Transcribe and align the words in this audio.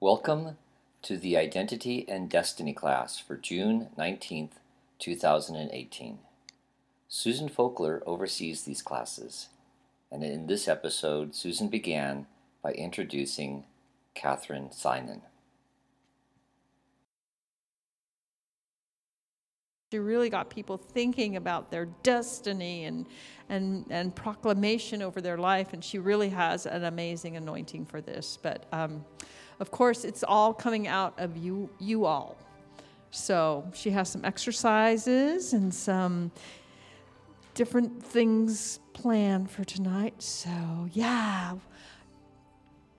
Welcome 0.00 0.58
to 1.02 1.16
the 1.16 1.36
Identity 1.36 2.04
and 2.08 2.28
Destiny 2.28 2.74
class 2.74 3.18
for 3.20 3.36
June 3.36 3.90
19th, 3.96 4.50
2018. 4.98 6.18
Susan 7.08 7.48
Folkler 7.48 8.02
oversees 8.04 8.64
these 8.64 8.82
classes, 8.82 9.48
and 10.10 10.24
in 10.24 10.48
this 10.48 10.66
episode, 10.66 11.34
Susan 11.34 11.68
began 11.68 12.26
by 12.60 12.72
introducing 12.72 13.64
Catherine 14.14 14.72
Sinan. 14.72 15.22
She 19.92 20.00
really 20.00 20.28
got 20.28 20.50
people 20.50 20.76
thinking 20.76 21.36
about 21.36 21.70
their 21.70 21.86
destiny 22.02 22.84
and, 22.84 23.06
and, 23.48 23.86
and 23.90 24.14
proclamation 24.14 25.02
over 25.02 25.20
their 25.20 25.38
life, 25.38 25.72
and 25.72 25.82
she 25.82 26.00
really 26.00 26.30
has 26.30 26.66
an 26.66 26.84
amazing 26.84 27.36
anointing 27.36 27.86
for 27.86 28.00
this. 28.00 28.36
But 28.42 28.66
um, 28.72 29.04
of 29.60 29.70
course, 29.70 30.04
it's 30.04 30.24
all 30.24 30.52
coming 30.52 30.86
out 30.86 31.14
of 31.18 31.36
you, 31.36 31.70
you 31.78 32.04
all. 32.04 32.36
So 33.10 33.70
she 33.72 33.90
has 33.90 34.08
some 34.08 34.24
exercises 34.24 35.52
and 35.52 35.72
some 35.72 36.32
different 37.54 38.02
things 38.02 38.80
planned 38.92 39.50
for 39.50 39.64
tonight. 39.64 40.20
So, 40.20 40.88
yeah. 40.92 41.54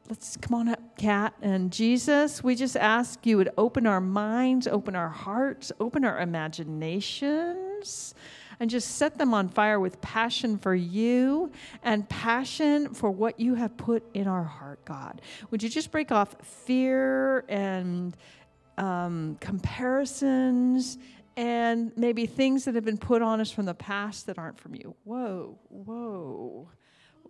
Let's 0.07 0.37
come 0.37 0.53
on 0.53 0.67
up, 0.69 0.97
Kat. 0.97 1.33
And 1.41 1.71
Jesus, 1.71 2.43
we 2.43 2.55
just 2.55 2.77
ask 2.77 3.25
you 3.25 3.37
would 3.37 3.49
open 3.57 3.87
our 3.87 3.99
minds, 3.99 4.67
open 4.67 4.95
our 4.95 5.09
hearts, 5.09 5.71
open 5.79 6.05
our 6.05 6.19
imaginations, 6.19 8.13
and 8.59 8.69
just 8.69 8.95
set 8.97 9.17
them 9.17 9.33
on 9.33 9.49
fire 9.49 9.79
with 9.79 9.99
passion 10.01 10.57
for 10.57 10.75
you 10.75 11.51
and 11.83 12.07
passion 12.09 12.93
for 12.93 13.11
what 13.11 13.39
you 13.39 13.55
have 13.55 13.75
put 13.77 14.03
in 14.13 14.27
our 14.27 14.43
heart, 14.43 14.83
God. 14.85 15.21
Would 15.51 15.63
you 15.63 15.69
just 15.69 15.91
break 15.91 16.11
off 16.11 16.35
fear 16.41 17.45
and 17.47 18.15
um, 18.77 19.37
comparisons 19.39 20.97
and 21.37 21.91
maybe 21.97 22.25
things 22.25 22.65
that 22.65 22.75
have 22.75 22.85
been 22.85 22.97
put 22.97 23.21
on 23.21 23.41
us 23.41 23.51
from 23.51 23.65
the 23.65 23.73
past 23.73 24.27
that 24.27 24.37
aren't 24.37 24.59
from 24.59 24.75
you? 24.75 24.95
Whoa, 25.03 25.57
whoa. 25.69 26.69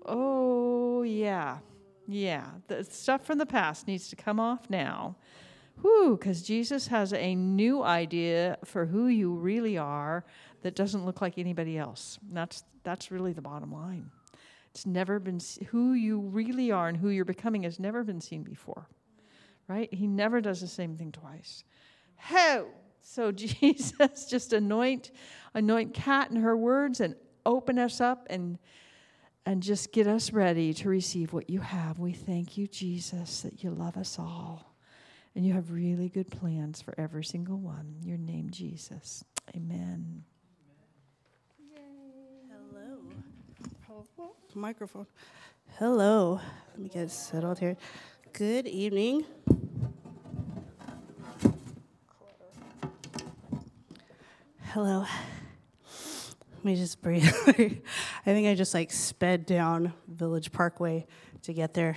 Oh, 0.05 1.01
yeah. 1.01 1.59
Yeah, 2.07 2.45
the 2.67 2.83
stuff 2.83 3.25
from 3.25 3.39
the 3.39 3.47
past 3.47 3.87
needs 3.87 4.09
to 4.09 4.15
come 4.15 4.39
off 4.39 4.69
now. 4.69 5.15
Whew, 5.81 6.17
because 6.17 6.41
Jesus 6.41 6.87
has 6.87 7.13
a 7.13 7.35
new 7.35 7.83
idea 7.83 8.57
for 8.63 8.85
who 8.85 9.07
you 9.07 9.33
really 9.33 9.77
are 9.77 10.23
that 10.65 10.73
doesn't 10.73 11.05
look 11.05 11.21
like 11.21 11.37
anybody 11.37 11.77
else. 11.77 12.17
That's, 12.31 12.63
that's 12.83 13.11
really 13.11 13.33
the 13.33 13.41
bottom 13.41 13.71
line. 13.71 14.09
It's 14.71 14.87
never 14.87 15.19
been, 15.19 15.39
who 15.67 15.93
you 15.93 16.19
really 16.19 16.71
are 16.71 16.87
and 16.87 16.97
who 16.97 17.09
you're 17.09 17.23
becoming 17.23 17.61
has 17.61 17.79
never 17.79 18.03
been 18.03 18.19
seen 18.19 18.41
before, 18.41 18.87
right? 19.67 19.93
He 19.93 20.07
never 20.07 20.41
does 20.41 20.61
the 20.61 20.67
same 20.67 20.97
thing 20.97 21.11
twice. 21.11 21.63
Ho! 22.15 22.65
So 22.99 23.31
Jesus, 23.31 24.25
just 24.25 24.53
anoint, 24.53 25.11
anoint 25.53 25.93
Kat 25.93 26.31
and 26.31 26.41
her 26.41 26.57
words 26.57 26.99
and 26.99 27.13
open 27.45 27.77
us 27.77 28.01
up 28.01 28.25
and 28.31 28.57
and 29.45 29.61
just 29.61 29.91
get 29.91 30.07
us 30.07 30.33
ready 30.33 30.73
to 30.73 30.89
receive 30.89 31.31
what 31.31 31.47
you 31.47 31.59
have. 31.59 31.99
We 31.99 32.13
thank 32.13 32.57
you, 32.57 32.65
Jesus, 32.65 33.41
that 33.41 33.63
you 33.63 33.69
love 33.69 33.97
us 33.97 34.17
all 34.17 34.75
and 35.35 35.45
you 35.45 35.53
have 35.53 35.71
really 35.71 36.09
good 36.09 36.31
plans 36.31 36.81
for 36.81 36.95
every 36.99 37.23
single 37.23 37.59
one. 37.59 37.97
Your 38.01 38.17
name, 38.17 38.49
Jesus. 38.49 39.23
Amen. 39.55 40.23
Microphone. 44.55 45.05
Hello. 45.77 46.39
Let 46.71 46.79
me 46.79 46.89
get 46.89 47.11
settled 47.11 47.59
here. 47.59 47.77
Good 48.33 48.67
evening. 48.67 49.25
Hello. 54.63 55.05
Let 56.55 56.65
me 56.65 56.75
just 56.75 57.01
breathe. 57.01 57.25
I 57.47 57.79
think 58.25 58.47
I 58.47 58.55
just 58.55 58.73
like 58.73 58.91
sped 58.91 59.45
down 59.45 59.93
Village 60.07 60.51
Parkway 60.51 61.05
to 61.43 61.53
get 61.53 61.73
there, 61.73 61.95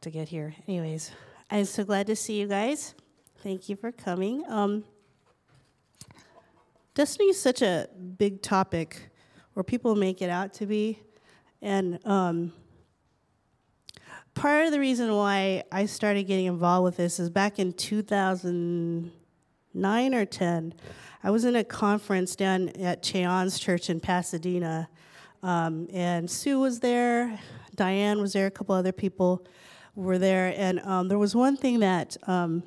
to 0.00 0.10
get 0.10 0.28
here. 0.28 0.54
Anyways, 0.66 1.10
I'm 1.50 1.64
so 1.64 1.84
glad 1.84 2.06
to 2.08 2.16
see 2.16 2.40
you 2.40 2.48
guys. 2.48 2.94
Thank 3.42 3.68
you 3.68 3.76
for 3.76 3.92
coming. 3.92 4.44
Um, 4.48 4.84
destiny 6.94 7.30
is 7.30 7.40
such 7.40 7.62
a 7.62 7.88
big 8.18 8.42
topic, 8.42 9.10
or 9.54 9.64
people 9.64 9.94
make 9.94 10.20
it 10.20 10.28
out 10.28 10.52
to 10.54 10.66
be, 10.66 10.98
and 11.62 11.98
um, 12.06 12.52
part 14.34 14.66
of 14.66 14.72
the 14.72 14.80
reason 14.80 15.14
why 15.14 15.62
I 15.70 15.84
started 15.86 16.24
getting 16.24 16.46
involved 16.46 16.84
with 16.84 16.96
this 16.96 17.20
is 17.20 17.28
back 17.28 17.58
in 17.58 17.74
2009 17.74 20.14
or 20.14 20.24
10. 20.24 20.74
I 21.22 21.30
was 21.30 21.44
in 21.44 21.54
a 21.56 21.64
conference 21.64 22.34
down 22.34 22.70
at 22.70 23.02
Che 23.02 23.24
Ahn's 23.24 23.58
church 23.58 23.90
in 23.90 24.00
Pasadena, 24.00 24.88
um, 25.42 25.86
and 25.92 26.30
Sue 26.30 26.58
was 26.58 26.80
there, 26.80 27.38
Diane 27.74 28.18
was 28.20 28.32
there, 28.32 28.46
a 28.46 28.50
couple 28.50 28.74
other 28.74 28.92
people 28.92 29.46
were 29.94 30.16
there, 30.18 30.54
and 30.56 30.80
um, 30.80 31.08
there 31.08 31.18
was 31.18 31.36
one 31.36 31.58
thing 31.58 31.80
that 31.80 32.16
um, 32.26 32.62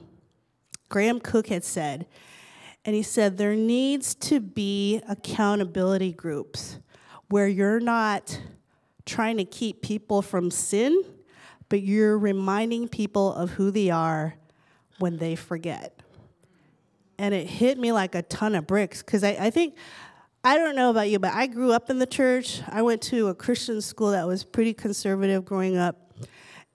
Graham 0.89 1.19
Cooke 1.19 1.47
had 1.47 1.63
said, 1.63 2.05
and 2.85 2.95
he 2.95 3.01
said 3.01 3.37
there 3.37 3.55
needs 3.55 4.13
to 4.15 4.39
be 4.39 5.01
accountability 5.09 6.11
groups 6.11 6.77
where 7.29 7.47
you're 7.47 7.79
not 7.79 8.39
trying 9.05 9.37
to 9.37 9.45
keep 9.45 9.81
people 9.81 10.21
from 10.21 10.51
sin, 10.51 11.03
but 11.69 11.81
you're 11.81 12.17
reminding 12.17 12.87
people 12.87 13.33
of 13.33 13.51
who 13.51 13.71
they 13.71 13.89
are 13.89 14.35
when 14.99 15.17
they 15.17 15.35
forget 15.35 16.03
and 17.17 17.33
it 17.33 17.47
hit 17.47 17.77
me 17.77 17.91
like 17.91 18.15
a 18.15 18.21
ton 18.23 18.55
of 18.55 18.67
bricks 18.67 19.01
because 19.01 19.23
I, 19.23 19.29
I 19.39 19.49
think 19.49 19.75
I 20.43 20.57
don't 20.57 20.75
know 20.75 20.89
about 20.89 21.09
you, 21.09 21.19
but 21.19 21.31
I 21.31 21.47
grew 21.47 21.71
up 21.71 21.89
in 21.89 21.99
the 21.99 22.05
church. 22.05 22.61
I 22.67 22.81
went 22.81 23.01
to 23.03 23.29
a 23.29 23.33
Christian 23.33 23.81
school 23.81 24.11
that 24.11 24.27
was 24.27 24.43
pretty 24.43 24.73
conservative 24.73 25.45
growing 25.45 25.77
up, 25.77 26.11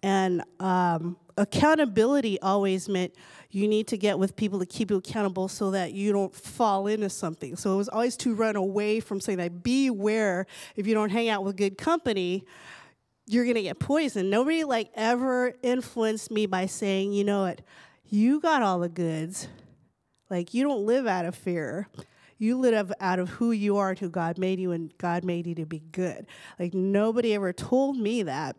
and 0.03 0.43
um, 0.59 1.19
accountability 1.37 2.41
always 2.41 2.89
meant 2.89 3.15
you 3.51 3.67
need 3.67 3.87
to 3.89 3.97
get 3.97 4.19
with 4.19 4.37
people 4.37 4.59
to 4.59 4.67
keep 4.67 4.91
you 4.91 4.99
accountable 4.99 5.49
so 5.49 5.71
that 5.71 5.93
you 5.93 6.13
don't 6.13 6.35
fall 6.35 6.87
into 6.87 7.09
something. 7.09 7.57
So 7.57 7.75
it 7.75 7.77
was 7.77 7.89
always 7.89 8.17
to 8.19 8.35
run 8.35 8.57
away 8.57 9.01
from 9.01 9.21
saying 9.21 9.39
Like 9.39 9.63
beware 9.63 10.47
if 10.77 10.87
you 10.87 10.95
don't 10.95 11.11
hang 11.11 11.29
out 11.29 11.45
with 11.45 11.57
good 11.57 11.79
company, 11.79 12.45
you're 13.27 13.47
gonna 13.47 13.63
get 13.63 13.79
poisoned. 13.79 14.31
Nobody 14.31 14.65
like 14.65 14.91
ever 14.95 15.55
influenced 15.63 16.31
me 16.31 16.47
by 16.47 16.67
saying, 16.67 17.13
you 17.13 17.25
know 17.25 17.43
what, 17.43 17.63
you 18.05 18.41
got 18.41 18.63
all 18.63 18.81
the 18.81 18.89
goods 18.89 19.49
like 20.31 20.55
you 20.55 20.65
don't 20.65 20.85
live 20.85 21.07
out 21.07 21.25
of 21.25 21.35
fear. 21.35 21.89
You 22.39 22.59
live 22.59 22.93
out 23.01 23.19
of 23.19 23.31
who 23.31 23.51
you 23.51 23.79
are 23.79 23.91
and 23.91 23.99
who 23.99 24.09
God 24.11 24.39
made 24.39 24.61
you, 24.61 24.71
and 24.73 24.97
God 24.99 25.25
made 25.25 25.47
you 25.47 25.55
to 25.57 25.67
be 25.67 25.81
good. 25.91 26.27
Like 26.59 26.75
nobody 26.75 27.35
ever 27.35 27.53
told 27.53 27.97
me 27.97 28.23
that. 28.23 28.57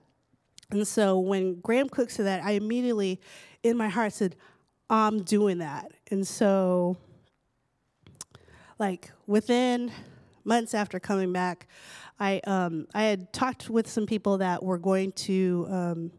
And 0.72 0.88
so 0.88 1.18
when 1.18 1.62
Graham 1.62 1.90
Cooke 1.90 2.10
said 2.10 2.26
that, 2.26 2.44
I 2.44 2.52
immediately, 2.52 3.22
in 3.64 3.78
my 3.78 3.88
heart, 3.88 4.14
said, 4.14 4.36
I'm 4.90 5.24
doing 5.24 5.60
that. 5.60 5.92
And 6.10 6.28
so, 6.28 6.98
like 8.78 9.12
within 9.28 9.92
months 10.44 10.74
after 10.74 11.00
coming 11.00 11.32
back, 11.32 11.68
I 12.20 12.42
um, 12.46 12.88
I 12.94 13.04
had 13.04 13.32
talked 13.32 13.70
with 13.70 13.90
some 13.90 14.06
people 14.06 14.40
that 14.40 14.64
were 14.64 14.78
going 14.78 15.12
to 15.14 15.68
um, 15.70 16.12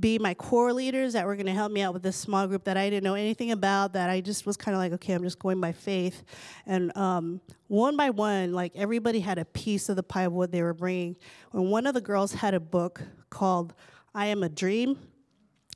be 0.00 0.18
my 0.18 0.34
core 0.34 0.72
leaders 0.72 1.12
that 1.12 1.26
were 1.26 1.36
going 1.36 1.46
to 1.46 1.52
help 1.52 1.70
me 1.70 1.82
out 1.82 1.92
with 1.92 2.02
this 2.02 2.16
small 2.16 2.46
group 2.46 2.64
that 2.64 2.76
I 2.76 2.88
didn't 2.88 3.04
know 3.04 3.14
anything 3.14 3.52
about, 3.52 3.92
that 3.92 4.08
I 4.08 4.20
just 4.20 4.46
was 4.46 4.56
kind 4.56 4.74
of 4.74 4.78
like, 4.78 4.92
okay, 4.92 5.12
I'm 5.12 5.22
just 5.22 5.38
going 5.38 5.60
by 5.60 5.72
faith. 5.72 6.22
And 6.66 6.96
um, 6.96 7.40
one 7.68 7.96
by 7.96 8.10
one, 8.10 8.52
like 8.52 8.72
everybody 8.74 9.20
had 9.20 9.38
a 9.38 9.44
piece 9.44 9.88
of 9.88 9.96
the 9.96 10.02
pie 10.02 10.22
of 10.22 10.32
what 10.32 10.52
they 10.52 10.62
were 10.62 10.74
bringing. 10.74 11.16
And 11.52 11.70
one 11.70 11.86
of 11.86 11.94
the 11.94 12.00
girls 12.00 12.32
had 12.32 12.54
a 12.54 12.60
book 12.60 13.02
called 13.28 13.74
I 14.14 14.26
Am 14.26 14.42
a 14.42 14.48
Dream. 14.48 14.98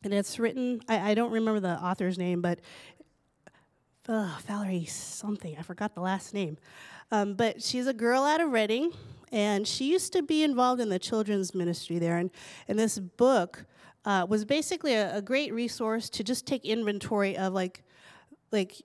And 0.05 0.13
it's 0.13 0.39
written, 0.39 0.83
I, 0.89 1.11
I 1.11 1.15
don't 1.15 1.33
remember 1.33 1.61
the 1.61 1.83
author's 1.83 2.19
name, 2.19 2.43
but 2.43 2.61
uh, 4.07 4.37
Valerie 4.47 4.85
something, 4.85 5.57
I 5.59 5.63
forgot 5.63 5.95
the 5.95 6.03
last 6.03 6.35
name. 6.35 6.59
Um, 7.11 7.35
but 7.35 7.63
she's 7.63 7.87
a 7.87 7.95
girl 7.95 8.23
out 8.23 8.41
of 8.41 8.51
Redding, 8.51 8.93
and 9.33 9.67
she 9.67 9.91
used 9.91 10.13
to 10.13 10.23
be 10.23 10.43
involved 10.43 10.81
in 10.81 10.91
the 10.91 10.99
children's 10.99 11.55
ministry 11.55 11.99
there. 11.99 12.19
And 12.19 12.31
in 12.69 12.77
this 12.77 12.99
book, 12.99 13.65
uh, 14.05 14.27
was 14.29 14.45
basically 14.45 14.93
a, 14.93 15.17
a, 15.17 15.23
great 15.23 15.55
resource 15.55 16.11
to 16.11 16.23
just 16.23 16.47
take 16.47 16.67
inventory 16.67 17.39
of 17.39 17.55
like, 17.55 17.83
like 18.53 18.83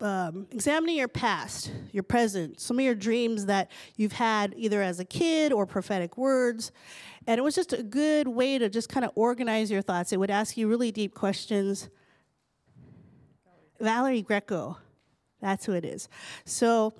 um, 0.00 0.46
examining 0.50 0.96
your 0.96 1.08
past, 1.08 1.70
your 1.92 2.02
present, 2.02 2.60
some 2.60 2.78
of 2.78 2.84
your 2.84 2.94
dreams 2.94 3.46
that 3.46 3.70
you've 3.96 4.12
had 4.12 4.54
either 4.56 4.82
as 4.82 5.00
a 5.00 5.04
kid 5.04 5.52
or 5.52 5.66
prophetic 5.66 6.16
words. 6.16 6.72
And 7.26 7.38
it 7.38 7.42
was 7.42 7.54
just 7.54 7.72
a 7.72 7.82
good 7.82 8.28
way 8.28 8.58
to 8.58 8.68
just 8.68 8.88
kind 8.88 9.04
of 9.04 9.12
organize 9.14 9.70
your 9.70 9.82
thoughts. 9.82 10.12
It 10.12 10.18
would 10.18 10.30
ask 10.30 10.56
you 10.56 10.68
really 10.68 10.92
deep 10.92 11.14
questions. 11.14 11.88
Valerie 13.80 14.22
Greco, 14.22 14.78
that's 15.40 15.66
who 15.66 15.72
it 15.72 15.84
is. 15.84 16.08
So 16.44 16.94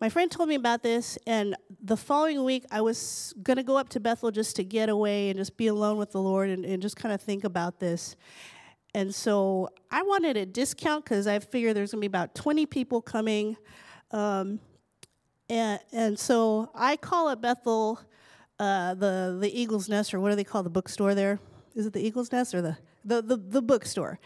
my 0.00 0.08
friend 0.08 0.30
told 0.30 0.48
me 0.48 0.54
about 0.54 0.82
this, 0.82 1.16
and 1.26 1.56
the 1.82 1.96
following 1.96 2.44
week 2.44 2.64
I 2.70 2.80
was 2.80 3.32
going 3.42 3.56
to 3.56 3.62
go 3.62 3.76
up 3.76 3.88
to 3.90 4.00
Bethel 4.00 4.30
just 4.30 4.56
to 4.56 4.64
get 4.64 4.88
away 4.88 5.30
and 5.30 5.38
just 5.38 5.56
be 5.56 5.68
alone 5.68 5.96
with 5.96 6.12
the 6.12 6.20
Lord 6.20 6.50
and, 6.50 6.64
and 6.64 6.82
just 6.82 6.96
kind 6.96 7.14
of 7.14 7.20
think 7.20 7.44
about 7.44 7.78
this. 7.78 8.16
And 8.94 9.12
so 9.12 9.70
I 9.90 10.02
wanted 10.02 10.36
a 10.36 10.46
discount 10.46 11.04
because 11.04 11.26
I 11.26 11.40
figured 11.40 11.76
there's 11.76 11.90
going 11.90 12.00
to 12.00 12.08
be 12.08 12.10
about 12.10 12.34
20 12.34 12.64
people 12.66 13.02
coming. 13.02 13.56
Um, 14.12 14.60
and, 15.50 15.80
and 15.92 16.18
so 16.18 16.70
I 16.74 16.96
call 16.96 17.28
at 17.28 17.40
Bethel 17.40 18.00
uh, 18.60 18.94
the, 18.94 19.36
the 19.40 19.60
Eagle's 19.60 19.88
Nest, 19.88 20.14
or 20.14 20.20
what 20.20 20.30
do 20.30 20.36
they 20.36 20.44
call 20.44 20.62
the 20.62 20.70
bookstore 20.70 21.14
there? 21.14 21.40
Is 21.74 21.86
it 21.86 21.92
the 21.92 22.06
Eagle's 22.06 22.30
Nest 22.30 22.54
or 22.54 22.62
the, 22.62 22.76
the, 23.04 23.20
the, 23.20 23.36
the 23.36 23.62
bookstore? 23.62 24.20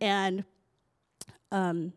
And 0.00 0.44
um, 1.52 1.92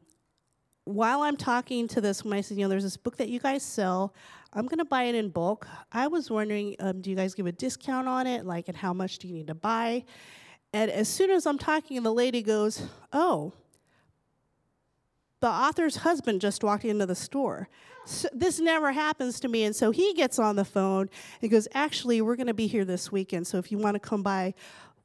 while 0.86 1.22
I'm 1.22 1.38
talking 1.38 1.88
to 1.90 2.02
this 2.02 2.24
woman, 2.24 2.38
I 2.38 2.42
said, 2.42 2.58
you 2.58 2.64
know, 2.64 2.70
there's 2.70 2.84
this 2.84 2.98
book 2.98 3.18
that 3.18 3.30
you 3.30 3.40
guys 3.40 3.64
sell. 3.64 4.14
I'm 4.54 4.68
going 4.68 4.78
to 4.80 4.86
buy 4.86 5.04
it 5.04 5.16
in 5.16 5.30
bulk. 5.30 5.68
I 5.92 6.08
was 6.08 6.30
wondering, 6.30 6.76
um, 6.80 7.02
do 7.02 7.10
you 7.10 7.16
guys 7.16 7.34
give 7.34 7.48
a 7.48 7.52
discount 7.52 8.08
on 8.08 8.28
it? 8.28 8.46
Like, 8.46 8.68
and 8.68 8.78
how 8.78 8.94
much 8.94 9.18
do 9.18 9.28
you 9.28 9.34
need 9.34 9.48
to 9.48 9.56
buy? 9.56 10.04
And 10.74 10.90
as 10.90 11.10
soon 11.10 11.30
as 11.32 11.46
I'm 11.46 11.58
talking, 11.58 12.02
the 12.04 12.14
lady 12.14 12.42
goes, 12.42 12.88
oh, 13.12 13.54
the 15.42 15.48
author's 15.48 15.98
husband 15.98 16.40
just 16.40 16.64
walked 16.64 16.86
into 16.86 17.06
the 17.06 17.16
store. 17.16 17.68
So 18.06 18.30
this 18.34 18.60
never 18.60 18.92
happens 18.92 19.40
to 19.42 19.48
me. 19.48 19.64
And 19.64 19.76
so 19.76 19.92
he 19.92 20.14
gets 20.14 20.40
on 20.40 20.56
the 20.56 20.66
phone 20.66 21.10
and 21.42 21.52
goes, 21.52 21.68
actually, 21.74 22.22
we're 22.22 22.36
going 22.36 22.48
to 22.48 22.54
be 22.54 22.68
here 22.68 22.86
this 22.86 23.12
weekend. 23.12 23.48
So 23.48 23.58
if 23.58 23.72
you 23.72 23.78
want 23.78 23.96
to 23.96 24.00
come 24.00 24.24
by, 24.24 24.54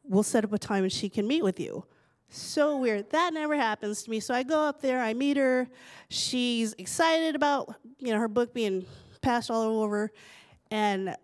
we'll 0.04 0.22
set 0.22 0.44
up 0.44 0.52
a 0.52 0.58
time 0.58 0.84
and 0.84 0.92
she 0.92 1.08
can 1.08 1.26
meet 1.26 1.42
with 1.42 1.58
you. 1.58 1.84
So 2.28 2.76
weird. 2.76 3.10
That 3.10 3.34
never 3.34 3.56
happens 3.56 4.02
to 4.04 4.10
me. 4.10 4.20
So 4.20 4.34
I 4.34 4.42
go 4.42 4.60
up 4.60 4.80
there, 4.82 5.00
I 5.00 5.14
meet 5.14 5.36
her. 5.36 5.68
She's 6.08 6.74
excited 6.74 7.34
about, 7.34 7.74
you 7.98 8.12
know, 8.12 8.18
her 8.18 8.28
book 8.28 8.52
being 8.52 8.84
passed 9.20 9.50
all 9.50 9.80
over. 9.82 10.12
And 10.70 11.16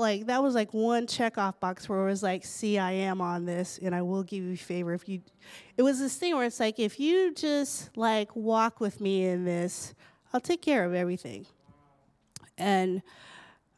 like 0.00 0.26
that 0.26 0.42
was 0.42 0.54
like 0.54 0.74
one 0.74 1.06
check 1.06 1.38
off 1.38 1.60
box 1.60 1.88
where 1.88 2.00
it 2.00 2.06
was 2.06 2.22
like, 2.22 2.44
see, 2.44 2.78
I 2.78 2.92
am 2.92 3.20
on 3.20 3.44
this 3.44 3.78
and 3.80 3.94
I 3.94 4.02
will 4.02 4.22
give 4.22 4.42
you 4.42 4.52
a 4.52 4.56
favor 4.56 4.94
if 4.94 5.08
you 5.08 5.22
it 5.76 5.82
was 5.82 5.98
this 5.98 6.16
thing 6.16 6.34
where 6.34 6.46
it's 6.46 6.60
like 6.60 6.78
if 6.78 6.98
you 6.98 7.32
just 7.34 7.96
like 7.96 8.34
walk 8.34 8.80
with 8.80 9.00
me 9.00 9.26
in 9.26 9.44
this, 9.44 9.94
I'll 10.32 10.40
take 10.40 10.62
care 10.62 10.84
of 10.84 10.94
everything. 10.94 11.46
And 12.58 13.02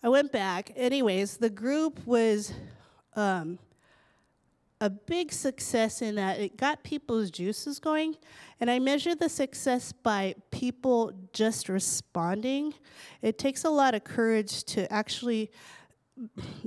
I 0.02 0.08
went 0.08 0.32
back. 0.32 0.72
Anyways, 0.74 1.36
the 1.36 1.50
group 1.50 2.04
was 2.06 2.52
um, 3.14 3.58
a 4.80 4.90
big 4.90 5.32
success 5.32 6.02
in 6.02 6.16
that 6.16 6.40
it 6.40 6.56
got 6.56 6.82
people's 6.82 7.30
juices 7.30 7.78
going. 7.78 8.16
And 8.58 8.68
I 8.68 8.80
measure 8.80 9.14
the 9.14 9.28
success 9.28 9.92
by 9.92 10.34
people 10.50 11.12
just 11.32 11.68
responding. 11.68 12.74
It 13.22 13.38
takes 13.38 13.62
a 13.62 13.70
lot 13.70 13.94
of 13.94 14.02
courage 14.02 14.64
to 14.64 14.92
actually 14.92 15.52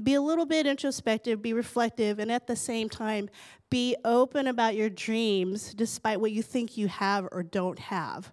be 0.02 0.16
a 0.16 0.22
little 0.22 0.46
bit 0.46 0.66
introspective, 0.66 1.42
be 1.42 1.54
reflective, 1.54 2.20
and 2.20 2.32
at 2.32 2.48
the 2.48 2.56
same 2.56 2.90
time, 2.90 3.30
be 3.70 3.96
open 4.04 4.48
about 4.48 4.76
your 4.76 4.90
dreams 4.90 5.74
despite 5.74 6.20
what 6.20 6.32
you 6.32 6.42
think 6.42 6.78
you 6.78 6.88
have 6.88 7.28
or 7.32 7.44
don't 7.44 7.80
have. 7.80 8.32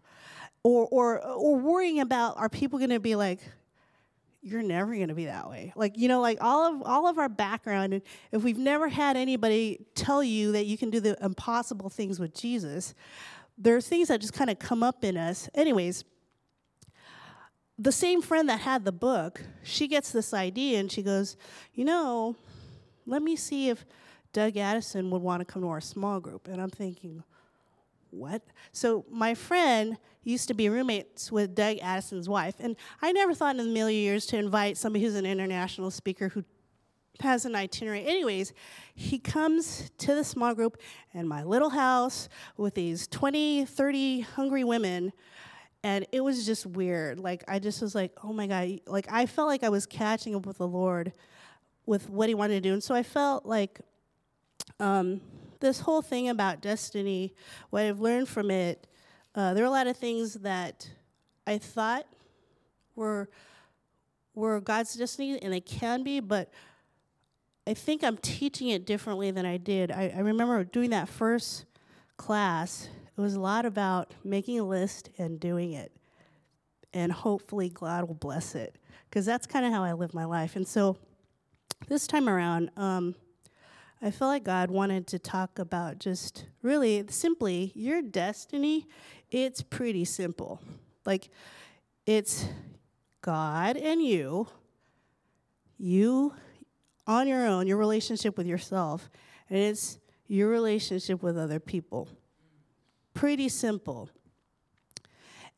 Or, 0.64 0.86
or, 0.90 1.20
or 1.20 1.56
worrying 1.56 2.00
about 2.00 2.36
are 2.36 2.48
people 2.48 2.78
going 2.78 2.90
to 2.90 3.00
be 3.00 3.16
like, 3.16 3.40
you're 4.42 4.62
never 4.62 4.94
going 4.94 5.08
to 5.08 5.14
be 5.14 5.26
that 5.26 5.48
way 5.48 5.72
like 5.76 5.96
you 5.96 6.08
know 6.08 6.20
like 6.20 6.36
all 6.40 6.74
of 6.74 6.82
all 6.82 7.06
of 7.06 7.16
our 7.16 7.28
background 7.28 7.94
and 7.94 8.02
if 8.32 8.42
we've 8.42 8.58
never 8.58 8.88
had 8.88 9.16
anybody 9.16 9.86
tell 9.94 10.22
you 10.22 10.50
that 10.50 10.66
you 10.66 10.76
can 10.76 10.90
do 10.90 10.98
the 10.98 11.16
impossible 11.24 11.88
things 11.88 12.18
with 12.18 12.34
jesus 12.34 12.92
there 13.56 13.76
are 13.76 13.80
things 13.80 14.08
that 14.08 14.20
just 14.20 14.32
kind 14.32 14.50
of 14.50 14.58
come 14.58 14.82
up 14.82 15.04
in 15.04 15.16
us 15.16 15.48
anyways 15.54 16.02
the 17.82 17.92
same 17.92 18.22
friend 18.22 18.48
that 18.48 18.60
had 18.60 18.84
the 18.84 18.92
book 18.92 19.42
she 19.62 19.88
gets 19.88 20.12
this 20.12 20.32
idea 20.32 20.78
and 20.78 20.90
she 20.90 21.02
goes 21.02 21.36
you 21.74 21.84
know 21.84 22.36
let 23.06 23.22
me 23.22 23.34
see 23.36 23.68
if 23.68 23.84
doug 24.32 24.56
addison 24.56 25.10
would 25.10 25.22
want 25.22 25.40
to 25.40 25.44
come 25.44 25.62
to 25.62 25.68
our 25.68 25.80
small 25.80 26.20
group 26.20 26.48
and 26.48 26.60
i'm 26.60 26.70
thinking 26.70 27.22
what? 28.12 28.42
So 28.72 29.06
my 29.10 29.34
friend 29.34 29.96
used 30.22 30.46
to 30.48 30.54
be 30.54 30.68
roommates 30.68 31.32
with 31.32 31.54
Doug 31.54 31.78
Addison's 31.78 32.28
wife, 32.28 32.56
and 32.60 32.76
I 33.00 33.10
never 33.10 33.32
thought 33.32 33.56
in 33.56 33.60
a 33.60 33.64
million 33.64 34.02
years 34.02 34.26
to 34.26 34.36
invite 34.36 34.76
somebody 34.76 35.02
who's 35.02 35.14
an 35.14 35.24
international 35.24 35.90
speaker 35.90 36.28
who 36.28 36.44
has 37.20 37.46
an 37.46 37.54
itinerary. 37.54 38.06
Anyways, 38.06 38.52
he 38.94 39.18
comes 39.18 39.90
to 39.96 40.14
the 40.14 40.24
small 40.24 40.54
group 40.54 40.76
in 41.14 41.26
my 41.26 41.42
little 41.42 41.70
house 41.70 42.28
with 42.58 42.74
these 42.74 43.06
20, 43.08 43.64
30 43.64 44.20
hungry 44.20 44.62
women. 44.62 45.12
And 45.84 46.06
it 46.12 46.20
was 46.20 46.46
just 46.46 46.64
weird. 46.64 47.18
Like, 47.18 47.44
I 47.48 47.58
just 47.58 47.82
was 47.82 47.94
like, 47.94 48.12
oh 48.22 48.32
my 48.32 48.46
God. 48.46 48.80
Like, 48.86 49.06
I 49.10 49.26
felt 49.26 49.48
like 49.48 49.64
I 49.64 49.68
was 49.68 49.86
catching 49.86 50.34
up 50.34 50.46
with 50.46 50.58
the 50.58 50.68
Lord 50.68 51.12
with 51.86 52.08
what 52.08 52.28
he 52.28 52.34
wanted 52.34 52.54
to 52.54 52.60
do. 52.60 52.72
And 52.72 52.82
so 52.82 52.94
I 52.94 53.02
felt 53.02 53.44
like 53.44 53.80
um, 54.78 55.20
this 55.60 55.80
whole 55.80 56.02
thing 56.02 56.28
about 56.28 56.60
destiny, 56.60 57.34
what 57.70 57.82
I've 57.82 58.00
learned 58.00 58.28
from 58.28 58.50
it, 58.50 58.86
uh, 59.34 59.54
there 59.54 59.64
are 59.64 59.66
a 59.66 59.70
lot 59.70 59.86
of 59.86 59.96
things 59.96 60.34
that 60.34 60.88
I 61.46 61.58
thought 61.58 62.06
were 62.94 63.28
were 64.34 64.60
God's 64.60 64.94
destiny, 64.94 65.38
and 65.42 65.52
they 65.52 65.60
can 65.60 66.02
be, 66.02 66.20
but 66.20 66.50
I 67.66 67.74
think 67.74 68.02
I'm 68.02 68.16
teaching 68.16 68.68
it 68.68 68.86
differently 68.86 69.30
than 69.30 69.44
I 69.46 69.56
did. 69.56 69.90
I, 69.90 70.12
I 70.16 70.20
remember 70.20 70.64
doing 70.64 70.90
that 70.90 71.08
first 71.08 71.64
class. 72.16 72.88
It 73.16 73.20
was 73.20 73.34
a 73.34 73.40
lot 73.40 73.66
about 73.66 74.12
making 74.24 74.58
a 74.58 74.64
list 74.64 75.10
and 75.18 75.38
doing 75.38 75.72
it, 75.72 75.92
and 76.92 77.12
hopefully 77.12 77.68
God 77.68 78.08
will 78.08 78.14
bless 78.14 78.54
it, 78.54 78.76
because 79.08 79.26
that's 79.26 79.46
kind 79.46 79.66
of 79.66 79.72
how 79.72 79.82
I 79.82 79.92
live 79.92 80.14
my 80.14 80.24
life. 80.24 80.56
And 80.56 80.66
so, 80.66 80.96
this 81.88 82.06
time 82.06 82.28
around. 82.28 82.70
Um, 82.76 83.14
I 84.04 84.10
feel 84.10 84.26
like 84.26 84.42
God 84.42 84.68
wanted 84.68 85.06
to 85.08 85.18
talk 85.20 85.60
about 85.60 86.00
just 86.00 86.46
really 86.60 87.04
simply 87.08 87.70
your 87.76 88.02
destiny. 88.02 88.88
It's 89.30 89.62
pretty 89.62 90.04
simple. 90.04 90.60
Like, 91.06 91.30
it's 92.04 92.46
God 93.20 93.76
and 93.76 94.02
you, 94.02 94.48
you 95.78 96.34
on 97.06 97.28
your 97.28 97.46
own, 97.46 97.68
your 97.68 97.76
relationship 97.76 98.36
with 98.36 98.48
yourself, 98.48 99.08
and 99.48 99.58
it's 99.58 99.98
your 100.26 100.48
relationship 100.48 101.22
with 101.22 101.38
other 101.38 101.60
people. 101.60 102.08
Pretty 103.14 103.48
simple. 103.48 104.08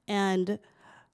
And 0.07 0.59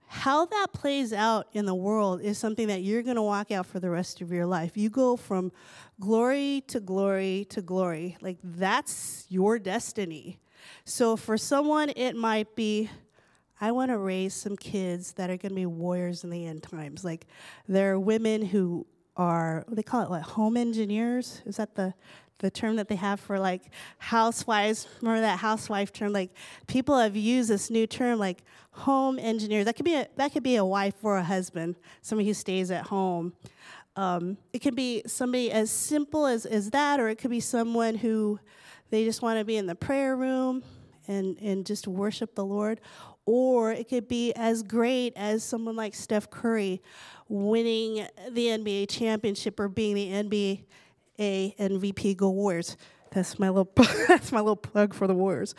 how 0.07 0.45
that 0.45 0.69
plays 0.73 1.13
out 1.13 1.47
in 1.53 1.67
the 1.67 1.75
world 1.75 2.21
is 2.21 2.37
something 2.37 2.67
that 2.67 2.83
you're 2.83 3.03
going 3.03 3.17
to 3.17 3.23
walk 3.23 3.53
out 3.53 3.65
for 3.65 3.79
the 3.79 3.91
rest 3.91 4.21
of 4.21 4.33
your 4.33 4.47
life. 4.47 4.77
You 4.77 4.91
go 4.91 5.17
from 5.17 5.53
glory 6.01 6.65
to 6.67 6.81
glory 6.81 7.47
to 7.51 7.63
glory. 7.63 8.17
Like 8.21 8.39
that's 8.43 9.27
your 9.29 9.59
destiny. 9.61 10.41
So 10.85 11.17
for 11.17 11.39
someone, 11.39 11.91
it 11.95 12.17
might 12.17 12.57
be 12.57 12.91
I 13.61 13.73
want 13.73 13.91
to 13.91 13.99
raise 13.99 14.35
some 14.35 14.57
kids 14.57 15.13
that 15.13 15.29
are 15.29 15.37
going 15.37 15.51
to 15.51 15.55
be 15.55 15.67
warriors 15.67 16.25
in 16.25 16.31
the 16.31 16.47
end 16.47 16.63
times. 16.63 17.05
Like 17.05 17.27
there 17.69 17.93
are 17.93 18.01
women 18.01 18.43
who 18.43 18.87
are, 19.17 19.65
they 19.69 19.83
call 19.83 20.03
it 20.03 20.11
like 20.11 20.23
home 20.23 20.57
engineers. 20.57 21.43
Is 21.45 21.59
that 21.59 21.75
the 21.75 21.93
the 22.41 22.51
term 22.51 22.77
that 22.77 22.89
they 22.89 22.97
have 22.97 23.21
for 23.21 23.39
like 23.39 23.71
housewives. 23.99 24.89
Remember 25.01 25.21
that 25.21 25.39
housewife 25.39 25.93
term? 25.93 26.13
Like 26.13 26.31
people 26.67 26.99
have 26.99 27.17
used 27.17 27.49
this 27.49 27.71
new 27.71 27.87
term 27.87 28.19
like 28.19 28.43
home 28.73 29.19
engineer. 29.19 29.65
That 29.65 29.77
could 29.77 29.85
be 29.85 29.95
a, 29.95 30.09
that 30.17 30.33
could 30.33 30.43
be 30.43 30.57
a 30.57 30.65
wife 30.65 30.95
or 31.03 31.17
a 31.17 31.25
husband, 31.25 31.77
somebody 32.03 32.29
who 32.29 32.35
stays 32.35 32.71
at 32.71 32.87
home. 32.87 33.33
Um, 33.97 34.39
it 34.53 34.61
could 34.61 34.77
be 34.77 35.03
somebody 35.07 35.51
as 35.51 35.71
simple 35.71 36.27
as, 36.27 36.47
as 36.47 36.71
that, 36.71 37.01
or 37.01 37.09
it 37.09 37.17
could 37.17 37.31
be 37.31 37.41
someone 37.41 37.97
who 37.97 38.39
they 38.91 39.05
just 39.05 39.23
want 39.23 39.39
to 39.39 39.45
be 39.45 39.57
in 39.57 39.67
the 39.67 39.75
prayer 39.75 40.17
room 40.17 40.63
and, 41.09 41.39
and 41.41 41.67
just 41.67 41.87
worship 41.87 42.35
the 42.35 42.45
Lord. 42.45 42.81
Or 43.27 43.73
it 43.73 43.89
could 43.89 44.09
be 44.09 44.33
as 44.35 44.63
great 44.63 45.13
as 45.17 45.45
someone 45.45 45.77
like 45.77 45.95
Steph 45.95 46.31
Curry 46.31 46.83
winning 47.29 48.07
the 48.31 48.47
NBA 48.47 48.89
championship 48.89 49.61
or 49.61 49.69
being 49.69 49.95
the 49.95 50.09
NBA 50.09 50.65
a 51.21 51.55
MVP 51.59 52.17
Go 52.17 52.31
Warriors. 52.31 52.77
That's 53.13 53.39
my 53.39 53.49
little 53.49 53.71
that's 54.09 54.33
my 54.33 54.41
little 54.41 54.57
plug 54.57 54.95
for 54.95 55.07
the 55.07 55.15
Warriors. 55.15 55.55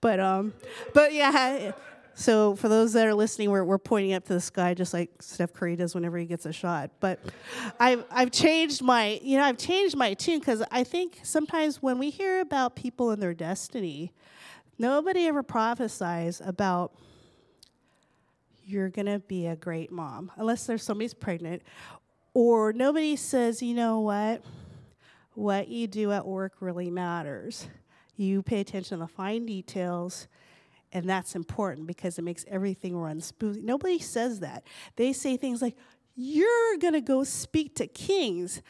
But 0.00 0.20
um, 0.20 0.52
but 0.94 1.12
yeah. 1.12 1.72
So 2.18 2.56
for 2.56 2.70
those 2.70 2.94
that 2.94 3.06
are 3.06 3.14
listening, 3.14 3.50
we're 3.50 3.64
we're 3.64 3.78
pointing 3.78 4.14
up 4.14 4.24
to 4.24 4.32
the 4.32 4.40
sky 4.40 4.74
just 4.74 4.94
like 4.94 5.10
Steph 5.20 5.52
Curry 5.52 5.76
does 5.76 5.94
whenever 5.94 6.16
he 6.16 6.24
gets 6.24 6.46
a 6.46 6.52
shot. 6.52 6.90
But 6.98 7.20
I've 7.78 8.04
I've 8.10 8.30
changed 8.30 8.82
my 8.82 9.20
you 9.22 9.36
know 9.36 9.44
I've 9.44 9.58
changed 9.58 9.96
my 9.96 10.14
tune 10.14 10.38
because 10.38 10.62
I 10.70 10.82
think 10.82 11.20
sometimes 11.22 11.82
when 11.82 11.98
we 11.98 12.10
hear 12.10 12.40
about 12.40 12.74
people 12.74 13.10
and 13.10 13.22
their 13.22 13.34
destiny, 13.34 14.12
nobody 14.78 15.26
ever 15.26 15.42
prophesies 15.42 16.40
about 16.44 16.92
you're 18.64 18.88
gonna 18.88 19.18
be 19.20 19.46
a 19.46 19.54
great 19.54 19.92
mom 19.92 20.32
unless 20.36 20.66
there's 20.66 20.82
somebody's 20.82 21.14
pregnant, 21.14 21.62
or 22.32 22.72
nobody 22.72 23.14
says 23.14 23.62
you 23.62 23.74
know 23.74 24.00
what 24.00 24.42
what 25.36 25.68
you 25.68 25.86
do 25.86 26.12
at 26.12 26.26
work 26.26 26.54
really 26.60 26.90
matters. 26.90 27.68
You 28.16 28.42
pay 28.42 28.60
attention 28.60 28.98
to 28.98 29.04
the 29.04 29.08
fine 29.08 29.46
details 29.46 30.28
And 30.92 31.08
that's 31.08 31.34
important 31.34 31.86
because 31.86 32.18
it 32.18 32.22
makes 32.22 32.44
everything 32.48 32.96
run 32.96 33.20
smoothly. 33.20 33.60
Nobody 33.60 33.98
says 33.98 34.40
that. 34.40 34.64
They 34.94 35.12
say 35.12 35.36
things 35.36 35.60
like, 35.60 35.76
You're 36.14 36.78
going 36.78 36.94
to 36.94 37.00
go 37.00 37.24
speak 37.24 37.74
to 37.76 37.86
kings. 37.86 38.62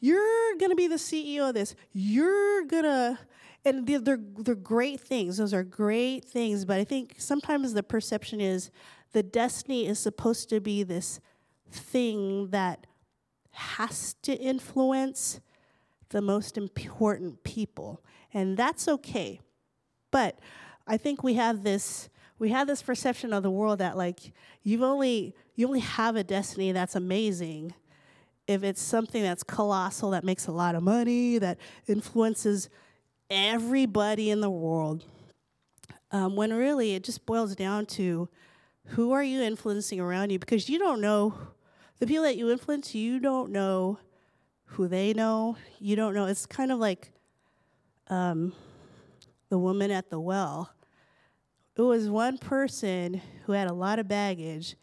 You're 0.00 0.56
going 0.56 0.70
to 0.70 0.76
be 0.76 0.86
the 0.88 0.94
CEO 0.94 1.48
of 1.48 1.54
this. 1.54 1.74
You're 1.92 2.64
going 2.64 2.84
to. 2.84 3.18
And 3.62 3.86
they're, 3.86 4.00
they're, 4.00 4.20
they're 4.38 4.54
great 4.54 5.00
things. 5.00 5.36
Those 5.36 5.52
are 5.52 5.62
great 5.64 6.24
things. 6.24 6.64
But 6.64 6.78
I 6.78 6.84
think 6.84 7.16
sometimes 7.18 7.74
the 7.74 7.82
perception 7.82 8.40
is 8.40 8.70
the 9.12 9.22
destiny 9.22 9.86
is 9.86 9.98
supposed 9.98 10.48
to 10.48 10.60
be 10.60 10.82
this 10.82 11.20
thing 11.70 12.48
that 12.50 12.86
has 13.50 14.14
to 14.22 14.32
influence 14.34 15.40
the 16.10 16.20
most 16.20 16.58
important 16.58 17.42
people. 17.42 18.02
And 18.32 18.56
that's 18.56 18.86
okay. 18.86 19.40
But 20.10 20.38
I 20.86 20.96
think 20.96 21.22
we 21.22 21.34
have 21.34 21.62
this 21.62 22.08
we 22.38 22.48
have 22.48 22.66
this 22.66 22.82
perception 22.82 23.32
of 23.32 23.42
the 23.42 23.50
world 23.50 23.78
that 23.78 23.96
like 23.96 24.32
you've 24.62 24.82
only 24.82 25.34
you 25.54 25.66
only 25.66 25.80
have 25.80 26.16
a 26.16 26.24
destiny 26.24 26.72
that's 26.72 26.96
amazing 26.96 27.74
if 28.46 28.64
it's 28.64 28.80
something 28.80 29.22
that's 29.22 29.42
colossal 29.44 30.10
that 30.10 30.24
makes 30.24 30.46
a 30.46 30.52
lot 30.52 30.74
of 30.74 30.82
money 30.82 31.38
that 31.38 31.58
influences 31.86 32.68
everybody 33.28 34.30
in 34.30 34.40
the 34.40 34.50
world 34.50 35.04
um, 36.10 36.34
when 36.34 36.52
really 36.52 36.94
it 36.94 37.04
just 37.04 37.26
boils 37.26 37.54
down 37.54 37.86
to 37.86 38.28
who 38.86 39.12
are 39.12 39.22
you 39.22 39.40
influencing 39.42 40.00
around 40.00 40.30
you 40.30 40.38
because 40.38 40.68
you 40.68 40.78
don't 40.78 41.00
know 41.00 41.34
the 41.98 42.06
people 42.06 42.24
that 42.24 42.36
you 42.36 42.50
influence 42.50 42.94
you 42.94 43.20
don't 43.20 43.52
know 43.52 43.98
who 44.70 44.88
they 44.88 45.12
know 45.12 45.56
you 45.78 45.96
don't 45.96 46.14
know. 46.14 46.26
It's 46.26 46.46
kind 46.46 46.72
of 46.72 46.78
like 46.78 47.10
um, 48.08 48.52
the 49.48 49.58
woman 49.58 49.90
at 49.90 50.10
the 50.10 50.20
well. 50.20 50.70
It 51.76 51.82
was 51.82 52.08
one 52.08 52.38
person 52.38 53.22
who 53.44 53.52
had 53.52 53.68
a 53.68 53.72
lot 53.72 53.98
of 53.98 54.06
baggage 54.06 54.76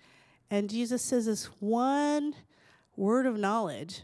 and 0.50 0.70
jesus 0.70 1.02
says 1.02 1.26
this 1.26 1.46
one 1.60 2.34
word 2.96 3.26
of 3.26 3.38
knowledge. 3.38 4.02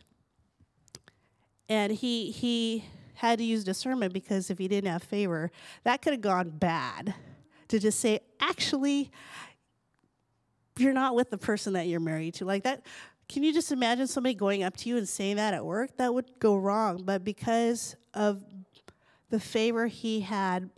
And 1.69 1.91
he 1.91 2.29
he 2.31 2.85
had 3.15 3.39
to 3.39 3.43
use 3.43 3.63
discernment 3.63 4.13
because 4.13 4.49
if 4.51 4.59
he 4.59 4.67
didn't 4.67 4.91
have 4.91 5.03
favor 5.03 5.51
that 5.83 6.01
could 6.01 6.13
have 6.13 6.21
gone 6.21 6.49
bad 6.49 7.15
to 7.69 7.79
just 7.79 7.99
say 7.99 8.19
actually 8.39 9.09
you're 10.77 10.93
not 10.93 11.15
with 11.15 11.29
the 11.29 11.37
person 11.37 11.73
that 11.73 11.87
you're 11.87 11.99
married 11.99 12.35
to. 12.35 12.45
Like 12.45 12.63
that, 12.63 12.81
can 13.29 13.43
you 13.43 13.53
just 13.53 13.71
imagine 13.71 14.07
somebody 14.07 14.35
going 14.35 14.63
up 14.63 14.77
to 14.77 14.89
you 14.89 14.97
and 14.97 15.07
saying 15.07 15.37
that 15.37 15.53
at 15.53 15.65
work? 15.65 15.97
That 15.97 16.13
would 16.13 16.39
go 16.39 16.55
wrong. 16.55 17.03
But 17.03 17.23
because 17.23 17.95
of 18.13 18.43
the 19.29 19.39
favor 19.39 19.87
he 19.87 20.21
had, 20.21 20.69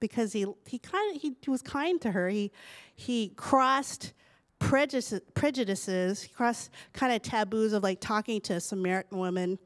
because 0.00 0.32
he 0.32 0.46
he 0.66 0.78
kind 0.78 1.18
he 1.18 1.34
was 1.48 1.62
kind 1.62 2.00
to 2.02 2.12
her, 2.12 2.28
he 2.28 2.52
he 2.94 3.30
crossed 3.30 4.12
prejudices, 4.58 5.20
prejudices 5.34 6.28
crossed 6.34 6.70
kind 6.92 7.12
of 7.12 7.22
taboos 7.22 7.72
of 7.72 7.82
like 7.82 8.00
talking 8.00 8.40
to 8.42 8.54
a 8.54 8.60
Samaritan 8.60 9.18
woman. 9.18 9.58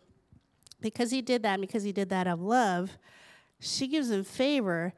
Because 0.80 1.10
he 1.10 1.22
did 1.22 1.42
that, 1.42 1.60
because 1.60 1.82
he 1.82 1.92
did 1.92 2.08
that 2.10 2.28
of 2.28 2.40
love, 2.40 2.98
she 3.58 3.88
gives 3.88 4.10
him 4.10 4.22
favor, 4.22 4.92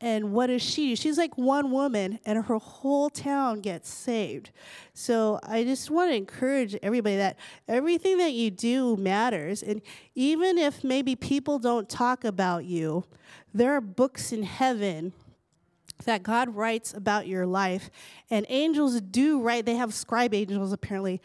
and 0.00 0.32
what 0.32 0.48
does 0.48 0.62
she? 0.62 0.96
She's 0.96 1.16
like 1.16 1.38
one 1.38 1.70
woman, 1.70 2.18
and 2.26 2.44
her 2.44 2.58
whole 2.58 3.08
town 3.08 3.60
gets 3.60 3.88
saved. 3.88 4.50
So 4.92 5.38
I 5.42 5.64
just 5.64 5.90
want 5.90 6.10
to 6.10 6.16
encourage 6.16 6.76
everybody 6.82 7.16
that 7.16 7.38
everything 7.68 8.18
that 8.18 8.32
you 8.32 8.50
do 8.50 8.96
matters. 8.96 9.62
And 9.62 9.80
even 10.14 10.58
if 10.58 10.84
maybe 10.84 11.16
people 11.16 11.58
don't 11.58 11.88
talk 11.88 12.24
about 12.24 12.64
you, 12.64 13.04
there 13.52 13.72
are 13.72 13.80
books 13.80 14.32
in 14.32 14.42
heaven 14.42 15.12
that 16.04 16.22
God 16.22 16.54
writes 16.54 16.92
about 16.92 17.26
your 17.26 17.46
life. 17.46 17.88
And 18.30 18.44
angels 18.48 19.00
do 19.00 19.40
write, 19.40 19.64
they 19.64 19.76
have 19.76 19.94
scribe 19.94 20.34
angels 20.34 20.72
apparently. 20.72 21.22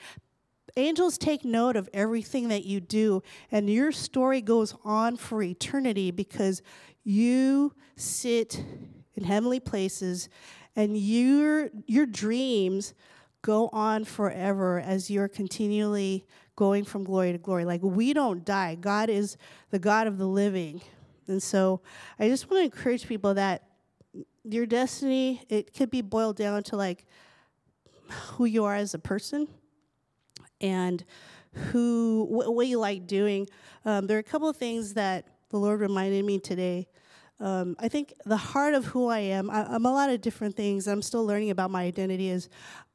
Angels 0.77 1.17
take 1.17 1.43
note 1.43 1.75
of 1.75 1.89
everything 1.93 2.47
that 2.49 2.63
you 2.63 2.79
do, 2.79 3.23
and 3.51 3.69
your 3.69 3.91
story 3.91 4.39
goes 4.39 4.75
on 4.85 5.17
for 5.17 5.41
eternity 5.41 6.11
because 6.11 6.61
you 7.03 7.73
sit 7.95 8.63
in 9.15 9.23
heavenly 9.23 9.59
places 9.59 10.29
and 10.75 10.97
your 10.97 11.69
your 11.85 12.05
dreams 12.05 12.93
go 13.41 13.69
on 13.71 14.03
forever 14.03 14.79
as 14.79 15.09
you're 15.09 15.27
continually 15.27 16.25
going 16.55 16.83
from 16.83 17.03
glory 17.03 17.31
to 17.31 17.37
glory. 17.37 17.65
Like 17.65 17.81
we 17.81 18.13
don't 18.13 18.43
die. 18.43 18.75
God 18.75 19.09
is 19.09 19.37
the 19.71 19.79
god 19.79 20.07
of 20.07 20.17
the 20.17 20.27
living. 20.27 20.81
And 21.27 21.41
so 21.41 21.81
i 22.17 22.27
just 22.27 22.49
want 22.49 22.61
to 22.61 22.65
encourage 22.65 23.07
people 23.07 23.33
that 23.35 23.63
your 24.43 24.65
destiny 24.65 25.43
it 25.47 25.73
could 25.73 25.91
be 25.91 26.01
boiled 26.01 26.35
down 26.35 26.63
to 26.63 26.75
like 26.75 27.05
who 28.09 28.45
you 28.45 28.65
are 28.65 28.73
as 28.73 28.93
a 28.93 28.99
person 28.99 29.47
and 30.59 31.03
who 31.53 32.25
wh- 32.25 32.53
what 32.53 32.67
you 32.67 32.79
like 32.79 33.07
doing. 33.07 33.47
Um, 33.85 34.07
there 34.07 34.17
are 34.17 34.19
a 34.19 34.23
couple 34.23 34.49
of 34.49 34.57
things 34.57 34.93
that 34.93 35.25
the 35.49 35.57
lord 35.57 35.79
reminded 35.79 36.23
me 36.25 36.39
today 36.39 36.87
um, 37.41 37.77
I 37.79 37.87
think 37.87 38.13
the 38.25 38.37
heart 38.37 38.73
of 38.73 38.85
who 38.85 39.07
I 39.07 39.19
am, 39.19 39.49
I, 39.49 39.73
am 39.73 39.85
a 39.85 39.91
lot 39.93 40.09
of 40.09 40.19
different 40.19 40.57
things. 40.57 40.87
I'm 40.87 41.01
still 41.01 41.25
learning 41.25 41.51
about 41.51 41.71
my 41.71 41.83
identity. 41.83 42.29
Is 42.29 42.49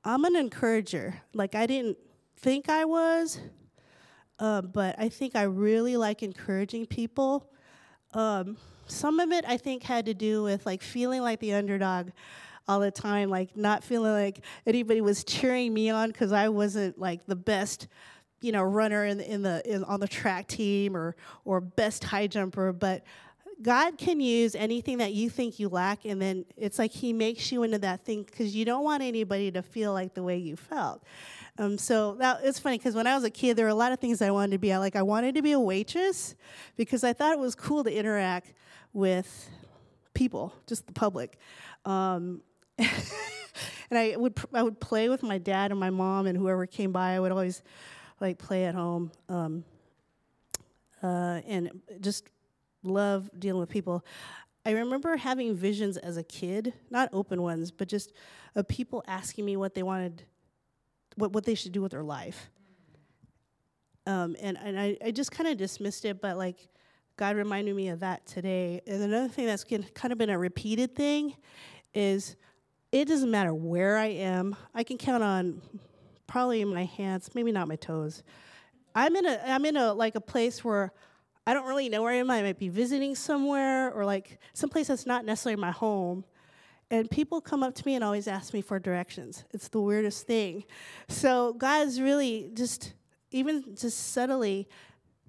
I'm 0.04 0.24
an 0.24 0.36
encourager. 0.36 1.22
Like 1.32 1.54
I 1.54 1.66
didn't 1.66 1.96
think 2.36 2.68
I 2.68 2.84
was, 2.84 3.38
uh, 4.38 4.60
but 4.60 4.96
I 4.98 5.08
think 5.08 5.34
I 5.34 5.44
really 5.44 5.96
like 5.96 6.22
encouraging 6.22 6.84
people. 6.86 7.50
Um, 8.12 8.58
some 8.86 9.18
of 9.18 9.32
it 9.32 9.46
I 9.48 9.56
think 9.56 9.82
had 9.82 10.04
to 10.06 10.14
do 10.14 10.42
with 10.42 10.66
like 10.66 10.82
feeling 10.82 11.22
like 11.22 11.40
the 11.40 11.54
underdog 11.54 12.10
all 12.68 12.80
the 12.80 12.90
time, 12.90 13.30
like 13.30 13.56
not 13.56 13.82
feeling 13.82 14.12
like 14.12 14.44
anybody 14.66 15.00
was 15.00 15.24
cheering 15.24 15.72
me 15.72 15.88
on 15.88 16.10
because 16.10 16.32
I 16.32 16.50
wasn't 16.50 16.98
like 16.98 17.24
the 17.26 17.36
best 17.36 17.88
you 18.44 18.52
know 18.52 18.62
runner 18.62 19.04
in, 19.06 19.20
in 19.20 19.42
the 19.42 19.62
in, 19.64 19.82
on 19.84 20.00
the 20.00 20.08
track 20.08 20.46
team 20.46 20.96
or 20.96 21.16
or 21.44 21.60
best 21.60 22.04
high 22.04 22.26
jumper 22.26 22.72
but 22.72 23.04
God 23.62 23.98
can 23.98 24.20
use 24.20 24.54
anything 24.54 24.98
that 24.98 25.14
you 25.14 25.30
think 25.30 25.58
you 25.58 25.68
lack, 25.68 26.04
and 26.04 26.20
then 26.20 26.44
it's 26.56 26.78
like 26.78 26.90
He 26.90 27.12
makes 27.12 27.52
you 27.52 27.62
into 27.62 27.78
that 27.78 28.04
thing 28.04 28.24
because 28.24 28.54
you 28.54 28.64
don't 28.64 28.82
want 28.82 29.02
anybody 29.02 29.50
to 29.52 29.62
feel 29.62 29.92
like 29.92 30.14
the 30.14 30.22
way 30.22 30.36
you 30.36 30.56
felt. 30.56 31.02
Um, 31.56 31.78
so 31.78 32.16
that 32.16 32.40
it's 32.42 32.58
funny 32.58 32.78
because 32.78 32.96
when 32.96 33.06
I 33.06 33.14
was 33.14 33.22
a 33.22 33.30
kid, 33.30 33.56
there 33.56 33.66
were 33.66 33.70
a 33.70 33.74
lot 33.76 33.92
of 33.92 34.00
things 34.00 34.20
I 34.20 34.32
wanted 34.32 34.52
to 34.52 34.58
be. 34.58 34.72
I 34.72 34.78
Like 34.78 34.96
I 34.96 35.02
wanted 35.02 35.36
to 35.36 35.42
be 35.42 35.52
a 35.52 35.60
waitress 35.60 36.34
because 36.76 37.04
I 37.04 37.12
thought 37.12 37.32
it 37.32 37.38
was 37.38 37.54
cool 37.54 37.84
to 37.84 37.96
interact 37.96 38.52
with 38.92 39.48
people, 40.14 40.52
just 40.66 40.86
the 40.86 40.92
public. 40.92 41.38
Um, 41.84 42.42
and 42.78 42.90
I 43.92 44.16
would 44.16 44.38
I 44.52 44.62
would 44.62 44.80
play 44.80 45.08
with 45.08 45.22
my 45.22 45.38
dad 45.38 45.70
and 45.70 45.78
my 45.78 45.90
mom 45.90 46.26
and 46.26 46.36
whoever 46.36 46.66
came 46.66 46.90
by. 46.90 47.14
I 47.14 47.20
would 47.20 47.30
always 47.30 47.62
like 48.20 48.38
play 48.38 48.64
at 48.64 48.74
home. 48.74 49.10
Um, 49.28 49.64
uh, 51.02 51.40
and 51.46 51.82
just 52.00 52.28
love 52.82 53.30
dealing 53.38 53.60
with 53.60 53.68
people. 53.68 54.04
I 54.66 54.70
remember 54.70 55.16
having 55.16 55.54
visions 55.54 55.98
as 55.98 56.16
a 56.16 56.22
kid, 56.22 56.72
not 56.90 57.10
open 57.12 57.42
ones, 57.42 57.70
but 57.70 57.88
just 57.88 58.12
of 58.54 58.66
people 58.66 59.04
asking 59.06 59.44
me 59.44 59.56
what 59.56 59.74
they 59.74 59.82
wanted, 59.82 60.22
what, 61.16 61.32
what 61.32 61.44
they 61.44 61.54
should 61.54 61.72
do 61.72 61.82
with 61.82 61.92
their 61.92 62.02
life. 62.02 62.50
Um, 64.06 64.36
and 64.40 64.58
and 64.58 64.78
I, 64.78 64.96
I 65.04 65.10
just 65.10 65.30
kind 65.30 65.48
of 65.48 65.56
dismissed 65.56 66.04
it, 66.04 66.20
but 66.20 66.36
like 66.36 66.68
God 67.16 67.36
reminded 67.36 67.74
me 67.74 67.88
of 67.88 68.00
that 68.00 68.26
today. 68.26 68.80
And 68.86 69.02
another 69.02 69.28
thing 69.28 69.46
that's 69.46 69.64
kind 69.64 70.12
of 70.12 70.18
been 70.18 70.30
a 70.30 70.38
repeated 70.38 70.94
thing 70.94 71.34
is 71.94 72.36
it 72.92 73.06
doesn't 73.06 73.30
matter 73.30 73.54
where 73.54 73.98
I 73.98 74.06
am, 74.06 74.56
I 74.74 74.82
can 74.82 74.98
count 74.98 75.22
on 75.22 75.60
probably 76.26 76.64
my 76.64 76.84
hands, 76.84 77.30
maybe 77.34 77.52
not 77.52 77.68
my 77.68 77.76
toes. 77.76 78.22
I'm 78.94 79.16
in 79.16 79.26
a 79.26 79.40
I'm 79.46 79.64
in 79.64 79.76
a 79.76 79.92
like 79.92 80.14
a 80.14 80.20
place 80.20 80.64
where 80.64 80.92
I 81.46 81.52
don't 81.52 81.66
really 81.66 81.88
know 81.88 82.02
where 82.02 82.12
I 82.12 82.16
am. 82.16 82.30
I 82.30 82.42
might 82.42 82.58
be 82.58 82.68
visiting 82.68 83.14
somewhere 83.14 83.92
or 83.92 84.04
like 84.04 84.38
someplace 84.54 84.88
that's 84.88 85.06
not 85.06 85.24
necessarily 85.24 85.60
my 85.60 85.72
home. 85.72 86.24
And 86.90 87.10
people 87.10 87.40
come 87.40 87.62
up 87.62 87.74
to 87.74 87.86
me 87.86 87.94
and 87.94 88.04
always 88.04 88.28
ask 88.28 88.54
me 88.54 88.60
for 88.60 88.78
directions. 88.78 89.44
It's 89.52 89.68
the 89.68 89.80
weirdest 89.80 90.26
thing. 90.26 90.64
So 91.08 91.54
God 91.54 91.86
is 91.86 92.00
really 92.00 92.50
just, 92.54 92.94
even 93.30 93.74
just 93.74 94.12
subtly, 94.12 94.68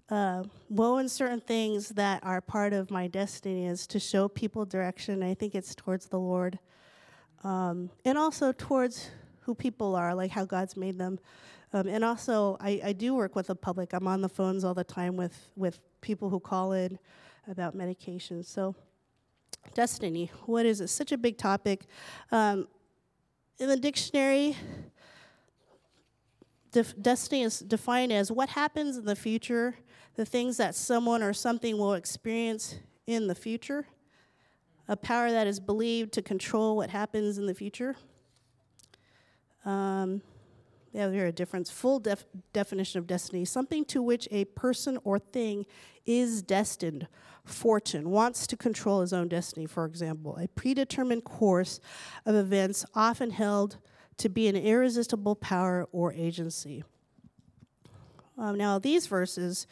uh, 0.09 0.43
woven 0.69 1.09
certain 1.09 1.41
things 1.41 1.89
that 1.89 2.23
are 2.23 2.39
part 2.39 2.73
of 2.73 2.91
my 2.91 3.07
destiny 3.07 3.65
is 3.65 3.87
to 3.87 3.99
show 3.99 4.27
people 4.27 4.65
direction. 4.65 5.23
I 5.23 5.33
think 5.33 5.55
it's 5.55 5.73
towards 5.73 6.07
the 6.07 6.19
Lord. 6.19 6.59
Um, 7.43 7.89
and 8.03 8.17
also 8.17 8.51
towards 8.51 9.09
who 9.45 9.55
people 9.55 9.95
are, 9.95 10.13
like 10.15 10.31
how 10.31 10.45
God's 10.45 10.75
made 10.75 10.97
them. 10.97 11.19
Um, 11.73 11.87
and 11.87 12.03
also, 12.03 12.57
I, 12.59 12.81
I 12.83 12.93
do 12.93 13.15
work 13.15 13.35
with 13.35 13.47
the 13.47 13.55
public. 13.55 13.93
I'm 13.93 14.07
on 14.07 14.21
the 14.21 14.29
phones 14.29 14.63
all 14.63 14.73
the 14.73 14.83
time 14.83 15.15
with, 15.17 15.49
with 15.55 15.79
people 16.01 16.29
who 16.29 16.39
call 16.39 16.73
in 16.73 16.97
about 17.47 17.75
medications. 17.75 18.45
So, 18.45 18.75
destiny, 19.73 20.31
what 20.45 20.65
is 20.65 20.81
it? 20.81 20.89
Such 20.89 21.11
a 21.11 21.17
big 21.17 21.37
topic. 21.37 21.85
Um, 22.31 22.67
in 23.59 23.69
the 23.69 23.77
dictionary, 23.77 24.55
def- 26.71 26.95
destiny 27.01 27.43
is 27.43 27.59
defined 27.59 28.11
as 28.11 28.31
what 28.31 28.49
happens 28.49 28.97
in 28.97 29.05
the 29.05 29.15
future, 29.15 29.75
the 30.15 30.25
things 30.25 30.57
that 30.57 30.75
someone 30.75 31.21
or 31.23 31.33
something 31.33 31.77
will 31.77 31.93
experience 31.93 32.75
in 33.07 33.27
the 33.27 33.35
future. 33.35 33.85
a 34.87 34.95
power 34.95 35.31
that 35.31 35.47
is 35.47 35.59
believed 35.59 36.11
to 36.13 36.21
control 36.21 36.75
what 36.75 36.89
happens 36.89 37.37
in 37.37 37.45
the 37.47 37.55
future. 37.55 37.95
Um, 39.65 40.21
yeah, 40.93 41.07
there 41.07 41.25
a 41.25 41.31
difference. 41.31 41.69
Full 41.69 41.99
def- 41.99 42.25
definition 42.53 42.99
of 42.99 43.07
destiny 43.07 43.43
something 43.43 43.83
to 43.85 44.01
which 44.01 44.29
a 44.31 44.45
person 44.45 44.97
or 45.03 45.19
thing 45.19 45.65
is 46.05 46.41
destined. 46.41 47.07
Fortune 47.43 48.09
wants 48.09 48.47
to 48.47 48.55
control 48.55 49.01
his 49.01 49.11
own 49.11 49.27
destiny, 49.27 49.65
for 49.65 49.85
example. 49.85 50.37
A 50.37 50.47
predetermined 50.47 51.25
course 51.25 51.81
of 52.25 52.35
events 52.35 52.85
often 52.95 53.31
held 53.31 53.77
to 54.17 54.29
be 54.29 54.47
an 54.47 54.55
irresistible 54.55 55.35
power 55.35 55.87
or 55.91 56.13
agency. 56.13 56.83
Um, 58.37 58.57
now, 58.57 58.79
these 58.79 59.07
verses 59.07 59.67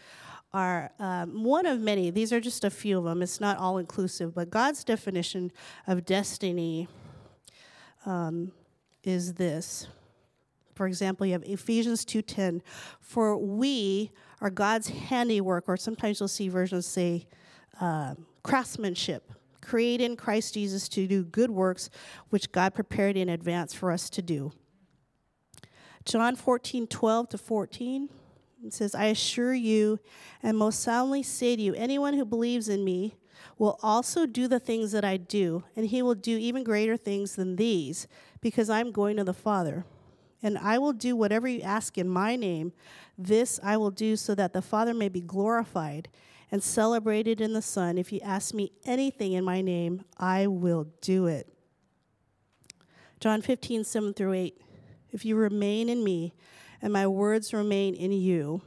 are 0.53 0.91
um, 0.99 1.43
one 1.43 1.65
of 1.65 1.79
many. 1.79 2.09
These 2.09 2.31
are 2.31 2.39
just 2.39 2.63
a 2.63 2.69
few 2.69 2.97
of 2.99 3.05
them. 3.05 3.21
It's 3.21 3.39
not 3.41 3.57
all 3.57 3.77
inclusive, 3.77 4.35
but 4.35 4.49
God's 4.49 4.83
definition 4.83 5.51
of 5.87 6.05
destiny 6.05 6.87
um, 8.05 8.51
is 9.03 9.33
this. 9.33 9.87
For 10.75 10.87
example, 10.87 11.25
you 11.25 11.33
have 11.33 11.43
Ephesians 11.43 12.03
2:10, 12.05 12.61
"For 12.99 13.37
we 13.37 14.11
are 14.41 14.49
God's 14.49 14.89
handiwork," 14.89 15.65
or 15.67 15.77
sometimes 15.77 16.19
you'll 16.19 16.27
see 16.27 16.49
versions 16.49 16.85
say 16.85 17.27
uh, 17.79 18.15
craftsmanship, 18.43 19.31
created 19.61 20.03
in 20.05 20.15
Christ 20.15 20.55
Jesus 20.55 20.87
to 20.89 21.07
do 21.07 21.23
good 21.23 21.51
works 21.51 21.89
which 22.29 22.51
God 22.51 22.73
prepared 22.73 23.17
in 23.17 23.29
advance 23.29 23.73
for 23.73 23.91
us 23.91 24.09
to 24.11 24.21
do. 24.21 24.51
John 26.05 26.35
14:12 26.35 27.29
to 27.29 27.37
14 27.37 28.09
it 28.65 28.73
says, 28.73 28.95
I 28.95 29.05
assure 29.05 29.53
you 29.53 29.99
and 30.41 30.57
most 30.57 30.79
solemnly 30.79 31.21
say 31.21 31.55
to 31.55 31.61
you, 31.61 31.73
anyone 31.73 32.13
who 32.13 32.25
believes 32.25 32.69
in 32.69 32.83
me 32.83 33.15
will 33.57 33.77
also 33.83 34.25
do 34.25 34.47
the 34.47 34.59
things 34.59 34.93
that 34.93 35.03
I 35.03 35.17
do, 35.17 35.63
and 35.75 35.87
he 35.87 36.01
will 36.01 36.15
do 36.15 36.37
even 36.37 36.63
greater 36.63 36.95
things 36.95 37.35
than 37.35 37.57
these, 37.57 38.07
because 38.43 38.69
I'm 38.69 38.91
going 38.91 39.17
to 39.17 39.23
the 39.23 39.33
Father. 39.33 39.85
And 40.43 40.57
I 40.57 40.77
will 40.77 40.93
do 40.93 41.15
whatever 41.15 41.47
you 41.47 41.61
ask 41.61 41.97
in 41.97 42.07
my 42.09 42.35
name. 42.35 42.73
This 43.17 43.59
I 43.63 43.77
will 43.77 43.89
do 43.89 44.15
so 44.17 44.35
that 44.35 44.51
the 44.51 44.61
Father 44.61 44.93
may 44.93 45.07
be 45.09 45.21
glorified 45.21 46.09
and 46.51 46.61
celebrated 46.61 47.39
in 47.41 47.53
the 47.53 47.61
Son. 47.61 47.97
If 47.97 48.11
you 48.11 48.19
ask 48.21 48.53
me 48.53 48.73
anything 48.85 49.31
in 49.31 49.45
my 49.45 49.61
name, 49.61 50.03
I 50.17 50.47
will 50.47 50.87
do 51.01 51.25
it. 51.25 51.47
John 53.21 53.41
15, 53.41 53.85
7 53.85 54.13
through 54.13 54.33
8. 54.33 54.61
If 55.11 55.23
you 55.23 55.37
remain 55.37 55.87
in 55.87 56.03
me, 56.03 56.33
and 56.81 56.91
my 56.91 57.07
words 57.07 57.53
remain 57.53 57.95
in 57.95 58.11
you. 58.11 58.61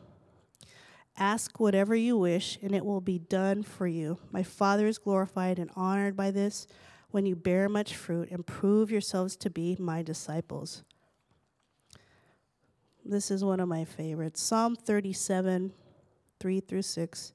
Ask 1.18 1.60
whatever 1.60 1.94
you 1.94 2.16
wish, 2.16 2.58
and 2.62 2.74
it 2.74 2.84
will 2.84 3.02
be 3.02 3.18
done 3.18 3.62
for 3.62 3.86
you. 3.86 4.18
My 4.32 4.42
Father 4.42 4.86
is 4.86 4.96
glorified 4.96 5.58
and 5.58 5.70
honored 5.76 6.16
by 6.16 6.30
this 6.30 6.66
when 7.10 7.26
you 7.26 7.36
bear 7.36 7.68
much 7.68 7.94
fruit 7.94 8.30
and 8.30 8.46
prove 8.46 8.90
yourselves 8.90 9.36
to 9.36 9.50
be 9.50 9.76
my 9.78 10.02
disciples. 10.02 10.82
This 13.04 13.30
is 13.30 13.44
one 13.44 13.60
of 13.60 13.68
my 13.68 13.84
favorites 13.84 14.40
Psalm 14.42 14.74
37, 14.74 15.72
3 16.40 16.60
through 16.60 16.82
6. 16.82 17.32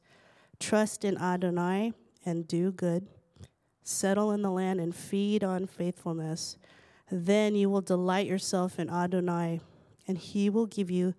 Trust 0.60 1.06
in 1.06 1.18
Adonai 1.18 1.94
and 2.26 2.48
do 2.48 2.72
good. 2.72 3.08
Settle 3.84 4.32
in 4.32 4.42
the 4.42 4.52
land 4.52 4.80
and 4.80 4.96
feed 4.96 5.44
on 5.44 5.66
faithfulness. 5.66 6.58
Then 7.10 7.56
you 7.56 7.70
will 7.70 7.82
delight 7.82 8.28
yourself 8.28 8.80
in 8.80 8.90
Adonai 8.90 9.62
and 10.08 10.18
he 10.18 10.50
will 10.50 10.66
give 10.66 10.92
you 10.92 11.14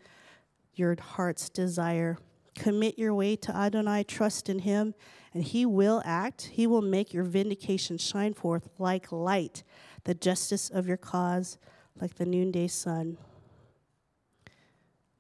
your 0.75 0.97
heart's 1.01 1.49
desire. 1.49 2.19
Commit 2.55 2.99
your 2.99 3.15
way 3.15 3.37
to 3.37 3.57
Adonai, 3.57 4.05
trust 4.05 4.49
in 4.49 4.61
him, 4.61 4.95
and 5.33 5.43
he 5.43 5.65
will 5.65 6.03
act. 6.05 6.51
He 6.53 6.67
will 6.67 6.83
make 6.83 7.15
your 7.15 7.25
vindication 7.25 7.99
shine 7.99 8.35
forth 8.35 8.69
like 8.79 9.11
light, 9.11 9.63
the 10.05 10.15
justice 10.15 10.69
of 10.69 10.87
your 10.87 10.97
cause 10.97 11.59
like 12.01 12.17
the 12.17 12.27
noonday 12.27 12.69
sun. 12.69 13.19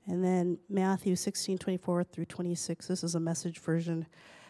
And 0.06 0.24
then 0.24 0.58
Matthew 0.68 1.16
16, 1.16 1.58
24 1.58 2.04
through 2.04 2.24
26. 2.26 2.88
This 2.88 3.04
is 3.04 3.14
a 3.14 3.20
message 3.20 3.58
version. 3.60 4.06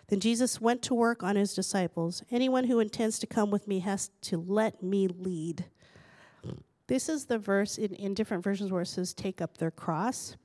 Then 0.08 0.20
Jesus 0.20 0.60
went 0.60 0.82
to 0.82 0.94
work 0.94 1.22
on 1.22 1.36
his 1.36 1.54
disciples. 1.54 2.22
Anyone 2.30 2.64
who 2.64 2.80
intends 2.80 3.18
to 3.20 3.26
come 3.26 3.50
with 3.50 3.68
me 3.68 3.80
has 3.80 4.10
to 4.22 4.38
let 4.38 4.82
me 4.82 5.08
lead. 5.08 5.66
This 6.86 7.08
is 7.08 7.26
the 7.26 7.38
verse 7.38 7.78
in, 7.78 7.94
in 7.94 8.14
different 8.14 8.42
versions 8.42 8.72
where 8.72 8.82
it 8.82 8.86
says, 8.86 9.14
take 9.14 9.40
up 9.40 9.58
their 9.58 9.70
cross. 9.70 10.36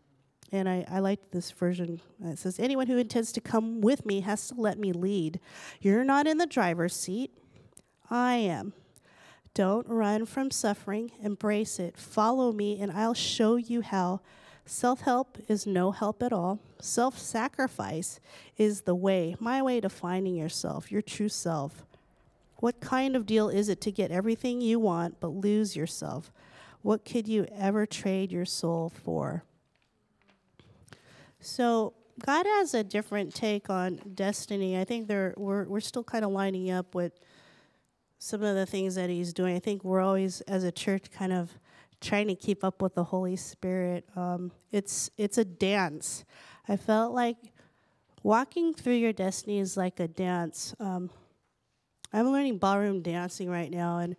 And 0.52 0.70
I, 0.70 0.86
I 0.90 1.00
like 1.00 1.32
this 1.32 1.52
version. 1.52 2.00
Uh, 2.24 2.30
it 2.30 2.40
says, 2.40 2.60
Anyone 2.60 2.88
who 2.88 2.98
intends 2.98 3.32
to 3.34 3.42
come 3.42 3.82
with 3.82 4.06
me 4.06 4.22
has 4.22 4.48
to 4.50 4.56
let 4.56 4.80
me 4.80 4.94
lead. 4.94 5.40
You're 5.82 6.06
not 6.06 6.28
in 6.28 6.38
the 6.38 6.46
driver's 6.46 6.96
seat. 6.96 7.32
I 8.10 8.36
am. 8.36 8.74
Don't 9.54 9.88
run 9.88 10.26
from 10.26 10.52
suffering, 10.52 11.12
embrace 11.22 11.80
it. 11.80 11.98
Follow 11.98 12.52
me, 12.52 12.80
and 12.80 12.92
I'll 12.92 13.14
show 13.16 13.56
you 13.56 13.82
how. 13.82 14.22
Self 14.66 15.02
help 15.02 15.38
is 15.48 15.66
no 15.66 15.92
help 15.92 16.22
at 16.22 16.32
all. 16.32 16.60
Self 16.80 17.18
sacrifice 17.18 18.20
is 18.58 18.82
the 18.82 18.96
way, 18.96 19.36
my 19.40 19.62
way 19.62 19.82
to 19.82 19.90
finding 19.90 20.36
yourself, 20.36 20.92
your 20.92 21.02
true 21.02 21.30
self. 21.30 21.86
What 22.58 22.80
kind 22.82 23.16
of 23.16 23.26
deal 23.26 23.50
is 23.50 23.70
it 23.70 23.82
to 23.82 23.92
get 23.92 24.12
everything 24.12 24.62
you 24.62 24.80
want 24.80 25.20
but 25.20 25.30
lose 25.30 25.76
yourself? 25.76 26.32
What 26.82 27.06
could 27.06 27.28
you 27.28 27.48
ever 27.56 27.86
trade 27.86 28.32
your 28.32 28.46
soul 28.46 28.90
for? 28.90 29.44
So, 31.40 31.94
God 32.26 32.46
has 32.48 32.74
a 32.74 32.84
different 32.84 33.34
take 33.34 33.70
on 33.70 34.00
destiny. 34.16 34.80
I 34.80 34.84
think 34.84 35.08
there 35.08 35.34
we're 35.38 35.66
we're 35.66 35.80
still 35.80 36.04
kind 36.04 36.26
of 36.26 36.32
lining 36.32 36.72
up 36.72 36.96
with 36.96 37.20
some 38.20 38.42
of 38.42 38.56
the 38.56 38.66
things 38.66 38.96
that 38.96 39.10
he's 39.10 39.34
doing. 39.34 39.56
I 39.56 39.60
think 39.60 39.84
we're 39.84 40.02
always 40.02 40.42
as 40.42 40.64
a 40.64 40.72
church 40.72 41.12
kind 41.12 41.32
of 41.32 41.52
trying 42.02 42.28
to 42.28 42.36
keep 42.36 42.64
up 42.64 42.82
with 42.82 42.96
the 42.96 43.04
Holy 43.04 43.36
Spirit. 43.36 44.06
Um, 44.16 44.52
it's 44.72 45.12
it's 45.18 45.38
a 45.38 45.46
dance. 45.46 46.26
I 46.68 46.76
felt 46.76 47.14
like 47.14 47.38
walking 48.24 48.74
through 48.74 48.96
your 48.96 49.14
destiny 49.14 49.60
is 49.60 49.78
like 49.78 50.00
a 50.00 50.08
dance. 50.08 50.76
Um, 50.80 51.10
I'm 52.12 52.32
learning 52.32 52.58
ballroom 52.58 53.02
dancing 53.02 53.50
right 53.50 53.70
now, 53.70 54.00
and 54.00 54.16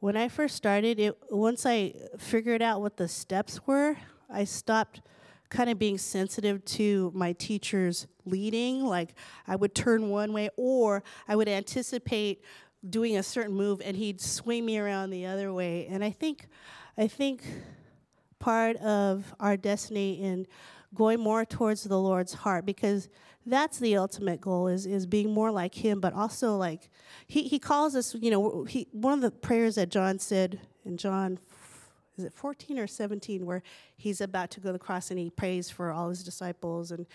when 0.00 0.16
I 0.16 0.28
first 0.28 0.56
started, 0.56 0.98
it 0.98 1.18
once 1.30 1.66
I 1.66 1.94
figured 2.18 2.62
out 2.62 2.80
what 2.80 2.96
the 2.96 3.08
steps 3.08 3.66
were, 3.66 3.96
I 4.30 4.44
stopped 4.44 5.02
kind 5.48 5.70
of 5.70 5.78
being 5.78 5.98
sensitive 5.98 6.64
to 6.64 7.12
my 7.14 7.32
teachers 7.32 8.06
leading. 8.24 8.84
Like 8.84 9.14
I 9.46 9.56
would 9.56 9.74
turn 9.74 10.08
one 10.08 10.32
way, 10.32 10.50
or 10.56 11.02
I 11.28 11.36
would 11.36 11.48
anticipate 11.48 12.42
doing 12.88 13.16
a 13.16 13.22
certain 13.22 13.54
move, 13.54 13.80
and 13.84 13.96
he'd 13.96 14.20
swing 14.20 14.64
me 14.64 14.78
around 14.78 15.10
the 15.10 15.26
other 15.26 15.52
way. 15.52 15.86
And 15.90 16.04
I 16.04 16.10
think, 16.10 16.46
I 16.96 17.06
think 17.06 17.42
part 18.38 18.76
of 18.76 19.34
our 19.40 19.56
destiny 19.56 20.22
in 20.22 20.46
going 20.94 21.20
more 21.20 21.44
towards 21.44 21.84
the 21.84 21.98
Lord's 21.98 22.32
heart 22.32 22.64
because 22.64 23.08
that's 23.46 23.78
the 23.78 23.96
ultimate 23.96 24.40
goal 24.40 24.66
is 24.66 24.86
is 24.86 25.06
being 25.06 25.32
more 25.32 25.50
like 25.50 25.74
him 25.74 26.00
but 26.00 26.12
also 26.12 26.56
like 26.56 26.90
he, 27.26 27.44
he 27.44 27.58
calls 27.58 27.94
us 27.94 28.14
you 28.20 28.30
know 28.30 28.64
he 28.64 28.88
one 28.90 29.12
of 29.14 29.20
the 29.20 29.30
prayers 29.30 29.76
that 29.76 29.88
john 29.88 30.18
said 30.18 30.60
in 30.84 30.96
john 30.96 31.38
is 32.16 32.24
it 32.24 32.32
14 32.32 32.78
or 32.78 32.86
17 32.86 33.44
where 33.44 33.62
he's 33.96 34.20
about 34.20 34.50
to 34.50 34.60
go 34.60 34.68
to 34.70 34.72
the 34.74 34.78
cross 34.78 35.10
and 35.10 35.18
he 35.18 35.30
prays 35.30 35.70
for 35.70 35.90
all 35.90 36.08
his 36.08 36.22
disciples 36.22 36.90
and 36.90 37.06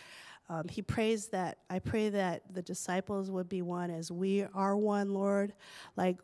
um, 0.49 0.67
he 0.67 0.81
prays 0.81 1.27
that 1.27 1.59
i 1.69 1.79
pray 1.79 2.09
that 2.09 2.41
the 2.53 2.61
disciples 2.61 3.29
would 3.29 3.49
be 3.49 3.61
one 3.61 3.89
as 3.89 4.11
we 4.11 4.45
are 4.53 4.75
one 4.75 5.13
lord 5.13 5.53
like 5.95 6.17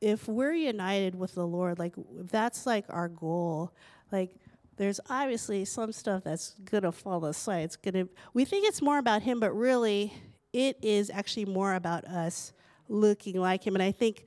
if 0.00 0.26
we're 0.26 0.52
united 0.52 1.14
with 1.14 1.34
the 1.34 1.46
lord 1.46 1.78
like 1.78 1.94
that's 2.30 2.66
like 2.66 2.84
our 2.88 3.08
goal 3.08 3.72
like 4.10 4.34
there's 4.76 5.00
obviously 5.08 5.64
some 5.64 5.92
stuff 5.92 6.24
that's 6.24 6.54
gonna 6.64 6.92
fall 6.92 7.24
aside. 7.26 7.64
It's 7.64 7.76
gonna 7.76 8.08
we 8.34 8.44
think 8.44 8.66
it's 8.66 8.82
more 8.82 8.98
about 8.98 9.22
him, 9.22 9.40
but 9.40 9.52
really 9.52 10.12
it 10.52 10.78
is 10.82 11.10
actually 11.10 11.46
more 11.46 11.74
about 11.74 12.04
us 12.04 12.52
looking 12.88 13.40
like 13.40 13.66
him. 13.66 13.74
And 13.74 13.82
I 13.82 13.92
think 13.92 14.26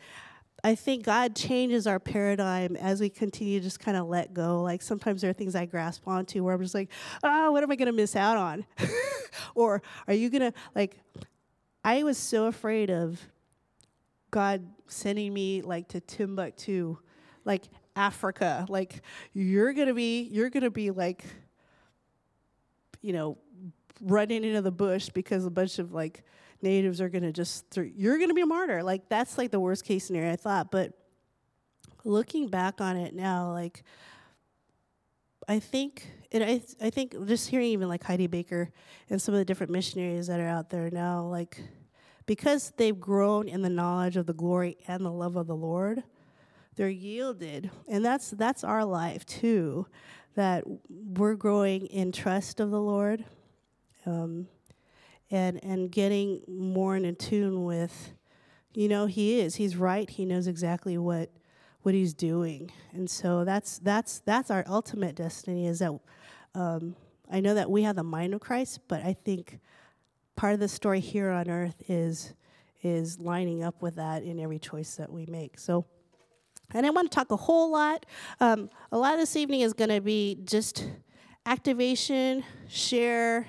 I 0.66 0.74
think 0.74 1.04
God 1.04 1.36
changes 1.36 1.86
our 1.86 2.00
paradigm 2.00 2.76
as 2.76 3.00
we 3.00 3.08
continue 3.08 3.60
to 3.60 3.64
just 3.64 3.80
kind 3.80 3.96
of 3.96 4.08
let 4.08 4.34
go. 4.34 4.64
Like 4.64 4.82
sometimes 4.82 5.22
there 5.22 5.30
are 5.30 5.34
things 5.34 5.54
I 5.54 5.68
grasp 5.68 6.08
onto 6.08 6.44
where 6.44 6.56
I'm 6.56 6.62
just 6.64 6.74
like, 6.74 6.90
oh, 7.24 7.52
what 7.52 7.62
am 7.62 7.70
I 7.70 7.76
gonna 7.76 7.92
miss 7.92 8.16
out 8.16 8.36
on? 8.36 8.66
or 9.56 9.84
are 10.08 10.14
you 10.16 10.32
gonna 10.32 10.54
like 10.74 10.98
I 11.84 12.02
was 12.02 12.18
so 12.18 12.48
afraid 12.48 12.90
of 12.90 13.22
God 14.32 14.66
sending 14.88 15.32
me 15.36 15.62
like 15.62 15.88
to 15.90 16.00
Timbuktu, 16.00 16.98
like 17.44 17.66
Africa. 17.96 18.66
Like 18.68 19.04
you're 19.34 19.72
gonna 19.72 19.94
be 19.94 20.24
you're 20.24 20.50
gonna 20.50 20.72
be 20.72 20.90
like 20.90 21.26
you 23.04 23.14
know 23.14 23.38
running 24.02 24.44
into 24.44 24.64
the 24.64 24.72
bush 24.72 25.10
because 25.10 25.46
a 25.46 25.52
bunch 25.52 25.78
of 25.78 25.94
like 25.94 26.24
natives 26.66 27.00
are 27.00 27.08
gonna 27.08 27.32
just 27.32 27.72
th- 27.72 27.94
you're 27.96 28.20
gonna 28.20 28.34
be 28.34 28.42
a 28.42 28.46
martyr. 28.46 28.84
Like 28.84 29.08
that's 29.08 29.38
like 29.38 29.52
the 29.52 29.60
worst 29.60 29.86
case 29.86 30.06
scenario 30.06 30.34
I 30.34 30.36
thought. 30.36 30.72
But 30.72 30.92
looking 32.04 32.50
back 32.50 32.82
on 32.82 32.98
it 32.98 33.16
now, 33.16 33.52
like 33.52 33.84
I 35.48 35.60
think 35.60 36.08
and 36.32 36.44
I 36.44 36.62
I 36.82 36.90
think 36.90 37.16
just 37.28 37.50
hearing 37.50 37.68
even 37.68 37.88
like 37.88 38.04
Heidi 38.04 38.28
Baker 38.28 38.72
and 39.10 39.22
some 39.22 39.34
of 39.34 39.40
the 39.40 39.46
different 39.46 39.72
missionaries 39.72 40.28
that 40.28 40.40
are 40.42 40.48
out 40.48 40.70
there 40.70 40.90
now, 40.92 41.24
like 41.24 41.62
because 42.26 42.74
they've 42.78 43.00
grown 43.00 43.48
in 43.48 43.62
the 43.62 43.70
knowledge 43.70 44.18
of 44.18 44.26
the 44.26 44.34
glory 44.34 44.78
and 44.88 45.06
the 45.06 45.12
love 45.12 45.36
of 45.36 45.48
the 45.48 45.56
Lord, 45.56 46.04
they're 46.76 46.90
yielded. 46.90 47.70
And 47.88 48.04
that's 48.04 48.32
that's 48.32 48.64
our 48.64 48.84
life 48.84 49.26
too, 49.26 49.88
that 50.36 50.64
we're 50.90 51.36
growing 51.36 51.86
in 51.86 52.12
trust 52.12 52.60
of 52.60 52.72
the 52.72 52.82
Lord. 52.82 53.24
Um, 54.06 54.48
and 55.32 55.64
and 55.64 55.92
getting 55.92 56.42
more 56.48 56.96
in 56.96 57.16
tune 57.16 57.64
with 57.66 58.14
you 58.74 58.88
know 58.88 59.06
he 59.06 59.40
is. 59.40 59.56
He's 59.56 59.76
right. 59.76 60.10
He 60.10 60.26
knows 60.26 60.48
exactly 60.48 60.98
what 60.98 61.30
what 61.82 61.94
he's 61.94 62.14
doing. 62.14 62.72
And 62.94 63.10
so 63.10 63.44
that's 63.44 63.80
that's 63.80 64.20
that's 64.20 64.52
our 64.52 64.64
ultimate 64.68 65.16
destiny 65.16 65.68
is 65.68 65.80
that 65.80 65.98
um, 66.54 66.96
i 67.30 67.40
know 67.40 67.54
that 67.56 67.70
we 67.70 67.84
have 67.84 67.96
the 67.96 68.04
mind 68.04 68.34
of 68.34 68.40
christ 68.40 68.80
but 68.88 69.04
i 69.04 69.14
think 69.26 69.60
part 70.36 70.54
of 70.54 70.60
the 70.60 70.68
story 70.68 71.00
here 71.00 71.32
on 71.32 71.50
earth 71.50 71.76
is 71.90 72.34
is 72.84 73.20
lining 73.20 73.64
up 73.64 73.82
with 73.82 73.96
that 73.96 74.24
in 74.24 74.40
every 74.40 74.60
choice 74.60 74.96
that 74.96 75.12
we 75.12 75.26
make. 75.26 75.58
So 75.60 75.86
and 76.74 76.86
I 76.86 76.90
want 76.90 77.12
to 77.12 77.16
talk 77.16 77.32
a 77.32 77.36
whole 77.36 77.72
lot. 77.72 78.06
Um, 78.40 78.70
a 78.92 78.98
lot 78.98 79.14
of 79.14 79.20
this 79.20 79.36
evening 79.36 79.62
is 79.62 79.74
going 79.74 79.92
to 79.92 80.02
be 80.02 80.40
just 80.46 80.90
activation, 81.46 82.44
share, 82.68 83.48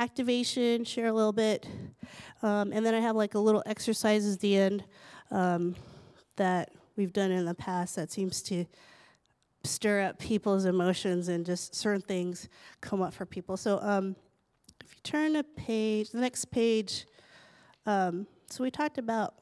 activation, 0.00 0.82
share 0.82 1.08
a 1.08 1.12
little 1.12 1.32
bit. 1.32 1.66
Um, 2.42 2.72
and 2.72 2.84
then 2.84 2.94
I 2.94 3.00
have 3.00 3.16
like 3.16 3.34
a 3.34 3.38
little 3.38 3.62
exercises 3.66 4.36
at 4.36 4.40
the 4.40 4.56
end 4.56 4.82
um, 5.30 5.76
that 6.36 6.70
we've 6.96 7.12
done 7.12 7.30
in 7.30 7.44
the 7.44 7.54
past 7.54 7.96
that 7.96 8.10
seems 8.10 8.40
to 8.44 8.64
stir 9.62 10.00
up 10.00 10.18
people's 10.18 10.64
emotions 10.64 11.28
and 11.28 11.44
just 11.44 11.74
certain 11.74 12.00
things 12.00 12.48
come 12.80 13.02
up 13.02 13.12
for 13.12 13.26
people. 13.26 13.58
So 13.58 13.78
um, 13.82 14.16
if 14.82 14.90
you 14.90 15.00
turn 15.02 15.36
a 15.36 15.44
page, 15.44 16.10
the 16.10 16.20
next 16.20 16.46
page, 16.46 17.04
um, 17.84 18.26
so 18.48 18.64
we 18.64 18.70
talked 18.70 18.96
about 18.96 19.34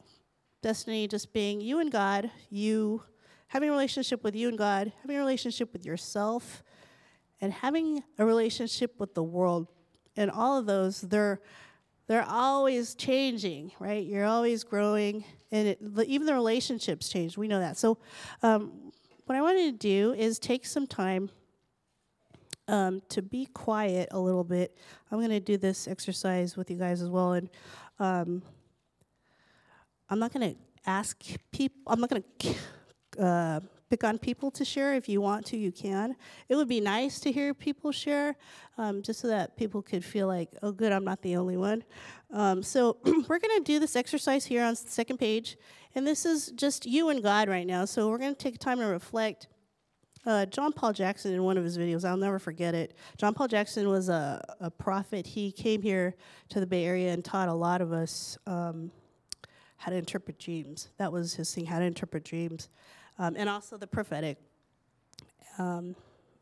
destiny 0.60 1.06
just 1.06 1.32
being 1.32 1.60
you 1.60 1.78
and 1.78 1.92
God, 1.92 2.32
you 2.50 3.04
having 3.46 3.68
a 3.68 3.72
relationship 3.72 4.24
with 4.24 4.34
you 4.34 4.48
and 4.48 4.58
God, 4.58 4.92
having 5.02 5.16
a 5.16 5.20
relationship 5.20 5.72
with 5.72 5.86
yourself, 5.86 6.64
and 7.40 7.52
having 7.52 8.02
a 8.18 8.26
relationship 8.26 8.98
with 8.98 9.14
the 9.14 9.22
world. 9.22 9.68
And 10.18 10.32
all 10.32 10.58
of 10.58 10.66
those, 10.66 11.00
they're 11.00 11.40
they're 12.08 12.26
always 12.26 12.94
changing, 12.96 13.70
right? 13.78 14.04
You're 14.04 14.24
always 14.24 14.64
growing, 14.64 15.24
and 15.52 15.68
it, 15.68 15.78
even 16.06 16.26
the 16.26 16.34
relationships 16.34 17.08
change. 17.08 17.38
We 17.38 17.46
know 17.46 17.60
that. 17.60 17.76
So, 17.76 17.98
um, 18.42 18.90
what 19.26 19.36
I 19.36 19.42
wanted 19.42 19.72
to 19.72 19.78
do 19.78 20.14
is 20.14 20.40
take 20.40 20.66
some 20.66 20.88
time 20.88 21.30
um, 22.66 23.00
to 23.10 23.22
be 23.22 23.46
quiet 23.46 24.08
a 24.10 24.18
little 24.18 24.42
bit. 24.42 24.76
I'm 25.12 25.18
going 25.18 25.30
to 25.30 25.38
do 25.38 25.56
this 25.56 25.86
exercise 25.86 26.56
with 26.56 26.68
you 26.68 26.78
guys 26.78 27.00
as 27.00 27.10
well, 27.10 27.34
and 27.34 27.48
um, 28.00 28.42
I'm 30.10 30.18
not 30.18 30.32
going 30.32 30.54
to 30.54 30.58
ask 30.84 31.22
people. 31.52 31.80
I'm 31.86 32.00
not 32.00 32.10
going 32.10 32.24
to 32.40 33.22
uh, 33.22 33.60
pick 33.88 34.04
on 34.04 34.18
people 34.18 34.50
to 34.52 34.64
share. 34.64 34.94
If 34.94 35.08
you 35.08 35.20
want 35.20 35.46
to, 35.46 35.56
you 35.56 35.72
can. 35.72 36.16
It 36.48 36.56
would 36.56 36.68
be 36.68 36.80
nice 36.80 37.20
to 37.20 37.32
hear 37.32 37.54
people 37.54 37.92
share, 37.92 38.36
um, 38.76 39.02
just 39.02 39.20
so 39.20 39.28
that 39.28 39.56
people 39.56 39.82
could 39.82 40.04
feel 40.04 40.26
like, 40.26 40.50
oh, 40.62 40.72
good, 40.72 40.92
I'm 40.92 41.04
not 41.04 41.22
the 41.22 41.36
only 41.36 41.56
one. 41.56 41.84
Um, 42.32 42.62
so 42.62 42.98
we're 43.04 43.38
going 43.38 43.58
to 43.58 43.62
do 43.64 43.78
this 43.78 43.96
exercise 43.96 44.44
here 44.44 44.62
on 44.62 44.70
the 44.70 44.90
second 44.90 45.18
page, 45.18 45.56
and 45.94 46.06
this 46.06 46.26
is 46.26 46.52
just 46.52 46.86
you 46.86 47.08
and 47.08 47.22
God 47.22 47.48
right 47.48 47.66
now. 47.66 47.84
So 47.84 48.08
we're 48.08 48.18
going 48.18 48.34
to 48.34 48.38
take 48.38 48.58
time 48.58 48.78
to 48.78 48.86
reflect. 48.86 49.48
Uh, 50.26 50.44
John 50.44 50.72
Paul 50.72 50.92
Jackson, 50.92 51.32
in 51.32 51.42
one 51.42 51.56
of 51.56 51.64
his 51.64 51.78
videos, 51.78 52.04
I'll 52.04 52.16
never 52.16 52.38
forget 52.38 52.74
it. 52.74 52.94
John 53.16 53.32
Paul 53.32 53.48
Jackson 53.48 53.88
was 53.88 54.10
a, 54.10 54.44
a 54.60 54.70
prophet. 54.70 55.26
He 55.26 55.50
came 55.50 55.80
here 55.80 56.16
to 56.50 56.60
the 56.60 56.66
Bay 56.66 56.84
Area 56.84 57.12
and 57.12 57.24
taught 57.24 57.48
a 57.48 57.54
lot 57.54 57.80
of 57.80 57.92
us 57.92 58.36
um, 58.46 58.90
how 59.76 59.90
to 59.90 59.96
interpret 59.96 60.38
dreams. 60.38 60.88
That 60.98 61.12
was 61.12 61.34
his 61.34 61.54
thing, 61.54 61.64
how 61.64 61.78
to 61.78 61.84
interpret 61.84 62.24
dreams 62.24 62.68
um, 63.18 63.34
and 63.36 63.48
also 63.48 63.76
the 63.76 63.86
prophetic. 63.86 64.38
Um, 65.58 65.96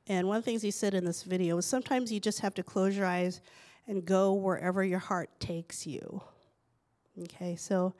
and 0.09 0.29
one 0.29 0.37
of 0.37 0.45
the 0.45 0.51
things 0.51 0.63
he 0.63 0.71
said 0.71 0.95
in 0.95 1.05
this 1.05 1.23
video 1.23 1.57
was 1.57 1.67
sometimes 1.67 2.13
you 2.13 2.21
just 2.21 2.41
have 2.41 2.55
to 2.55 2.63
close 2.63 2.97
your 2.97 3.07
eyes 3.07 3.41
and 3.89 4.05
go 4.05 4.33
wherever 4.35 4.85
your 4.85 4.99
heart 4.99 5.31
takes 5.41 5.87
you. 5.87 6.23
Okay, 7.23 7.57
so 7.57 7.95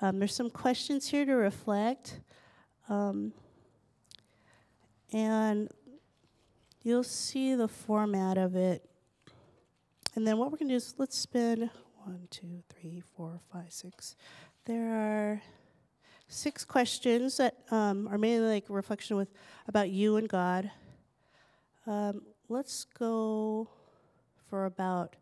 um, 0.00 0.18
there's 0.18 0.34
some 0.34 0.50
questions 0.50 1.08
here 1.08 1.24
to 1.24 1.34
reflect. 1.34 2.20
Um, 2.88 3.32
and 5.12 5.70
you'll 6.82 7.04
see 7.04 7.54
the 7.54 7.68
format 7.68 8.36
of 8.38 8.56
it. 8.56 8.84
And 10.14 10.26
then 10.26 10.38
what 10.38 10.50
we're 10.50 10.58
going 10.58 10.68
to 10.68 10.74
do 10.74 10.76
is 10.76 10.94
let's 10.98 11.16
spin 11.16 11.70
one, 12.04 12.28
two, 12.30 12.62
three, 12.68 13.02
four, 13.16 13.40
five, 13.52 13.72
six. 13.72 14.16
There 14.64 14.94
are 14.94 15.42
six 16.28 16.64
questions 16.64 17.36
that 17.36 17.54
um, 17.70 18.08
are 18.08 18.18
mainly 18.18 18.48
like 18.48 18.64
reflection 18.68 19.16
with 19.16 19.28
about 19.68 19.90
you 19.90 20.16
and 20.16 20.28
God. 20.28 20.70
Um, 21.86 22.22
let's 22.48 22.84
go 22.98 23.68
for 24.48 24.66
about 24.66 25.16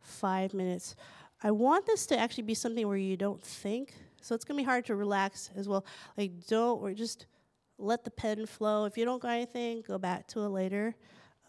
five 0.00 0.54
minutes. 0.54 0.96
I 1.42 1.50
want 1.50 1.86
this 1.86 2.06
to 2.06 2.18
actually 2.18 2.44
be 2.44 2.54
something 2.54 2.86
where 2.86 2.96
you 2.96 3.16
don't 3.16 3.42
think, 3.42 3.94
so 4.20 4.34
it's 4.34 4.44
gonna 4.44 4.58
be 4.58 4.64
hard 4.64 4.84
to 4.86 4.96
relax 4.96 5.50
as 5.56 5.68
well. 5.68 5.84
Like 6.16 6.46
don't 6.46 6.82
or 6.82 6.92
just 6.92 7.26
let 7.78 8.04
the 8.04 8.10
pen 8.10 8.44
flow. 8.46 8.84
If 8.84 8.98
you 8.98 9.04
don't 9.04 9.22
got 9.22 9.32
anything, 9.32 9.82
go 9.86 9.98
back 9.98 10.26
to 10.28 10.40
it 10.40 10.48
later. 10.48 10.94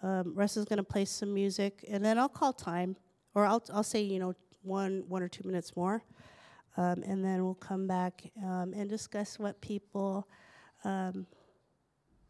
Um, 0.03 0.33
Russ 0.33 0.57
is 0.57 0.65
gonna 0.65 0.83
play 0.83 1.05
some 1.05 1.33
music, 1.33 1.83
and 1.89 2.03
then 2.03 2.17
I'll 2.17 2.29
call 2.29 2.53
time, 2.53 2.95
or 3.35 3.45
I'll 3.45 3.63
I'll 3.73 3.83
say 3.83 4.01
you 4.01 4.19
know 4.19 4.33
one 4.61 5.03
one 5.07 5.21
or 5.21 5.27
two 5.27 5.43
minutes 5.45 5.75
more. 5.75 6.03
Um, 6.77 7.03
and 7.03 7.23
then 7.23 7.43
we'll 7.43 7.55
come 7.55 7.87
back 7.87 8.23
um, 8.43 8.73
and 8.75 8.89
discuss 8.89 9.37
what 9.37 9.59
people 9.61 10.27
um, 10.83 11.27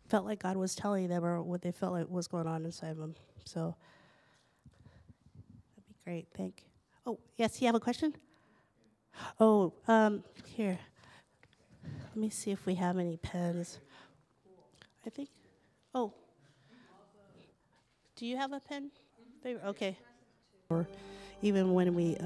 felt 0.10 0.26
like 0.26 0.42
God 0.42 0.58
was 0.58 0.76
telling 0.76 1.08
them 1.08 1.24
or 1.24 1.42
what 1.42 1.62
they 1.62 1.72
felt 1.72 1.94
like 1.94 2.10
was 2.10 2.28
going 2.28 2.48
on 2.48 2.66
inside 2.66 2.98
them. 2.98 3.16
So 3.46 3.76
that'd 5.76 5.88
be 5.88 5.96
great. 6.04 6.28
Thank 6.36 6.64
you. 6.64 6.72
Oh, 7.06 7.20
yes, 7.38 7.62
you 7.62 7.68
have 7.68 7.76
a 7.76 7.80
question? 7.80 8.14
Oh, 9.40 9.74
um, 9.88 10.24
here. 10.46 10.80
Let 11.84 12.18
me 12.18 12.30
see 12.30 12.52
if 12.52 12.66
we 12.66 12.76
have 12.76 12.98
any 12.98 13.18
pens. 13.18 13.80
I 15.06 15.10
think. 15.10 15.30
Oh. 15.94 16.14
Do 18.16 18.26
you 18.26 18.38
have 18.38 18.54
a 18.54 18.60
pen? 18.60 18.92
Okay. 19.46 19.98
Or 20.70 20.88
even 21.42 21.74
when 21.74 21.96
we 21.96 22.18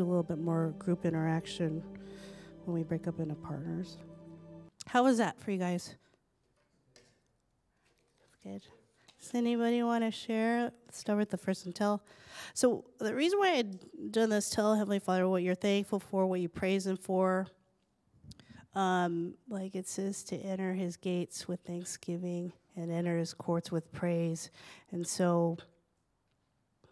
a 0.00 0.04
little 0.04 0.22
bit 0.22 0.38
more 0.38 0.74
group 0.78 1.04
interaction 1.04 1.82
when 2.64 2.74
we 2.74 2.82
break 2.82 3.06
up 3.06 3.20
into 3.20 3.34
partners. 3.34 3.98
How 4.86 5.04
was 5.04 5.18
that 5.18 5.40
for 5.40 5.50
you 5.50 5.58
guys? 5.58 5.94
Good. 8.42 8.62
Does 9.20 9.34
anybody 9.34 9.82
want 9.82 10.04
to 10.04 10.10
share? 10.10 10.72
Let's 10.86 10.98
start 10.98 11.18
with 11.18 11.30
the 11.30 11.36
first 11.36 11.66
and 11.66 11.74
tell. 11.74 12.02
So 12.54 12.84
the 12.98 13.14
reason 13.14 13.38
why 13.38 13.54
I've 13.54 14.12
done 14.12 14.30
this, 14.30 14.48
tell 14.48 14.74
Heavenly 14.74 15.00
Father 15.00 15.28
what 15.28 15.42
you're 15.42 15.54
thankful 15.54 15.98
for, 15.98 16.26
what 16.26 16.40
you 16.40 16.48
praise 16.48 16.86
Him 16.86 16.96
for. 16.96 17.46
Um, 18.74 19.34
like 19.48 19.74
it 19.74 19.88
says 19.88 20.22
to 20.24 20.36
enter 20.36 20.72
His 20.72 20.96
gates 20.96 21.48
with 21.48 21.60
thanksgiving 21.60 22.52
and 22.76 22.92
enter 22.92 23.18
His 23.18 23.34
courts 23.34 23.72
with 23.72 23.90
praise, 23.92 24.50
and 24.92 25.06
so 25.06 25.58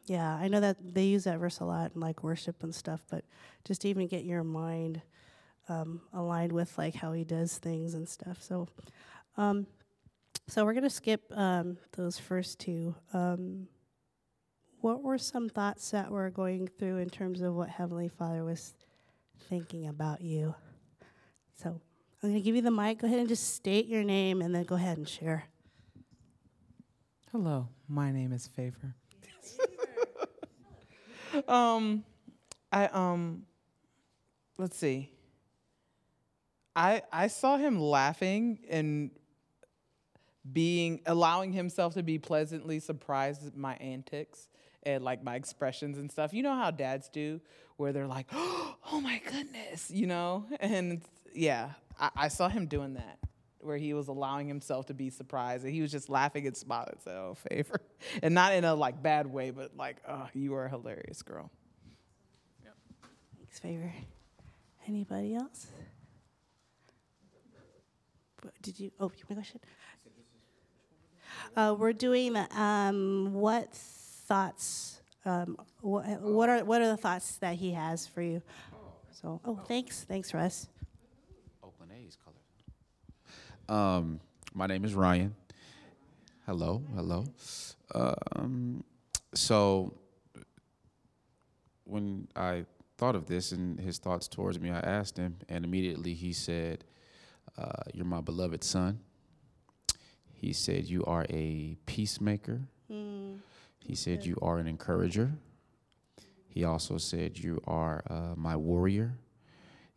yeah, 0.07 0.37
I 0.37 0.49
know 0.49 0.61
that 0.61 0.77
they 0.95 1.05
use 1.05 1.25
that 1.25 1.39
verse 1.39 1.61
a 1.61 1.65
lot 1.65 1.93
in 1.95 2.01
like 2.01 2.23
worship 2.23 2.63
and 2.63 2.75
stuff, 2.75 3.03
but 3.11 3.25
just 3.65 3.85
even 3.85 4.07
get 4.07 4.25
your 4.25 4.45
mind 4.45 5.03
um, 5.69 6.01
aligned 6.13 6.53
with 6.53 6.77
like 6.79 6.95
how 6.95 7.13
he 7.13 7.25
does 7.25 7.59
things 7.59 7.95
and 7.95 8.09
stuff. 8.09 8.41
So, 8.41 8.69
um, 9.37 9.67
so 10.47 10.65
we're 10.65 10.75
gonna 10.75 10.89
skip 10.89 11.23
um, 11.33 11.77
those 11.97 12.19
first 12.19 12.61
two. 12.61 12.95
Um, 13.13 13.67
what 14.81 15.03
were 15.03 15.19
some 15.19 15.49
thoughts 15.49 15.91
that 15.91 16.11
were 16.11 16.31
going 16.31 16.69
through 16.79 16.99
in 16.99 17.11
terms 17.11 17.41
of 17.41 17.55
what 17.55 17.69
Heavenly 17.69 18.09
Father 18.09 18.45
was 18.45 18.75
thinking 19.49 19.89
about 19.89 20.21
you? 20.21 20.55
So 21.61 21.81
I'm 22.23 22.29
gonna 22.29 22.41
give 22.41 22.55
you 22.55 22.63
the 22.63 22.71
mic. 22.71 23.01
Go 23.01 23.09
ahead 23.09 23.19
and 23.19 23.29
just 23.29 23.55
state 23.55 23.87
your 23.87 24.05
name, 24.05 24.41
and 24.41 24.55
then 24.55 24.63
go 24.63 24.77
ahead 24.77 24.99
and 24.99 25.09
share. 25.09 25.47
Hello, 27.33 27.69
my 27.89 28.13
name 28.13 28.33
is 28.33 28.47
Favor 28.47 28.95
um, 31.49 32.05
I 32.73 32.87
um, 32.87 33.45
let's 34.59 34.77
see. 34.77 35.11
I 36.75 37.03
I 37.13 37.29
saw 37.29 37.57
him 37.57 37.81
laughing 37.81 38.59
and 38.69 39.11
being 40.53 41.01
allowing 41.07 41.53
himself 41.53 41.95
to 41.95 42.03
be 42.03 42.19
pleasantly 42.19 42.79
surprised 42.79 43.47
at 43.47 43.57
my 43.57 43.75
antics 43.77 44.49
and 44.83 45.03
like 45.03 45.23
my 45.23 45.35
expressions 45.35 45.99
and 45.99 46.11
stuff. 46.11 46.33
You 46.33 46.43
know 46.43 46.55
how 46.55 46.71
dads 46.71 47.09
do, 47.09 47.41
where 47.77 47.93
they're 47.93 48.07
like, 48.07 48.27
"Oh 48.33 49.01
my 49.03 49.21
goodness," 49.31 49.91
you 49.91 50.07
know, 50.07 50.47
and 50.61 51.03
yeah, 51.35 51.71
I, 51.99 52.11
I 52.17 52.29
saw 52.29 52.49
him 52.49 52.67
doing 52.67 52.95
that 52.95 53.19
where 53.61 53.77
he 53.77 53.95
was 53.95 54.09
allowing 54.09 54.49
himself 54.49 54.87
to 54.87 54.95
be 54.95 55.11
surprised 55.11 55.65
and 55.65 55.73
he 55.73 55.81
was 55.83 55.91
just 55.91 56.09
laughing 56.09 56.47
and 56.47 56.57
smiling 56.57 56.95
and 57.07 57.17
Oh, 57.17 57.35
favor. 57.35 57.81
And 58.23 58.35
not 58.35 58.55
in 58.55 58.65
a 58.65 58.75
like 58.75 59.03
bad 59.03 59.27
way, 59.27 59.51
but 59.51 59.77
like, 59.77 59.97
oh, 60.09 60.29
you 60.35 60.55
are 60.55 60.67
a 60.67 60.71
hilarious 60.71 61.23
girl. 61.23 61.51
yep. 62.63 62.75
Thanks, 63.39 63.59
favor. 63.59 63.93
Anybody 64.87 65.35
else? 65.35 65.67
Did 68.63 68.79
you? 68.79 68.93
Oh, 69.01 69.07
a 69.31 69.35
question? 69.35 69.61
Uh, 71.57 71.75
we're 71.77 71.93
doing 71.93 72.37
um, 72.57 73.33
what 73.33 73.73
thoughts? 73.73 75.01
Um, 75.25 75.57
what, 75.81 76.21
what 76.21 76.49
are 76.49 76.65
what 76.65 76.83
are 76.83 76.89
the 76.89 76.97
thoughts 76.97 77.39
that 77.39 77.57
he 77.57 77.73
has 77.73 78.07
for 78.07 78.23
you? 78.23 78.43
So, 79.11 79.41
oh, 79.45 79.61
thanks, 79.67 80.05
thanks, 80.05 80.33
Russ. 80.35 80.69
Oakland 83.69 83.75
A's 83.75 83.75
color. 83.75 83.97
Um, 83.99 84.21
my 84.55 84.67
name 84.67 84.85
is 84.85 84.95
Ryan. 84.95 85.35
Hello, 86.47 86.83
hello. 86.95 87.25
Um, 87.95 88.85
so 89.35 89.95
when 91.85 92.29
I 92.37 92.65
thought 92.99 93.15
of 93.15 93.27
this 93.27 93.53
and 93.53 93.79
his 93.81 93.99
thoughts 93.99 94.29
towards 94.29 94.61
me, 94.61 94.71
I 94.71 94.81
asked 94.81 95.17
him, 95.17 95.37
and 95.49 95.65
immediately 95.65 96.15
he 96.15 96.33
said, 96.33 96.85
uh, 97.59 97.83
"You're 97.93 98.05
my 98.05 98.21
beloved 98.21 98.65
son." 98.65 99.01
He 100.33 100.53
said, 100.53 100.85
"You 100.87 101.05
are 101.05 101.27
a 101.31 101.77
peacemaker." 101.87 102.69
He 103.81 103.95
said, 103.95 104.25
"You 104.25 104.37
are 104.43 104.59
an 104.59 104.67
encourager." 104.67 105.33
He 106.49 106.65
also 106.65 106.99
said, 106.99 107.39
"You 107.39 107.61
are 107.67 108.03
uh, 108.09 108.35
my 108.37 108.57
warrior." 108.57 109.19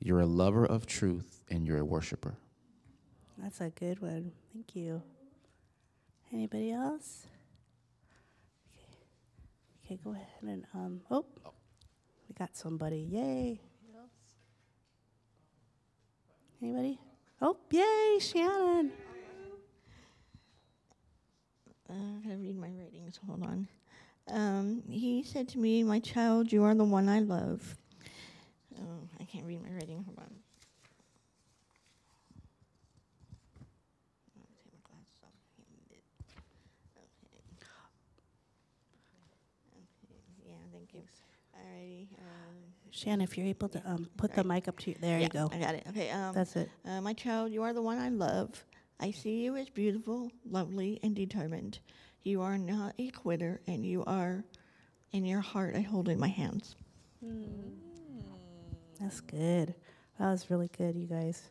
You're 0.01 0.21
a 0.21 0.25
lover 0.25 0.65
of 0.65 0.85
truth 0.85 1.43
and 1.49 1.67
you're 1.67 1.79
a 1.79 1.85
worshiper. 1.85 2.37
That's 3.41 3.61
a 3.61 3.69
good 3.69 4.01
one. 4.01 4.31
Thank 4.53 4.75
you. 4.75 5.01
Anybody 6.33 6.71
else? 6.71 7.25
Okay, 8.75 8.87
okay 9.85 9.99
go 10.03 10.11
ahead 10.11 10.27
and 10.43 10.65
um. 10.73 11.01
Oh, 11.11 11.25
we 12.27 12.35
got 12.37 12.55
somebody. 12.55 13.07
Yay! 13.09 13.59
Anybody? 16.61 16.99
Oh, 17.41 17.57
yay, 17.71 18.19
Shannon. 18.19 18.91
Uh, 21.89 21.93
I 21.93 22.21
gotta 22.23 22.37
read 22.37 22.57
my 22.57 22.69
writings. 22.69 23.19
Hold 23.27 23.43
on. 23.43 23.67
Um, 24.27 24.83
he 24.89 25.23
said 25.23 25.47
to 25.49 25.59
me, 25.59 25.83
"My 25.83 25.99
child, 25.99 26.51
you 26.51 26.63
are 26.63 26.75
the 26.75 26.83
one 26.85 27.09
I 27.09 27.19
love." 27.19 27.77
Oh, 28.79 29.07
I 29.19 29.23
can't 29.25 29.45
read 29.45 29.63
my 29.63 29.71
writing. 29.71 30.03
Hold 30.05 30.19
on. 30.19 30.35
I'll 34.37 34.47
take 34.55 34.73
my 34.73 34.79
glasses 34.83 35.19
off. 35.23 35.33
Okay. 35.87 36.01
Okay. 39.77 40.21
Yeah, 40.47 40.55
thank 40.73 40.93
you. 40.93 41.03
Alrighty. 41.79 42.07
Um, 42.19 42.55
Shannon, 42.91 43.21
if 43.21 43.37
you're 43.37 43.47
able 43.47 43.69
to 43.69 43.81
um 43.85 44.09
put 44.17 44.33
the 44.33 44.43
mic 44.43 44.67
up 44.67 44.77
to 44.79 44.91
you, 44.91 44.97
there 44.99 45.17
yeah, 45.17 45.23
you 45.23 45.29
go. 45.29 45.49
I 45.51 45.59
got 45.59 45.75
it. 45.75 45.85
Okay. 45.89 46.09
Um, 46.09 46.33
That's 46.33 46.55
it. 46.55 46.69
uh, 46.85 47.01
my 47.01 47.13
child, 47.13 47.51
you 47.51 47.63
are 47.63 47.73
the 47.73 47.81
one 47.81 47.97
I 47.97 48.09
love. 48.09 48.63
I 48.99 49.11
see 49.11 49.43
you 49.43 49.55
as 49.55 49.69
beautiful, 49.69 50.31
lovely, 50.49 50.99
and 51.03 51.15
determined. 51.15 51.79
You 52.23 52.41
are 52.41 52.57
not 52.57 52.95
a 52.99 53.09
quitter, 53.11 53.61
and 53.65 53.85
you 53.85 54.03
are, 54.05 54.43
in 55.13 55.23
your 55.23 55.39
heart, 55.39 55.75
I 55.75 55.81
hold 55.81 56.09
in 56.09 56.19
my 56.19 56.27
hands. 56.27 56.75
That's 58.99 59.21
good. 59.21 59.73
That 60.19 60.31
was 60.31 60.49
really 60.49 60.69
good, 60.77 60.97
you 60.97 61.07
guys. 61.07 61.41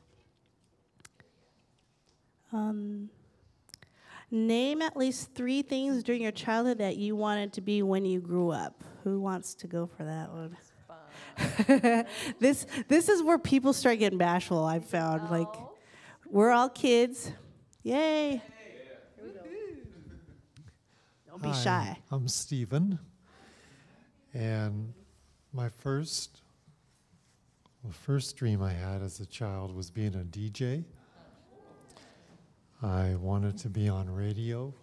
Um, 2.52 3.08
name 4.30 4.82
at 4.82 4.94
least 4.94 5.34
three 5.34 5.62
things 5.62 6.02
during 6.02 6.20
your 6.20 6.32
childhood 6.32 6.78
that 6.78 6.96
you 6.96 7.16
wanted 7.16 7.54
to 7.54 7.62
be 7.62 7.82
when 7.82 8.04
you 8.04 8.20
grew 8.20 8.50
up. 8.50 8.84
Who 9.08 9.22
wants 9.22 9.54
to 9.54 9.66
go 9.66 9.86
for 9.86 10.04
that 10.04 10.30
one? 10.30 12.04
this 12.38 12.66
this 12.88 13.08
is 13.08 13.22
where 13.22 13.38
people 13.38 13.72
start 13.72 13.98
getting 13.98 14.18
bashful. 14.18 14.62
I've 14.62 14.84
found 14.84 15.30
like 15.30 15.48
we're 16.30 16.50
all 16.50 16.68
kids. 16.68 17.32
Yay! 17.82 18.42
Don't 21.26 21.42
be 21.42 21.48
Hi, 21.48 21.54
shy. 21.54 21.98
I'm 22.10 22.28
Stephen, 22.28 22.98
and 24.34 24.92
my 25.54 25.70
first, 25.70 26.42
the 27.82 27.94
first 27.94 28.36
dream 28.36 28.62
I 28.62 28.74
had 28.74 29.00
as 29.00 29.20
a 29.20 29.26
child 29.26 29.74
was 29.74 29.90
being 29.90 30.14
a 30.14 30.18
DJ. 30.18 30.84
I 32.82 33.14
wanted 33.14 33.56
to 33.58 33.70
be 33.70 33.88
on 33.88 34.10
radio. 34.10 34.74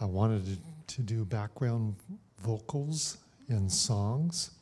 I 0.00 0.06
wanted 0.06 0.44
to, 0.44 0.96
to 0.96 1.02
do 1.02 1.24
background 1.24 1.94
vocals 2.42 3.18
in 3.48 3.68
songs, 3.68 4.52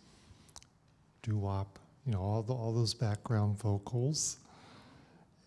doo-wop, 1.23 1.79
you 2.07 2.13
know, 2.13 2.21
all 2.21 2.43
the, 2.43 2.53
all 2.53 2.73
those 2.73 2.95
background 2.95 3.59
vocals, 3.59 4.39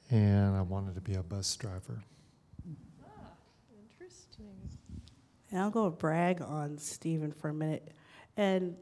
and 0.09 0.55
I 0.55 0.61
wanted 0.61 0.95
to 0.95 1.01
be 1.01 1.15
a 1.15 1.23
bus 1.23 1.55
driver. 1.55 2.03
Interesting. 3.99 4.45
And 5.51 5.59
I'll 5.59 5.71
go 5.71 5.89
brag 5.89 6.41
on 6.41 6.77
Stephen 6.77 7.31
for 7.31 7.49
a 7.49 7.53
minute. 7.53 7.91
And 8.37 8.75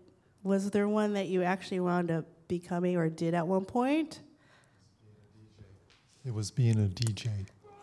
was 0.44 0.70
there 0.72 0.88
one 0.88 1.14
that 1.14 1.28
you 1.28 1.44
actually 1.44 1.80
wound 1.80 2.12
up 2.12 2.26
becoming 2.48 2.96
or 2.98 3.10
did 3.10 3.34
at 3.34 3.48
one 3.48 3.66
point? 3.66 4.22
It 6.26 6.34
was 6.34 6.52
being 6.52 6.78
a 6.84 6.88
DJ. 6.88 7.30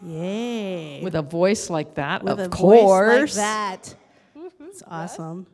Yay. 0.04 1.02
With 1.02 1.14
a 1.14 1.22
voice 1.22 1.70
like 1.70 1.94
that, 1.94 2.22
With 2.22 2.32
of 2.34 2.38
a 2.38 2.48
course. 2.48 3.34
voice 3.34 3.36
like 3.36 3.44
that. 3.44 3.94
It's 4.60 4.82
awesome. 4.86 5.46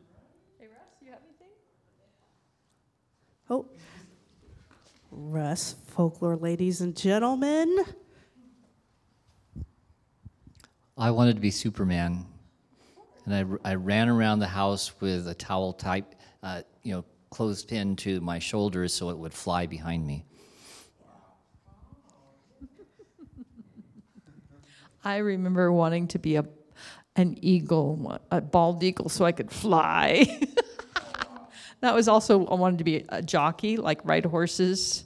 Hey, 0.59 0.67
Russ, 0.67 0.79
you 1.01 1.09
have 1.11 1.19
anything? 1.23 1.47
Oh. 3.49 3.65
Russ, 5.15 5.75
Folkler, 5.95 6.41
ladies 6.41 6.81
and 6.81 6.95
gentlemen. 6.97 7.85
I 10.97 11.11
wanted 11.11 11.35
to 11.35 11.39
be 11.39 11.51
Superman, 11.51 12.25
and 13.25 13.59
I, 13.63 13.71
I 13.71 13.75
ran 13.75 14.09
around 14.09 14.39
the 14.39 14.47
house 14.47 14.99
with 14.99 15.27
a 15.27 15.35
towel 15.35 15.73
type, 15.73 16.15
uh, 16.41 16.63
you 16.81 16.93
know, 16.93 17.05
clothespin 17.29 17.95
to 17.97 18.21
my 18.21 18.39
shoulders 18.39 18.91
so 18.93 19.09
it 19.09 19.17
would 19.17 19.33
fly 19.33 19.67
behind 19.67 20.05
me. 20.05 20.25
I 25.03 25.17
remember 25.17 25.71
wanting 25.71 26.07
to 26.09 26.19
be 26.19 26.37
a 26.37 26.45
an 27.15 27.37
eagle, 27.41 28.19
a 28.31 28.41
bald 28.41 28.83
eagle, 28.83 29.09
so 29.09 29.25
I 29.25 29.31
could 29.31 29.51
fly. 29.51 30.25
that 31.83 31.93
was 31.93 32.07
also 32.07 32.45
I 32.45 32.55
wanted 32.55 32.77
to 32.77 32.85
be 32.85 33.03
a 33.09 33.21
jockey, 33.21 33.75
like 33.75 33.99
ride 34.05 34.25
horses, 34.25 35.03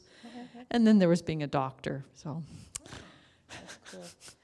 and 0.69 0.85
then 0.85 0.99
there 0.99 1.09
was 1.09 1.23
being 1.23 1.41
a 1.41 1.47
doctor. 1.47 2.05
So 2.13 2.43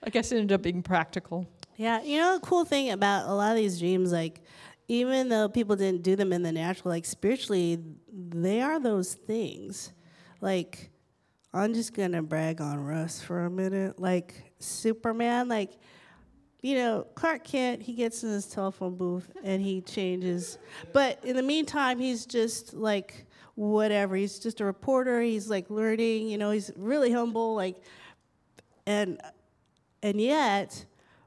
I 0.04 0.10
guess 0.10 0.32
it 0.32 0.38
ended 0.38 0.52
up 0.56 0.64
being 0.64 0.82
practical. 0.82 1.48
Yeah, 1.78 2.02
you 2.02 2.18
know 2.18 2.40
the 2.40 2.40
cool 2.40 2.66
thing 2.66 2.90
about 2.90 3.30
a 3.30 3.34
lot 3.36 3.52
of 3.52 3.58
these 3.58 3.78
dreams, 3.78 4.12
like 4.12 4.42
even 4.88 5.30
though 5.30 5.48
people 5.48 5.76
didn't 5.76 6.02
do 6.02 6.16
them 6.16 6.34
in 6.34 6.42
the 6.42 6.52
natural, 6.52 6.90
like 6.90 7.06
spiritually, 7.06 7.80
they 8.12 8.62
are 8.62 8.80
those 8.80 9.14
things. 9.14 9.94
Like, 10.42 10.90
I'm 11.54 11.76
just 11.76 11.94
gonna 11.94 12.24
brag 12.24 12.62
on 12.62 12.84
Russ 12.84 13.22
for 13.22 13.46
a 13.46 13.50
minute. 13.50 14.00
Like 14.00 14.56
Superman, 14.58 15.50
like 15.50 15.74
you 16.64 16.76
know, 16.76 17.06
Clark 17.14 17.44
Kent, 17.44 17.82
he 17.82 17.92
gets 17.92 18.24
in 18.24 18.30
his 18.30 18.46
telephone 18.46 18.96
booth 18.96 19.30
and 19.44 19.62
he 19.62 19.82
changes. 19.82 20.58
But 20.94 21.20
in 21.26 21.36
the 21.36 21.44
meantime, 21.44 22.00
he's 22.00 22.26
just 22.26 22.74
like 22.74 23.26
whatever. 23.56 24.16
He's 24.16 24.40
just 24.40 24.62
a 24.62 24.66
reporter. 24.66 25.22
He's 25.22 25.50
like 25.50 25.70
learning, 25.70 26.30
you 26.30 26.38
know, 26.38 26.52
he's 26.52 26.72
really 26.78 27.12
humble, 27.12 27.54
like 27.54 27.76
and 28.88 29.20
and 30.02 30.22
yet 30.22 30.86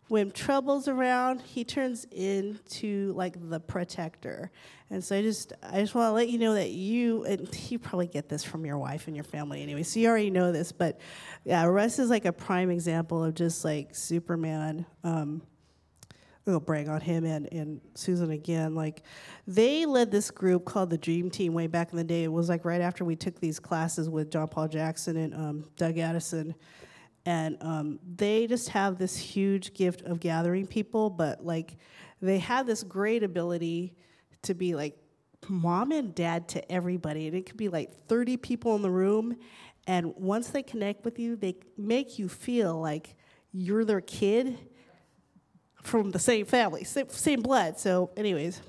when 0.09 0.31
trouble's 0.31 0.89
around 0.89 1.41
he 1.41 1.65
turns 1.65 2.05
into 2.11 3.13
like 3.15 3.37
the 3.51 3.59
protector 3.59 4.51
and 4.91 5.03
so 5.03 5.17
i 5.17 5.23
just 5.23 5.53
i 5.63 5.81
just 5.81 5.95
want 5.95 6.09
to 6.09 6.13
let 6.13 6.29
you 6.29 6.39
know 6.39 6.55
that 6.55 6.71
you 6.71 7.25
and 7.25 7.49
you 7.71 7.79
probably 7.79 8.07
get 8.07 8.29
this 8.29 8.45
from 8.45 8.65
your 8.65 8.79
wife 8.79 9.07
and 9.07 9.17
your 9.17 9.25
family 9.25 9.63
anyway 9.63 9.83
so 9.83 9.99
you 9.99 10.09
already 10.09 10.31
know 10.31 10.53
this 10.53 10.73
but 10.73 11.01
yeah 11.45 11.65
russ 11.65 11.99
is 11.99 12.11
like 12.11 12.25
a 12.25 12.33
prime 12.33 12.71
example 12.71 13.25
of 13.25 13.35
just 13.35 13.65
like 13.65 13.95
superman 13.95 14.87
um, 15.05 15.43
I'll 16.49 16.61
brag 16.61 16.89
on 16.89 17.01
him 17.01 17.25
and, 17.25 17.49
and 17.53 17.81
Susan 17.95 18.31
again. 18.31 18.75
Like, 18.75 19.03
they 19.49 19.85
led 19.85 20.13
this 20.13 20.31
group 20.31 20.65
called 20.65 20.91
the 20.91 20.99
Dream 20.99 21.29
Team 21.29 21.55
way 21.55 21.67
back 21.67 21.91
in 21.91 21.97
the 21.97 22.05
day. 22.05 22.23
It 22.23 22.33
was 22.33 22.49
like 22.49 22.65
right 22.65 22.81
after 22.81 23.05
we 23.05 23.17
took 23.17 23.41
these 23.41 23.59
classes 23.59 24.09
with 24.09 24.31
John 24.31 24.47
Paul 24.47 24.69
Jackson 24.69 25.17
and 25.17 25.35
um, 25.35 25.65
Doug 25.77 25.99
Addison. 25.99 26.55
And 27.27 27.59
um, 27.61 27.99
they 28.17 28.47
just 28.47 28.71
have 28.71 28.97
this 28.99 29.17
huge 29.17 29.75
gift 29.75 30.03
of 30.03 30.21
gathering 30.21 30.67
people, 30.67 31.11
but 31.11 31.45
like, 31.45 31.77
they 32.23 32.39
have 32.39 32.67
this 32.67 32.83
great 32.83 33.23
ability 33.23 33.95
to 34.43 34.55
be 34.55 34.75
like 34.75 34.97
mom 35.49 35.93
and 35.93 36.15
dad 36.15 36.49
to 36.49 36.73
everybody. 36.73 37.27
And 37.27 37.37
it 37.37 37.45
could 37.47 37.57
be 37.57 37.69
like 37.69 37.93
30 38.09 38.37
people 38.39 38.75
in 38.77 38.83
the 38.83 38.91
room. 38.91 39.37
And 39.87 40.15
once 40.17 40.49
they 40.49 40.63
connect 40.63 41.05
with 41.05 41.19
you, 41.19 41.37
they 41.37 41.57
make 41.77 42.19
you 42.19 42.29
feel 42.29 42.81
like 42.81 43.17
you're 43.53 43.85
their 43.85 44.01
kid 44.01 44.59
from 45.83 46.11
the 46.11 46.19
same 46.19 46.47
family, 46.47 46.85
same, 46.85 47.09
same 47.11 47.43
blood. 47.43 47.79
So, 47.79 48.11
anyways, 48.17 48.63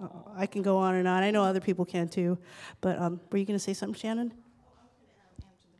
Uh, 0.00 0.08
I 0.36 0.46
can 0.46 0.62
go 0.62 0.76
on 0.76 0.96
and 0.96 1.06
on. 1.06 1.22
I 1.22 1.30
know 1.30 1.44
other 1.44 1.60
people 1.60 1.84
can 1.84 2.08
too. 2.08 2.36
But 2.80 2.98
um, 2.98 3.20
were 3.30 3.38
you 3.38 3.44
going 3.46 3.58
to 3.58 3.62
say 3.62 3.74
something, 3.74 3.98
Shannon? 3.98 4.32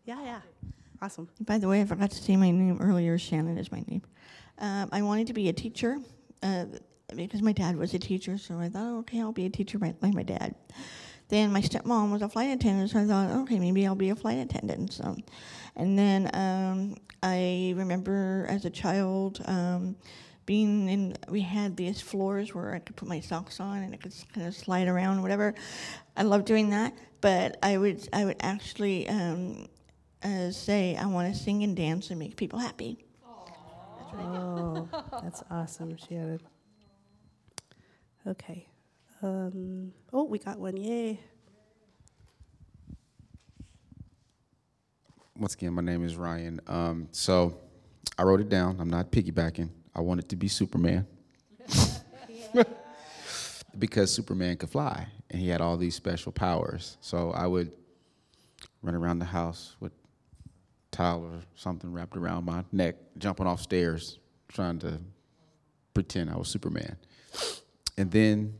Yeah, 0.04 0.22
yeah. 0.22 0.40
Awesome. 1.02 1.28
By 1.40 1.59
the 1.59 1.68
way, 1.68 1.80
I 1.80 1.85
forgot 1.85 2.11
to 2.12 2.22
say 2.22 2.37
my 2.37 2.50
name 2.50 2.78
earlier. 2.80 3.18
Shannon 3.18 3.59
is 3.59 3.70
my 3.70 3.85
name. 3.87 4.02
Um, 4.59 4.88
I 4.92 5.02
wanted 5.02 5.26
to 5.26 5.33
be 5.33 5.48
a 5.48 5.52
teacher 5.52 5.98
uh, 6.42 6.66
because 7.14 7.42
my 7.42 7.52
dad 7.52 7.76
was 7.76 7.92
a 7.94 7.98
teacher, 7.98 8.38
so 8.38 8.59
I 8.59 8.68
thought, 8.68 8.98
okay, 9.00 9.20
I'll 9.20 9.33
be 9.33 9.46
a 9.46 9.50
teacher 9.50 9.78
like 9.78 10.14
my 10.14 10.22
dad. 10.22 10.54
Then 11.28 11.52
my 11.52 11.61
stepmom 11.61 12.12
was 12.12 12.22
a 12.22 12.28
flight 12.28 12.50
attendant, 12.50 12.90
so 12.90 13.00
I 13.00 13.07
thought, 13.07 13.30
okay, 13.42 13.59
maybe 13.59 13.87
I'll 13.87 13.94
be 13.94 14.11
a 14.11 14.16
flight 14.16 14.38
attendant. 14.38 14.92
So, 14.92 15.16
and 15.74 15.98
then 15.98 16.30
um, 16.35 16.96
I 17.22 17.74
remember 17.76 18.46
as 18.48 18.64
a 18.64 18.70
child 18.70 19.42
um, 19.46 19.96
being 20.46 20.88
in. 20.88 21.16
We 21.28 21.40
had 21.40 21.76
these 21.76 22.00
floors 22.00 22.54
where 22.54 22.74
I 22.74 22.78
could 22.78 22.96
put 22.96 23.09
my 23.09 23.20
socks 23.20 23.61
on 23.61 23.78
and 23.78 23.94
I 23.94 23.96
could 23.96 24.14
kind 24.35 24.46
of 24.46 24.54
slide 24.54 24.88
around, 24.88 25.22
whatever. 25.22 25.54
I 26.16 26.22
loved 26.22 26.46
doing 26.46 26.70
that, 26.70 26.94
but 27.20 27.59
I 27.62 27.78
would 27.78 28.07
I 28.12 28.24
would 28.26 28.37
actually 28.40 29.09
um, 29.09 29.68
uh, 30.24 30.50
say 30.50 30.96
I 30.96 31.06
want 31.06 31.32
to 31.32 31.38
sing 31.38 31.62
and 31.62 31.76
dance 31.76 32.10
and 32.10 32.18
make 32.18 32.37
people 32.37 32.58
happy. 32.58 33.04
Oh, 34.16 34.88
that's 35.22 35.42
awesome, 35.50 35.96
Shannon. 35.96 36.40
Okay. 38.26 38.66
Um, 39.22 39.92
oh, 40.12 40.24
we 40.24 40.38
got 40.38 40.58
one. 40.58 40.76
Yay. 40.76 41.20
Once 45.37 45.54
again, 45.54 45.72
my 45.72 45.82
name 45.82 46.04
is 46.04 46.16
Ryan. 46.16 46.60
Um, 46.66 47.08
so 47.10 47.58
I 48.16 48.22
wrote 48.22 48.40
it 48.40 48.48
down. 48.48 48.76
I'm 48.80 48.90
not 48.90 49.10
piggybacking. 49.10 49.68
I 49.94 50.00
wanted 50.00 50.28
to 50.28 50.37
be 50.37 50.48
Superman. 50.48 51.06
because 53.78 54.12
Superman 54.12 54.56
could 54.56 54.70
fly 54.70 55.08
and 55.30 55.40
he 55.40 55.48
had 55.48 55.60
all 55.60 55.76
these 55.76 55.94
special 55.94 56.30
powers. 56.30 56.96
So 57.00 57.32
I 57.32 57.46
would 57.46 57.72
run 58.82 58.94
around 58.94 59.18
the 59.18 59.24
house 59.24 59.74
with 59.80 59.92
towel 60.94 61.24
or 61.24 61.40
something 61.57 61.92
wrapped 61.92 62.16
around 62.16 62.44
my 62.44 62.64
neck, 62.72 62.94
jumping 63.18 63.46
off 63.46 63.61
stairs, 63.61 64.18
trying 64.48 64.78
to 64.80 65.00
pretend 65.92 66.30
I 66.30 66.37
was 66.37 66.48
Superman. 66.48 66.96
And 67.98 68.11
then, 68.11 68.54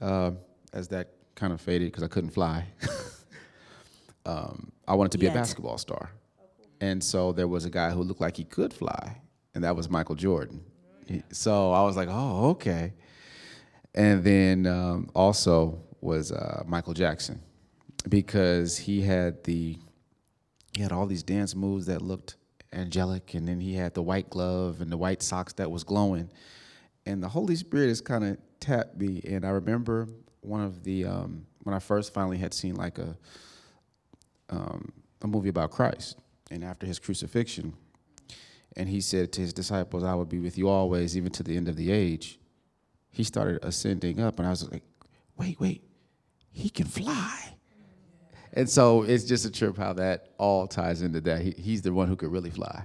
uh, 0.00 0.32
as 0.72 0.88
that 0.88 1.08
kind 1.34 1.52
of 1.52 1.60
faded 1.60 1.88
because 1.90 2.02
I 2.02 2.08
couldn't 2.08 2.30
fly, 2.30 2.66
um, 4.26 4.70
I 4.86 4.94
wanted 4.94 5.12
to 5.12 5.18
be 5.18 5.26
Yet. 5.26 5.34
a 5.34 5.38
basketball 5.38 5.78
star. 5.78 6.10
And 6.80 7.02
so 7.02 7.32
there 7.32 7.48
was 7.48 7.64
a 7.64 7.70
guy 7.70 7.90
who 7.90 8.02
looked 8.02 8.20
like 8.20 8.36
he 8.36 8.44
could 8.44 8.72
fly, 8.72 9.20
and 9.54 9.64
that 9.64 9.74
was 9.74 9.88
Michael 9.90 10.14
Jordan. 10.14 10.62
He- 11.06 11.22
So 11.32 11.72
I 11.72 11.82
was 11.82 11.96
like, 11.96 12.08
oh, 12.10 12.50
okay. 12.50 12.92
And 13.94 14.22
then 14.22 14.66
um, 14.66 15.10
also 15.14 15.80
was 16.00 16.30
uh, 16.30 16.62
Michael 16.66 16.92
Jackson 16.94 17.40
because 18.08 18.76
he 18.78 19.00
had 19.02 19.42
the 19.44 19.76
he 20.74 20.82
had 20.82 20.92
all 20.92 21.06
these 21.06 21.22
dance 21.22 21.54
moves 21.54 21.86
that 21.86 22.02
looked 22.02 22.36
angelic, 22.72 23.34
and 23.34 23.48
then 23.48 23.60
he 23.60 23.74
had 23.74 23.94
the 23.94 24.02
white 24.02 24.30
glove 24.30 24.80
and 24.80 24.90
the 24.90 24.96
white 24.96 25.22
socks 25.22 25.52
that 25.54 25.70
was 25.70 25.84
glowing. 25.84 26.30
And 27.06 27.22
the 27.22 27.28
Holy 27.28 27.56
Spirit 27.56 27.88
has 27.88 28.00
kind 28.00 28.24
of 28.24 28.38
tapped 28.60 28.96
me. 28.98 29.22
And 29.26 29.44
I 29.44 29.50
remember 29.50 30.08
one 30.40 30.60
of 30.60 30.84
the 30.84 31.04
um, 31.04 31.46
when 31.62 31.74
I 31.74 31.78
first 31.78 32.12
finally 32.12 32.38
had 32.38 32.54
seen 32.54 32.74
like 32.74 32.98
a 32.98 33.16
um, 34.50 34.92
a 35.22 35.26
movie 35.26 35.48
about 35.48 35.70
Christ, 35.70 36.18
and 36.50 36.64
after 36.64 36.86
his 36.86 36.98
crucifixion, 36.98 37.74
and 38.76 38.88
he 38.88 39.00
said 39.00 39.32
to 39.32 39.40
his 39.40 39.52
disciples, 39.52 40.04
"I 40.04 40.14
will 40.14 40.24
be 40.24 40.38
with 40.38 40.56
you 40.56 40.68
always, 40.68 41.16
even 41.16 41.32
to 41.32 41.42
the 41.42 41.56
end 41.56 41.68
of 41.68 41.76
the 41.76 41.90
age." 41.90 42.38
He 43.10 43.24
started 43.24 43.58
ascending 43.62 44.20
up, 44.20 44.38
and 44.38 44.46
I 44.46 44.50
was 44.50 44.70
like, 44.70 44.84
"Wait, 45.36 45.58
wait, 45.58 45.82
he 46.50 46.70
can 46.70 46.86
fly." 46.86 47.57
And 48.58 48.68
so 48.68 49.02
it's 49.04 49.22
just 49.22 49.44
a 49.44 49.52
trip 49.52 49.76
how 49.76 49.92
that 49.92 50.30
all 50.36 50.66
ties 50.66 51.02
into 51.02 51.20
that. 51.20 51.42
He, 51.42 51.54
he's 51.56 51.80
the 51.80 51.92
one 51.92 52.08
who 52.08 52.16
could 52.16 52.32
really 52.32 52.50
fly. 52.50 52.84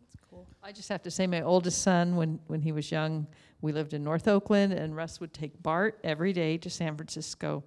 That's 0.00 0.24
cool. 0.28 0.44
I 0.60 0.72
just 0.72 0.88
have 0.88 1.04
to 1.04 1.10
say, 1.10 1.28
my 1.28 1.42
oldest 1.42 1.82
son, 1.82 2.16
when, 2.16 2.40
when 2.48 2.60
he 2.60 2.72
was 2.72 2.90
young, 2.90 3.28
we 3.60 3.70
lived 3.70 3.94
in 3.94 4.02
North 4.02 4.26
Oakland, 4.26 4.72
and 4.72 4.96
Russ 4.96 5.20
would 5.20 5.32
take 5.32 5.62
Bart 5.62 6.00
every 6.02 6.32
day 6.32 6.58
to 6.58 6.68
San 6.68 6.96
Francisco. 6.96 7.62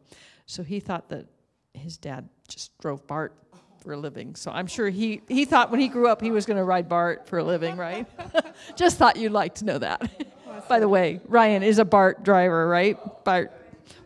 So 0.45 0.61
he 0.61 0.81
thought 0.81 1.07
that 1.07 1.27
his 1.73 1.95
dad 1.95 2.27
just 2.49 2.77
drove 2.79 3.07
Bart 3.07 3.33
for 3.81 3.93
a 3.93 3.97
living. 3.97 4.35
So 4.35 4.51
I'm 4.51 4.67
sure 4.67 4.89
he, 4.89 5.21
he 5.29 5.45
thought 5.45 5.71
when 5.71 5.79
he 5.79 5.87
grew 5.87 6.09
up 6.09 6.19
he 6.19 6.31
was 6.31 6.45
going 6.45 6.57
to 6.57 6.65
ride 6.65 6.89
Bart 6.89 7.29
for 7.29 7.39
a 7.39 7.45
living, 7.45 7.77
right? 7.77 8.05
just 8.75 8.97
thought 8.97 9.15
you'd 9.15 9.31
like 9.31 9.55
to 9.55 9.65
know 9.65 9.77
that. 9.77 10.27
By 10.67 10.81
the 10.81 10.89
way, 10.89 11.21
Ryan 11.29 11.63
is 11.63 11.79
a 11.79 11.85
Bart 11.85 12.25
driver, 12.25 12.67
right? 12.67 12.97
Bart. 13.23 13.53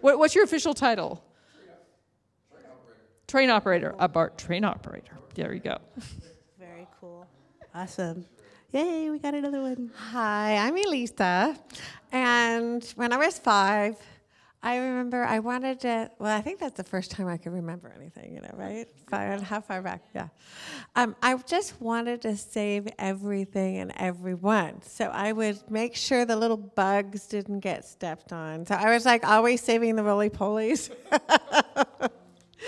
What, 0.01 0.19
what's 0.19 0.35
your 0.35 0.43
official 0.43 0.75
title? 0.75 1.23
Train 3.27 3.49
operator. 3.49 3.93
A 3.99 4.07
Bart 4.07 4.37
train 4.37 4.63
operator. 4.63 5.17
There 5.35 5.53
you 5.53 5.59
go. 5.59 5.77
Very 6.59 6.87
cool. 7.01 7.27
Awesome. 7.75 8.25
Yay, 8.71 9.09
we 9.09 9.19
got 9.19 9.33
another 9.33 9.61
one. 9.61 9.91
Hi, 10.11 10.55
I'm 10.55 10.77
Elisa. 10.77 11.57
And 12.13 12.85
when 12.95 13.11
I 13.11 13.17
was 13.17 13.37
five, 13.37 13.97
I 14.63 14.77
remember 14.77 15.25
I 15.25 15.39
wanted 15.39 15.81
to, 15.81 16.09
well, 16.19 16.37
I 16.37 16.41
think 16.41 16.59
that's 16.59 16.77
the 16.77 16.85
first 16.85 17.11
time 17.11 17.27
I 17.27 17.35
could 17.35 17.51
remember 17.51 17.93
anything, 17.93 18.33
you 18.33 18.41
know, 18.41 18.49
right? 18.53 18.87
Five, 19.09 19.41
how 19.41 19.59
far 19.59 19.81
back? 19.81 20.03
Yeah. 20.15 20.29
Um, 20.95 21.13
I 21.21 21.35
just 21.35 21.81
wanted 21.81 22.21
to 22.21 22.37
save 22.37 22.87
everything 22.97 23.77
and 23.77 23.91
everyone. 23.97 24.81
So 24.83 25.05
I 25.05 25.33
would 25.33 25.59
make 25.69 25.97
sure 25.97 26.23
the 26.23 26.37
little 26.37 26.57
bugs 26.57 27.27
didn't 27.27 27.59
get 27.59 27.83
stepped 27.85 28.31
on. 28.31 28.65
So 28.65 28.75
I 28.75 28.93
was 28.93 29.05
like 29.05 29.27
always 29.27 29.61
saving 29.61 29.97
the 29.97 30.03
roly 30.03 30.29
polies. 30.29 30.89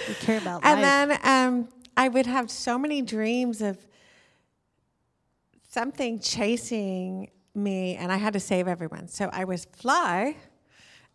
We 0.10 0.16
care 0.16 0.38
about 0.38 0.66
And 0.66 0.82
life. 0.82 1.10
then 1.10 1.20
um, 1.24 1.70
I 1.96 2.08
would 2.10 2.26
have 2.26 2.50
so 2.52 2.78
many 2.78 3.02
dreams 3.02 3.62
of 3.62 3.78
something 5.70 6.20
chasing 6.20 7.30
me, 7.56 7.96
and 7.96 8.12
I 8.12 8.18
had 8.18 8.34
to 8.34 8.40
save 8.40 8.68
everyone. 8.68 9.08
So 9.08 9.30
I 9.32 9.44
would 9.46 9.60
fly, 9.78 10.36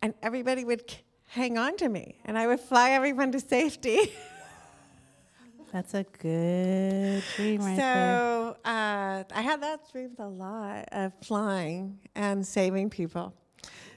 and 0.01 0.13
everybody 0.23 0.63
would 0.65 0.87
k- 0.87 1.01
hang 1.27 1.57
on 1.57 1.75
to 1.77 1.89
me, 1.89 2.19
and 2.25 2.37
I 2.37 2.47
would 2.47 2.59
fly 2.59 2.91
everyone 2.91 3.31
to 3.33 3.39
safety. 3.39 3.99
That's 5.73 5.93
a 5.93 6.03
good 6.03 7.25
dream 7.35 7.59
right 7.61 7.75
there. 7.75 8.17
so 8.17 8.55
uh, 8.63 9.23
I 9.33 9.41
had 9.41 9.61
that 9.61 9.91
dream 9.91 10.11
a 10.19 10.27
lot 10.27 10.85
of 10.93 11.11
flying 11.21 11.99
and 12.15 12.45
saving 12.47 12.89
people. 12.89 13.33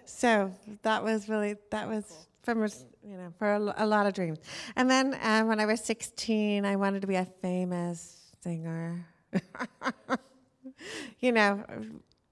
So 0.05 0.51
that 0.83 1.05
was 1.05 1.29
really 1.29 1.55
that 1.71 1.87
was 1.89 2.27
from 2.43 2.65
a- 2.65 2.71
you 3.09 3.17
know 3.17 3.33
for 3.39 3.55
a, 3.55 3.75
a 3.79 3.87
lot 3.87 4.07
of 4.07 4.13
dreams. 4.15 4.39
And 4.77 4.91
then 4.91 5.19
um, 5.23 5.49
when 5.49 5.61
I 5.61 5.67
was 5.67 5.81
16, 5.81 6.65
I 6.65 6.77
wanted 6.77 7.01
to 7.01 7.07
be 7.07 7.15
a 7.15 7.27
famous 7.41 8.33
singer. 8.43 9.07
you 11.21 11.33
know, 11.33 11.65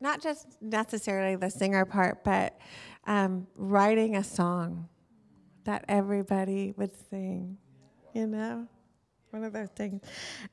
not 0.01 0.21
just 0.21 0.47
necessarily 0.61 1.37
the 1.37 1.51
singer 1.51 1.85
part, 1.85 2.23
but 2.25 2.59
um, 3.07 3.47
writing 3.57 4.17
a 4.17 4.25
song 4.25 4.89
that 5.65 5.85
everybody 5.89 6.73
would 6.77 6.95
sing. 7.11 7.57
You 8.15 8.27
know 8.27 8.69
one 9.31 9.45
of 9.45 9.53
those 9.53 9.69
things. 9.71 10.03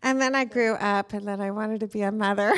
And 0.01 0.19
then 0.19 0.35
I 0.35 0.43
grew 0.43 0.73
up, 0.73 1.13
and 1.13 1.25
then 1.25 1.39
I 1.39 1.51
wanted 1.51 1.79
to 1.81 1.87
be 1.87 2.01
a 2.01 2.11
mother, 2.11 2.53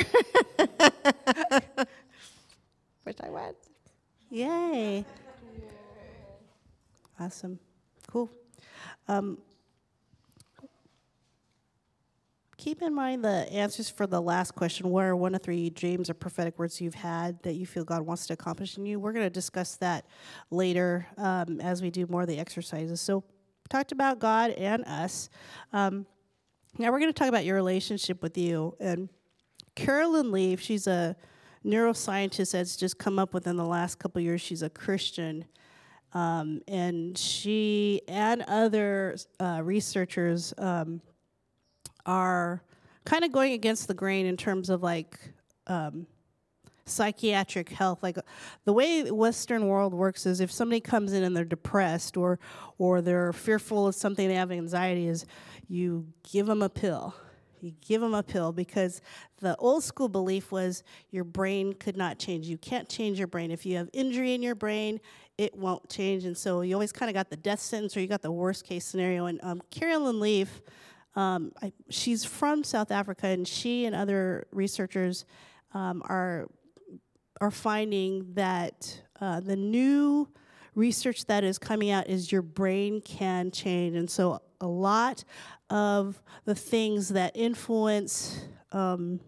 which 3.04 3.18
I 3.22 3.30
was. 3.30 3.54
Yay. 4.30 5.04
Awesome. 7.18 7.58
Cool. 8.08 8.30
Um, 9.08 9.38
keep 12.56 12.82
in 12.82 12.94
mind 12.94 13.24
the 13.24 13.50
answers 13.52 13.88
for 13.88 14.06
the 14.06 14.20
last 14.20 14.54
question. 14.54 14.90
What 14.90 15.04
are 15.04 15.16
one 15.16 15.34
of 15.34 15.42
three 15.42 15.70
dreams 15.70 16.10
or 16.10 16.14
prophetic 16.14 16.58
words 16.58 16.80
you've 16.80 16.94
had 16.94 17.42
that 17.42 17.54
you 17.54 17.66
feel 17.66 17.84
God 17.84 18.02
wants 18.02 18.26
to 18.26 18.34
accomplish 18.34 18.76
in 18.76 18.84
you? 18.84 18.98
We're 18.98 19.12
going 19.12 19.26
to 19.26 19.30
discuss 19.30 19.76
that 19.76 20.04
later 20.50 21.06
um, 21.16 21.60
as 21.60 21.80
we 21.80 21.90
do 21.90 22.06
more 22.06 22.22
of 22.22 22.28
the 22.28 22.38
exercises. 22.38 23.00
So, 23.00 23.24
talked 23.68 23.92
about 23.92 24.18
God 24.18 24.52
and 24.52 24.84
us. 24.84 25.28
Um, 25.72 26.06
now 26.78 26.92
we're 26.92 27.00
going 27.00 27.12
to 27.12 27.18
talk 27.18 27.28
about 27.28 27.44
your 27.44 27.56
relationship 27.56 28.22
with 28.22 28.36
you. 28.36 28.76
And 28.78 29.08
Carolyn 29.74 30.30
Leaf, 30.30 30.60
she's 30.60 30.86
a 30.86 31.16
neuroscientist 31.64 32.52
that's 32.52 32.76
just 32.76 32.98
come 32.98 33.18
up 33.18 33.34
within 33.34 33.56
the 33.56 33.64
last 33.64 33.98
couple 33.98 34.20
years. 34.20 34.40
She's 34.40 34.62
a 34.62 34.70
Christian. 34.70 35.46
Um, 36.14 36.62
and 36.68 37.16
she 37.16 38.00
and 38.08 38.42
other 38.48 39.16
uh, 39.38 39.60
researchers 39.62 40.54
um, 40.58 41.00
are 42.06 42.62
kind 43.04 43.24
of 43.24 43.32
going 43.32 43.52
against 43.52 43.88
the 43.88 43.94
grain 43.94 44.26
in 44.26 44.36
terms 44.36 44.70
of 44.70 44.82
like 44.82 45.18
um, 45.66 46.06
psychiatric 46.86 47.68
health. 47.68 48.02
Like 48.02 48.18
the 48.64 48.72
way 48.72 49.10
Western 49.10 49.66
world 49.66 49.92
works 49.92 50.24
is 50.26 50.40
if 50.40 50.50
somebody 50.50 50.80
comes 50.80 51.12
in 51.12 51.22
and 51.22 51.36
they're 51.36 51.44
depressed 51.44 52.16
or 52.16 52.38
or 52.78 53.00
they're 53.02 53.32
fearful 53.32 53.86
of 53.86 53.94
something, 53.94 54.28
they 54.28 54.34
have 54.34 54.52
anxiety, 54.52 55.08
is 55.08 55.26
you 55.68 56.06
give 56.22 56.46
them 56.46 56.62
a 56.62 56.68
pill. 56.68 57.14
You 57.60 57.72
give 57.80 58.00
them 58.00 58.14
a 58.14 58.22
pill 58.22 58.52
because 58.52 59.00
the 59.40 59.56
old 59.56 59.82
school 59.82 60.08
belief 60.08 60.52
was 60.52 60.84
your 61.10 61.24
brain 61.24 61.72
could 61.72 61.96
not 61.96 62.18
change. 62.18 62.46
You 62.46 62.58
can't 62.58 62.88
change 62.88 63.18
your 63.18 63.26
brain. 63.26 63.50
If 63.50 63.66
you 63.66 63.76
have 63.76 63.88
injury 63.92 64.34
in 64.34 64.42
your 64.42 64.54
brain, 64.54 65.00
it 65.38 65.54
won't 65.56 65.88
change. 65.90 66.24
And 66.24 66.36
so 66.36 66.62
you 66.62 66.74
always 66.74 66.92
kind 66.92 67.10
of 67.10 67.14
got 67.14 67.30
the 67.30 67.36
death 67.36 67.60
sentence 67.60 67.96
or 67.96 68.00
you 68.00 68.06
got 68.06 68.22
the 68.22 68.32
worst 68.32 68.64
case 68.64 68.84
scenario. 68.84 69.26
And 69.26 69.40
um, 69.42 69.62
Carolyn 69.70 70.20
Leaf, 70.20 70.62
um, 71.14 71.52
I, 71.62 71.72
she's 71.90 72.24
from 72.24 72.64
South 72.64 72.90
Africa, 72.90 73.26
and 73.26 73.46
she 73.46 73.86
and 73.86 73.94
other 73.94 74.46
researchers 74.52 75.24
um, 75.74 76.02
are 76.04 76.48
are 77.40 77.50
finding 77.50 78.32
that 78.34 79.02
uh, 79.20 79.40
the 79.40 79.56
new 79.56 80.28
research 80.74 81.26
that 81.26 81.44
is 81.44 81.58
coming 81.58 81.90
out 81.90 82.08
is 82.08 82.32
your 82.32 82.42
brain 82.42 83.00
can 83.00 83.50
change. 83.50 83.96
And 83.96 84.10
so 84.10 84.40
a 84.60 84.66
lot 84.66 85.24
of 85.68 86.22
the 86.44 86.54
things 86.54 87.08
that 87.10 87.32
influence 87.34 88.40
um, 88.72 89.20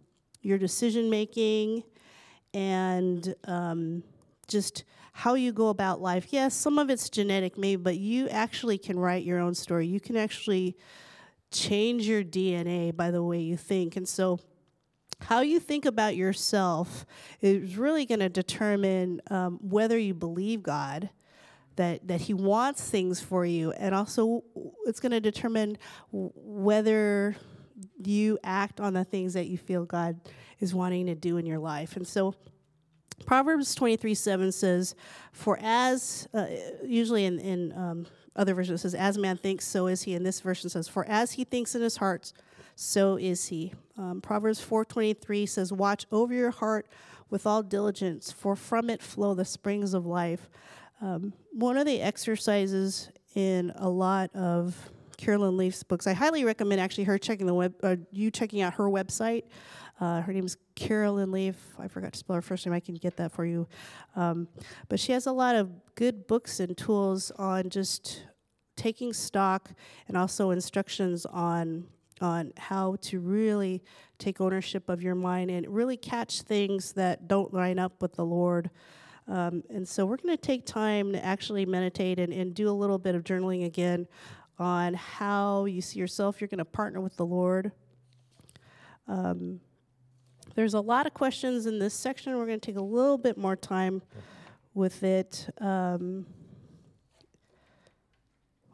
your 0.42 0.58
decision 0.58 1.10
making 1.10 1.82
and 2.54 3.34
um, 3.44 4.02
just 4.46 4.84
how 5.18 5.34
you 5.34 5.50
go 5.50 5.66
about 5.66 6.00
life. 6.00 6.28
Yes, 6.30 6.54
some 6.54 6.78
of 6.78 6.90
it's 6.90 7.10
genetic, 7.10 7.58
maybe, 7.58 7.82
but 7.82 7.96
you 7.96 8.28
actually 8.28 8.78
can 8.78 8.96
write 8.96 9.24
your 9.24 9.40
own 9.40 9.52
story. 9.52 9.84
You 9.84 9.98
can 9.98 10.16
actually 10.16 10.76
change 11.50 12.06
your 12.06 12.22
DNA 12.22 12.94
by 12.94 13.10
the 13.10 13.20
way 13.20 13.40
you 13.40 13.56
think. 13.56 13.96
And 13.96 14.08
so, 14.08 14.38
how 15.22 15.40
you 15.40 15.58
think 15.58 15.86
about 15.86 16.14
yourself 16.14 17.04
is 17.40 17.76
really 17.76 18.06
going 18.06 18.20
to 18.20 18.28
determine 18.28 19.20
um, 19.28 19.58
whether 19.60 19.98
you 19.98 20.14
believe 20.14 20.62
God 20.62 21.10
that 21.74 22.06
that 22.06 22.20
he 22.20 22.34
wants 22.34 22.88
things 22.88 23.20
for 23.20 23.44
you 23.44 23.72
and 23.72 23.96
also 23.96 24.44
it's 24.86 25.00
going 25.00 25.10
to 25.10 25.20
determine 25.20 25.78
whether 26.12 27.34
you 28.04 28.38
act 28.44 28.80
on 28.80 28.92
the 28.94 29.04
things 29.04 29.34
that 29.34 29.48
you 29.48 29.58
feel 29.58 29.84
God 29.84 30.20
is 30.60 30.72
wanting 30.72 31.06
to 31.06 31.16
do 31.16 31.38
in 31.38 31.46
your 31.46 31.58
life. 31.58 31.96
And 31.96 32.06
so 32.06 32.36
Proverbs 33.26 33.74
23 33.74 34.14
7 34.14 34.52
says, 34.52 34.94
For 35.32 35.58
as, 35.60 36.28
uh, 36.32 36.46
usually 36.84 37.24
in, 37.24 37.38
in 37.38 37.72
um, 37.72 38.06
other 38.36 38.54
versions, 38.54 38.82
says, 38.82 38.94
As 38.94 39.18
man 39.18 39.36
thinks, 39.36 39.66
so 39.66 39.86
is 39.86 40.02
he. 40.02 40.14
And 40.14 40.24
this 40.24 40.40
version 40.40 40.70
says, 40.70 40.88
For 40.88 41.04
as 41.06 41.32
he 41.32 41.44
thinks 41.44 41.74
in 41.74 41.82
his 41.82 41.96
heart, 41.96 42.32
so 42.80 43.16
is 43.16 43.46
he. 43.46 43.72
Um, 43.96 44.20
Proverbs 44.20 44.60
4:23 44.60 45.46
says, 45.46 45.72
"Watch 45.72 46.06
over 46.12 46.32
your 46.32 46.52
heart 46.52 46.86
with 47.28 47.44
all 47.44 47.60
diligence, 47.64 48.30
for 48.30 48.54
from 48.54 48.88
it 48.88 49.02
flow 49.02 49.34
the 49.34 49.44
springs 49.44 49.94
of 49.94 50.06
life." 50.06 50.48
Um, 51.00 51.32
one 51.52 51.76
of 51.76 51.86
the 51.86 52.00
exercises 52.00 53.10
in 53.34 53.72
a 53.74 53.88
lot 53.88 54.34
of 54.34 54.92
Carolyn 55.16 55.56
Leaf's 55.56 55.82
books, 55.82 56.06
I 56.06 56.12
highly 56.12 56.44
recommend 56.44 56.80
actually 56.80 57.04
her 57.04 57.18
checking 57.18 57.46
the 57.46 57.54
web, 57.54 57.74
uh, 57.82 57.96
you 58.12 58.30
checking 58.30 58.60
out 58.60 58.74
her 58.74 58.84
website. 58.84 59.42
Uh, 60.00 60.20
her 60.20 60.32
name 60.32 60.44
is 60.44 60.56
Carolyn 60.74 61.32
Leaf. 61.32 61.56
I 61.78 61.88
forgot 61.88 62.12
to 62.12 62.18
spell 62.18 62.36
her 62.36 62.42
first 62.42 62.64
name. 62.64 62.72
I 62.72 62.80
can 62.80 62.94
get 62.94 63.16
that 63.16 63.32
for 63.32 63.44
you. 63.44 63.66
Um, 64.14 64.48
but 64.88 65.00
she 65.00 65.12
has 65.12 65.26
a 65.26 65.32
lot 65.32 65.56
of 65.56 65.70
good 65.96 66.26
books 66.26 66.60
and 66.60 66.76
tools 66.76 67.30
on 67.32 67.68
just 67.68 68.22
taking 68.76 69.12
stock 69.12 69.70
and 70.06 70.16
also 70.16 70.50
instructions 70.50 71.26
on 71.26 71.86
on 72.20 72.52
how 72.56 72.96
to 73.00 73.20
really 73.20 73.80
take 74.18 74.40
ownership 74.40 74.88
of 74.88 75.00
your 75.00 75.14
mind 75.14 75.52
and 75.52 75.68
really 75.68 75.96
catch 75.96 76.42
things 76.42 76.92
that 76.92 77.28
don't 77.28 77.54
line 77.54 77.78
up 77.78 78.02
with 78.02 78.12
the 78.14 78.24
Lord. 78.24 78.70
Um, 79.28 79.62
and 79.70 79.86
so 79.86 80.04
we're 80.04 80.16
going 80.16 80.36
to 80.36 80.40
take 80.40 80.66
time 80.66 81.12
to 81.12 81.24
actually 81.24 81.64
meditate 81.64 82.18
and, 82.18 82.32
and 82.32 82.54
do 82.54 82.68
a 82.68 82.72
little 82.72 82.98
bit 82.98 83.14
of 83.14 83.22
journaling 83.22 83.66
again 83.66 84.08
on 84.58 84.94
how 84.94 85.66
you 85.66 85.80
see 85.80 86.00
yourself. 86.00 86.40
You're 86.40 86.48
going 86.48 86.58
to 86.58 86.64
partner 86.64 87.00
with 87.00 87.16
the 87.16 87.26
Lord. 87.26 87.70
Um, 89.06 89.60
there's 90.58 90.74
a 90.74 90.80
lot 90.80 91.06
of 91.06 91.14
questions 91.14 91.66
in 91.66 91.78
this 91.78 91.94
section. 91.94 92.36
We're 92.36 92.44
going 92.44 92.58
to 92.58 92.66
take 92.66 92.78
a 92.78 92.82
little 92.82 93.16
bit 93.16 93.38
more 93.38 93.54
time 93.54 94.02
with 94.74 95.04
it. 95.04 95.48
Um, 95.60 96.26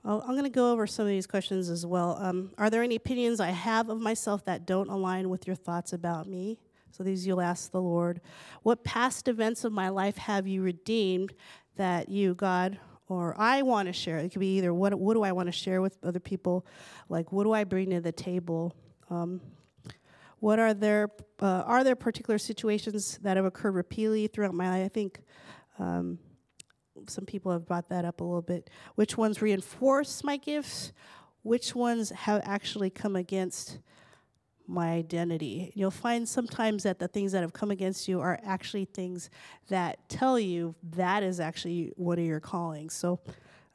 i 0.02 0.14
am 0.14 0.28
going 0.28 0.44
to 0.44 0.48
go 0.48 0.72
over 0.72 0.86
some 0.86 1.04
of 1.04 1.10
these 1.10 1.26
questions 1.26 1.68
as 1.68 1.84
well. 1.84 2.16
Um, 2.18 2.52
are 2.56 2.70
there 2.70 2.82
any 2.82 2.94
opinions 2.94 3.38
I 3.38 3.50
have 3.50 3.90
of 3.90 4.00
myself 4.00 4.46
that 4.46 4.64
don't 4.64 4.88
align 4.88 5.28
with 5.28 5.46
your 5.46 5.56
thoughts 5.56 5.92
about 5.92 6.26
me? 6.26 6.58
So 6.90 7.02
these 7.04 7.26
you'll 7.26 7.42
ask 7.42 7.70
the 7.70 7.82
Lord. 7.82 8.22
What 8.62 8.82
past 8.82 9.28
events 9.28 9.62
of 9.62 9.72
my 9.74 9.90
life 9.90 10.16
have 10.16 10.46
you 10.46 10.62
redeemed 10.62 11.34
that 11.76 12.08
you, 12.08 12.34
God, 12.34 12.78
or 13.08 13.34
I 13.38 13.60
want 13.60 13.88
to 13.88 13.92
share? 13.92 14.16
It 14.16 14.30
could 14.32 14.40
be 14.40 14.56
either 14.56 14.72
what, 14.72 14.94
what 14.94 15.12
do 15.12 15.22
I 15.22 15.32
want 15.32 15.48
to 15.48 15.52
share 15.52 15.82
with 15.82 15.98
other 16.02 16.18
people? 16.20 16.64
Like, 17.10 17.30
what 17.30 17.44
do 17.44 17.52
I 17.52 17.64
bring 17.64 17.90
to 17.90 18.00
the 18.00 18.10
table? 18.10 18.74
Um, 19.10 19.42
what 20.44 20.58
are 20.58 20.74
there, 20.74 21.08
uh, 21.40 21.62
are 21.64 21.82
there 21.82 21.96
particular 21.96 22.36
situations 22.36 23.18
that 23.22 23.38
have 23.38 23.46
occurred 23.46 23.74
repeatedly 23.74 24.26
throughout 24.26 24.52
my 24.52 24.68
life? 24.68 24.84
I 24.84 24.88
think 24.88 25.20
um, 25.78 26.18
some 27.08 27.24
people 27.24 27.50
have 27.50 27.64
brought 27.64 27.88
that 27.88 28.04
up 28.04 28.20
a 28.20 28.24
little 28.24 28.42
bit. 28.42 28.68
Which 28.94 29.16
ones 29.16 29.40
reinforce 29.40 30.22
my 30.22 30.36
gifts? 30.36 30.92
Which 31.44 31.74
ones 31.74 32.10
have 32.10 32.42
actually 32.44 32.90
come 32.90 33.16
against 33.16 33.78
my 34.66 34.90
identity. 34.90 35.72
You'll 35.74 35.90
find 35.90 36.28
sometimes 36.28 36.82
that 36.82 36.98
the 36.98 37.08
things 37.08 37.32
that 37.32 37.40
have 37.40 37.54
come 37.54 37.70
against 37.70 38.06
you 38.06 38.20
are 38.20 38.38
actually 38.44 38.84
things 38.84 39.30
that 39.70 40.06
tell 40.10 40.38
you 40.38 40.74
that 40.90 41.22
is 41.22 41.40
actually 41.40 41.94
one 41.96 42.18
of 42.18 42.24
your 42.26 42.40
callings. 42.40 42.92
So, 42.92 43.18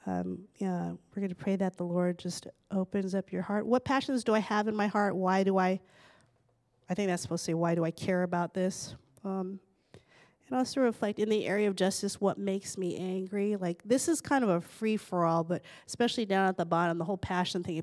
um, 0.05 0.41
yeah, 0.57 0.91
we're 0.91 1.21
going 1.21 1.29
to 1.29 1.35
pray 1.35 1.55
that 1.55 1.77
the 1.77 1.83
Lord 1.83 2.19
just 2.19 2.45
opens 2.69 3.15
up 3.15 3.31
your 3.31 3.41
heart. 3.41 3.65
What 3.65 3.85
passions 3.85 4.23
do 4.23 4.35
I 4.35 4.39
have 4.39 4.67
in 4.67 4.75
my 4.75 4.85
heart? 4.85 5.15
Why 5.15 5.41
do 5.43 5.57
I? 5.57 5.79
I 6.89 6.93
think 6.93 7.07
that's 7.07 7.21
supposed 7.21 7.45
to 7.45 7.51
say, 7.51 7.53
why 7.53 7.75
do 7.75 7.85
I 7.85 7.91
care 7.91 8.23
about 8.23 8.53
this? 8.53 8.95
Um, 9.23 9.59
and 10.47 10.57
also 10.57 10.81
reflect 10.81 11.19
in 11.19 11.29
the 11.29 11.45
area 11.45 11.67
of 11.67 11.75
justice 11.75 12.19
what 12.19 12.39
makes 12.39 12.77
me 12.77 12.97
angry. 12.97 13.55
Like 13.55 13.83
this 13.85 14.07
is 14.07 14.19
kind 14.19 14.43
of 14.43 14.49
a 14.49 14.61
free 14.61 14.97
for 14.97 15.25
all, 15.25 15.43
but 15.43 15.61
especially 15.87 16.25
down 16.25 16.47
at 16.47 16.57
the 16.57 16.65
bottom, 16.65 16.97
the 16.97 17.05
whole 17.05 17.17
passion 17.17 17.63
thing 17.63 17.81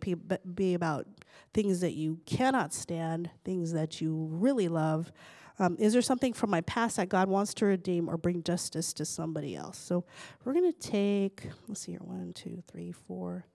be 0.55 0.75
about 0.75 1.07
things 1.55 1.81
that 1.81 1.93
you 1.93 2.19
cannot 2.27 2.75
stand, 2.75 3.31
things 3.45 3.73
that 3.73 4.01
you 4.01 4.29
really 4.33 4.67
love. 4.69 5.13
Um, 5.59 5.77
is 5.79 5.93
there 5.93 6.03
something 6.03 6.33
from 6.33 6.51
my 6.51 6.61
past 6.63 6.97
that 6.97 7.09
God 7.09 7.29
wants 7.29 7.55
to 7.55 7.67
redeem 7.67 8.11
or 8.11 8.17
bring 8.19 8.43
justice 8.43 8.93
to 8.95 9.05
somebody 9.05 9.55
else? 9.55 9.79
So 9.79 10.05
we're 10.45 10.53
going 10.53 10.71
to 10.71 10.79
take, 10.79 11.49
let's 11.69 11.83
see 11.83 11.93
here, 11.93 12.01
one, 12.03 12.33
two, 12.35 12.63
three, 12.67 12.93
four. 12.93 13.47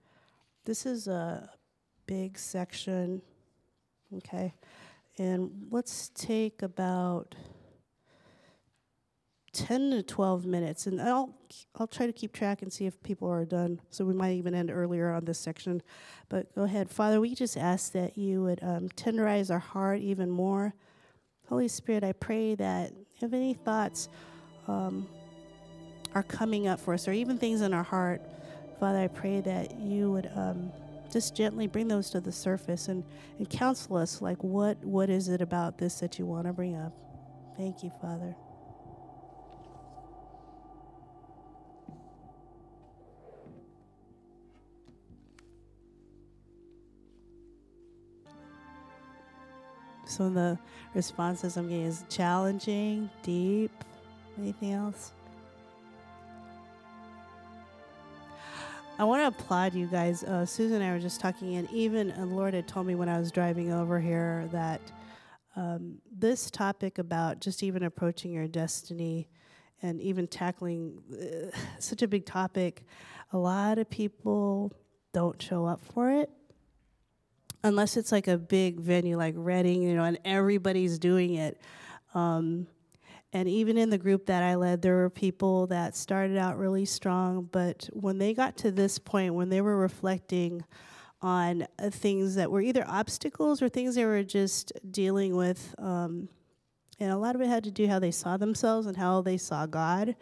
This 0.64 0.86
is 0.86 1.06
a 1.06 1.50
big 2.06 2.38
section, 2.38 3.22
okay? 4.16 4.54
And 5.18 5.66
let's 5.70 6.10
take 6.14 6.62
about 6.62 7.34
10 9.52 9.90
to 9.90 10.02
12 10.02 10.46
minutes. 10.46 10.86
And 10.86 11.00
I'll 11.00 11.34
I'll 11.76 11.86
try 11.86 12.06
to 12.06 12.12
keep 12.12 12.32
track 12.32 12.62
and 12.62 12.72
see 12.72 12.86
if 12.86 13.02
people 13.02 13.28
are 13.28 13.44
done. 13.44 13.80
So 13.90 14.04
we 14.04 14.14
might 14.14 14.32
even 14.32 14.54
end 14.54 14.70
earlier 14.70 15.12
on 15.12 15.26
this 15.26 15.38
section. 15.38 15.82
But 16.30 16.54
go 16.54 16.62
ahead. 16.62 16.88
Father 16.88 17.20
we 17.20 17.34
just 17.34 17.58
ask 17.58 17.92
that 17.92 18.16
you 18.16 18.42
would 18.42 18.62
um, 18.62 18.88
tenderize 18.90 19.50
our 19.50 19.58
heart 19.58 20.00
even 20.00 20.30
more. 20.30 20.74
Holy 21.48 21.68
spirit 21.68 22.02
i 22.02 22.12
pray 22.12 22.54
that 22.54 22.92
if 23.20 23.32
any 23.34 23.52
thoughts 23.52 24.08
um, 24.68 25.06
are 26.14 26.22
coming 26.22 26.66
up 26.66 26.80
for 26.80 26.94
us 26.94 27.06
or 27.06 27.12
even 27.12 27.36
things 27.36 27.60
in 27.60 27.74
our 27.74 27.82
heart 27.82 28.22
father 28.80 29.00
i 29.00 29.06
pray 29.06 29.40
that 29.42 29.78
you 29.78 30.10
would 30.10 30.30
um, 30.34 30.72
just 31.12 31.36
gently 31.36 31.66
bring 31.66 31.88
those 31.88 32.10
to 32.10 32.20
the 32.20 32.32
surface 32.32 32.88
and, 32.88 33.04
and 33.38 33.48
counsel 33.50 33.96
us 33.96 34.22
like 34.22 34.42
what 34.42 34.82
what 34.84 35.10
is 35.10 35.28
it 35.28 35.42
about 35.42 35.78
this 35.78 36.00
that 36.00 36.18
you 36.18 36.26
want 36.26 36.46
to 36.46 36.52
bring 36.52 36.74
up 36.74 36.92
thank 37.56 37.82
you 37.82 37.92
father 38.00 38.34
some 50.12 50.26
of 50.26 50.34
the 50.34 50.58
responses 50.94 51.56
I'm 51.56 51.68
getting 51.68 51.86
is 51.86 52.04
challenging, 52.08 53.08
deep. 53.22 53.72
Anything 54.38 54.72
else? 54.72 55.12
I 59.02 59.04
want 59.04 59.20
to 59.22 59.26
applaud 59.26 59.74
you 59.74 59.88
guys. 59.88 60.22
Uh, 60.22 60.46
Susan 60.46 60.76
and 60.76 60.84
I 60.84 60.92
were 60.92 61.00
just 61.00 61.20
talking, 61.20 61.56
and 61.56 61.68
even 61.72 62.12
uh, 62.12 62.24
Lord 62.24 62.54
had 62.54 62.68
told 62.68 62.86
me 62.86 62.94
when 62.94 63.08
I 63.08 63.18
was 63.18 63.32
driving 63.32 63.72
over 63.72 63.98
here 63.98 64.48
that 64.52 64.80
um, 65.56 65.96
this 66.16 66.52
topic 66.52 66.98
about 66.98 67.40
just 67.40 67.64
even 67.64 67.82
approaching 67.82 68.30
your 68.30 68.46
destiny 68.46 69.28
and 69.82 70.00
even 70.00 70.28
tackling 70.28 71.02
uh, 71.12 71.50
such 71.80 72.02
a 72.02 72.06
big 72.06 72.24
topic, 72.24 72.84
a 73.32 73.38
lot 73.38 73.78
of 73.78 73.90
people 73.90 74.72
don't 75.12 75.42
show 75.42 75.66
up 75.66 75.84
for 75.84 76.12
it 76.12 76.30
unless 77.64 77.96
it's 77.96 78.12
like 78.12 78.28
a 78.28 78.38
big 78.38 78.78
venue 78.78 79.16
like 79.16 79.34
Redding, 79.36 79.82
you 79.82 79.96
know, 79.96 80.04
and 80.04 80.20
everybody's 80.24 81.00
doing 81.00 81.34
it. 81.34 81.60
Um, 82.14 82.68
and 83.32 83.48
even 83.48 83.78
in 83.78 83.90
the 83.90 83.98
group 83.98 84.26
that 84.26 84.42
I 84.42 84.56
led, 84.56 84.82
there 84.82 84.96
were 84.96 85.10
people 85.10 85.66
that 85.68 85.96
started 85.96 86.36
out 86.36 86.58
really 86.58 86.84
strong, 86.84 87.48
but 87.50 87.88
when 87.92 88.18
they 88.18 88.34
got 88.34 88.58
to 88.58 88.70
this 88.70 88.98
point, 88.98 89.34
when 89.34 89.48
they 89.48 89.60
were 89.62 89.76
reflecting 89.76 90.64
on 91.22 91.66
uh, 91.78 91.88
things 91.88 92.34
that 92.34 92.50
were 92.50 92.60
either 92.60 92.84
obstacles 92.86 93.62
or 93.62 93.68
things 93.68 93.94
they 93.94 94.04
were 94.04 94.22
just 94.22 94.72
dealing 94.90 95.36
with. 95.36 95.74
Um, 95.78 96.28
and 97.00 97.10
a 97.10 97.16
lot 97.16 97.34
of 97.34 97.40
it 97.40 97.48
had 97.48 97.64
to 97.64 97.70
do 97.70 97.88
how 97.88 97.98
they 97.98 98.10
saw 98.10 98.36
themselves 98.36 98.86
and 98.86 98.96
how 98.96 99.22
they 99.22 99.36
saw 99.36 99.66
God. 99.66 100.14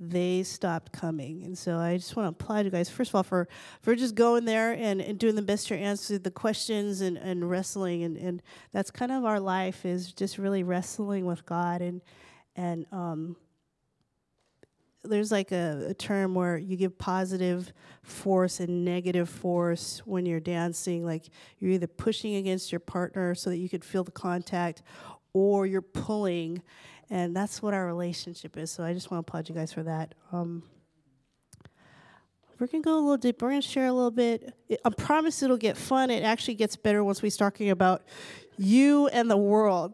They 0.00 0.42
stopped 0.42 0.90
coming, 0.90 1.44
and 1.44 1.56
so 1.56 1.78
I 1.78 1.96
just 1.96 2.16
want 2.16 2.26
to 2.26 2.44
applaud 2.44 2.64
you 2.64 2.70
guys 2.70 2.88
first 2.88 3.10
of 3.10 3.16
all 3.16 3.22
for 3.22 3.46
for 3.82 3.94
just 3.94 4.16
going 4.16 4.44
there 4.44 4.72
and, 4.72 5.00
and 5.00 5.18
doing 5.18 5.36
the 5.36 5.42
best 5.42 5.68
to 5.68 5.76
answer 5.76 6.18
the 6.18 6.32
questions 6.32 7.02
and, 7.02 7.16
and 7.18 7.48
wrestling, 7.48 8.02
and, 8.02 8.16
and 8.16 8.42
that's 8.72 8.90
kind 8.90 9.12
of 9.12 9.24
our 9.24 9.38
life 9.38 9.84
is 9.84 10.12
just 10.12 10.38
really 10.38 10.64
wrestling 10.64 11.24
with 11.24 11.46
God 11.46 11.80
and 11.80 12.00
and 12.56 12.86
um, 12.92 13.36
there's 15.04 15.30
like 15.30 15.52
a, 15.52 15.86
a, 15.90 15.94
term 15.94 16.34
where 16.34 16.56
you 16.56 16.76
give 16.76 16.96
positive 16.98 17.72
force 18.02 18.60
and 18.60 18.84
negative 18.84 19.28
force 19.28 20.02
when 20.04 20.24
you're 20.26 20.40
dancing. 20.40 21.04
Like 21.04 21.26
you're 21.58 21.72
either 21.72 21.86
pushing 21.86 22.36
against 22.36 22.72
your 22.72 22.80
partner 22.80 23.34
so 23.34 23.50
that 23.50 23.58
you 23.58 23.68
could 23.68 23.84
feel 23.84 24.04
the 24.04 24.10
contact, 24.10 24.82
or 25.32 25.66
you're 25.66 25.82
pulling, 25.82 26.62
and 27.10 27.36
that's 27.36 27.60
what 27.60 27.74
our 27.74 27.86
relationship 27.86 28.56
is. 28.56 28.70
So 28.70 28.84
I 28.84 28.94
just 28.94 29.10
want 29.10 29.26
to 29.26 29.28
applaud 29.28 29.48
you 29.48 29.54
guys 29.54 29.72
for 29.72 29.82
that. 29.82 30.14
Um, 30.32 30.62
we're 32.58 32.68
gonna 32.68 32.82
go 32.82 32.94
a 32.94 33.00
little 33.00 33.16
deep. 33.16 33.42
We're 33.42 33.50
gonna 33.50 33.62
share 33.62 33.86
a 33.86 33.92
little 33.92 34.10
bit. 34.12 34.54
I 34.84 34.90
promise 34.90 35.42
it'll 35.42 35.56
get 35.56 35.76
fun. 35.76 36.10
It 36.10 36.22
actually 36.22 36.54
gets 36.54 36.76
better 36.76 37.02
once 37.02 37.20
we 37.20 37.30
start 37.30 37.54
talking 37.54 37.70
about 37.70 38.04
you 38.56 39.08
and 39.08 39.28
the 39.28 39.36
world. 39.36 39.92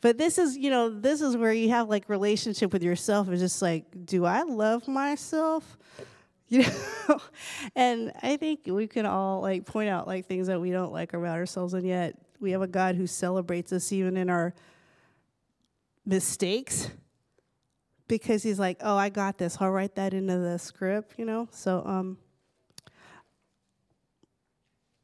But 0.00 0.16
this 0.16 0.38
is, 0.38 0.56
you 0.56 0.70
know, 0.70 0.88
this 0.88 1.20
is 1.20 1.36
where 1.36 1.52
you 1.52 1.70
have 1.70 1.88
like 1.88 2.08
relationship 2.08 2.72
with 2.72 2.82
yourself. 2.82 3.28
It's 3.28 3.40
just 3.40 3.60
like, 3.60 3.84
do 4.06 4.24
I 4.24 4.42
love 4.42 4.88
myself? 4.88 5.76
You 6.48 6.64
know, 7.08 7.20
and 7.76 8.12
I 8.22 8.36
think 8.36 8.62
we 8.66 8.86
can 8.86 9.06
all 9.06 9.40
like 9.40 9.66
point 9.66 9.88
out 9.88 10.06
like 10.06 10.26
things 10.26 10.48
that 10.48 10.60
we 10.60 10.70
don't 10.70 10.92
like 10.92 11.12
about 11.12 11.38
ourselves, 11.38 11.74
and 11.74 11.86
yet 11.86 12.16
we 12.40 12.50
have 12.50 12.62
a 12.62 12.66
God 12.66 12.96
who 12.96 13.06
celebrates 13.06 13.72
us 13.72 13.92
even 13.92 14.16
in 14.16 14.28
our 14.28 14.52
mistakes 16.04 16.90
because 18.08 18.42
he's 18.42 18.58
like, 18.58 18.78
"Oh, 18.80 18.96
I 18.96 19.10
got 19.10 19.38
this. 19.38 19.58
I'll 19.60 19.70
write 19.70 19.94
that 19.94 20.12
into 20.12 20.38
the 20.38 20.58
script," 20.58 21.14
you 21.18 21.24
know. 21.24 21.46
So, 21.52 21.84
um, 21.86 22.18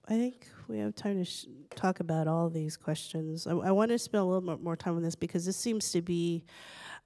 I 0.09 0.15
think 0.15 0.47
we 0.69 0.79
have 0.79 0.95
time 0.95 1.19
to 1.19 1.25
sh- 1.25 1.47
talk 1.75 1.99
about 1.99 2.29
all 2.29 2.49
these 2.49 2.77
questions. 2.77 3.47
I, 3.47 3.53
I 3.53 3.71
want 3.73 3.91
to 3.91 3.99
spend 3.99 4.23
a 4.23 4.25
little 4.25 4.41
bit 4.41 4.63
more 4.63 4.77
time 4.77 4.97
on 4.97 5.03
this 5.03 5.17
because 5.17 5.45
this 5.45 5.57
seems 5.57 5.91
to 5.93 6.03
be 6.03 6.45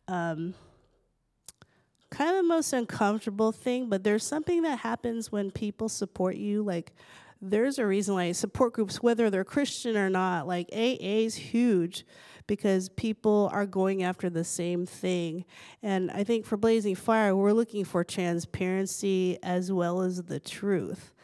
um, 0.07 0.55
kind 2.11 2.30
of 2.30 2.36
the 2.36 2.42
most 2.42 2.72
uncomfortable 2.74 3.53
thing. 3.53 3.88
But 3.88 4.05
there's 4.05 4.24
something 4.24 4.62
that 4.62 4.80
happens 4.80 5.32
when 5.32 5.51
people 5.51 5.88
support 5.88 6.36
you, 6.36 6.62
like 6.62 6.92
there's 7.42 7.78
a 7.78 7.86
reason 7.86 8.14
why 8.14 8.32
support 8.32 8.74
groups, 8.74 9.03
whether 9.03 9.30
they're 9.30 9.44
Christian 9.44 9.96
or 9.96 10.11
not, 10.11 10.46
like 10.46 10.68
AA 10.72 10.98
is 11.01 11.36
huge 11.36 12.05
because 12.46 12.88
people 12.90 13.48
are 13.53 13.64
going 13.64 14.03
after 14.03 14.28
the 14.28 14.44
same 14.44 14.84
thing. 14.84 15.44
And 15.82 16.11
I 16.11 16.24
think 16.24 16.44
for 16.44 16.57
Blazing 16.59 16.96
Fire, 16.96 17.34
we're 17.34 17.53
looking 17.53 17.84
for 17.84 18.05
transparency 18.05 19.38
as 19.42 19.72
well 19.72 20.03
as 20.03 20.22
the 20.24 20.40
truth. 20.40 21.14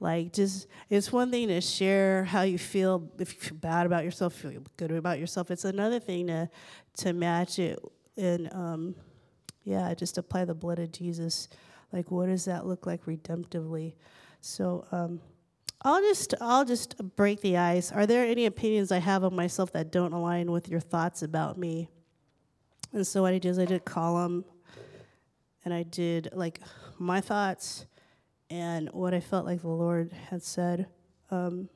Like, 0.00 0.32
just 0.32 0.66
it's 0.90 1.12
one 1.12 1.30
thing 1.30 1.48
to 1.48 1.60
share 1.60 2.24
how 2.24 2.42
you 2.42 2.58
feel 2.58 3.08
if 3.18 3.34
you 3.34 3.40
feel 3.40 3.58
bad 3.58 3.86
about 3.86 4.04
yourself, 4.04 4.34
feel 4.34 4.62
good 4.76 4.90
about 4.90 5.18
yourself. 5.18 5.50
It's 5.50 5.64
another 5.64 6.00
thing 6.00 6.26
to 6.26 6.50
to 6.98 7.12
match 7.12 7.58
it 7.58 7.78
and 8.16 8.52
um, 8.52 8.94
yeah, 9.64 9.92
just 9.94 10.18
apply 10.18 10.44
the 10.44 10.54
blood 10.54 10.78
of 10.78 10.92
Jesus. 10.92 11.48
Like, 11.92 12.10
what 12.10 12.26
does 12.26 12.44
that 12.44 12.66
look 12.66 12.86
like 12.86 13.04
redemptively? 13.06 13.94
So, 14.40 14.86
um, 14.92 15.20
I'll 15.82 16.00
just 16.00 16.34
I'll 16.40 16.64
just 16.64 16.96
break 17.16 17.40
the 17.40 17.56
ice. 17.56 17.92
Are 17.92 18.06
there 18.06 18.24
any 18.24 18.46
opinions 18.46 18.90
I 18.90 18.98
have 18.98 19.22
of 19.22 19.32
myself 19.32 19.72
that 19.72 19.92
don't 19.92 20.12
align 20.12 20.50
with 20.50 20.68
your 20.68 20.80
thoughts 20.80 21.22
about 21.22 21.58
me? 21.58 21.88
And 22.92 23.06
so 23.06 23.22
what 23.22 23.34
I 23.34 23.38
did 23.38 23.50
is 23.50 23.58
I 23.58 23.64
did 23.66 23.76
a 23.76 23.80
column, 23.80 24.44
and 25.64 25.74
I 25.74 25.82
did 25.82 26.30
like 26.32 26.60
my 26.98 27.20
thoughts 27.20 27.86
and 28.50 28.88
what 28.92 29.14
I 29.14 29.20
felt 29.20 29.46
like 29.46 29.62
the 29.62 29.68
Lord 29.68 30.12
had 30.12 30.42
said. 30.42 30.86
Um, 31.30 31.68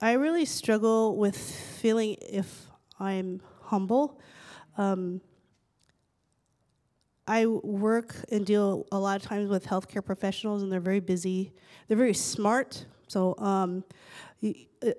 I 0.00 0.12
really 0.12 0.44
struggle 0.44 1.16
with 1.16 1.36
feeling 1.36 2.16
if 2.20 2.66
I'm 2.98 3.40
humble. 3.60 4.20
Um, 4.76 5.20
I 7.26 7.46
work 7.46 8.16
and 8.30 8.44
deal 8.44 8.86
a 8.90 8.98
lot 8.98 9.16
of 9.16 9.22
times 9.22 9.48
with 9.48 9.66
healthcare 9.66 10.04
professionals, 10.04 10.62
and 10.62 10.72
they're 10.72 10.80
very 10.80 11.00
busy. 11.00 11.52
They're 11.86 11.96
very 11.96 12.14
smart. 12.14 12.84
So 13.06 13.36
um, 13.38 13.84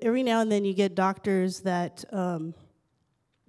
every 0.01 0.23
now 0.23 0.39
and 0.39 0.51
then 0.51 0.63
you 0.63 0.73
get 0.73 0.95
doctors 0.95 1.59
that 1.61 2.05
um, 2.13 2.53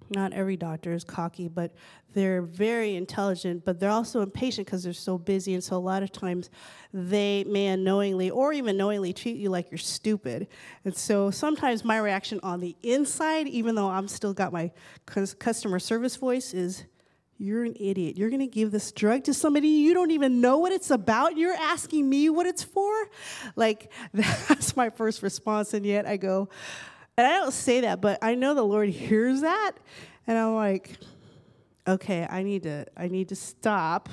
not 0.09 0.33
every 0.33 0.57
doctor 0.57 0.93
is 0.93 1.03
cocky, 1.03 1.47
but 1.47 1.73
they're 2.13 2.41
very 2.41 2.95
intelligent, 2.95 3.65
but 3.65 3.79
they're 3.79 3.89
also 3.89 4.21
impatient 4.21 4.67
because 4.67 4.83
they're 4.83 4.93
so 4.93 5.17
busy. 5.17 5.53
And 5.53 5.63
so 5.63 5.75
a 5.75 5.79
lot 5.79 6.03
of 6.03 6.11
times 6.11 6.49
they 6.93 7.43
may 7.45 7.67
unknowingly 7.67 8.29
or 8.29 8.53
even 8.53 8.77
knowingly 8.77 9.13
treat 9.13 9.37
you 9.37 9.49
like 9.49 9.71
you're 9.71 9.77
stupid. 9.77 10.47
And 10.85 10.95
so 10.95 11.31
sometimes 11.31 11.83
my 11.83 11.97
reaction 11.97 12.39
on 12.43 12.59
the 12.59 12.75
inside, 12.83 13.47
even 13.47 13.75
though 13.75 13.89
I'm 13.89 14.07
still 14.07 14.33
got 14.33 14.53
my 14.53 14.71
customer 15.05 15.79
service 15.79 16.15
voice, 16.15 16.53
is, 16.53 16.85
you're 17.37 17.65
an 17.65 17.75
idiot. 17.79 18.17
You're 18.17 18.29
going 18.29 18.39
to 18.39 18.47
give 18.47 18.71
this 18.71 18.93
drug 18.93 19.25
to 19.25 19.33
somebody 19.33 19.67
you 19.67 19.93
don't 19.93 20.11
even 20.11 20.39
know 20.39 20.59
what 20.59 20.71
it's 20.71 20.89
about. 20.89 21.37
You're 21.37 21.53
asking 21.53 22.07
me 22.07 22.29
what 22.29 22.45
it's 22.45 22.63
for? 22.63 22.93
Like, 23.57 23.91
that's 24.13 24.77
my 24.77 24.89
first 24.89 25.21
response. 25.21 25.73
And 25.73 25.85
yet 25.85 26.05
I 26.05 26.15
go, 26.15 26.47
and 27.17 27.27
I 27.27 27.37
don't 27.37 27.51
say 27.51 27.81
that, 27.81 28.01
but 28.01 28.19
I 28.21 28.35
know 28.35 28.53
the 28.53 28.63
Lord 28.63 28.89
hears 28.89 29.41
that. 29.41 29.73
And 30.27 30.37
I'm 30.37 30.55
like, 30.55 30.97
okay, 31.87 32.27
I 32.29 32.43
need 32.43 32.63
to 32.63 32.85
I 32.97 33.07
need 33.07 33.29
to 33.29 33.35
stop. 33.35 34.09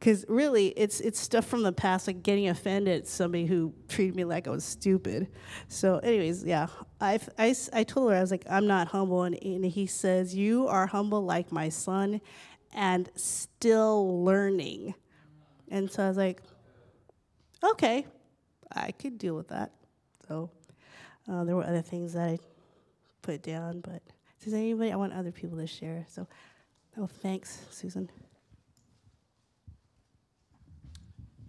Cause 0.00 0.24
really 0.28 0.68
it's 0.68 1.00
it's 1.00 1.20
stuff 1.20 1.46
from 1.46 1.62
the 1.62 1.72
past, 1.72 2.08
like 2.08 2.24
getting 2.24 2.48
offended 2.48 3.02
at 3.02 3.06
somebody 3.06 3.46
who 3.46 3.72
treated 3.88 4.16
me 4.16 4.24
like 4.24 4.48
I 4.48 4.50
was 4.50 4.64
stupid. 4.64 5.28
So 5.68 5.98
anyways, 5.98 6.42
yeah. 6.42 6.66
I, 7.00 7.20
I, 7.38 7.54
I 7.72 7.84
told 7.84 8.10
her 8.10 8.16
I 8.16 8.20
was 8.20 8.32
like, 8.32 8.44
I'm 8.50 8.66
not 8.66 8.88
humble 8.88 9.22
and, 9.22 9.38
and 9.42 9.64
he 9.64 9.86
says, 9.86 10.34
You 10.34 10.66
are 10.66 10.88
humble 10.88 11.24
like 11.24 11.52
my 11.52 11.68
son 11.68 12.20
and 12.74 13.10
still 13.14 14.24
learning. 14.24 14.94
And 15.68 15.90
so 15.90 16.04
I 16.04 16.08
was 16.08 16.16
like, 16.16 16.42
Okay, 17.62 18.04
I 18.74 18.90
could 18.90 19.18
deal 19.18 19.36
with 19.36 19.48
that. 19.48 19.70
So 20.26 20.50
uh, 21.30 21.44
there 21.44 21.56
were 21.56 21.64
other 21.64 21.82
things 21.82 22.14
that 22.14 22.22
I 22.22 22.38
put 23.22 23.42
down, 23.42 23.80
but 23.80 24.02
does 24.42 24.54
anybody? 24.54 24.92
I 24.92 24.96
want 24.96 25.12
other 25.12 25.32
people 25.32 25.58
to 25.58 25.66
share. 25.66 26.04
So, 26.08 26.26
oh, 26.98 27.06
thanks, 27.06 27.60
Susan. 27.70 28.10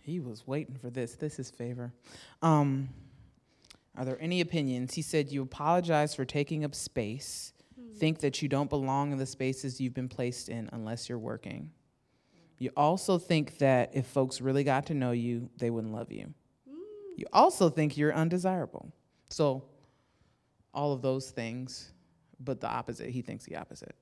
He 0.01 0.19
was 0.19 0.45
waiting 0.45 0.76
for 0.76 0.89
this. 0.89 1.15
This 1.15 1.39
is 1.39 1.49
favor. 1.49 1.93
Um, 2.41 2.89
are 3.97 4.05
there 4.05 4.17
any 4.21 4.41
opinions? 4.41 4.93
He 4.93 5.01
said 5.01 5.32
you 5.32 5.41
apologize 5.41 6.13
for 6.13 6.26
taking 6.26 6.65
up 6.65 6.76
space, 6.76 7.53
mm-hmm. 7.80 7.97
think 7.97 8.19
that 8.19 8.41
you 8.41 8.49
don't 8.49 8.69
belong 8.69 9.11
in 9.11 9.17
the 9.17 9.26
spaces 9.26 9.80
you've 9.80 9.93
been 9.93 10.09
placed 10.09 10.49
in 10.49 10.69
unless 10.74 11.07
you're 11.07 11.19
working. 11.19 11.71
You 12.59 12.71
also 12.78 13.17
think 13.17 13.57
that 13.57 13.91
if 13.93 14.05
folks 14.05 14.39
really 14.39 14.63
got 14.63 14.86
to 14.88 14.93
know 14.93 15.11
you, 15.11 15.49
they 15.57 15.69
wouldn't 15.69 15.93
love 15.93 16.11
you. 16.11 16.34
Mm. 16.69 16.76
You 17.17 17.26
also 17.34 17.69
think 17.69 17.97
you're 17.97 18.13
undesirable. 18.13 18.91
So, 19.34 19.63
all 20.75 20.93
of 20.93 21.01
those 21.01 21.31
things, 21.31 21.91
but 22.39 22.61
the 22.61 22.67
opposite. 22.67 23.09
He 23.09 23.23
thinks 23.23 23.45
the 23.45 23.55
opposite. 23.55 23.95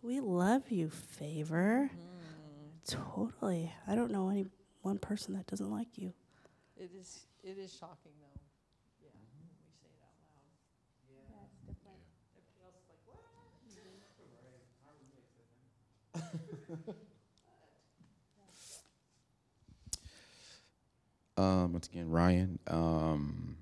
We 0.00 0.20
love 0.20 0.70
you, 0.70 0.88
Favor. 0.88 1.90
Mm. 1.92 2.88
Totally. 2.88 3.70
I 3.86 3.94
don't 3.94 4.10
know 4.10 4.30
any 4.30 4.46
one 4.80 4.96
person 4.96 5.34
that 5.34 5.46
doesn't 5.46 5.70
like 5.70 5.98
you. 5.98 6.14
It 6.78 6.90
is. 6.98 7.26
It 7.44 7.58
is 7.58 7.76
shocking, 7.78 8.12
though. 8.18 8.40
Yeah, 9.02 9.10
when 9.12 9.28
we 9.36 9.74
say 9.82 9.92
it 9.92 10.00
out 10.00 10.16
loud. 10.24 10.56
Yeah, 11.10 11.44
it's 11.52 11.60
different. 11.68 12.00
Everybody 12.32 12.64
else 12.64 12.80
is 12.80 12.88
like, 12.88 13.04
what? 13.04 13.28
Mm-hmm. 16.86 16.92
Um, 21.36 21.72
once 21.72 21.88
again, 21.88 22.08
Ryan. 22.10 22.58
Um, 22.66 23.56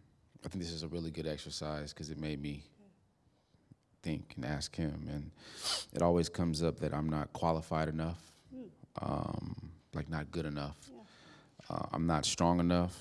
I 0.44 0.48
think 0.48 0.62
this 0.62 0.72
is 0.72 0.82
a 0.82 0.88
really 0.88 1.10
good 1.10 1.26
exercise 1.26 1.92
because 1.92 2.10
it 2.10 2.18
made 2.18 2.40
me 2.40 2.62
think 4.02 4.34
and 4.36 4.44
ask 4.44 4.76
him, 4.76 5.08
and 5.10 5.30
it 5.92 6.02
always 6.02 6.28
comes 6.28 6.62
up 6.62 6.78
that 6.80 6.92
I'm 6.92 7.08
not 7.08 7.32
qualified 7.32 7.88
enough, 7.88 8.20
um, 9.00 9.70
like 9.94 10.08
not 10.08 10.30
good 10.30 10.44
enough. 10.44 10.76
Yeah. 10.88 11.76
Uh, 11.76 11.86
I'm 11.92 12.06
not 12.06 12.26
strong 12.26 12.60
enough. 12.60 12.96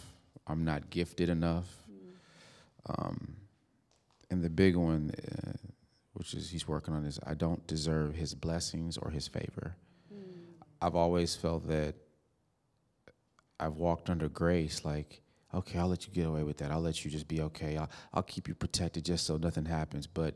I'm 0.47 0.63
not 0.63 0.89
gifted 0.89 1.29
enough. 1.29 1.67
Um, 2.87 3.35
and 4.29 4.43
the 4.43 4.49
big 4.49 4.75
one, 4.75 5.11
uh, 5.17 5.51
which 6.13 6.33
is 6.33 6.49
he's 6.49 6.67
working 6.67 6.93
on, 6.93 7.05
is 7.05 7.19
I 7.25 7.33
don't 7.33 7.65
deserve 7.67 8.15
his 8.15 8.33
blessings 8.33 8.97
or 8.97 9.09
his 9.11 9.27
favor. 9.27 9.75
Mm. 10.13 10.19
I've 10.81 10.95
always 10.95 11.35
felt 11.35 11.67
that 11.67 11.95
I've 13.59 13.75
walked 13.75 14.09
under 14.09 14.27
grace, 14.29 14.83
like, 14.83 15.21
okay, 15.53 15.79
I'll 15.79 15.87
let 15.87 16.07
you 16.07 16.13
get 16.13 16.27
away 16.27 16.43
with 16.43 16.57
that. 16.57 16.71
I'll 16.71 16.81
let 16.81 17.05
you 17.05 17.11
just 17.11 17.27
be 17.27 17.41
okay. 17.41 17.77
I'll, 17.77 17.89
I'll 18.13 18.23
keep 18.23 18.47
you 18.47 18.55
protected 18.55 19.05
just 19.05 19.25
so 19.25 19.37
nothing 19.37 19.65
happens. 19.65 20.07
But 20.07 20.35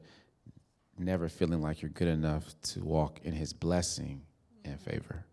never 0.98 1.30
feeling 1.30 1.62
like 1.62 1.82
you're 1.82 1.90
good 1.90 2.08
enough 2.08 2.56
to 2.62 2.84
walk 2.84 3.20
in 3.24 3.34
his 3.34 3.54
blessing 3.54 4.22
and 4.66 4.80
favor. 4.80 5.26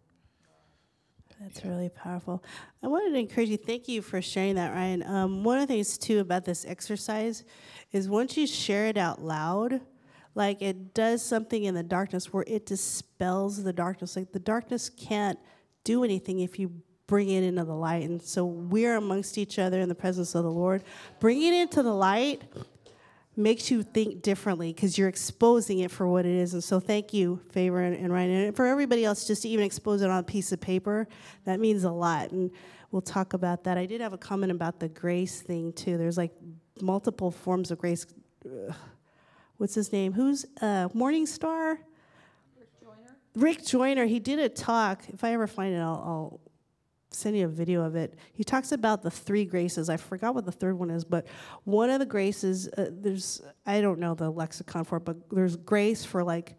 That's 1.41 1.65
yeah. 1.65 1.71
really 1.71 1.89
powerful. 1.89 2.43
I 2.83 2.89
wanted 2.89 3.13
to 3.13 3.19
encourage 3.19 3.49
you. 3.49 3.57
Thank 3.57 3.89
you 3.89 4.03
for 4.03 4.23
sharing 4.23 4.55
that, 4.55 4.73
Ryan. 4.73 5.03
Um, 5.03 5.45
one 5.45 5.59
of 5.59 5.69
the 5.69 5.75
things 5.75 5.99
too 5.99 6.21
about 6.21 6.45
this 6.45 6.65
exercise 6.65 7.45
is 7.93 8.09
once 8.09 8.37
you 8.37 8.47
share 8.47 8.87
it 8.87 8.97
out 8.97 9.21
loud, 9.21 9.81
like 10.35 10.63
it 10.63 10.95
does 10.95 11.23
something 11.23 11.65
in 11.65 11.75
the 11.75 11.83
darkness 11.83 12.33
where 12.33 12.45
it 12.47 12.67
dispels 12.67 13.63
the 13.63 13.73
darkness. 13.73 14.17
Like 14.17 14.33
the 14.33 14.39
darkness 14.39 14.89
can't 14.89 15.39
do 15.83 16.03
anything 16.05 16.41
if 16.41 16.59
you 16.59 16.73
bring 17.07 17.29
it 17.31 17.43
into 17.43 17.65
the 17.65 17.75
light. 17.75 18.09
And 18.09 18.21
so 18.23 18.45
we're 18.45 18.97
amongst 18.97 19.39
each 19.39 19.59
other 19.59 19.81
in 19.81 19.89
the 19.89 19.95
presence 19.95 20.35
of 20.35 20.45
the 20.45 20.51
Lord. 20.51 20.83
Bringing 21.21 21.55
it 21.55 21.63
into 21.63 21.83
the 21.83 21.95
light 21.95 22.43
makes 23.37 23.71
you 23.71 23.83
think 23.83 24.23
differently 24.23 24.73
because 24.73 24.97
you're 24.97 25.09
exposing 25.09 25.81
it 25.81 25.91
for 25.91 26.07
what 26.07 26.25
it 26.25 26.33
is. 26.33 26.55
And 26.55 26.63
so 26.63 26.81
thank 26.81 27.13
you, 27.13 27.41
Favor 27.51 27.81
and, 27.81 27.97
and 27.97 28.13
Ryan. 28.13 28.31
And 28.31 28.57
for 28.57 28.67
everybody 28.67 29.05
else, 29.05 29.27
just 29.27 29.43
to 29.43 29.49
even 29.49 29.65
expose 29.65 30.03
it 30.03 30.11
on 30.11 30.19
a 30.19 30.23
piece 30.23 30.53
of 30.53 30.61
paper, 30.61 31.09
that 31.45 31.61
means 31.61 31.85
a 31.85 31.91
lot. 31.91 32.31
And 32.31 32.51
we'll 32.91 33.03
talk 33.03 33.33
about 33.33 33.65
that. 33.65 33.77
I 33.77 33.87
did 33.87 34.01
have 34.01 34.13
a 34.13 34.19
comment 34.19 34.53
about 34.53 34.79
the 34.79 34.89
grace 34.89 35.43
thing 35.43 35.73
too. 35.73 35.99
There's 35.99 36.17
like 36.17 36.33
multiple 36.81 37.31
forms 37.31 37.71
of 37.71 37.79
grace. 37.79 38.07
Ugh. 38.47 38.75
What's 39.57 39.75
his 39.75 39.93
name? 39.93 40.13
Who's 40.13 40.47
uh, 40.61 40.89
Morning 40.95 41.27
Star? 41.27 41.79
Rick 42.59 42.81
Joyner. 42.81 43.17
Rick 43.35 43.65
Joyner. 43.65 44.07
He 44.07 44.19
did 44.19 44.39
a 44.39 44.49
talk. 44.49 45.03
If 45.09 45.23
I 45.23 45.33
ever 45.33 45.47
find 45.47 45.75
it, 45.75 45.79
I'll, 45.79 46.03
I'll 46.05 46.41
send 47.15 47.37
you 47.37 47.47
a 47.47 47.49
video 47.49 47.83
of 47.83 47.97
it. 47.97 48.19
He 48.33 48.45
talks 48.45 48.73
about 48.73 49.03
the 49.03 49.11
three 49.11 49.45
graces. 49.45 49.89
I 49.89 49.97
forgot 49.97 50.35
what 50.35 50.45
the 50.45 50.53
third 50.53 50.79
one 50.79 50.91
is, 50.91 51.05
but 51.05 51.27
one 51.65 51.91
of 51.91 52.01
the 52.01 52.07
graces, 52.07 52.69
uh, 52.69 52.91
there's, 52.91 53.43
I 53.65 53.81
don't 53.81 53.99
know 53.99 54.15
the 54.15 54.31
lexicon 54.31 54.85
for 54.85 54.97
it, 54.97 55.05
but 55.05 55.17
there's 55.31 55.57
grace 55.57 56.05
for 56.05 56.25
like, 56.25 56.57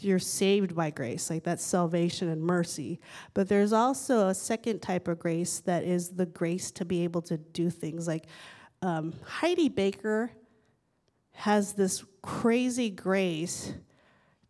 you're 0.00 0.18
saved 0.18 0.74
by 0.74 0.90
grace, 0.90 1.30
like 1.30 1.44
that's 1.44 1.64
salvation 1.64 2.28
and 2.28 2.42
mercy. 2.42 3.00
But 3.34 3.48
there's 3.48 3.72
also 3.72 4.28
a 4.28 4.34
second 4.34 4.80
type 4.80 5.06
of 5.06 5.18
grace 5.18 5.60
that 5.60 5.84
is 5.84 6.10
the 6.10 6.26
grace 6.26 6.70
to 6.72 6.84
be 6.84 7.04
able 7.04 7.22
to 7.22 7.36
do 7.36 7.70
things. 7.70 8.08
Like 8.08 8.26
um, 8.80 9.14
Heidi 9.24 9.68
Baker 9.68 10.32
has 11.32 11.74
this 11.74 12.04
crazy 12.22 12.90
grace 12.90 13.74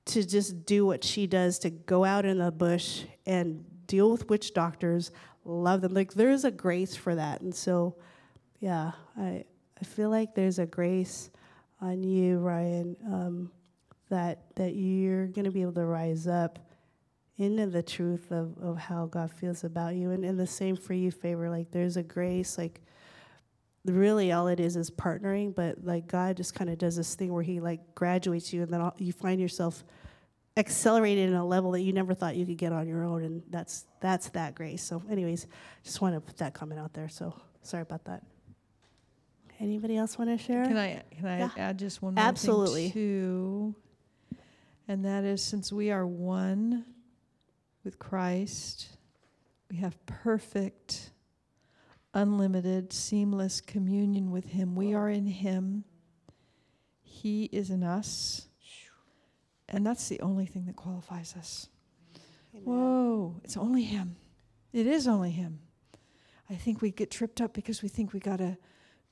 to 0.07 0.27
just 0.27 0.67
do 0.67 0.87
what 0.87 1.05
she 1.05 1.27
does 1.27 1.59
to 1.61 1.71
go 1.71 2.05
out 2.05 2.25
in 2.25 2.39
the 2.39 2.51
bush 2.51 3.05
and 3.27 3.65
deal 3.87 4.11
with 4.11 4.29
witch 4.29 4.55
doctors, 4.55 5.11
love 5.45 5.81
them. 5.81 5.95
Like 5.95 6.15
there's 6.15 6.45
a 6.45 6.51
grace 6.51 6.95
for 6.95 7.15
that. 7.15 7.41
And 7.41 7.55
so, 7.55 7.97
yeah, 8.61 8.93
I 9.17 9.45
I 9.81 9.85
feel 9.85 10.11
like 10.11 10.35
there's 10.35 10.59
a 10.59 10.67
grace 10.67 11.31
on 11.81 12.03
you, 12.03 12.39
Ryan, 12.39 12.97
um, 13.07 13.51
that 14.09 14.55
that 14.57 14.75
you're 14.75 15.27
going 15.27 15.45
to 15.45 15.51
be 15.51 15.63
able 15.63 15.73
to 15.73 15.85
rise 15.85 16.27
up 16.27 16.59
into 17.39 17.67
the 17.67 17.83
truth 17.83 18.31
of, 18.31 18.57
of 18.59 18.79
how 18.79 19.07
God 19.07 19.31
feels 19.31 19.65
about 19.65 19.95
you. 19.95 20.11
And, 20.11 20.25
and 20.25 20.39
the 20.39 20.47
same 20.47 20.77
for 20.77 20.95
you, 20.95 21.11
favor. 21.11 21.51
Like 21.51 21.71
there's 21.71 21.97
a 21.97 22.03
grace, 22.03 22.59
like 22.59 22.81
really 23.85 24.31
all 24.31 24.47
it 24.49 24.61
is 24.61 24.77
is 24.77 24.91
partnering, 24.91 25.55
but 25.55 25.85
like 25.85 26.07
God 26.07 26.37
just 26.37 26.55
kind 26.55 26.71
of 26.71 26.79
does 26.79 26.97
this 26.97 27.15
thing 27.15 27.33
where 27.33 27.43
he 27.43 27.59
like 27.59 27.95
graduates 27.95 28.53
you 28.53 28.63
and 28.63 28.73
then 28.73 28.81
all, 28.81 28.95
you 28.99 29.13
find 29.13 29.41
yourself– 29.41 29.85
accelerated 30.57 31.29
in 31.29 31.35
a 31.35 31.45
level 31.45 31.73
that 31.73 31.81
you 31.81 31.93
never 31.93 32.15
thought 32.15 32.37
you 32.37 32.45
could 32.45 32.59
get 32.59 32.73
on 32.73 32.87
your 32.87 33.05
own 33.05 33.25
and 33.25 33.43
that's 33.51 33.87
that's 34.01 34.29
that 34.31 34.55
grace. 34.55 34.83
So 34.83 35.03
anyways 35.11 35.47
just 35.83 36.01
want 36.01 36.15
to 36.15 36.21
put 36.21 36.39
that 36.39 36.55
comment 36.55 36.81
out 36.81 36.93
there 36.93 37.09
so 37.09 37.35
sorry 37.63 37.83
about 37.83 38.05
that. 38.05 38.23
Anybody 39.61 39.97
else 39.97 40.19
want 40.19 40.31
to 40.31 40.45
share? 40.45 40.67
Can 40.67 40.77
i 40.77 41.03
can 41.17 41.27
i 41.27 41.39
yeah. 41.39 41.51
add 41.57 41.79
just 41.79 42.03
one 42.03 42.15
more 42.15 42.25
absolutely. 42.25 42.85
thing 42.85 42.93
too? 42.93 43.75
And 44.89 45.05
that 45.05 45.25
is 45.25 45.43
since 45.43 45.73
we 45.73 45.91
are 45.91 46.07
one 46.07 46.85
with 47.85 47.99
christ 47.99 48.89
we 49.73 49.79
have 49.79 49.97
perfect 50.05 51.13
unlimited 52.13 52.93
seamless 52.93 53.63
communion 53.63 54.31
with 54.31 54.45
him. 54.45 54.75
We 54.75 54.93
are 54.93 55.09
in 55.09 55.25
him. 55.25 55.85
He 57.01 57.45
is 57.45 57.71
in 57.71 57.83
us 57.83 58.49
and 59.73 59.87
that's 59.87 60.09
the 60.09 60.21
only 60.21 60.47
thing 60.47 60.67
that 60.67 60.77
qualifies 60.77 61.35
us. 61.37 61.69
Amen. 62.55 62.65
Whoa, 62.65 63.41
it's 63.43 63.57
only 63.57 63.83
Him. 63.83 64.17
It 64.73 64.87
is 64.87 65.09
only 65.09 65.31
Him. 65.31 65.61
I 66.51 66.55
think 66.55 66.83
we 66.83 66.91
get 66.91 67.11
tripped 67.11 67.41
up 67.41 67.55
because 67.55 67.83
we 67.83 67.89
think 67.89 68.13
we 68.13 68.21
got 68.21 68.39
to 68.39 68.59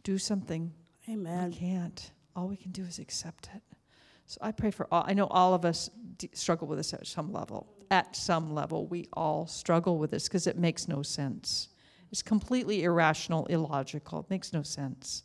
do 0.02 0.18
something. 0.18 0.72
Amen. 1.08 1.50
We 1.50 1.56
can't. 1.56 2.10
All 2.36 2.48
we 2.48 2.56
can 2.56 2.70
do 2.70 2.82
is 2.82 2.98
accept 2.98 3.48
it. 3.54 3.62
So 4.26 4.38
I 4.42 4.52
pray 4.52 4.70
for 4.70 4.86
all. 4.92 5.04
I 5.06 5.14
know 5.14 5.26
all 5.26 5.54
of 5.54 5.64
us 5.64 5.90
d- 6.18 6.30
struggle 6.34 6.68
with 6.68 6.78
this 6.78 6.92
at 6.92 7.06
some 7.06 7.32
level. 7.32 7.66
At 7.90 8.14
some 8.14 8.54
level, 8.54 8.86
we 8.86 9.08
all 9.14 9.46
struggle 9.46 9.98
with 9.98 10.10
this 10.10 10.28
because 10.28 10.46
it 10.46 10.56
makes 10.56 10.86
no 10.86 11.02
sense. 11.02 11.68
It's 12.12 12.22
completely 12.22 12.84
irrational, 12.84 13.46
illogical. 13.46 14.20
It 14.20 14.30
makes 14.30 14.52
no 14.52 14.62
sense. 14.62 15.24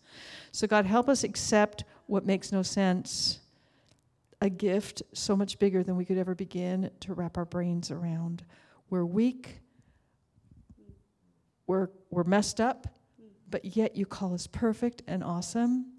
So, 0.51 0.65
God, 0.65 0.85
help 0.85 1.09
us 1.09 1.23
accept 1.23 1.83
what 2.07 2.25
makes 2.25 2.51
no 2.51 2.61
sense 2.61 3.39
a 4.41 4.49
gift 4.49 5.01
so 5.13 5.35
much 5.35 5.59
bigger 5.59 5.83
than 5.83 5.95
we 5.95 6.05
could 6.05 6.17
ever 6.17 6.35
begin 6.35 6.89
to 7.01 7.13
wrap 7.13 7.37
our 7.37 7.45
brains 7.45 7.91
around. 7.91 8.43
We're 8.89 9.05
weak, 9.05 9.59
we're, 11.67 11.89
we're 12.09 12.23
messed 12.23 12.61
up, 12.61 12.87
but 13.49 13.75
yet 13.75 13.95
you 13.95 14.05
call 14.05 14.33
us 14.33 14.47
perfect 14.47 15.01
and 15.07 15.23
awesome. 15.23 15.91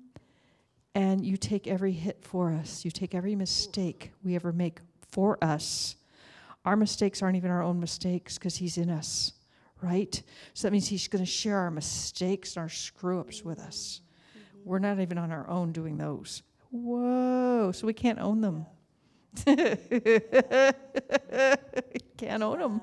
And 0.94 1.24
you 1.24 1.36
take 1.36 1.66
every 1.66 1.92
hit 1.92 2.22
for 2.22 2.52
us. 2.52 2.84
You 2.84 2.90
take 2.90 3.14
every 3.14 3.34
mistake 3.34 4.12
we 4.24 4.34
ever 4.34 4.52
make 4.52 4.80
for 5.10 5.42
us. 5.44 5.96
Our 6.64 6.76
mistakes 6.76 7.22
aren't 7.22 7.36
even 7.36 7.50
our 7.50 7.62
own 7.62 7.78
mistakes 7.78 8.38
because 8.38 8.56
He's 8.56 8.78
in 8.78 8.88
us, 8.88 9.32
right? 9.82 10.22
So 10.54 10.66
that 10.66 10.72
means 10.72 10.88
He's 10.88 11.06
going 11.06 11.24
to 11.24 11.30
share 11.30 11.58
our 11.58 11.70
mistakes 11.70 12.56
and 12.56 12.62
our 12.62 12.68
screw 12.68 13.20
ups 13.20 13.42
with 13.42 13.58
us. 13.58 14.00
We're 14.64 14.78
not 14.78 14.98
even 14.98 15.18
on 15.18 15.30
our 15.30 15.48
own 15.48 15.72
doing 15.72 15.96
those. 15.98 16.42
Whoa, 16.76 17.72
so 17.72 17.86
we 17.86 17.94
can't 17.94 18.18
own 18.18 18.40
them. 18.42 18.66
can't 22.16 22.42
own 22.42 22.58
them. 22.58 22.80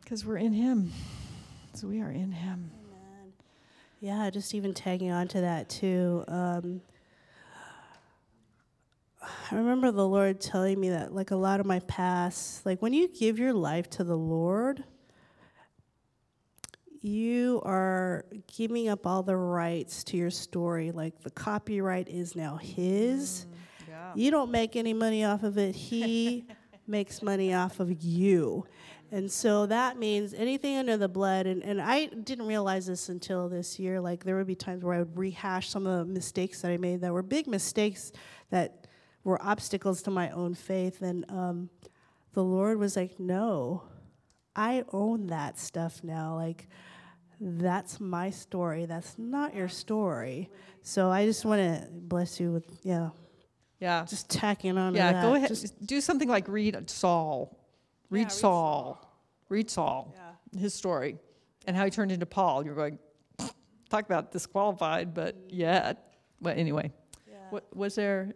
Because 0.00 0.24
we're 0.24 0.36
in 0.36 0.52
Him. 0.52 0.92
So 1.74 1.88
we 1.88 2.00
are 2.00 2.10
in 2.10 2.32
Him. 2.32 2.70
Amen. 2.84 3.32
Yeah, 4.00 4.30
just 4.30 4.54
even 4.54 4.74
tagging 4.74 5.10
on 5.10 5.28
to 5.28 5.40
that 5.40 5.68
too. 5.68 6.24
Um, 6.28 6.82
I 9.22 9.54
remember 9.54 9.90
the 9.90 10.06
Lord 10.06 10.40
telling 10.40 10.78
me 10.78 10.90
that, 10.90 11.12
like 11.12 11.32
a 11.32 11.36
lot 11.36 11.58
of 11.58 11.66
my 11.66 11.80
past, 11.80 12.64
like 12.64 12.80
when 12.80 12.92
you 12.92 13.08
give 13.08 13.38
your 13.38 13.52
life 13.52 13.90
to 13.90 14.04
the 14.04 14.16
Lord, 14.16 14.84
you 17.02 17.62
are 17.64 18.24
giving 18.46 18.88
up 18.88 19.06
all 19.06 19.22
the 19.22 19.36
rights 19.36 20.04
to 20.04 20.16
your 20.16 20.30
story. 20.30 20.90
Like 20.90 21.22
the 21.22 21.30
copyright 21.30 22.08
is 22.08 22.36
now 22.36 22.56
his. 22.56 23.46
Mm, 23.46 23.88
yeah. 23.88 24.12
You 24.14 24.30
don't 24.30 24.50
make 24.50 24.76
any 24.76 24.92
money 24.92 25.24
off 25.24 25.42
of 25.42 25.56
it. 25.56 25.74
He 25.74 26.44
makes 26.86 27.22
money 27.22 27.54
off 27.54 27.80
of 27.80 28.02
you. 28.02 28.66
And 29.12 29.30
so 29.30 29.66
that 29.66 29.98
means 29.98 30.34
anything 30.34 30.76
under 30.76 30.96
the 30.96 31.08
blood, 31.08 31.46
and, 31.46 31.64
and 31.64 31.80
I 31.80 32.06
didn't 32.06 32.46
realize 32.46 32.86
this 32.86 33.08
until 33.08 33.48
this 33.48 33.76
year. 33.76 34.00
Like, 34.00 34.22
there 34.22 34.36
would 34.36 34.46
be 34.46 34.54
times 34.54 34.84
where 34.84 34.94
I 34.94 34.98
would 35.00 35.18
rehash 35.18 35.68
some 35.68 35.84
of 35.84 36.06
the 36.06 36.12
mistakes 36.12 36.62
that 36.62 36.70
I 36.70 36.76
made 36.76 37.00
that 37.00 37.12
were 37.12 37.22
big 37.24 37.48
mistakes 37.48 38.12
that 38.50 38.86
were 39.24 39.42
obstacles 39.42 40.02
to 40.02 40.12
my 40.12 40.30
own 40.30 40.54
faith. 40.54 41.02
And 41.02 41.28
um, 41.28 41.70
the 42.34 42.44
Lord 42.44 42.78
was 42.78 42.94
like, 42.94 43.18
No, 43.18 43.82
I 44.60 44.84
own 44.92 45.28
that 45.28 45.58
stuff 45.58 46.04
now. 46.04 46.34
Like, 46.34 46.68
that's 47.40 47.98
my 47.98 48.28
story. 48.28 48.84
That's 48.84 49.18
not 49.18 49.54
your 49.54 49.68
story. 49.68 50.50
So 50.82 51.10
I 51.10 51.24
just 51.24 51.46
want 51.46 51.60
to 51.60 51.88
bless 51.90 52.38
you 52.38 52.52
with, 52.52 52.66
yeah. 52.82 53.08
Yeah. 53.78 54.04
Just 54.04 54.28
tacking 54.28 54.76
on 54.76 54.94
Yeah, 54.94 55.22
go 55.22 55.34
ahead. 55.34 55.48
Just 55.48 55.86
do 55.86 56.02
something 56.02 56.28
like 56.28 56.46
read 56.46 56.90
Saul. 56.90 57.58
Read, 58.10 58.20
yeah, 58.20 58.24
read 58.24 58.32
Saul. 58.32 59.00
Saul. 59.00 59.16
Read 59.48 59.70
Saul. 59.70 60.14
Yeah. 60.14 60.60
His 60.60 60.74
story 60.74 61.16
and 61.66 61.74
how 61.74 61.86
he 61.86 61.90
turned 61.90 62.12
into 62.12 62.26
Paul. 62.26 62.62
You're 62.62 62.74
going, 62.74 62.98
talk 63.88 64.04
about 64.04 64.30
disqualified, 64.30 65.14
but 65.14 65.36
yeah. 65.48 65.94
But 66.42 66.58
anyway, 66.58 66.92
yeah. 67.26 67.36
what 67.48 67.64
was 67.74 67.94
there? 67.94 68.34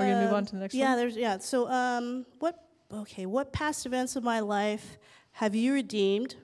Are 0.00 0.08
you 0.08 0.14
um, 0.14 0.24
move 0.24 0.32
on 0.32 0.44
to 0.46 0.52
the 0.56 0.60
next 0.60 0.74
yeah, 0.74 0.86
one? 0.86 0.90
Yeah, 0.90 0.96
there's, 0.96 1.16
yeah. 1.16 1.38
So, 1.38 1.70
um, 1.70 2.26
what, 2.40 2.66
okay, 2.92 3.26
what 3.26 3.52
past 3.52 3.86
events 3.86 4.16
of 4.16 4.24
my 4.24 4.40
life 4.40 4.98
have 5.32 5.54
you 5.54 5.72
redeemed? 5.74 6.36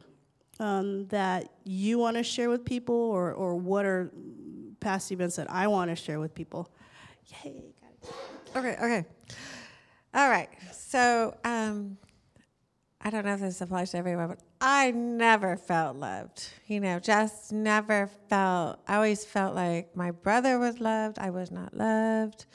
um, 0.60 1.06
that 1.08 1.50
you 1.64 1.98
want 1.98 2.16
to 2.16 2.22
share 2.22 2.48
with 2.48 2.64
people, 2.64 2.94
or, 2.94 3.32
or 3.32 3.54
what 3.56 3.84
are 3.84 4.10
past 4.80 5.12
events 5.12 5.36
that 5.36 5.50
I 5.50 5.66
want 5.66 5.90
to 5.90 5.96
share 5.96 6.20
with 6.20 6.34
people? 6.34 6.70
Yay, 7.44 7.74
Okay, 8.56 8.72
okay. 8.72 9.04
All 10.14 10.30
right. 10.30 10.48
So 10.72 11.36
um, 11.44 11.98
I 13.00 13.10
don't 13.10 13.24
know 13.24 13.34
if 13.34 13.40
this 13.40 13.60
applies 13.60 13.90
to 13.90 13.98
everyone, 13.98 14.28
but 14.28 14.40
I 14.60 14.90
never 14.90 15.56
felt 15.56 15.96
loved. 15.96 16.48
You 16.66 16.80
know, 16.80 16.98
just 16.98 17.52
never 17.52 18.08
felt. 18.28 18.80
I 18.88 18.96
always 18.96 19.24
felt 19.24 19.54
like 19.54 19.94
my 19.94 20.12
brother 20.12 20.58
was 20.58 20.80
loved. 20.80 21.18
I 21.18 21.30
was 21.30 21.50
not 21.50 21.76
loved. 21.76 22.46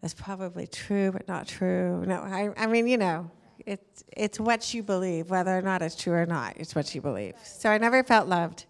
That's 0.00 0.14
probably 0.14 0.68
true, 0.68 1.10
but 1.10 1.26
not 1.26 1.48
true. 1.48 2.04
No, 2.06 2.20
I, 2.20 2.50
I 2.56 2.68
mean, 2.68 2.86
you 2.86 2.96
know, 2.96 3.28
it's 3.68 4.04
it's 4.16 4.40
what 4.40 4.72
you 4.72 4.82
believe, 4.82 5.30
whether 5.30 5.56
or 5.56 5.62
not 5.62 5.82
it's 5.82 5.94
true 5.94 6.14
or 6.14 6.26
not. 6.26 6.54
It's 6.56 6.74
what 6.74 6.94
you 6.94 7.00
believe. 7.00 7.34
So 7.44 7.70
I 7.70 7.78
never 7.78 8.02
felt 8.02 8.28
loved 8.28 8.66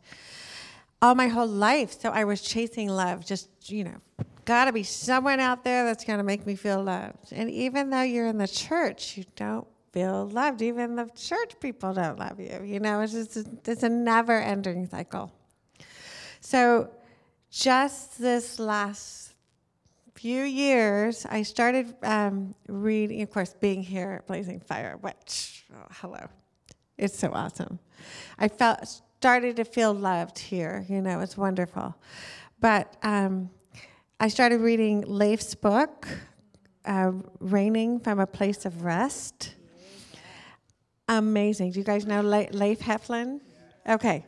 all 1.01 1.15
my 1.15 1.29
whole 1.29 1.47
life. 1.47 2.01
So 2.01 2.11
I 2.11 2.25
was 2.25 2.43
chasing 2.43 2.89
love, 2.89 3.25
just 3.25 3.49
you 3.71 3.85
know, 3.85 3.99
got 4.45 4.65
to 4.65 4.73
be 4.73 4.83
someone 4.83 5.41
out 5.41 5.65
there 5.65 5.85
that's 5.85 6.05
to 6.05 6.23
make 6.23 6.47
me 6.47 6.55
feel 6.55 6.83
loved. 6.83 7.33
And 7.33 7.51
even 7.51 7.91
though 7.91 8.03
you're 8.03 8.27
in 8.27 8.39
the 8.39 8.49
church, 8.49 9.17
you 9.17 9.25
don't 9.37 9.67
feel 9.93 10.27
loved. 10.29 10.63
Even 10.63 10.97
the 10.97 11.09
church 11.15 11.59
people 11.61 11.95
don't 11.95 12.19
love 12.19 12.41
you. 12.41 12.61
You 12.65 12.81
know, 12.81 13.01
it's 13.01 13.13
just 13.13 13.37
it's 13.67 13.83
a 13.83 13.89
never-ending 13.89 14.89
cycle. 14.89 15.33
So, 16.41 16.91
just 17.51 18.19
this 18.19 18.59
last 18.59 19.28
few 20.21 20.43
years, 20.43 21.27
I 21.27 21.43
started 21.43 21.95
um, 22.03 22.55
reading. 22.69 23.23
Of 23.23 23.31
course, 23.31 23.55
being 23.61 23.83
here 23.83 24.11
at 24.19 24.27
Blazing 24.27 24.61
Fire, 24.61 24.99
which 25.01 25.65
oh, 25.73 25.87
hello, 25.91 26.27
it's 26.97 27.19
so 27.19 27.31
awesome. 27.33 27.79
I 28.39 28.49
felt 28.49 29.01
started 29.19 29.57
to 29.57 29.65
feel 29.65 29.95
loved 29.95 30.39
here. 30.39 30.85
You 30.89 31.01
know, 31.01 31.21
it's 31.21 31.37
wonderful. 31.37 31.95
But 32.61 32.97
um, 33.03 33.51
I 34.19 34.29
started 34.29 34.61
reading 34.61 35.03
Leif's 35.07 35.55
book, 35.55 36.09
uh, 36.85 37.13
Reigning 37.39 38.01
from 38.01 38.19
a 38.19 38.27
Place 38.27 38.65
of 38.65 38.83
Rest 38.83 39.55
amazing. 41.09 41.73
Do 41.73 41.79
you 41.79 41.85
guys 41.85 42.07
know 42.07 42.21
Leif 42.21 42.81
Hetland? 42.81 43.41
Okay. 43.89 44.25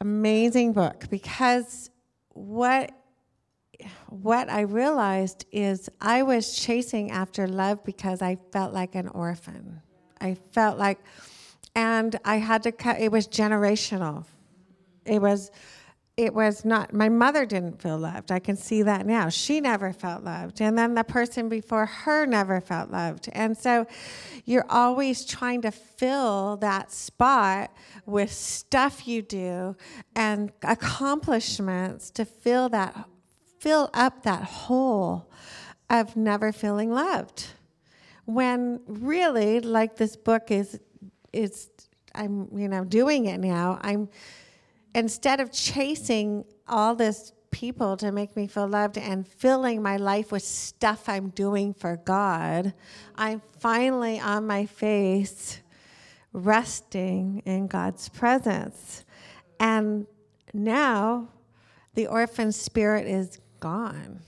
Amazing 0.00 0.74
book 0.74 1.04
because 1.10 1.90
what 2.28 2.92
what 4.08 4.48
I 4.50 4.62
realized 4.62 5.46
is 5.52 5.88
I 6.00 6.22
was 6.22 6.56
chasing 6.56 7.10
after 7.10 7.46
love 7.46 7.84
because 7.84 8.22
I 8.22 8.38
felt 8.52 8.72
like 8.72 8.94
an 8.94 9.08
orphan. 9.08 9.80
I 10.20 10.36
felt 10.52 10.78
like 10.78 10.98
and 11.76 12.18
I 12.24 12.36
had 12.36 12.62
to 12.64 12.72
cut 12.72 13.00
it 13.00 13.10
was 13.10 13.26
generational. 13.26 14.24
It 15.04 15.20
was 15.20 15.50
it 16.16 16.32
was 16.32 16.64
not 16.64 16.92
my 16.92 17.08
mother 17.08 17.44
didn't 17.44 17.82
feel 17.82 17.98
loved 17.98 18.30
i 18.30 18.38
can 18.38 18.56
see 18.56 18.82
that 18.82 19.04
now 19.04 19.28
she 19.28 19.60
never 19.60 19.92
felt 19.92 20.22
loved 20.22 20.60
and 20.60 20.78
then 20.78 20.94
the 20.94 21.02
person 21.02 21.48
before 21.48 21.86
her 21.86 22.24
never 22.24 22.60
felt 22.60 22.90
loved 22.90 23.28
and 23.32 23.56
so 23.56 23.84
you're 24.44 24.66
always 24.70 25.24
trying 25.24 25.60
to 25.60 25.72
fill 25.72 26.56
that 26.58 26.92
spot 26.92 27.74
with 28.06 28.30
stuff 28.30 29.08
you 29.08 29.22
do 29.22 29.74
and 30.14 30.52
accomplishments 30.62 32.10
to 32.10 32.24
fill 32.24 32.68
that 32.68 33.08
fill 33.64 33.88
up 33.94 34.24
that 34.24 34.42
hole 34.42 35.26
of 35.88 36.16
never 36.16 36.52
feeling 36.52 36.92
loved 36.92 37.46
when 38.26 38.78
really 38.86 39.58
like 39.60 39.96
this 39.96 40.16
book 40.16 40.50
is 40.50 40.78
is 41.32 41.70
i'm 42.14 42.46
you 42.54 42.68
know 42.68 42.84
doing 42.84 43.24
it 43.24 43.40
now 43.40 43.78
i'm 43.80 44.06
instead 44.94 45.40
of 45.40 45.50
chasing 45.50 46.44
all 46.68 46.94
this 46.94 47.32
people 47.50 47.96
to 47.96 48.12
make 48.12 48.36
me 48.36 48.46
feel 48.46 48.68
loved 48.68 48.98
and 48.98 49.26
filling 49.26 49.80
my 49.80 49.96
life 49.96 50.32
with 50.32 50.42
stuff 50.42 51.08
I'm 51.08 51.28
doing 51.28 51.72
for 51.72 51.96
God, 51.96 52.74
I'm 53.14 53.40
finally 53.60 54.18
on 54.18 54.44
my 54.48 54.66
face 54.66 55.60
resting 56.32 57.42
in 57.46 57.68
God's 57.68 58.08
presence. 58.08 59.04
And 59.60 60.08
now 60.52 61.28
the 61.94 62.08
orphan 62.08 62.50
spirit 62.50 63.06
is 63.06 63.38
gone. 63.64 64.20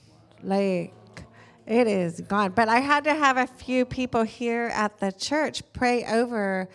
Like, 0.42 0.94
it 1.66 1.86
is 1.86 2.22
gone. 2.22 2.52
But 2.52 2.70
I 2.70 2.80
had 2.80 3.04
to 3.04 3.14
have 3.14 3.36
a 3.36 3.46
few 3.46 3.84
people 3.84 4.22
here 4.22 4.70
at 4.72 4.98
the 4.98 5.12
church 5.12 5.62
pray 5.74 6.06
over 6.06 6.70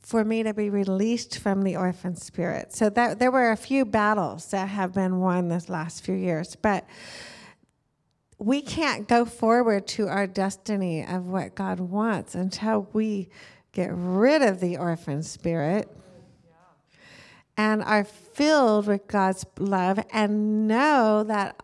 for 0.00 0.24
me 0.24 0.42
to 0.42 0.52
be 0.52 0.68
released 0.68 1.38
from 1.38 1.62
the 1.62 1.76
orphan 1.76 2.16
spirit. 2.16 2.72
So 2.72 2.90
that 2.90 3.20
there 3.20 3.30
were 3.30 3.52
a 3.52 3.56
few 3.56 3.84
battles 3.84 4.50
that 4.50 4.68
have 4.68 4.92
been 4.94 5.20
won 5.20 5.48
this 5.48 5.68
last 5.68 6.04
few 6.04 6.16
years, 6.16 6.56
but 6.56 6.84
we 8.36 8.62
can't 8.62 9.06
go 9.06 9.24
forward 9.24 9.86
to 9.86 10.08
our 10.08 10.26
destiny 10.26 11.06
of 11.06 11.28
what 11.28 11.54
God 11.54 11.78
wants 11.78 12.34
until 12.34 12.88
we 12.92 13.28
get 13.70 13.90
rid 13.92 14.42
of 14.42 14.58
the 14.58 14.76
orphan 14.76 15.22
spirit 15.22 15.88
and 17.56 17.80
are 17.84 18.02
filled 18.02 18.88
with 18.88 19.06
God's 19.06 19.46
love 19.56 20.00
and 20.12 20.66
know 20.66 21.22
that 21.22 21.54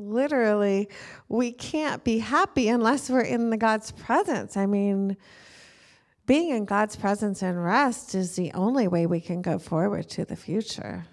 literally 0.00 0.88
we 1.28 1.52
can't 1.52 2.02
be 2.02 2.18
happy 2.18 2.68
unless 2.68 3.10
we're 3.10 3.20
in 3.20 3.50
the 3.50 3.56
God's 3.56 3.92
presence. 3.92 4.56
I 4.56 4.66
mean, 4.66 5.16
being 6.26 6.50
in 6.50 6.64
God's 6.64 6.96
presence 6.96 7.42
and 7.42 7.62
rest 7.62 8.14
is 8.14 8.36
the 8.36 8.52
only 8.52 8.88
way 8.88 9.06
we 9.06 9.20
can 9.20 9.42
go 9.42 9.58
forward 9.58 10.08
to 10.10 10.24
the 10.24 10.36
future. 10.36 11.06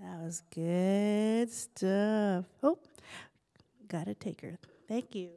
That 0.00 0.20
was 0.20 0.42
good 0.54 1.50
stuff. 1.50 2.44
Oh, 2.62 2.78
got 3.88 4.08
a 4.08 4.14
taker. 4.14 4.58
Thank 4.88 5.14
you. 5.14 5.30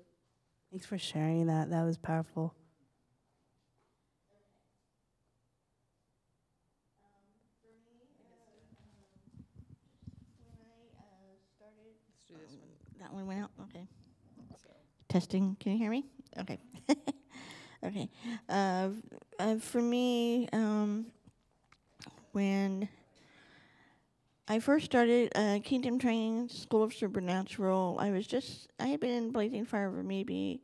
Thanks 0.72 0.86
for 0.86 0.98
sharing 0.98 1.48
that. 1.48 1.70
That 1.70 1.84
was 1.84 1.98
powerful. 1.98 2.54
That 13.00 13.14
one 13.14 13.28
went 13.28 13.42
out? 13.42 13.52
Okay. 13.64 13.88
Testing. 15.12 15.58
Can 15.60 15.74
you 15.74 15.78
hear 15.78 15.92
me? 15.92 16.06
Okay. 16.40 16.58
okay. 17.84 18.10
Uh, 18.48 18.88
uh, 19.38 19.58
for 19.58 19.82
me, 19.82 20.48
um, 20.54 21.08
when 22.32 22.88
I 24.48 24.60
first 24.60 24.86
started 24.86 25.30
uh, 25.36 25.60
Kingdom 25.66 26.00
Training 26.00 26.48
School 26.48 26.82
of 26.82 26.94
Supernatural, 26.94 27.98
I 28.00 28.12
was 28.12 28.26
just 28.26 28.70
I 28.80 28.88
had 28.88 29.02
been 29.02 29.10
in 29.10 29.32
Blazing 29.32 29.66
Fire 29.66 29.92
for 29.92 30.02
maybe 30.02 30.62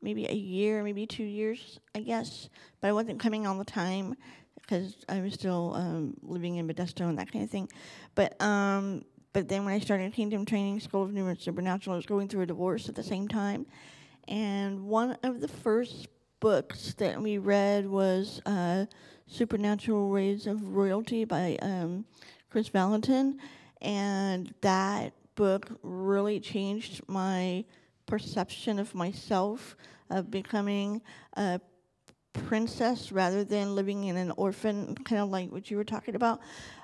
maybe 0.00 0.26
a 0.26 0.34
year, 0.34 0.82
maybe 0.82 1.04
two 1.04 1.24
years, 1.24 1.78
I 1.94 2.00
guess, 2.00 2.48
but 2.80 2.88
I 2.88 2.92
wasn't 2.94 3.20
coming 3.20 3.46
all 3.46 3.58
the 3.58 3.64
time 3.66 4.14
because 4.62 4.96
I 5.06 5.20
was 5.20 5.34
still 5.34 5.74
um, 5.74 6.14
living 6.22 6.56
in 6.56 6.66
Modesto 6.66 7.10
and 7.10 7.18
that 7.18 7.30
kind 7.30 7.44
of 7.44 7.50
thing. 7.50 7.68
But 8.14 8.40
um, 8.40 9.04
but 9.32 9.48
then 9.48 9.64
when 9.64 9.74
I 9.74 9.78
started 9.78 10.12
Kingdom 10.12 10.44
Training 10.44 10.80
School 10.80 11.02
of 11.02 11.12
New 11.12 11.34
Supernatural, 11.34 11.94
I 11.94 11.96
was 11.96 12.06
going 12.06 12.28
through 12.28 12.42
a 12.42 12.46
divorce 12.46 12.88
at 12.88 12.94
the 12.94 13.02
same 13.02 13.28
time, 13.28 13.66
and 14.28 14.84
one 14.84 15.16
of 15.22 15.40
the 15.40 15.48
first 15.48 16.08
books 16.42 16.94
that 16.94 17.22
we 17.22 17.38
read 17.38 17.86
was 17.88 18.42
uh, 18.46 18.84
Supernatural 19.28 20.10
Ways 20.10 20.48
of 20.48 20.74
Royalty 20.74 21.24
by 21.24 21.56
um, 21.62 22.04
Kris 22.50 22.68
Vallotton. 22.68 23.38
And 23.80 24.52
that 24.60 25.12
book 25.36 25.70
really 25.82 26.40
changed 26.40 27.00
my 27.06 27.64
perception 28.06 28.78
of 28.78 28.94
myself, 28.94 29.76
of 30.10 30.30
becoming 30.30 31.00
a 31.34 31.60
princess 32.32 33.12
rather 33.12 33.44
than 33.44 33.74
living 33.74 34.04
in 34.04 34.16
an 34.16 34.32
orphan, 34.36 34.94
kind 35.04 35.20
of 35.20 35.28
like 35.30 35.50
what 35.50 35.70
you 35.70 35.76
were 35.76 35.84
talking 35.84 36.14
about. 36.14 36.40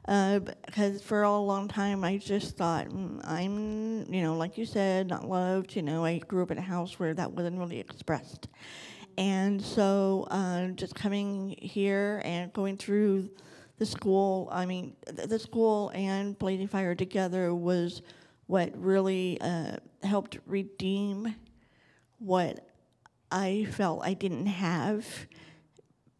Uh, 0.06 0.40
because 0.66 1.02
for 1.02 1.22
a 1.22 1.38
long 1.38 1.68
time, 1.68 2.04
I 2.04 2.16
just 2.18 2.56
thought 2.56 2.88
mm, 2.88 3.20
I'm, 3.24 4.12
you 4.12 4.22
know, 4.22 4.36
like 4.36 4.56
you 4.58 4.64
said, 4.66 5.08
not 5.08 5.28
loved. 5.28 5.76
You 5.76 5.82
know, 5.82 6.04
I 6.04 6.18
grew 6.18 6.42
up 6.42 6.50
in 6.50 6.58
a 6.58 6.62
house 6.62 6.98
where 6.98 7.14
that 7.14 7.32
wasn't 7.32 7.58
really 7.58 7.78
expressed, 7.80 8.48
and 9.16 9.60
so 9.60 10.26
uh, 10.30 10.68
just 10.68 10.94
coming 10.94 11.56
here 11.60 12.22
and 12.24 12.52
going 12.52 12.76
through 12.76 13.30
the 13.78 13.86
school. 13.86 14.48
I 14.50 14.66
mean, 14.66 14.94
th- 15.14 15.28
the 15.28 15.38
school 15.38 15.90
and 15.94 16.38
Blazing 16.38 16.68
Fire 16.68 16.94
together 16.94 17.54
was 17.54 18.02
what 18.46 18.72
really 18.76 19.38
uh, 19.40 19.76
helped 20.02 20.38
redeem 20.46 21.34
what 22.18 22.67
I 23.30 23.66
felt 23.70 24.04
I 24.04 24.14
didn't 24.14 24.46
have, 24.46 25.26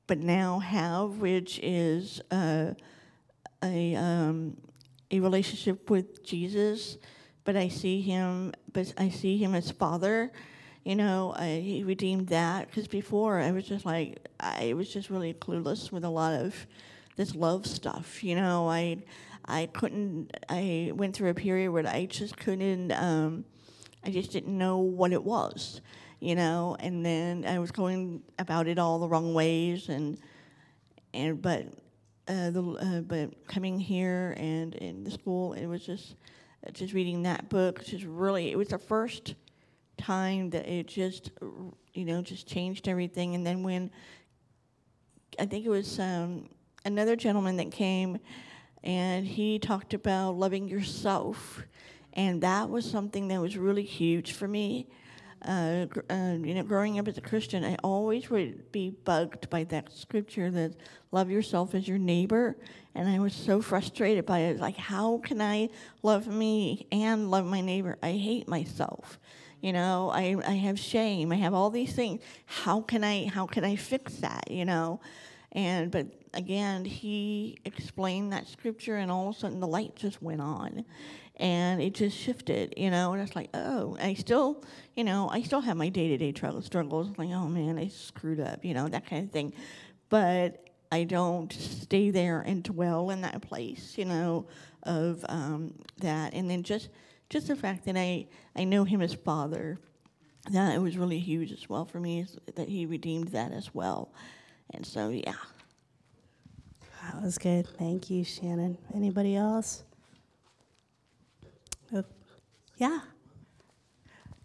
but 0.07 0.19
now 0.19 0.59
have, 0.59 1.19
which 1.19 1.59
is 1.63 2.21
uh, 2.31 2.75
a 3.63 3.95
um, 3.95 4.57
a 5.11 5.21
relationship 5.21 5.89
with 5.91 6.23
Jesus. 6.23 6.99
But 7.45 7.57
I 7.57 7.69
see 7.69 8.03
him, 8.03 8.53
but 8.73 8.93
I 8.99 9.09
see 9.09 9.39
him 9.39 9.55
as 9.55 9.71
Father. 9.71 10.31
You 10.85 10.97
know, 10.97 11.35
I, 11.37 11.61
he 11.65 11.83
redeemed 11.83 12.29
that 12.29 12.69
because 12.69 12.89
before 12.89 13.41
I 13.41 13.53
was 13.53 13.65
just 13.65 13.87
like 13.87 14.27
I 14.39 14.75
was 14.75 14.93
just 14.93 15.09
really 15.09 15.33
clueless 15.35 15.91
with 15.91 16.05
a 16.05 16.11
lot 16.11 16.35
of 16.35 16.67
this 17.17 17.35
love 17.35 17.67
stuff. 17.67 18.23
You 18.23 18.37
know, 18.37 18.69
I 18.69 18.99
I 19.47 19.67
couldn't. 19.67 20.31
I 20.51 20.93
went 20.95 21.17
through 21.17 21.31
a 21.31 21.35
period 21.35 21.71
where 21.73 21.87
I 21.87 22.05
just 22.05 22.37
couldn't. 22.37 22.93
Um, 22.93 23.47
I 24.05 24.11
just 24.11 24.31
didn't 24.31 24.57
know 24.57 24.79
what 24.79 25.13
it 25.13 25.25
was 25.25 25.81
you 26.21 26.35
know. 26.35 26.77
And 26.81 27.05
then 27.05 27.45
I 27.47 27.59
was 27.59 27.71
going 27.71 28.23
about 28.39 28.67
it 28.67 28.79
all 28.79 28.99
the 28.99 29.09
wrong 29.09 29.35
ways, 29.35 29.89
and 29.89 30.19
and 31.15 31.41
but 31.41 31.67
uh, 32.27 32.51
the 32.51 32.63
uh, 32.63 33.01
but 33.01 33.47
coming 33.47 33.79
here 33.79 34.35
and 34.37 34.75
in 34.75 35.05
the 35.05 35.11
school, 35.11 35.55
it 35.55 35.67
was 35.67 35.85
just 35.85 36.17
just 36.73 36.93
reading 36.93 37.23
that 37.23 37.49
book. 37.49 37.85
Just 37.85 38.05
really, 38.05 38.51
it 38.51 38.59
was 38.59 38.69
the 38.69 38.79
first 38.79 39.35
time 39.97 40.51
that 40.51 40.67
it 40.69 40.87
just 40.87 41.31
you 41.95 42.05
know 42.05 42.23
just 42.23 42.47
changed 42.47 42.89
everything. 42.89 43.35
And 43.35 43.47
then 43.47 43.63
when 43.63 43.91
I 45.39 45.47
think 45.47 45.65
it 45.65 45.71
was 45.71 45.99
um, 45.99 46.49
another 46.85 47.17
gentleman 47.17 47.57
that 47.57 47.71
came, 47.71 48.19
and 48.83 49.27
he 49.27 49.59
talked 49.59 49.95
about 49.95 50.33
loving 50.33 50.69
yourself, 50.69 51.63
and 52.13 52.43
that 52.43 52.69
was 52.69 52.89
something 52.89 53.29
that 53.29 53.41
was 53.41 53.57
really 53.57 53.85
huge 53.85 54.33
for 54.33 54.49
me. 54.49 54.89
Uh, 55.43 55.87
uh, 56.11 56.37
you 56.41 56.55
know, 56.55 56.63
growing 56.63 56.99
up 56.99 57.07
as 57.07 57.17
a 57.17 57.21
Christian, 57.21 57.65
I 57.65 57.77
always 57.85 58.29
would 58.29 58.73
be 58.73 58.91
bugged 58.91 59.49
by 59.51 59.65
that 59.65 59.93
scripture 59.93 60.51
that 60.51 60.75
love 61.13 61.31
yourself 61.31 61.75
as 61.75 61.87
your 61.87 61.99
neighbor, 61.99 62.57
and 62.95 63.09
I 63.09 63.21
was 63.21 63.35
so 63.35 63.61
frustrated 63.61 64.27
by 64.27 64.41
it. 64.41 64.59
Like, 64.59 64.77
how 64.77 65.19
can 65.19 65.41
I 65.41 65.69
love 66.03 66.27
me 66.27 66.89
and 66.91 67.31
love 67.31 67.47
my 67.47 67.61
neighbor? 67.61 67.99
I 68.03 68.13
hate 68.13 68.49
myself. 68.49 69.19
You 69.61 69.73
know, 69.73 70.11
I, 70.13 70.37
I 70.47 70.53
have 70.53 70.79
shame. 70.79 71.33
I 71.33 71.37
have 71.37 71.55
all 71.55 71.71
these 71.71 71.93
things. 71.93 72.21
How 72.47 72.81
can 72.81 73.03
I 73.05 73.27
how 73.27 73.47
can 73.47 73.65
I 73.65 73.77
fix 73.77 74.17
that? 74.17 74.51
You 74.51 74.65
know, 74.65 75.01
and 75.53 75.91
but 75.91 76.07
again, 76.35 76.85
he 76.85 77.59
explained 77.65 78.33
that 78.33 78.47
scripture, 78.47 78.97
and 78.97 79.11
all 79.11 79.29
of 79.29 79.37
a 79.37 79.39
sudden 79.39 79.61
the 79.61 79.67
light 79.67 79.97
just 79.97 80.23
went 80.23 80.41
on, 80.41 80.85
and 81.39 81.81
it 81.81 81.95
just 81.95 82.17
shifted. 82.17 82.75
You 82.77 82.91
know, 82.91 83.13
and 83.13 83.23
it's 83.23 83.37
like, 83.37 83.51
oh, 83.55 83.97
I 84.01 84.15
still, 84.15 84.65
you 84.97 85.05
know, 85.05 85.29
I 85.31 85.43
still 85.43 85.61
have 85.61 85.77
my 85.77 85.89
day 85.89 86.09
to 86.09 86.19
day 86.19 86.33
struggles. 86.33 87.11
Like, 87.17 87.31
oh 87.31 87.49
man, 87.49 87.79
I 87.79 87.89
screwed 87.89 88.41
up. 88.41 88.65
You 88.65 88.75
know, 88.75 88.89
that 88.89 89.07
kind 89.07 89.25
of 89.25 89.33
thing, 89.33 89.53
but 90.09 90.65
I 90.91 91.05
don't 91.05 91.53
stay 91.53 92.11
there 92.11 92.41
and 92.41 92.63
dwell 92.63 93.11
in 93.11 93.23
that 93.23 93.43
place. 93.43 93.97
You 93.97 94.07
know, 94.07 94.47
of 94.83 95.25
um, 95.29 95.75
that, 95.99 96.35
and 96.35 96.51
then 96.51 96.63
just 96.63 96.89
just 97.31 97.49
the 97.49 97.57
fact 97.57 97.85
that 97.87 97.97
I 97.97 98.27
I 98.57 98.65
know 98.65 98.85
him 98.85 99.01
as 99.01 99.15
father. 99.15 99.79
That 100.51 100.75
it 100.75 100.79
was 100.79 100.97
really 100.97 101.19
huge 101.19 101.53
as 101.53 101.69
well 101.69 101.85
for 101.85 102.01
me 102.01 102.25
that 102.55 102.69
he 102.71 102.87
redeemed 102.87 103.29
that 103.29 103.53
as 103.53 103.75
well. 103.75 104.13
And 104.71 104.87
so, 104.87 105.11
yeah. 105.11 105.35
That 107.03 107.23
was 107.23 107.39
good. 107.39 107.67
Thank 107.79 108.11
you, 108.11 108.25
Shannon. 108.25 108.79
Anybody 108.95 109.37
else? 109.37 109.85
Yeah. 112.79 113.01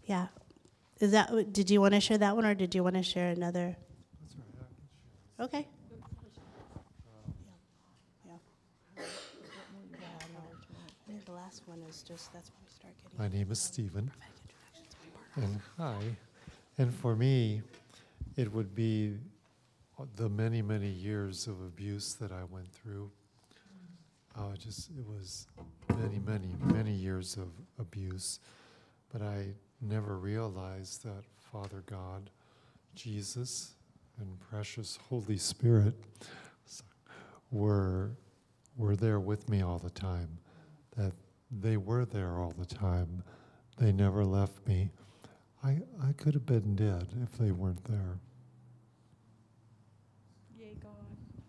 Yeah. 0.04 0.26
Is 1.00 1.12
that? 1.12 1.52
Did 1.52 1.70
you 1.70 1.80
want 1.80 1.94
to 1.94 2.00
share 2.00 2.18
that 2.18 2.34
one, 2.36 2.44
or 2.44 2.54
did 2.54 2.74
you 2.74 2.82
want 2.82 2.96
to 2.96 3.02
share 3.02 3.30
another? 3.30 3.76
Okay. 5.40 5.66
I 8.98 9.02
think 11.06 11.24
the 11.24 11.32
last 11.32 11.62
one 11.66 11.82
is 11.88 12.02
just 12.02 12.32
that's 12.32 12.50
when 12.50 12.62
we 12.64 12.70
start 12.70 12.94
getting. 13.02 13.18
My 13.18 13.28
name 13.28 13.50
is 13.50 13.60
Stephen. 13.60 14.10
And 15.36 15.60
hi. 15.78 15.98
And 16.78 16.92
for 16.94 17.14
me, 17.16 17.62
it 18.36 18.52
would 18.52 18.74
be 18.74 19.14
the 20.16 20.28
many, 20.28 20.60
many 20.62 20.88
years 20.88 21.46
of 21.46 21.60
abuse 21.60 22.14
that 22.14 22.32
I 22.32 22.44
went 22.50 22.70
through. 22.72 23.10
Uh, 24.36 24.54
just, 24.56 24.90
it 24.90 25.06
was 25.06 25.46
many, 25.96 26.18
many, 26.18 26.56
many 26.72 26.92
years 26.92 27.36
of 27.36 27.48
abuse. 27.78 28.40
But 29.12 29.22
I 29.22 29.54
never 29.80 30.18
realized 30.18 31.04
that 31.04 31.24
Father 31.52 31.84
God, 31.86 32.30
Jesus, 32.94 33.74
and 34.18 34.38
precious 34.40 34.98
Holy 35.08 35.36
Spirit 35.36 35.94
were, 37.50 38.16
were 38.76 38.96
there 38.96 39.20
with 39.20 39.48
me 39.48 39.62
all 39.62 39.78
the 39.78 39.90
time. 39.90 40.38
That 40.96 41.12
they 41.50 41.76
were 41.76 42.04
there 42.04 42.40
all 42.40 42.52
the 42.58 42.66
time. 42.66 43.22
They 43.76 43.92
never 43.92 44.24
left 44.24 44.66
me. 44.66 44.90
I, 45.62 45.78
I 46.02 46.12
could 46.12 46.34
have 46.34 46.46
been 46.46 46.74
dead 46.74 47.06
if 47.22 47.38
they 47.38 47.52
weren't 47.52 47.84
there. 47.84 48.18
Yay, 50.58 50.76
God. 50.82 50.92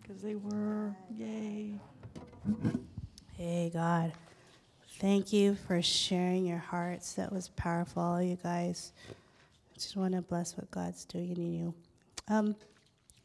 Because 0.01 0.21
they 0.21 0.35
were. 0.35 0.95
Yay. 1.15 1.79
Hey, 3.37 3.71
God. 3.73 4.13
Thank 4.99 5.33
you 5.33 5.55
for 5.67 5.81
sharing 5.81 6.45
your 6.45 6.59
hearts. 6.59 7.13
That 7.13 7.31
was 7.31 7.49
powerful, 7.49 8.21
you 8.21 8.37
guys. 8.41 8.91
I 9.09 9.73
just 9.73 9.95
want 9.95 10.13
to 10.13 10.21
bless 10.21 10.55
what 10.55 10.69
God's 10.69 11.05
doing 11.05 11.37
in 11.37 11.53
you. 11.53 11.73
Um, 12.27 12.55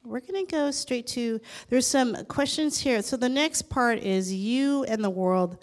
we're 0.04 0.20
going 0.20 0.46
to 0.46 0.50
go 0.50 0.70
straight 0.70 1.06
to, 1.08 1.38
there's 1.68 1.86
some 1.86 2.24
questions 2.26 2.78
here. 2.80 3.02
So 3.02 3.16
the 3.16 3.28
next 3.28 3.68
part 3.68 3.98
is 3.98 4.32
you 4.32 4.84
and 4.84 5.04
the 5.04 5.10
world. 5.10 5.62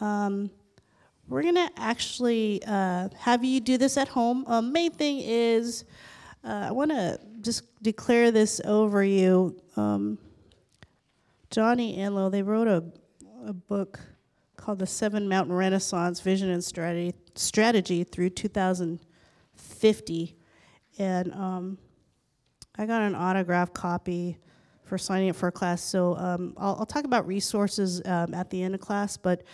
Um, 0.00 0.50
we're 1.28 1.42
going 1.42 1.56
to 1.56 1.70
actually 1.76 2.62
uh, 2.66 3.10
have 3.18 3.44
you 3.44 3.60
do 3.60 3.76
this 3.76 3.98
at 3.98 4.08
home. 4.08 4.44
Um, 4.46 4.72
main 4.72 4.92
thing 4.92 5.20
is, 5.20 5.84
uh, 6.42 6.66
I 6.68 6.70
want 6.70 6.90
to 6.90 7.20
just 7.42 7.82
declare 7.82 8.30
this 8.30 8.62
over 8.64 9.04
you. 9.04 9.60
Um, 9.76 10.18
Johnny 11.54 11.96
Enlow, 11.96 12.30
they 12.32 12.42
wrote 12.42 12.66
a, 12.66 12.82
a 13.46 13.52
book 13.52 14.00
called 14.56 14.80
The 14.80 14.88
Seven 14.88 15.28
Mountain 15.28 15.54
Renaissance 15.54 16.18
Vision 16.18 16.50
and 16.50 16.64
Strategy, 16.64 17.14
Strategy 17.36 18.02
through 18.02 18.30
2050. 18.30 20.36
And 20.98 21.32
um, 21.32 21.78
I 22.76 22.86
got 22.86 23.02
an 23.02 23.14
autograph 23.14 23.72
copy 23.72 24.38
for 24.82 24.98
signing 24.98 25.30
up 25.30 25.36
for 25.36 25.46
a 25.46 25.52
class. 25.52 25.80
So 25.80 26.16
um, 26.16 26.54
I'll, 26.56 26.74
I'll, 26.80 26.86
talk 26.86 27.04
about 27.04 27.24
resources 27.24 28.02
um, 28.04 28.34
at 28.34 28.50
the 28.50 28.60
end 28.60 28.74
of 28.74 28.80
class, 28.80 29.16
but 29.16 29.44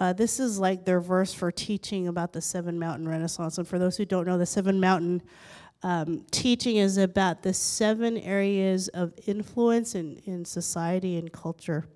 uh, 0.00 0.14
this 0.14 0.40
is 0.40 0.58
like 0.58 0.86
their 0.86 1.02
verse 1.02 1.34
for 1.34 1.52
teaching 1.52 2.08
about 2.08 2.32
the 2.32 2.40
Seven 2.40 2.78
Mountain 2.78 3.06
Renaissance. 3.06 3.58
And 3.58 3.68
for 3.68 3.78
those 3.78 3.98
who 3.98 4.06
don't 4.06 4.26
know, 4.26 4.38
the 4.38 4.46
Seven 4.46 4.80
Mountain 4.80 5.20
um, 5.82 6.24
teaching 6.30 6.76
is 6.76 6.98
about 6.98 7.42
the 7.42 7.54
seven 7.54 8.18
areas 8.18 8.88
of 8.88 9.12
influence 9.26 9.94
in, 9.94 10.20
in 10.26 10.44
society 10.44 11.16
and 11.16 11.32
culture. 11.32 11.86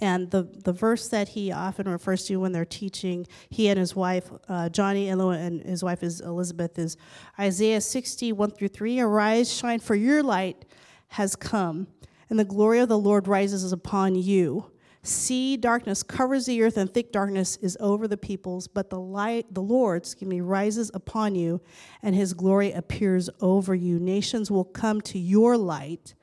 And 0.00 0.30
the, 0.30 0.42
the 0.42 0.72
verse 0.72 1.08
that 1.08 1.28
he 1.28 1.52
often 1.52 1.88
refers 1.88 2.24
to 2.24 2.36
when 2.36 2.52
they're 2.52 2.64
teaching, 2.64 3.26
he 3.48 3.68
and 3.68 3.78
his 3.78 3.94
wife, 3.94 4.30
uh, 4.48 4.68
Johnny 4.68 5.08
and 5.08 5.62
his 5.62 5.84
wife 5.84 6.02
is 6.02 6.20
Elizabeth, 6.20 6.78
is 6.78 6.96
Isaiah 7.38 7.80
60, 7.80 8.32
1 8.32 8.50
through 8.50 8.68
3. 8.68 9.00
Arise, 9.00 9.54
shine, 9.54 9.78
for 9.78 9.94
your 9.94 10.22
light 10.22 10.64
has 11.08 11.36
come, 11.36 11.86
and 12.28 12.38
the 12.38 12.44
glory 12.44 12.80
of 12.80 12.88
the 12.88 12.98
Lord 12.98 13.28
rises 13.28 13.72
upon 13.72 14.16
you. 14.16 14.70
See, 15.06 15.58
darkness 15.58 16.02
covers 16.02 16.46
the 16.46 16.62
earth, 16.62 16.78
and 16.78 16.92
thick 16.92 17.12
darkness 17.12 17.56
is 17.56 17.76
over 17.78 18.08
the 18.08 18.16
peoples. 18.16 18.66
But 18.66 18.88
the 18.88 18.98
light, 18.98 19.52
the 19.52 19.60
Lord, 19.60 19.98
excuse 19.98 20.26
me, 20.26 20.40
rises 20.40 20.90
upon 20.94 21.34
you, 21.34 21.60
and 22.02 22.14
His 22.14 22.32
glory 22.32 22.72
appears 22.72 23.28
over 23.42 23.74
you. 23.74 23.98
Nations 23.98 24.50
will 24.50 24.64
come 24.64 25.02
to 25.02 25.18
your 25.18 25.58
light, 25.58 26.14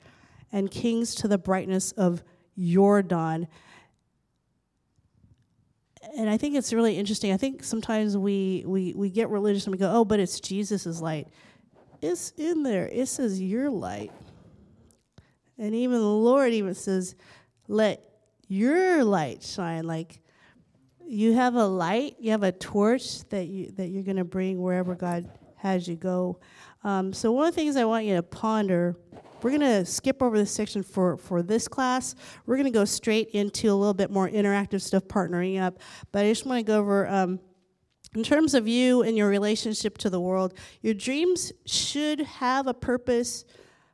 and 0.50 0.68
kings 0.68 1.14
to 1.14 1.28
the 1.28 1.38
brightness 1.38 1.92
of 1.92 2.24
your 2.56 3.02
dawn. 3.02 3.46
And 6.18 6.28
I 6.28 6.36
think 6.36 6.56
it's 6.56 6.72
really 6.72 6.98
interesting. 6.98 7.32
I 7.32 7.36
think 7.36 7.62
sometimes 7.62 8.16
we 8.16 8.64
we 8.66 8.94
we 8.94 9.10
get 9.10 9.28
religious 9.28 9.64
and 9.64 9.72
we 9.72 9.78
go, 9.78 9.92
"Oh, 9.92 10.04
but 10.04 10.18
it's 10.18 10.40
Jesus's 10.40 11.00
light." 11.00 11.28
It's 12.00 12.32
in 12.36 12.64
there. 12.64 12.88
It 12.88 13.06
says 13.06 13.40
your 13.40 13.70
light. 13.70 14.10
And 15.56 15.72
even 15.72 16.00
the 16.00 16.04
Lord 16.04 16.52
even 16.52 16.74
says, 16.74 17.14
"Let 17.68 18.11
your 18.52 19.02
light 19.02 19.42
shine. 19.42 19.86
Like 19.86 20.20
you 21.04 21.32
have 21.32 21.54
a 21.54 21.66
light 21.66 22.16
you 22.20 22.30
have 22.30 22.42
a 22.42 22.52
torch 22.52 23.28
that 23.30 23.46
you 23.46 23.70
that 23.72 23.88
you're 23.88 24.02
going 24.02 24.16
to 24.16 24.24
bring 24.24 24.60
wherever 24.60 24.94
god 24.94 25.28
has 25.56 25.88
you 25.88 25.96
go. 25.96 26.38
Um, 26.84 27.12
so 27.12 27.32
one 27.32 27.48
of 27.48 27.54
the 27.54 27.60
things 27.60 27.76
i 27.76 27.84
want 27.84 28.04
you 28.04 28.16
to 28.16 28.22
ponder 28.22 28.96
we're 29.42 29.50
going 29.50 29.60
to 29.60 29.84
skip 29.84 30.22
over 30.22 30.38
this 30.38 30.52
section 30.52 30.82
for 30.84 31.16
for 31.16 31.42
this 31.42 31.66
class. 31.66 32.14
We're 32.46 32.56
going 32.56 32.66
to 32.66 32.78
go 32.78 32.84
straight 32.84 33.30
into 33.30 33.72
a 33.72 33.74
little 33.74 33.94
bit 33.94 34.10
more 34.10 34.28
interactive 34.28 34.80
stuff 34.80 35.04
partnering 35.04 35.60
up. 35.60 35.78
But 36.12 36.24
i 36.24 36.28
just 36.28 36.46
want 36.46 36.58
to 36.58 36.70
go 36.70 36.78
over 36.78 37.08
um, 37.08 37.40
in 38.14 38.22
terms 38.22 38.54
of 38.54 38.68
you 38.68 39.02
and 39.02 39.16
your 39.16 39.28
relationship 39.28 39.96
to 39.98 40.10
the 40.10 40.20
world 40.20 40.54
your 40.82 40.94
dreams 40.94 41.52
should 41.64 42.20
have 42.20 42.66
a 42.66 42.74
purpose 42.74 43.44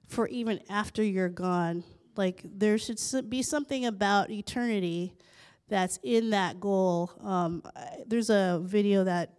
for 0.09 0.27
even 0.29 0.61
after 0.69 1.03
you're 1.03 1.29
gone 1.29 1.85
like 2.19 2.43
there 2.45 2.77
should 2.77 3.01
be 3.31 3.43
something 3.43 3.87
about 3.87 4.31
eternity 4.31 5.15
that's 5.69 5.99
in 6.03 6.31
that 6.31 6.61
goal. 6.61 7.13
Um, 7.23 7.63
there's 8.07 8.31
a 8.31 8.61
video 8.63 9.05
that, 9.05 9.35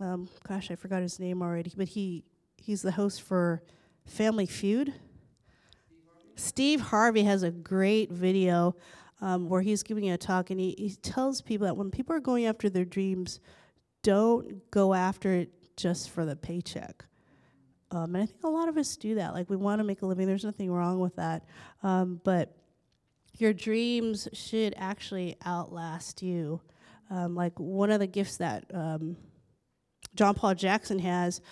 um, 0.00 0.28
gosh, 0.48 0.70
I 0.70 0.76
forgot 0.76 1.02
his 1.02 1.18
name 1.18 1.42
already, 1.42 1.72
but 1.76 1.88
he 1.88 2.24
he's 2.56 2.82
the 2.82 2.92
host 2.92 3.22
for 3.22 3.62
Family 4.06 4.46
Feud. 4.46 4.94
Steve 6.36 6.80
Harvey 6.80 7.24
has 7.24 7.42
a 7.42 7.50
great 7.50 8.10
video 8.10 8.74
um, 9.20 9.48
where 9.48 9.62
he's 9.62 9.82
giving 9.82 10.10
a 10.10 10.16
talk 10.16 10.50
and 10.50 10.58
he, 10.58 10.74
he 10.78 10.90
tells 11.02 11.40
people 11.40 11.66
that 11.66 11.76
when 11.76 11.90
people 11.90 12.14
are 12.14 12.20
going 12.20 12.46
after 12.46 12.70
their 12.70 12.84
dreams, 12.84 13.40
don't 14.02 14.70
go 14.70 14.94
after 14.94 15.32
it 15.34 15.50
just 15.76 16.10
for 16.10 16.24
the 16.24 16.34
paycheck. 16.34 17.04
Um, 17.92 18.14
and 18.14 18.24
I 18.24 18.26
think 18.26 18.42
a 18.42 18.48
lot 18.48 18.68
of 18.68 18.76
us 18.78 18.96
do 18.96 19.16
that. 19.16 19.34
Like 19.34 19.50
we 19.50 19.56
want 19.56 19.80
to 19.80 19.84
make 19.84 20.02
a 20.02 20.06
living. 20.06 20.26
There's 20.26 20.44
nothing 20.44 20.72
wrong 20.72 20.98
with 20.98 21.16
that. 21.16 21.44
Um, 21.82 22.20
but 22.24 22.56
your 23.38 23.52
dreams 23.52 24.28
should 24.32 24.74
actually 24.76 25.36
outlast 25.44 26.22
you. 26.22 26.60
Um, 27.10 27.34
like 27.34 27.58
one 27.58 27.90
of 27.90 28.00
the 28.00 28.06
gifts 28.06 28.38
that 28.38 28.64
um, 28.72 29.16
John 30.14 30.34
Paul 30.34 30.54
Jackson 30.54 30.98
has, 31.00 31.42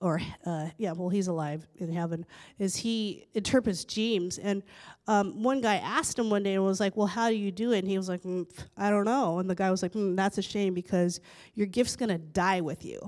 or 0.00 0.20
uh, 0.44 0.68
yeah, 0.76 0.92
well, 0.92 1.08
he's 1.08 1.28
alive 1.28 1.66
in 1.76 1.90
heaven, 1.90 2.26
is 2.58 2.76
he 2.76 3.26
interprets 3.32 3.84
dreams. 3.86 4.36
And 4.36 4.62
um, 5.06 5.42
one 5.42 5.62
guy 5.62 5.76
asked 5.76 6.18
him 6.18 6.28
one 6.28 6.42
day 6.42 6.54
and 6.54 6.64
was 6.64 6.80
like, 6.80 6.96
Well, 6.96 7.06
how 7.06 7.30
do 7.30 7.36
you 7.36 7.50
do 7.50 7.72
it? 7.72 7.78
And 7.78 7.88
he 7.88 7.96
was 7.96 8.08
like, 8.08 8.22
mm, 8.22 8.46
I 8.76 8.90
don't 8.90 9.06
know. 9.06 9.38
And 9.38 9.48
the 9.48 9.54
guy 9.54 9.70
was 9.70 9.82
like, 9.82 9.92
mm, 9.92 10.14
That's 10.14 10.36
a 10.36 10.42
shame 10.42 10.74
because 10.74 11.20
your 11.54 11.66
gift's 11.66 11.96
going 11.96 12.10
to 12.10 12.18
die 12.18 12.60
with 12.60 12.84
you. 12.84 13.00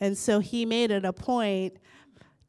And 0.00 0.16
so 0.16 0.40
he 0.40 0.64
made 0.64 0.90
it 0.90 1.04
a 1.04 1.12
point 1.12 1.76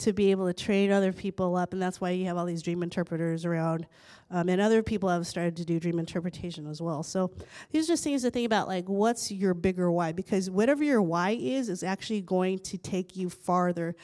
to 0.04 0.14
be 0.14 0.32
able 0.32 0.48
to 0.48 0.54
train 0.54 0.92
other 0.92 1.12
people 1.12 1.56
up, 1.56 1.74
and 1.74 1.82
that's 1.82 2.00
why 2.00 2.12
you 2.12 2.26
have 2.26 2.38
all 2.38 2.46
these 2.46 2.62
dream 2.62 2.84
interpreters 2.84 3.46
around. 3.46 3.86
Um, 4.30 4.50
and 4.50 4.60
other 4.60 4.82
people 4.82 5.10
have 5.10 5.28
started 5.28 5.56
to 5.58 5.66
do 5.66 5.80
dream 5.80 6.00
interpretation 6.00 6.68
as 6.68 6.82
well. 6.82 7.04
So 7.04 7.32
these 7.72 7.86
are 7.86 7.94
just 7.94 8.04
things 8.04 8.24
to 8.24 8.32
think 8.32 8.46
about, 8.46 8.68
like 8.68 8.88
what's 8.88 9.32
your 9.32 9.54
bigger 9.54 9.92
why? 9.92 10.12
Because 10.12 10.50
whatever 10.50 10.84
your 10.84 11.02
why 11.02 11.32
is, 11.32 11.70
is 11.70 11.84
actually 11.84 12.22
going 12.22 12.60
to 12.60 12.78
take 12.78 13.16
you 13.16 13.30
farther. 13.30 13.96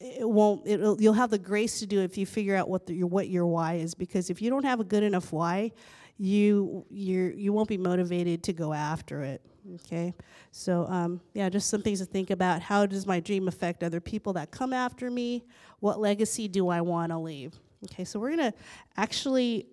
It 0.00 0.28
won't. 0.28 0.66
It'll, 0.66 1.00
you'll 1.00 1.14
have 1.14 1.30
the 1.30 1.38
grace 1.38 1.78
to 1.80 1.86
do 1.86 2.00
it 2.00 2.04
if 2.04 2.18
you 2.18 2.26
figure 2.26 2.56
out 2.56 2.68
what 2.68 2.86
the, 2.86 2.94
your 2.94 3.06
what 3.06 3.28
your 3.28 3.46
why 3.46 3.74
is. 3.74 3.94
Because 3.94 4.28
if 4.28 4.42
you 4.42 4.50
don't 4.50 4.64
have 4.64 4.80
a 4.80 4.84
good 4.84 5.02
enough 5.02 5.32
why, 5.32 5.72
you 6.18 6.84
you 6.90 7.32
you 7.36 7.52
won't 7.52 7.68
be 7.68 7.78
motivated 7.78 8.42
to 8.44 8.52
go 8.52 8.72
after 8.72 9.22
it. 9.22 9.40
Okay, 9.72 10.12
so 10.50 10.86
um, 10.88 11.20
yeah, 11.32 11.48
just 11.48 11.70
some 11.70 11.80
things 11.80 11.98
to 12.00 12.04
think 12.04 12.30
about. 12.30 12.60
How 12.60 12.84
does 12.84 13.06
my 13.06 13.18
dream 13.18 13.48
affect 13.48 13.82
other 13.82 14.00
people 14.00 14.34
that 14.34 14.50
come 14.50 14.74
after 14.74 15.10
me? 15.10 15.44
What 15.80 15.98
legacy 15.98 16.48
do 16.48 16.68
I 16.68 16.82
want 16.82 17.12
to 17.12 17.18
leave? 17.18 17.54
Okay, 17.84 18.04
so 18.04 18.18
we're 18.18 18.30
gonna 18.30 18.52
actually 18.96 19.66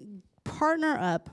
partner 0.46 0.98
up. 1.00 1.30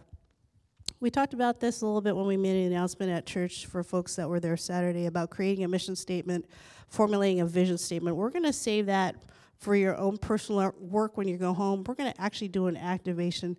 We 0.98 1.08
talked 1.08 1.34
about 1.34 1.60
this 1.60 1.82
a 1.82 1.86
little 1.86 2.00
bit 2.00 2.16
when 2.16 2.26
we 2.26 2.36
made 2.36 2.66
an 2.66 2.72
announcement 2.72 3.12
at 3.12 3.26
church 3.26 3.66
for 3.66 3.84
folks 3.84 4.16
that 4.16 4.28
were 4.28 4.40
there 4.40 4.56
Saturday 4.56 5.06
about 5.06 5.30
creating 5.30 5.62
a 5.64 5.68
mission 5.68 5.94
statement, 5.94 6.44
formulating 6.88 7.40
a 7.40 7.46
vision 7.46 7.78
statement. 7.78 8.16
We're 8.16 8.30
gonna 8.30 8.52
save 8.52 8.86
that 8.86 9.14
for 9.58 9.76
your 9.76 9.96
own 9.96 10.18
personal 10.18 10.72
work 10.80 11.16
when 11.16 11.28
you 11.28 11.36
go 11.36 11.52
home. 11.52 11.84
We're 11.86 11.94
gonna 11.94 12.14
actually 12.18 12.48
do 12.48 12.66
an 12.66 12.76
activation. 12.76 13.56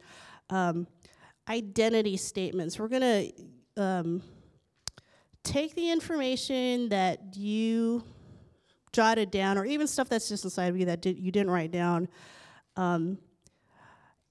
Um, 0.50 0.88
identity 1.48 2.18
statements. 2.18 2.78
We're 2.78 2.90
gonna 2.90 3.28
um, 3.78 4.22
take 5.44 5.76
the 5.76 5.90
information 5.92 6.90
that 6.90 7.36
you 7.36 8.04
jotted 8.92 9.32
down, 9.32 9.58
or 9.58 9.66
even 9.66 9.88
stuff 9.88 10.10
that's 10.10 10.30
just 10.30 10.44
inside 10.44 10.68
of 10.68 10.78
you 10.78 10.86
that 10.86 11.02
did, 11.02 11.18
you 11.20 11.32
didn't 11.32 11.52
write 11.52 11.72
down, 11.72 12.08
um, 12.76 13.18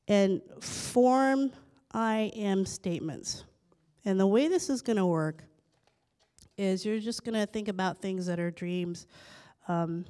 and 0.09 0.41
form 0.61 1.53
I 1.93 2.33
am 2.35 2.67
statements. 2.67 3.45
And 4.05 4.19
the 4.19 4.27
way 4.27 4.49
this 4.49 4.71
is 4.71 4.83
going 4.83 4.97
to 4.97 5.07
work 5.07 5.45
is 6.57 6.85
you're 6.85 6.99
just 6.99 7.25
going 7.25 7.39
to 7.39 7.47
think 7.47 7.69
about 7.69 7.99
things 7.99 8.27
that 8.27 8.41
are 8.41 8.51
dreams. 8.51 9.07
Um, 9.69 10.05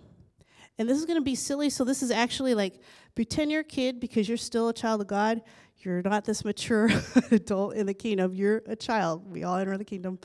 and 0.78 0.88
this 0.88 0.98
is 0.98 1.04
going 1.04 1.18
to 1.18 1.24
be 1.24 1.34
silly. 1.34 1.70
So, 1.70 1.84
this 1.84 2.02
is 2.02 2.10
actually 2.10 2.54
like 2.54 2.80
pretend 3.14 3.50
you're 3.50 3.62
a 3.62 3.64
kid 3.64 4.00
because 4.00 4.28
you're 4.28 4.38
still 4.38 4.68
a 4.68 4.72
child 4.72 5.00
of 5.00 5.08
God. 5.08 5.42
You're 5.78 6.02
not 6.02 6.24
this 6.24 6.44
mature 6.44 6.88
adult 7.30 7.74
in 7.74 7.86
the 7.86 7.94
kingdom. 7.94 8.34
You're 8.34 8.62
a 8.66 8.76
child. 8.76 9.30
We 9.30 9.44
all 9.44 9.56
enter 9.56 9.76
the 9.76 9.84
kingdom 9.84 10.18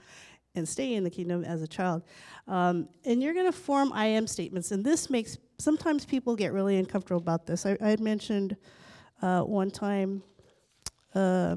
and 0.56 0.68
stay 0.68 0.94
in 0.94 1.04
the 1.04 1.10
kingdom 1.10 1.44
as 1.44 1.62
a 1.62 1.68
child. 1.68 2.04
Um, 2.48 2.88
and 3.06 3.22
you're 3.22 3.34
going 3.34 3.46
to 3.46 3.58
form 3.58 3.92
I 3.94 4.06
am 4.06 4.28
statements. 4.28 4.72
And 4.72 4.84
this 4.84 5.10
makes 5.10 5.38
sometimes 5.58 6.06
people 6.06 6.36
get 6.36 6.54
really 6.54 6.78
uncomfortable 6.78 7.22
about 7.22 7.46
this. 7.46 7.66
I, 7.66 7.78
I 7.82 7.90
had 7.90 8.00
mentioned 8.00 8.56
uh, 9.22 9.42
one 9.42 9.72
time, 9.72 10.22
uh, 11.16 11.56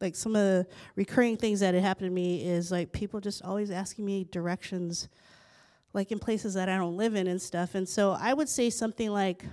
like 0.00 0.16
some 0.16 0.34
of 0.34 0.42
the 0.42 0.66
recurring 0.96 1.36
things 1.36 1.60
that 1.60 1.74
had 1.74 1.82
happened 1.82 2.08
to 2.08 2.14
me 2.14 2.44
is 2.44 2.72
like 2.72 2.92
people 2.92 3.20
just 3.20 3.44
always 3.44 3.70
asking 3.70 4.04
me 4.04 4.24
directions, 4.24 5.08
like 5.92 6.10
in 6.10 6.18
places 6.18 6.54
that 6.54 6.68
I 6.68 6.76
don't 6.76 6.96
live 6.96 7.14
in 7.14 7.26
and 7.26 7.40
stuff. 7.40 7.74
And 7.74 7.88
so 7.88 8.16
I 8.18 8.34
would 8.34 8.48
say 8.48 8.70
something 8.70 9.10
like, 9.10 9.44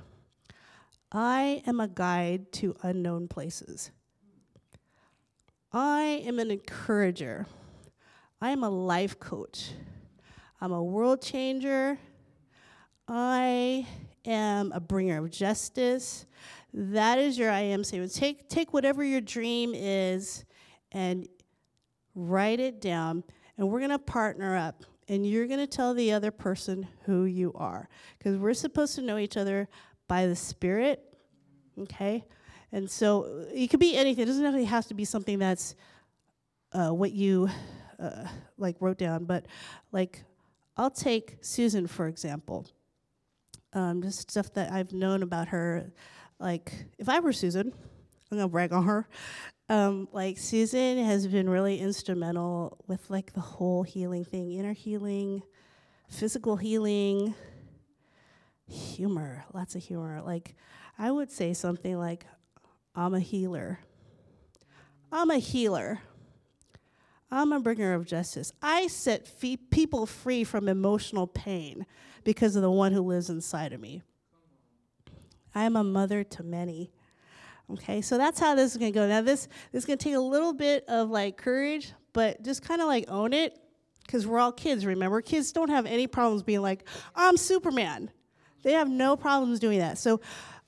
I 1.11 1.61
am 1.65 1.79
a 1.79 1.87
guide 1.87 2.51
to 2.53 2.75
unknown 2.83 3.27
places. 3.27 3.91
I 5.71 6.23
am 6.25 6.39
an 6.39 6.49
encourager. 6.49 7.45
I 8.41 8.51
am 8.51 8.63
a 8.63 8.69
life 8.69 9.19
coach. 9.19 9.71
I'm 10.61 10.71
a 10.71 10.81
world 10.81 11.21
changer. 11.21 11.97
I 13.05 13.85
am 14.25 14.71
a 14.71 14.79
bringer 14.79 15.17
of 15.17 15.29
justice. 15.29 16.25
That 16.73 17.17
is 17.19 17.37
your 17.37 17.51
I 17.51 17.61
am 17.61 17.83
statement. 17.83 18.13
Take, 18.13 18.47
take 18.47 18.73
whatever 18.73 19.03
your 19.03 19.19
dream 19.19 19.73
is 19.75 20.45
and 20.93 21.27
write 22.15 22.61
it 22.61 22.79
down, 22.79 23.25
and 23.57 23.69
we're 23.69 23.79
going 23.79 23.91
to 23.91 23.99
partner 23.99 24.55
up. 24.55 24.85
And 25.09 25.25
you're 25.27 25.47
going 25.47 25.59
to 25.59 25.67
tell 25.67 25.93
the 25.93 26.13
other 26.13 26.31
person 26.31 26.87
who 27.05 27.25
you 27.25 27.51
are. 27.55 27.89
Because 28.17 28.37
we're 28.37 28.53
supposed 28.53 28.95
to 28.95 29.01
know 29.01 29.17
each 29.17 29.35
other 29.35 29.67
by 30.07 30.27
the 30.27 30.35
Spirit, 30.35 31.03
okay? 31.77 32.23
And 32.71 32.89
so 32.89 33.47
it 33.53 33.67
could 33.67 33.79
be 33.79 33.97
anything. 33.97 34.21
It 34.21 34.27
doesn't 34.27 34.43
necessarily 34.43 34.65
have 34.65 34.85
to 34.87 34.93
be 34.93 35.03
something 35.03 35.39
that's 35.39 35.75
uh, 36.71 36.91
what 36.91 37.11
you 37.11 37.49
uh, 37.99 38.27
like 38.57 38.75
wrote 38.79 38.97
down, 38.97 39.25
but 39.25 39.45
like 39.91 40.23
I'll 40.77 40.91
take 40.91 41.37
Susan 41.41 41.87
for 41.87 42.07
example. 42.07 42.67
Um, 43.73 44.01
just 44.01 44.31
stuff 44.31 44.53
that 44.53 44.71
I've 44.71 44.93
known 44.93 45.21
about 45.21 45.49
her. 45.49 45.91
Like 46.39 46.73
if 46.97 47.09
I 47.09 47.19
were 47.19 47.33
Susan, 47.33 47.73
I'm 48.31 48.37
gonna 48.37 48.47
brag 48.47 48.73
on 48.73 48.85
her. 48.85 49.07
Um, 49.67 50.07
like 50.11 50.37
Susan 50.37 51.03
has 51.03 51.27
been 51.27 51.49
really 51.49 51.79
instrumental 51.79 52.77
with 52.87 53.09
like 53.09 53.33
the 53.33 53.41
whole 53.41 53.83
healing 53.83 54.25
thing, 54.25 54.53
inner 54.53 54.73
healing, 54.73 55.43
physical 56.09 56.55
healing, 56.55 57.35
humor, 58.67 59.45
lots 59.53 59.75
of 59.75 59.83
humor. 59.83 60.21
Like 60.25 60.55
I 60.97 61.11
would 61.11 61.31
say 61.31 61.53
something 61.53 61.97
like, 61.97 62.25
"I'm 62.95 63.13
a 63.13 63.19
healer." 63.19 63.79
I'm 65.11 65.31
a 65.31 65.39
healer. 65.39 65.99
I'm 67.31 67.51
a 67.51 67.59
bringer 67.59 67.93
of 67.93 68.05
justice. 68.05 68.51
I 68.61 68.87
set 68.87 69.27
fee- 69.27 69.57
people 69.57 70.05
free 70.05 70.43
from 70.43 70.67
emotional 70.67 71.27
pain 71.27 71.85
because 72.23 72.55
of 72.55 72.61
the 72.61 72.71
one 72.71 72.91
who 72.91 73.01
lives 73.01 73.29
inside 73.29 73.71
of 73.73 73.79
me. 73.79 74.01
I 75.53 75.63
am 75.63 75.75
a 75.75 75.83
mother 75.83 76.23
to 76.23 76.43
many. 76.43 76.91
Okay, 77.71 78.01
so 78.01 78.17
that's 78.17 78.39
how 78.39 78.55
this 78.55 78.71
is 78.71 78.77
gonna 78.77 78.91
go. 78.91 79.07
Now 79.07 79.21
this 79.21 79.47
this 79.71 79.83
is 79.83 79.85
gonna 79.85 79.97
take 79.97 80.15
a 80.15 80.19
little 80.19 80.53
bit 80.53 80.85
of 80.87 81.09
like 81.09 81.37
courage, 81.37 81.93
but 82.13 82.41
just 82.43 82.63
kind 82.63 82.81
of 82.81 82.87
like 82.87 83.05
own 83.09 83.31
it, 83.33 83.59
because 84.05 84.25
we're 84.25 84.39
all 84.39 84.51
kids. 84.51 84.85
Remember, 84.85 85.21
kids 85.21 85.51
don't 85.51 85.69
have 85.69 85.85
any 85.85 86.07
problems 86.07 86.41
being 86.41 86.61
like, 86.61 86.87
"I'm 87.15 87.37
Superman." 87.37 88.09
They 88.63 88.73
have 88.73 88.89
no 88.89 89.15
problems 89.15 89.59
doing 89.59 89.79
that. 89.79 89.97
So 89.97 90.19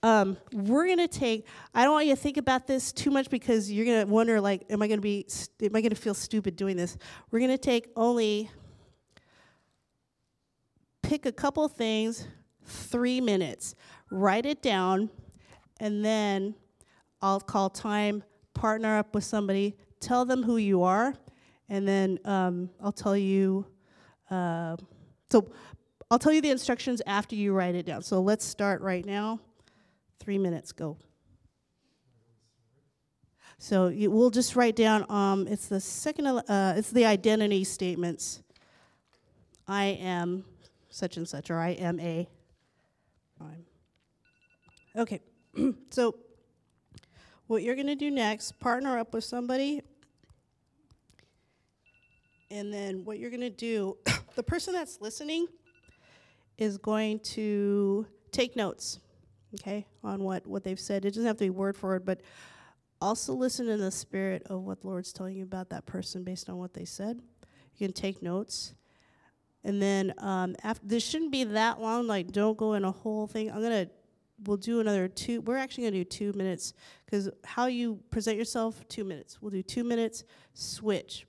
um, 0.03 0.37
we're 0.51 0.87
gonna 0.87 1.07
take. 1.07 1.45
I 1.73 1.83
don't 1.83 1.93
want 1.93 2.07
you 2.07 2.15
to 2.15 2.21
think 2.21 2.37
about 2.37 2.65
this 2.65 2.91
too 2.91 3.11
much 3.11 3.29
because 3.29 3.71
you're 3.71 3.85
gonna 3.85 4.05
wonder, 4.05 4.41
like, 4.41 4.65
am 4.69 4.81
I 4.81 4.87
gonna 4.87 5.01
be? 5.01 5.27
Am 5.61 5.75
I 5.75 5.81
gonna 5.81 5.95
feel 5.95 6.13
stupid 6.13 6.55
doing 6.55 6.75
this? 6.75 6.97
We're 7.29 7.39
gonna 7.39 7.57
take 7.57 7.89
only 7.95 8.49
pick 11.03 11.25
a 11.25 11.31
couple 11.31 11.67
things, 11.67 12.27
three 12.65 13.21
minutes, 13.21 13.75
write 14.09 14.45
it 14.45 14.61
down, 14.61 15.09
and 15.79 16.03
then 16.03 16.55
I'll 17.21 17.41
call 17.41 17.69
time, 17.69 18.23
partner 18.53 18.97
up 18.97 19.13
with 19.13 19.23
somebody, 19.23 19.75
tell 19.99 20.25
them 20.25 20.41
who 20.41 20.57
you 20.57 20.83
are, 20.83 21.13
and 21.69 21.87
then 21.87 22.17
um, 22.25 22.69
I'll 22.81 22.91
tell 22.91 23.17
you. 23.17 23.67
Uh, 24.29 24.77
so 25.29 25.51
I'll 26.09 26.19
tell 26.19 26.33
you 26.33 26.41
the 26.41 26.49
instructions 26.49 27.01
after 27.05 27.35
you 27.35 27.53
write 27.53 27.75
it 27.75 27.85
down. 27.85 28.01
So 28.01 28.21
let's 28.21 28.45
start 28.45 28.81
right 28.81 29.05
now. 29.05 29.39
Three 30.21 30.37
minutes, 30.37 30.71
go. 30.71 30.97
So 33.57 33.87
you, 33.87 34.11
we'll 34.11 34.29
just 34.29 34.55
write 34.55 34.75
down. 34.75 35.03
Um, 35.09 35.47
it's 35.47 35.65
the 35.65 35.79
second. 35.79 36.27
Uh, 36.27 36.75
it's 36.77 36.91
the 36.91 37.05
identity 37.05 37.63
statements. 37.63 38.43
I 39.67 39.85
am 39.99 40.45
such 40.89 41.17
and 41.17 41.27
such, 41.27 41.49
or 41.49 41.57
I 41.57 41.69
am 41.69 41.99
a. 41.99 42.29
I'm. 43.39 43.65
Okay, 44.95 45.21
so 45.89 46.15
what 47.47 47.63
you're 47.63 47.73
going 47.73 47.87
to 47.87 47.95
do 47.95 48.11
next, 48.11 48.59
partner 48.59 48.99
up 48.99 49.15
with 49.15 49.23
somebody, 49.23 49.81
and 52.51 52.71
then 52.71 53.05
what 53.05 53.17
you're 53.17 53.31
going 53.31 53.41
to 53.41 53.49
do, 53.49 53.97
the 54.35 54.43
person 54.43 54.71
that's 54.71 55.01
listening 55.01 55.47
is 56.59 56.77
going 56.77 57.19
to 57.21 58.05
take 58.31 58.55
notes, 58.55 58.99
okay, 59.55 59.85
on 60.03 60.23
what, 60.23 60.45
what 60.47 60.63
they've 60.63 60.79
said. 60.79 61.05
It 61.05 61.11
doesn't 61.11 61.25
have 61.25 61.37
to 61.37 61.45
be 61.45 61.49
word 61.49 61.75
for 61.75 61.89
word, 61.89 62.05
but 62.05 62.21
also 63.01 63.33
listen 63.33 63.67
in 63.67 63.79
the 63.79 63.91
spirit 63.91 64.43
of 64.45 64.61
what 64.61 64.81
the 64.81 64.87
Lord's 64.87 65.11
telling 65.11 65.35
you 65.35 65.43
about 65.43 65.69
that 65.69 65.85
person 65.85 66.23
based 66.23 66.49
on 66.49 66.57
what 66.57 66.73
they 66.73 66.85
said. 66.85 67.19
You 67.75 67.87
can 67.87 67.93
take 67.93 68.21
notes. 68.21 68.73
And 69.63 69.81
then 69.81 70.13
um, 70.19 70.55
after 70.63 70.85
this 70.87 71.05
shouldn't 71.05 71.31
be 71.31 71.43
that 71.43 71.79
long. 71.81 72.07
Like, 72.07 72.31
don't 72.31 72.57
go 72.57 72.73
in 72.73 72.83
a 72.83 72.91
whole 72.91 73.27
thing. 73.27 73.51
I'm 73.51 73.61
gonna 73.61 73.87
we'll 74.43 74.57
do 74.57 74.79
another 74.79 75.07
two. 75.07 75.41
We're 75.41 75.57
actually 75.57 75.85
gonna 75.85 75.97
do 75.97 76.03
two 76.03 76.33
minutes 76.33 76.73
because 77.05 77.29
how 77.43 77.67
you 77.67 77.99
present 78.09 78.37
yourself, 78.37 78.87
two 78.87 79.03
minutes. 79.03 79.41
We'll 79.41 79.51
do 79.51 79.61
two 79.61 79.83
minutes. 79.83 80.23
Switch, 80.53 81.27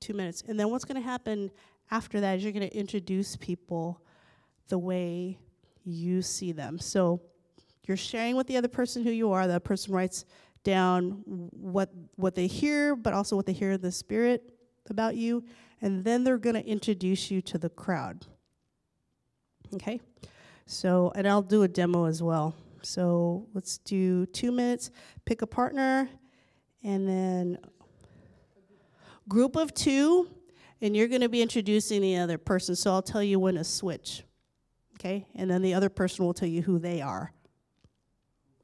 two 0.00 0.12
minutes, 0.12 0.42
and 0.46 0.58
then 0.60 0.70
what's 0.70 0.84
gonna 0.84 1.00
happen 1.00 1.50
after 1.90 2.20
that 2.20 2.36
is 2.36 2.44
you're 2.44 2.52
gonna 2.52 2.66
introduce 2.66 3.36
people 3.36 4.02
the 4.68 4.78
way 4.78 5.38
you 5.84 6.22
see 6.22 6.52
them. 6.52 6.78
So 6.78 7.22
you're 7.84 7.96
sharing 7.96 8.36
with 8.36 8.46
the 8.46 8.56
other 8.56 8.68
person 8.68 9.02
who 9.02 9.10
you 9.10 9.32
are. 9.32 9.46
That 9.46 9.64
person 9.64 9.92
writes 9.92 10.24
down 10.64 11.22
what 11.52 11.90
what 12.16 12.34
they 12.34 12.46
hear, 12.46 12.94
but 12.94 13.12
also 13.12 13.36
what 13.36 13.46
they 13.46 13.52
hear 13.52 13.72
in 13.72 13.80
the 13.80 13.92
spirit 13.92 14.52
about 14.88 15.16
you, 15.16 15.44
and 15.80 16.04
then 16.04 16.24
they're 16.24 16.38
going 16.38 16.54
to 16.54 16.64
introduce 16.66 17.30
you 17.30 17.40
to 17.42 17.58
the 17.58 17.68
crowd. 17.68 18.26
Okay? 19.74 20.00
So, 20.66 21.12
and 21.14 21.26
I'll 21.26 21.42
do 21.42 21.62
a 21.62 21.68
demo 21.68 22.04
as 22.04 22.22
well. 22.22 22.54
So, 22.82 23.46
let's 23.54 23.78
do 23.78 24.26
2 24.26 24.52
minutes, 24.52 24.90
pick 25.24 25.42
a 25.42 25.46
partner, 25.46 26.08
and 26.82 27.08
then 27.08 27.58
group 29.28 29.56
of 29.56 29.72
2, 29.74 30.28
and 30.80 30.96
you're 30.96 31.08
going 31.08 31.20
to 31.20 31.28
be 31.28 31.42
introducing 31.42 32.02
the 32.02 32.16
other 32.16 32.38
person. 32.38 32.74
So, 32.76 32.92
I'll 32.92 33.02
tell 33.02 33.22
you 33.22 33.38
when 33.38 33.54
to 33.54 33.64
switch. 33.64 34.24
Okay? 34.98 35.26
And 35.34 35.50
then 35.50 35.62
the 35.62 35.74
other 35.74 35.88
person 35.88 36.24
will 36.24 36.34
tell 36.34 36.48
you 36.48 36.62
who 36.62 36.78
they 36.78 37.00
are. 37.00 37.32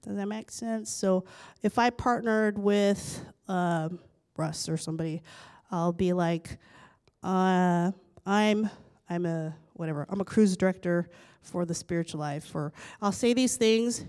Does 0.09 0.17
that 0.17 0.27
make 0.27 0.51
sense? 0.51 0.91
So, 0.91 1.27
if 1.63 1.79
I 1.79 1.91
partnered 1.91 2.59
with 2.59 3.23
um, 3.47 3.99
Russ 4.39 4.67
or 4.67 4.79
somebody, 4.79 5.21
I'll 5.71 5.93
be 5.93 6.15
like, 6.15 6.57
uh, 7.23 7.93
I'm 8.25 8.71
I'm 9.11 9.27
a 9.27 9.55
whatever. 9.75 10.07
I'm 10.09 10.23
a 10.23 10.25
cruise 10.25 10.57
director 10.57 11.11
for 11.43 11.67
the 11.67 11.75
spiritual 11.75 12.21
life. 12.21 12.55
Or 12.55 12.73
I'll 13.03 13.13
say 13.13 13.35
these 13.35 13.59
things. 13.59 14.07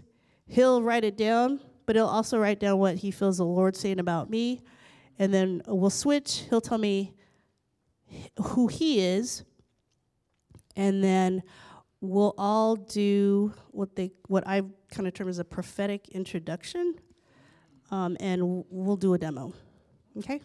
He'll 0.47 0.81
write 0.81 1.03
it 1.03 1.17
down, 1.17 1.59
but 1.85 1.97
he'll 1.97 2.05
also 2.05 2.39
write 2.39 2.61
down 2.61 2.79
what 2.79 2.95
he 2.95 3.11
feels 3.11 3.37
the 3.37 3.45
Lord 3.45 3.75
saying 3.75 3.99
about 3.99 4.29
me, 4.29 4.61
and 5.19 5.33
then 5.33 5.61
we'll 5.67 5.89
switch. 5.89 6.45
He'll 6.49 6.61
tell 6.61 6.77
me 6.77 7.13
who 8.41 8.67
he 8.67 9.01
is, 9.01 9.43
and 10.77 11.03
then 11.03 11.43
we'll 11.99 12.35
all 12.37 12.77
do 12.77 13.53
what 13.71 13.97
they 13.97 14.13
what 14.27 14.47
I 14.47 14.61
kind 14.91 15.07
of 15.07 15.13
term 15.13 15.27
as 15.27 15.39
a 15.39 15.43
prophetic 15.43 16.09
introduction, 16.09 16.95
um, 17.91 18.17
and 18.19 18.65
we'll 18.69 18.97
do 18.97 19.13
a 19.13 19.17
demo. 19.17 19.53
Okay. 20.17 20.41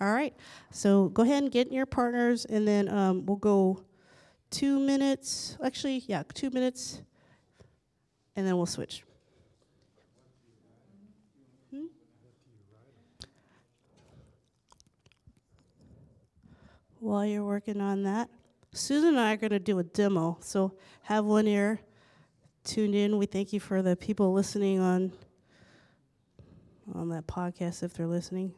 All 0.00 0.12
right. 0.12 0.34
So 0.70 1.08
go 1.08 1.22
ahead 1.22 1.42
and 1.42 1.50
get 1.50 1.72
your 1.72 1.86
partners, 1.86 2.44
and 2.44 2.66
then 2.66 2.88
um, 2.88 3.24
we'll 3.24 3.36
go 3.36 3.84
two 4.50 4.78
minutes. 4.78 5.56
Actually, 5.64 6.04
yeah, 6.06 6.22
two 6.34 6.50
minutes, 6.50 7.02
and 8.34 8.46
then 8.46 8.56
we'll 8.56 8.66
switch. 8.66 9.04
Hmm? 11.70 11.86
While 17.00 17.24
you're 17.24 17.44
working 17.44 17.80
on 17.80 18.02
that, 18.02 18.28
Susan 18.72 19.10
and 19.10 19.20
I 19.20 19.32
are 19.32 19.36
going 19.36 19.50
to 19.50 19.58
do 19.58 19.78
a 19.78 19.84
demo. 19.84 20.36
So 20.40 20.74
have 21.02 21.24
one 21.24 21.46
ear 21.46 21.80
tuned 22.66 22.94
in. 22.94 23.16
We 23.16 23.26
thank 23.26 23.52
you 23.52 23.60
for 23.60 23.80
the 23.80 23.96
people 23.96 24.32
listening 24.32 24.80
on 24.80 25.12
on 26.94 27.08
that 27.08 27.26
podcast 27.26 27.82
if 27.82 27.94
they're 27.94 28.06
listening. 28.06 28.52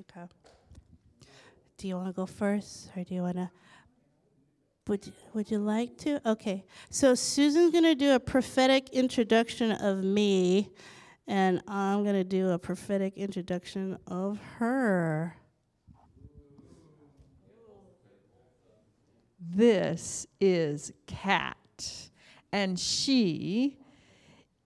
Okay. 0.00 0.26
Do 1.76 1.88
you 1.88 1.96
want 1.96 2.08
to 2.08 2.12
go 2.12 2.26
first, 2.26 2.90
or 2.96 3.04
do 3.04 3.14
you 3.14 3.22
want 3.22 3.36
to? 3.36 3.50
Would 4.88 5.06
you, 5.06 5.12
Would 5.34 5.50
you 5.50 5.58
like 5.58 5.98
to? 5.98 6.20
Okay. 6.28 6.64
So 6.90 7.14
Susan's 7.14 7.70
to 7.84 7.94
do 7.94 8.14
a 8.14 8.20
prophetic 8.20 8.88
introduction 8.90 9.72
of 9.72 10.02
me, 10.02 10.70
and 11.26 11.62
I'm 11.68 12.02
to 12.14 12.24
do 12.24 12.50
a 12.50 12.58
prophetic 12.58 13.16
introduction 13.16 13.98
of 14.06 14.40
her. 14.56 15.36
This 19.50 20.26
is 20.40 20.92
Kat, 21.06 21.56
and 22.52 22.78
she 22.78 23.78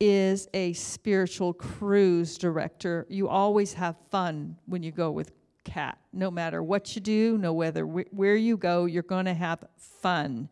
is 0.01 0.49
a 0.53 0.73
spiritual 0.73 1.53
cruise 1.53 2.37
director. 2.37 3.07
You 3.09 3.29
always 3.29 3.75
have 3.75 3.95
fun 4.11 4.57
when 4.67 4.83
you 4.83 4.91
go 4.91 5.13
with 5.13 5.31
Kat. 5.63 5.99
No 6.13 6.33
matter 6.33 6.65
what 6.65 6.97
you 6.97 7.01
do, 7.01 7.39
no 7.39 7.53
whether 7.53 7.85
wh- 7.85 8.13
where 8.13 8.35
you 8.35 8.57
go, 8.57 8.87
you're 8.87 9.05
going 9.05 9.27
to 9.27 9.35
have 9.35 9.65
fun. 9.77 10.49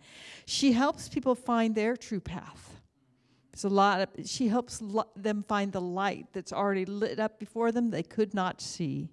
She 0.47 0.71
helps 0.73 1.09
people 1.09 1.35
find 1.35 1.75
their 1.75 1.97
true 1.97 2.21
path. 2.21 2.81
There's 3.51 3.65
a 3.65 3.69
lot 3.69 4.01
of, 4.01 4.29
she 4.29 4.47
helps 4.47 4.81
lo- 4.81 5.11
them 5.17 5.45
find 5.49 5.73
the 5.73 5.81
light 5.81 6.27
that's 6.33 6.53
already 6.53 6.85
lit 6.85 7.19
up 7.19 7.41
before 7.41 7.73
them 7.73 7.91
they 7.91 8.05
could 8.05 8.33
not 8.33 8.61
see. 8.61 9.11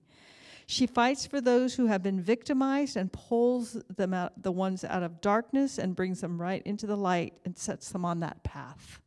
She 0.69 0.85
fights 0.85 1.25
for 1.25 1.39
those 1.39 1.75
who 1.75 1.85
have 1.85 2.03
been 2.03 2.19
victimized 2.19 2.97
and 2.97 3.11
pulls 3.11 3.73
them 3.95 4.13
out, 4.13 4.43
the 4.43 4.51
ones 4.51 4.83
out 4.83 5.01
of 5.01 5.21
darkness 5.21 5.79
and 5.79 5.95
brings 5.95 6.19
them 6.19 6.41
right 6.41 6.61
into 6.65 6.85
the 6.85 6.97
light 6.97 7.33
and 7.45 7.57
sets 7.57 7.89
them 7.89 8.03
on 8.03 8.19
that 8.19 8.43
path. 8.43 8.99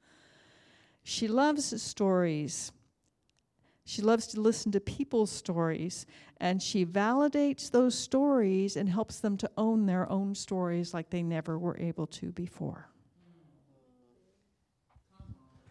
She 1.03 1.29
loves 1.29 1.81
stories. 1.83 2.73
She 3.85 4.01
loves 4.01 4.27
to 4.29 4.41
listen 4.41 4.73
to 4.73 4.81
people's 4.81 5.31
stories, 5.31 6.07
and 6.39 6.63
she 6.63 6.87
validates 6.87 7.71
those 7.71 7.95
stories 7.95 8.77
and 8.77 8.89
helps 8.89 9.21
them 9.21 9.37
to 9.39 9.51
own 9.59 9.85
their 9.85 10.11
own 10.11 10.35
stories 10.35 10.95
like 10.95 11.11
they 11.11 11.23
never 11.23 11.59
were 11.59 11.77
able 11.79 12.07
to 12.07 12.33
before. 12.33 12.89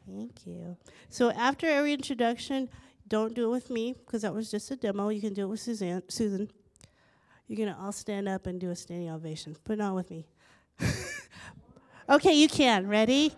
Thank 0.05 0.45
you. 0.45 0.75
So 1.09 1.31
after 1.31 1.67
every 1.67 1.93
introduction, 1.93 2.69
don't 3.09 3.33
do 3.33 3.45
it 3.45 3.51
with 3.51 3.69
me 3.69 3.93
because 3.93 4.21
that 4.21 4.33
was 4.33 4.49
just 4.49 4.69
a 4.71 4.75
demo. 4.75 5.09
You 5.09 5.19
can 5.19 5.33
do 5.33 5.43
it 5.43 5.47
with 5.47 5.59
Suzanne, 5.59 6.03
Susan. 6.07 6.49
You're 7.47 7.65
gonna 7.65 7.77
all 7.81 7.91
stand 7.91 8.29
up 8.29 8.45
and 8.45 8.59
do 8.59 8.69
a 8.69 8.75
standing 8.75 9.09
ovation, 9.09 9.55
but 9.63 9.79
not 9.79 9.95
with 9.95 10.11
me. 10.11 10.27
okay, 12.09 12.33
you 12.33 12.47
can. 12.47 12.87
Ready? 12.87 13.33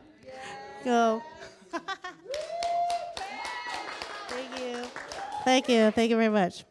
Go. 0.83 1.21
Thank 4.27 4.59
you. 4.59 4.83
Thank 5.45 5.69
you. 5.69 5.91
Thank 5.91 6.09
you 6.09 6.17
very 6.17 6.29
much. 6.29 6.65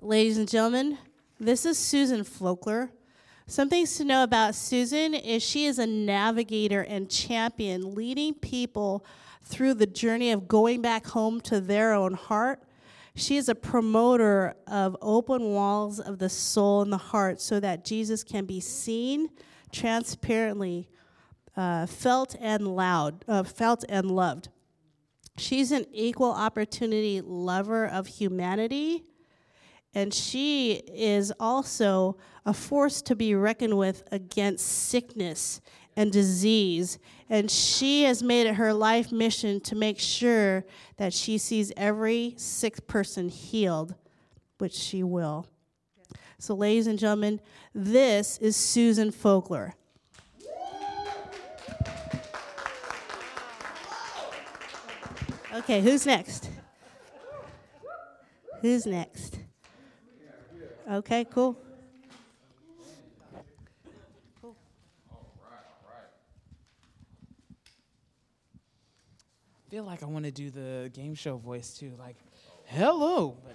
Ladies 0.00 0.38
and 0.38 0.48
gentlemen, 0.48 0.98
this 1.40 1.66
is 1.66 1.76
Susan 1.76 2.20
Folkler. 2.20 2.90
Some 3.48 3.68
things 3.68 3.96
to 3.96 4.04
know 4.04 4.22
about 4.22 4.54
Susan 4.54 5.14
is 5.14 5.42
she 5.42 5.66
is 5.66 5.78
a 5.78 5.86
navigator 5.86 6.82
and 6.82 7.10
champion, 7.10 7.94
leading 7.94 8.34
people 8.34 9.04
through 9.48 9.74
the 9.74 9.86
journey 9.86 10.30
of 10.30 10.46
going 10.46 10.82
back 10.82 11.06
home 11.06 11.40
to 11.40 11.60
their 11.60 11.94
own 11.94 12.12
heart. 12.12 12.62
She 13.14 13.36
is 13.36 13.48
a 13.48 13.54
promoter 13.54 14.54
of 14.66 14.96
open 15.00 15.42
walls 15.42 15.98
of 15.98 16.18
the 16.18 16.28
soul 16.28 16.82
and 16.82 16.92
the 16.92 16.98
heart 16.98 17.40
so 17.40 17.58
that 17.58 17.84
Jesus 17.84 18.22
can 18.22 18.44
be 18.44 18.60
seen 18.60 19.30
transparently, 19.72 20.88
uh, 21.56 21.86
felt 21.86 22.36
and 22.40 22.76
loud, 22.76 23.24
uh, 23.26 23.42
felt 23.42 23.84
and 23.88 24.10
loved. 24.10 24.50
She's 25.38 25.72
an 25.72 25.86
equal 25.92 26.32
opportunity 26.32 27.20
lover 27.22 27.86
of 27.86 28.06
humanity, 28.06 29.04
and 29.94 30.12
she 30.12 30.82
is 30.92 31.32
also 31.40 32.18
a 32.44 32.52
force 32.52 33.00
to 33.02 33.16
be 33.16 33.34
reckoned 33.34 33.78
with 33.78 34.06
against 34.12 34.66
sickness 34.66 35.60
and 35.96 36.12
disease. 36.12 36.98
And 37.30 37.50
she 37.50 38.04
has 38.04 38.22
made 38.22 38.46
it 38.46 38.54
her 38.54 38.72
life 38.72 39.12
mission 39.12 39.60
to 39.60 39.76
make 39.76 39.98
sure 39.98 40.64
that 40.96 41.12
she 41.12 41.36
sees 41.36 41.72
every 41.76 42.34
sick 42.36 42.86
person 42.86 43.28
healed, 43.28 43.94
which 44.58 44.74
she 44.74 45.02
will. 45.02 45.46
So, 46.38 46.54
ladies 46.54 46.86
and 46.86 46.98
gentlemen, 46.98 47.40
this 47.74 48.38
is 48.38 48.56
Susan 48.56 49.10
Folkler. 49.10 49.72
Okay, 55.54 55.80
who's 55.80 56.06
next? 56.06 56.48
Who's 58.62 58.86
next? 58.86 59.40
Okay, 60.90 61.24
cool. 61.24 61.58
Feel 69.68 69.84
like 69.84 70.02
I 70.02 70.06
want 70.06 70.24
to 70.24 70.30
do 70.30 70.48
the 70.50 70.90
game 70.94 71.14
show 71.14 71.36
voice 71.36 71.74
too, 71.74 71.92
like, 71.98 72.16
hello, 72.64 73.36
but 73.44 73.54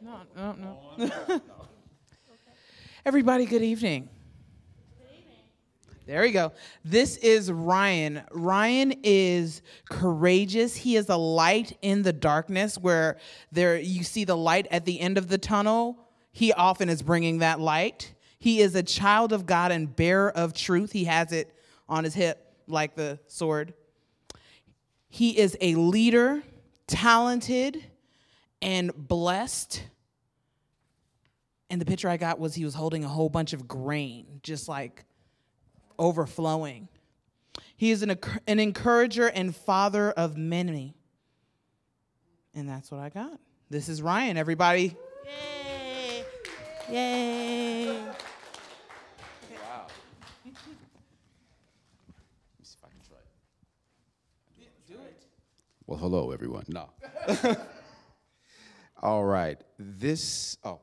no. 0.00 0.20
No, 0.34 0.52
no, 0.52 1.06
no. 1.28 1.40
Everybody, 3.04 3.44
good 3.44 3.62
evening. 3.62 4.08
There 6.06 6.22
we 6.22 6.30
go. 6.30 6.52
This 6.86 7.18
is 7.18 7.52
Ryan. 7.52 8.22
Ryan 8.30 8.94
is 9.02 9.60
courageous. 9.90 10.74
He 10.74 10.96
is 10.96 11.10
a 11.10 11.18
light 11.18 11.76
in 11.82 12.02
the 12.02 12.14
darkness 12.14 12.78
where 12.78 13.18
there 13.52 13.78
you 13.78 14.02
see 14.04 14.24
the 14.24 14.36
light 14.36 14.66
at 14.70 14.86
the 14.86 15.00
end 15.00 15.18
of 15.18 15.28
the 15.28 15.36
tunnel. 15.36 15.98
He 16.32 16.54
often 16.54 16.88
is 16.88 17.02
bringing 17.02 17.40
that 17.40 17.60
light. 17.60 18.14
He 18.38 18.62
is 18.62 18.74
a 18.74 18.82
child 18.82 19.34
of 19.34 19.44
God 19.44 19.70
and 19.70 19.94
bearer 19.94 20.30
of 20.30 20.54
truth. 20.54 20.92
He 20.92 21.04
has 21.04 21.32
it 21.32 21.54
on 21.90 22.04
his 22.04 22.14
hip 22.14 22.54
like 22.66 22.94
the 22.94 23.18
sword. 23.26 23.74
He 25.08 25.38
is 25.38 25.56
a 25.60 25.74
leader, 25.74 26.42
talented, 26.86 27.84
and 28.60 28.92
blessed. 28.94 29.82
And 31.70 31.80
the 31.80 31.86
picture 31.86 32.08
I 32.08 32.16
got 32.16 32.38
was 32.38 32.54
he 32.54 32.64
was 32.64 32.74
holding 32.74 33.04
a 33.04 33.08
whole 33.08 33.28
bunch 33.28 33.52
of 33.52 33.68
grain, 33.68 34.40
just 34.42 34.68
like 34.68 35.04
overflowing. 35.98 36.88
He 37.76 37.90
is 37.90 38.02
an, 38.02 38.16
an 38.46 38.58
encourager 38.58 39.28
and 39.28 39.54
father 39.54 40.10
of 40.10 40.36
many. 40.36 40.94
And 42.54 42.68
that's 42.68 42.90
what 42.90 43.00
I 43.00 43.08
got. 43.08 43.38
This 43.70 43.88
is 43.88 44.02
Ryan, 44.02 44.36
everybody. 44.36 44.96
Yay! 45.24 46.24
Yay! 46.90 48.00
Wow. 49.52 49.86
Let 50.44 50.54
me 50.54 50.54
see 52.62 52.76
if 52.76 52.84
I 52.84 52.88
can 52.88 52.98
try 53.06 53.18
it. 53.18 53.28
Do 54.88 54.94
it. 54.94 55.24
Well, 55.88 55.98
hello, 55.98 56.32
everyone. 56.32 56.64
No. 56.68 56.90
All 59.02 59.24
right. 59.24 59.58
This, 59.78 60.58
oh. 60.62 60.80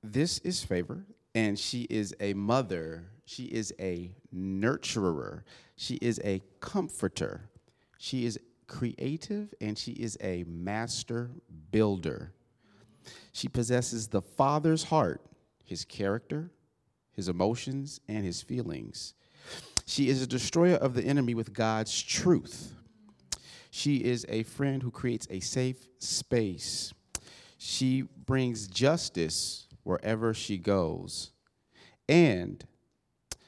This 0.00 0.38
is 0.38 0.62
Favor, 0.62 1.04
and 1.34 1.58
she 1.58 1.88
is 1.90 2.14
a 2.20 2.34
mother. 2.34 3.06
She 3.24 3.46
is 3.46 3.74
a 3.80 4.14
nurturer. 4.32 5.42
She 5.74 5.96
is 5.96 6.20
a 6.22 6.40
comforter. 6.60 7.50
She 7.98 8.26
is 8.26 8.38
creative, 8.68 9.52
and 9.60 9.76
she 9.76 9.90
is 9.90 10.16
a 10.20 10.44
master 10.44 11.32
builder. 11.72 12.32
She 13.32 13.48
possesses 13.48 14.06
the 14.06 14.22
Father's 14.22 14.84
heart, 14.84 15.20
his 15.64 15.84
character, 15.84 16.52
his 17.10 17.28
emotions, 17.28 18.00
and 18.06 18.24
his 18.24 18.40
feelings. 18.40 19.14
She 19.84 20.10
is 20.10 20.22
a 20.22 20.28
destroyer 20.28 20.76
of 20.76 20.94
the 20.94 21.02
enemy 21.02 21.34
with 21.34 21.52
God's 21.52 22.00
truth. 22.00 22.72
She 23.70 23.96
is 23.96 24.24
a 24.28 24.42
friend 24.44 24.82
who 24.82 24.90
creates 24.90 25.26
a 25.30 25.40
safe 25.40 25.88
space. 25.98 26.92
She 27.58 28.02
brings 28.02 28.66
justice 28.66 29.66
wherever 29.82 30.34
she 30.34 30.58
goes. 30.58 31.32
And 32.08 32.64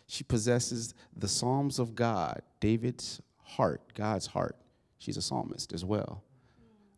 she 0.06 0.24
possesses 0.24 0.94
the 1.16 1.28
Psalms 1.28 1.78
of 1.78 1.94
God, 1.94 2.42
David's 2.60 3.20
heart, 3.42 3.82
God's 3.94 4.26
heart. 4.26 4.56
She's 4.98 5.16
a 5.16 5.22
psalmist 5.22 5.72
as 5.72 5.84
well. 5.84 6.24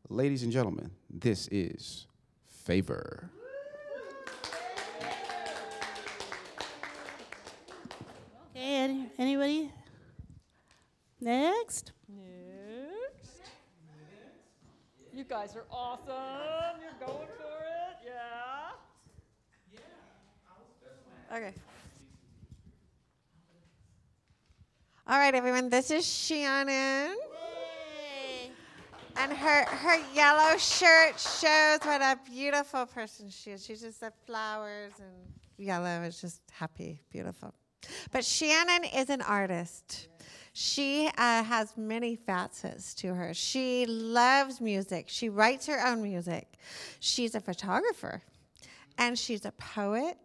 Ladies 0.09 0.43
and 0.43 0.53
gentlemen, 0.53 0.91
this 1.09 1.49
is 1.53 2.07
Favor. 2.71 3.31
Okay, 8.51 8.63
any, 8.63 9.11
anybody? 9.19 9.73
Next. 11.21 11.93
Next. 12.09 12.60
You 15.13 15.25
guys 15.25 15.57
are 15.57 15.65
awesome. 15.71 16.81
You're 16.81 17.09
going 17.09 17.27
for 17.37 17.65
it. 17.65 17.97
Yeah. 18.05 18.71
Yeah. 19.73 21.37
Okay. 21.37 21.53
All 25.09 25.19
right, 25.19 25.35
everyone. 25.35 25.69
This 25.69 25.91
is 25.91 26.07
Shannon. 26.07 27.17
And 29.17 29.33
her, 29.33 29.65
her 29.65 29.99
yellow 30.15 30.57
shirt 30.57 31.19
shows 31.19 31.81
what 31.83 32.01
a 32.01 32.17
beautiful 32.31 32.87
person 32.87 33.29
she 33.29 33.51
is. 33.51 33.65
She's 33.67 33.81
just 33.81 34.01
the 34.01 34.13
flowers 34.25 34.93
and 34.99 35.13
yellow 35.59 36.03
is 36.03 36.21
just 36.21 36.41
happy, 36.53 37.03
beautiful. 37.11 37.53
But 38.13 38.25
Shannon 38.25 38.85
is 38.85 39.11
an 39.11 39.23
artist. 39.23 40.10
She 40.63 41.09
uh, 41.17 41.43
has 41.43 41.75
many 41.79 42.17
facets 42.17 42.93
to 42.97 43.15
her. 43.15 43.33
She 43.33 43.87
loves 43.87 44.61
music. 44.61 45.07
She 45.09 45.31
writes 45.31 45.65
her 45.69 45.81
own 45.87 46.03
music. 46.03 46.59
She's 46.99 47.35
a 47.35 47.41
photographer, 47.41 48.21
and 48.99 49.19
she's 49.19 49.47
a 49.47 49.53
poet. 49.53 50.19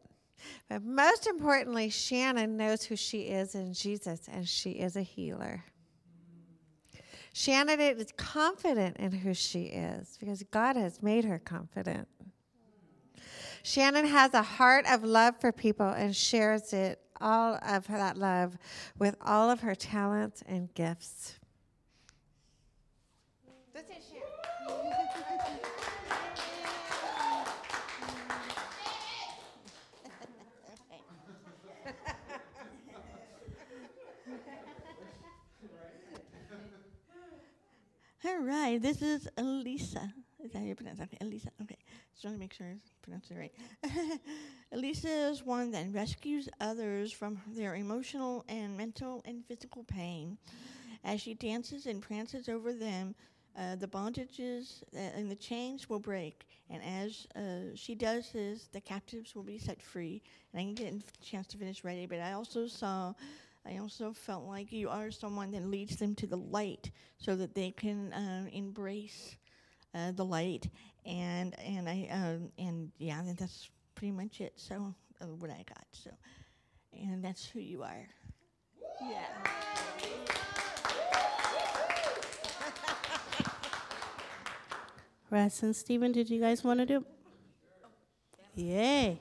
But 0.68 0.84
most 0.84 1.26
importantly, 1.26 1.90
Shannon 1.90 2.58
knows 2.58 2.84
who 2.84 2.98
she 2.98 3.22
is 3.22 3.56
in 3.56 3.74
Jesus, 3.74 4.28
and 4.30 4.46
she 4.46 4.72
is 4.72 4.98
a 4.98 5.02
healer. 5.02 5.64
Shannon 7.32 7.80
is 7.80 8.12
confident 8.18 8.98
in 8.98 9.14
who 9.14 9.34
she 9.34 9.68
is 9.68 10.18
because 10.20 10.44
God 10.52 10.76
has 10.76 11.02
made 11.02 11.24
her 11.24 11.40
confident. 11.40 12.10
Shannon 13.66 14.06
has 14.06 14.36
a 14.36 14.44
heart 14.44 14.86
of 14.88 15.04
love 15.04 15.42
for 15.42 15.52
people 15.52 15.90
and 15.90 16.16
shares 16.16 16.72
it, 16.72 17.00
all 17.20 17.58
of 17.64 17.88
that 17.88 18.16
love, 18.16 18.60
with 19.00 19.16
all 19.20 19.50
of 19.50 19.62
her 19.62 19.74
talents 19.74 20.44
and 20.48 20.72
gifts. 20.76 21.40
Shannon. 23.74 23.90
All 38.24 38.40
right, 38.44 38.80
this 38.80 39.02
is 39.02 39.28
Elisa. 39.38 40.14
Is 40.46 40.52
that 40.52 40.60
how 40.60 40.66
you 40.66 40.76
pronounce 40.76 41.00
it? 41.00 41.06
Okay, 41.06 41.18
Elisa. 41.22 41.50
Okay, 41.64 41.78
just 42.14 42.24
want 42.24 42.36
to 42.36 42.40
make 42.40 42.54
sure 42.54 42.68
I 42.68 42.76
pronounce 43.02 43.32
it 43.32 43.36
right. 43.36 43.52
Elisa 44.72 45.10
is 45.32 45.44
one 45.44 45.72
that 45.72 45.88
rescues 45.92 46.48
others 46.62 47.12
from 47.12 47.42
their 47.48 47.76
emotional 47.76 48.46
and 48.48 48.78
mental 48.78 49.24
and 49.26 49.44
physical 49.48 49.84
pain. 49.84 50.38
As 51.04 51.22
she 51.22 51.34
dances 51.34 51.88
and 51.88 52.00
prances 52.00 52.48
over 52.48 52.74
them, 52.74 53.16
uh, 53.58 53.76
the 53.76 53.88
bondages 53.88 54.84
uh, 54.96 55.00
and 55.00 55.32
the 55.32 55.36
chains 55.36 55.90
will 55.90 56.00
break. 56.00 56.46
And 56.70 56.84
as 56.84 57.26
uh, 57.36 57.76
she 57.76 57.96
does 57.96 58.32
this, 58.32 58.68
the 58.72 58.82
captives 58.82 59.36
will 59.36 59.44
be 59.44 59.58
set 59.58 59.82
free. 59.82 60.22
And 60.54 60.62
I 60.62 60.66
didn't 60.66 60.78
get 60.78 60.94
a 60.94 61.26
chance 61.26 61.48
to 61.48 61.58
finish 61.58 61.84
reading, 61.84 62.08
but 62.08 62.20
I 62.20 62.34
also 62.34 62.68
saw 62.68 63.14
I 63.66 63.78
also 63.80 64.14
felt 64.14 64.46
like 64.46 64.72
you 64.72 64.90
are 64.90 65.10
someone 65.10 65.50
that 65.52 65.66
leads 65.66 65.96
them 65.96 66.14
to 66.16 66.28
the 66.28 66.38
light 66.38 66.92
so 67.18 67.36
that 67.36 67.56
they 67.56 67.72
can 67.72 68.14
uh, 68.14 68.48
embrace 68.54 69.38
uh, 69.96 70.12
the 70.12 70.26
light. 70.26 70.70
And 71.06 71.58
and 71.60 71.88
I 71.88 72.08
um, 72.12 72.52
and 72.58 72.92
yeah, 72.98 73.22
that's 73.38 73.70
pretty 73.96 74.12
much 74.12 74.42
it. 74.42 74.54
So 74.56 74.94
uh, 75.22 75.28
what 75.28 75.50
I 75.50 75.64
got. 75.68 75.86
So 75.92 76.12
and 76.94 77.24
that's 77.24 77.46
who 77.46 77.60
you 77.60 77.84
are. 77.84 78.08
Yeah. 79.02 79.20
Russ 85.30 85.64
and 85.64 85.76
Stephen, 85.76 86.12
did 86.12 86.30
you 86.30 86.40
guys 86.40 86.64
want 86.64 86.80
to 86.80 86.86
do? 86.86 87.06
Yay. 88.56 89.20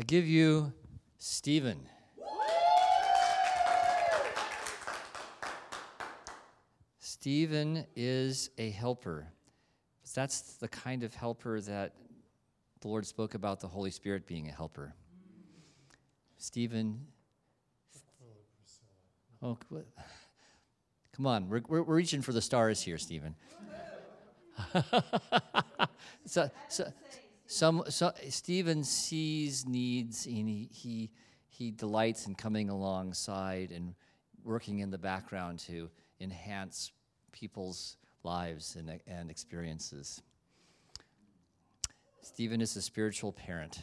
I 0.00 0.02
give 0.02 0.26
you 0.26 0.72
Stephen. 1.18 1.78
Stephen 7.00 7.84
is 7.94 8.48
a 8.56 8.70
helper. 8.70 9.26
That's 10.14 10.54
the 10.54 10.68
kind 10.68 11.02
of 11.02 11.12
helper 11.12 11.60
that 11.60 11.96
the 12.80 12.88
Lord 12.88 13.04
spoke 13.04 13.34
about 13.34 13.60
the 13.60 13.68
Holy 13.68 13.90
Spirit 13.90 14.26
being 14.26 14.48
a 14.48 14.52
helper. 14.52 14.94
Stephen. 16.38 17.06
Oh, 19.42 19.58
come 21.14 21.26
on. 21.26 21.50
We're, 21.50 21.60
we're, 21.68 21.82
we're 21.82 21.96
reaching 21.96 22.22
for 22.22 22.32
the 22.32 22.40
stars 22.40 22.80
here, 22.80 22.96
Stephen. 22.96 23.34
so, 26.24 26.50
so, 26.70 26.90
some, 27.50 27.82
so 27.88 28.12
Stephen 28.28 28.84
sees 28.84 29.66
needs 29.66 30.24
and 30.26 30.48
he, 30.48 30.68
he, 30.72 31.10
he 31.48 31.72
delights 31.72 32.28
in 32.28 32.36
coming 32.36 32.68
alongside 32.68 33.72
and 33.72 33.96
working 34.44 34.78
in 34.78 34.92
the 34.92 34.98
background 34.98 35.58
to 35.58 35.90
enhance 36.20 36.92
people's 37.32 37.96
lives 38.22 38.76
and, 38.76 39.00
and 39.08 39.32
experiences. 39.32 40.22
Stephen 42.22 42.60
is 42.60 42.76
a 42.76 42.82
spiritual 42.82 43.32
parent. 43.32 43.80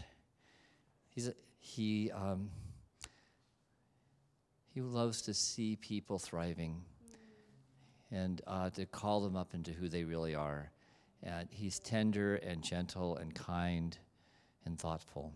He's 1.09 1.27
a, 1.27 1.33
he, 1.59 2.09
um, 2.11 2.49
he 4.73 4.79
loves 4.79 5.23
to 5.23 5.33
see 5.33 5.75
people 5.75 6.19
thriving 6.19 6.83
and 8.11 8.41
uh, 8.47 8.69
to 8.69 8.85
call 8.85 9.19
them 9.19 9.35
up 9.35 9.53
into 9.53 9.71
who 9.71 9.89
they 9.89 10.05
really 10.05 10.35
are. 10.35 10.71
And 11.23 11.47
he's 11.51 11.79
tender 11.79 12.35
and 12.35 12.61
gentle 12.61 13.17
and 13.17 13.33
kind 13.33 13.97
and 14.65 14.79
thoughtful. 14.79 15.33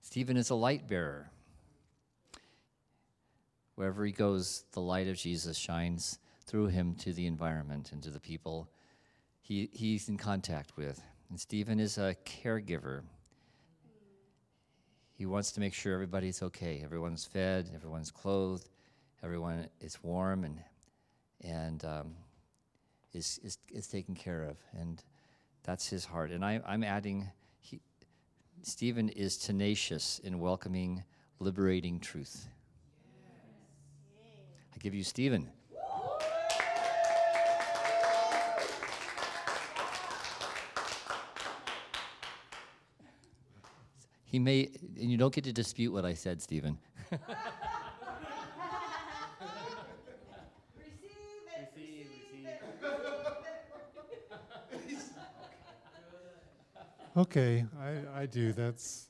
Stephen 0.00 0.36
is 0.36 0.50
a 0.50 0.54
light 0.54 0.86
bearer. 0.86 1.30
Wherever 3.74 4.04
he 4.04 4.12
goes, 4.12 4.64
the 4.72 4.80
light 4.80 5.08
of 5.08 5.16
Jesus 5.16 5.58
shines 5.58 6.18
through 6.46 6.68
him 6.68 6.94
to 6.94 7.12
the 7.12 7.26
environment 7.26 7.92
and 7.92 8.02
to 8.02 8.10
the 8.10 8.20
people 8.20 8.70
he, 9.40 9.68
he's 9.72 10.08
in 10.08 10.16
contact 10.16 10.76
with. 10.76 11.02
And 11.28 11.38
Stephen 11.38 11.80
is 11.80 11.98
a 11.98 12.16
caregiver. 12.24 13.02
He 15.12 15.26
wants 15.26 15.52
to 15.52 15.60
make 15.60 15.74
sure 15.74 15.94
everybody's 15.94 16.42
okay. 16.42 16.82
Everyone's 16.84 17.24
fed, 17.24 17.70
everyone's 17.74 18.10
clothed, 18.10 18.68
everyone 19.22 19.68
is 19.80 20.02
warm 20.02 20.44
and, 20.44 20.60
and 21.40 21.84
um, 21.84 22.14
is, 23.16 23.40
is, 23.42 23.58
is 23.72 23.86
taken 23.88 24.14
care 24.14 24.44
of. 24.44 24.56
And 24.78 25.02
that's 25.62 25.88
his 25.88 26.04
heart. 26.04 26.30
And 26.30 26.44
I, 26.44 26.60
I'm 26.66 26.84
adding, 26.84 27.30
he, 27.58 27.80
Stephen 28.62 29.08
is 29.08 29.36
tenacious 29.38 30.20
in 30.22 30.38
welcoming 30.38 31.02
liberating 31.40 31.98
truth. 31.98 32.48
I 34.74 34.78
give 34.78 34.94
you 34.94 35.02
Stephen. 35.02 35.48
He 44.24 44.38
may, 44.38 44.68
and 45.00 45.10
you 45.10 45.16
don't 45.16 45.32
get 45.32 45.44
to 45.44 45.52
dispute 45.52 45.92
what 45.92 46.04
I 46.04 46.12
said, 46.12 46.42
Stephen. 46.42 46.78
Okay, 57.16 57.64
I, 57.80 58.20
I 58.22 58.26
do. 58.26 58.52
That's 58.52 59.08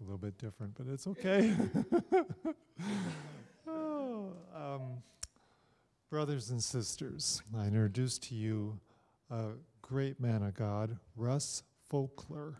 a 0.00 0.02
little 0.02 0.18
bit 0.18 0.36
different, 0.36 0.74
but 0.76 0.88
it's 0.92 1.06
okay. 1.06 1.54
oh, 3.68 4.32
um, 4.52 4.80
brothers 6.10 6.50
and 6.50 6.60
sisters, 6.60 7.40
I 7.56 7.66
introduce 7.66 8.18
to 8.18 8.34
you 8.34 8.80
a 9.30 9.50
great 9.80 10.18
man 10.18 10.42
of 10.42 10.54
God, 10.54 10.98
Russ 11.14 11.62
Folkler. 11.88 12.56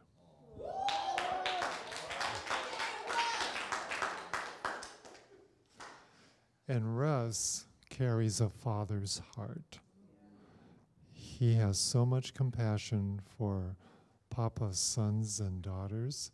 And 6.68 6.96
Russ 6.96 7.64
carries 7.90 8.40
a 8.40 8.48
father's 8.48 9.20
heart. 9.34 9.80
He 11.12 11.54
has 11.54 11.76
so 11.76 12.06
much 12.06 12.34
compassion 12.34 13.20
for 13.36 13.74
Papa's 14.30 14.78
sons 14.78 15.40
and 15.40 15.62
daughters 15.62 16.30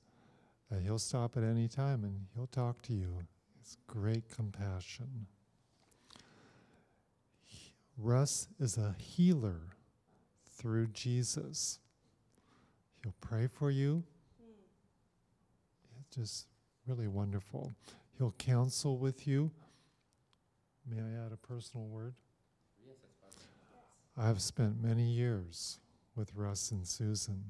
that 0.71 0.83
he'll 0.83 0.99
stop 0.99 1.37
at 1.37 1.43
any 1.43 1.69
time 1.69 2.05
and 2.05 2.27
he'll 2.35 2.47
talk 2.47 2.83
to 2.83 2.93
you. 2.93 3.19
It's 3.61 3.77
great 3.87 4.29
compassion. 4.29 5.27
He, 7.43 7.73
Russ 7.97 8.49
is 8.61 8.77
a 8.77 8.95
healer 8.99 9.61
through 10.51 10.89
Jesus. 10.89 11.79
He'll 13.03 13.15
pray 13.21 13.47
for 13.47 13.71
you. 13.71 14.03
It's 16.01 16.17
just 16.17 16.47
really 16.87 17.09
wonderful. 17.09 17.73
He'll 18.19 18.35
counsel 18.39 18.99
with 18.99 19.27
you. 19.27 19.51
May 20.89 21.01
I 21.01 21.27
add 21.27 21.33
a 21.33 21.37
personal 21.37 21.87
word? 21.87 22.15
Yes, 22.87 22.97
that's 23.23 23.45
I've 24.17 24.41
spent 24.41 24.83
many 24.83 25.05
years 25.05 25.79
with 26.15 26.35
Russ 26.35 26.71
and 26.71 26.87
Susan, 26.87 27.43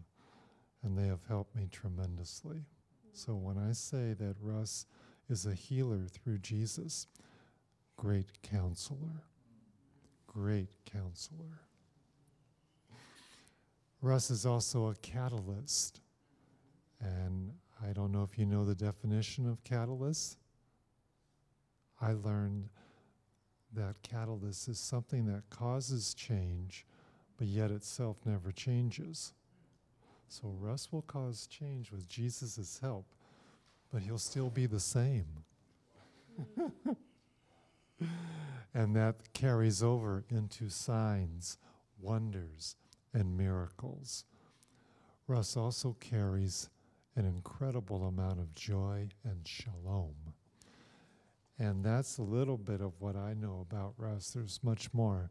and 0.84 0.96
they 0.96 1.06
have 1.06 1.24
helped 1.26 1.56
me 1.56 1.66
tremendously. 1.72 2.64
So 3.12 3.34
when 3.34 3.58
I 3.58 3.72
say 3.72 4.14
that 4.18 4.36
Russ 4.40 4.86
is 5.28 5.46
a 5.46 5.54
healer 5.54 6.06
through 6.10 6.38
Jesus, 6.38 7.06
great 7.96 8.42
counselor, 8.42 9.24
great 10.26 10.68
counselor. 10.84 11.60
Russ 14.02 14.30
is 14.30 14.44
also 14.44 14.88
a 14.88 14.94
catalyst, 14.96 16.00
and 17.00 17.52
I 17.82 17.92
don't 17.92 18.12
know 18.12 18.22
if 18.22 18.38
you 18.38 18.44
know 18.44 18.66
the 18.66 18.74
definition 18.74 19.48
of 19.48 19.64
catalyst. 19.64 20.36
I 22.00 22.12
learned 22.12 22.68
that 23.72 24.02
catalyst 24.02 24.68
is 24.68 24.78
something 24.78 25.24
that 25.26 25.48
causes 25.48 26.12
change, 26.12 26.84
but 27.38 27.46
yet 27.46 27.70
itself 27.70 28.18
never 28.26 28.52
changes. 28.52 29.32
So 30.28 30.54
Russ 30.58 30.90
will 30.90 31.02
cause 31.02 31.46
change 31.46 31.92
with 31.92 32.08
Jesus' 32.08 32.78
help, 32.80 33.06
but 33.92 34.02
he'll 34.02 34.18
still 34.18 34.50
be 34.50 34.66
the 34.66 34.80
same. 34.80 35.26
and 38.74 38.96
that 38.96 39.32
carries 39.32 39.82
over 39.82 40.24
into 40.28 40.68
signs, 40.68 41.58
wonders, 42.00 42.76
and 43.12 43.36
miracles. 43.36 44.24
Russ 45.26 45.56
also 45.56 45.96
carries 46.00 46.68
an 47.16 47.24
incredible 47.24 48.04
amount 48.04 48.40
of 48.40 48.54
joy 48.54 49.08
and 49.24 49.46
shalom. 49.46 50.14
And 51.58 51.84
that's 51.84 52.18
a 52.18 52.22
little 52.22 52.58
bit 52.58 52.80
of 52.80 52.92
what 52.98 53.14
I 53.14 53.34
know 53.34 53.64
about 53.68 53.94
Russ. 53.96 54.30
There's 54.30 54.58
much 54.62 54.92
more. 54.92 55.30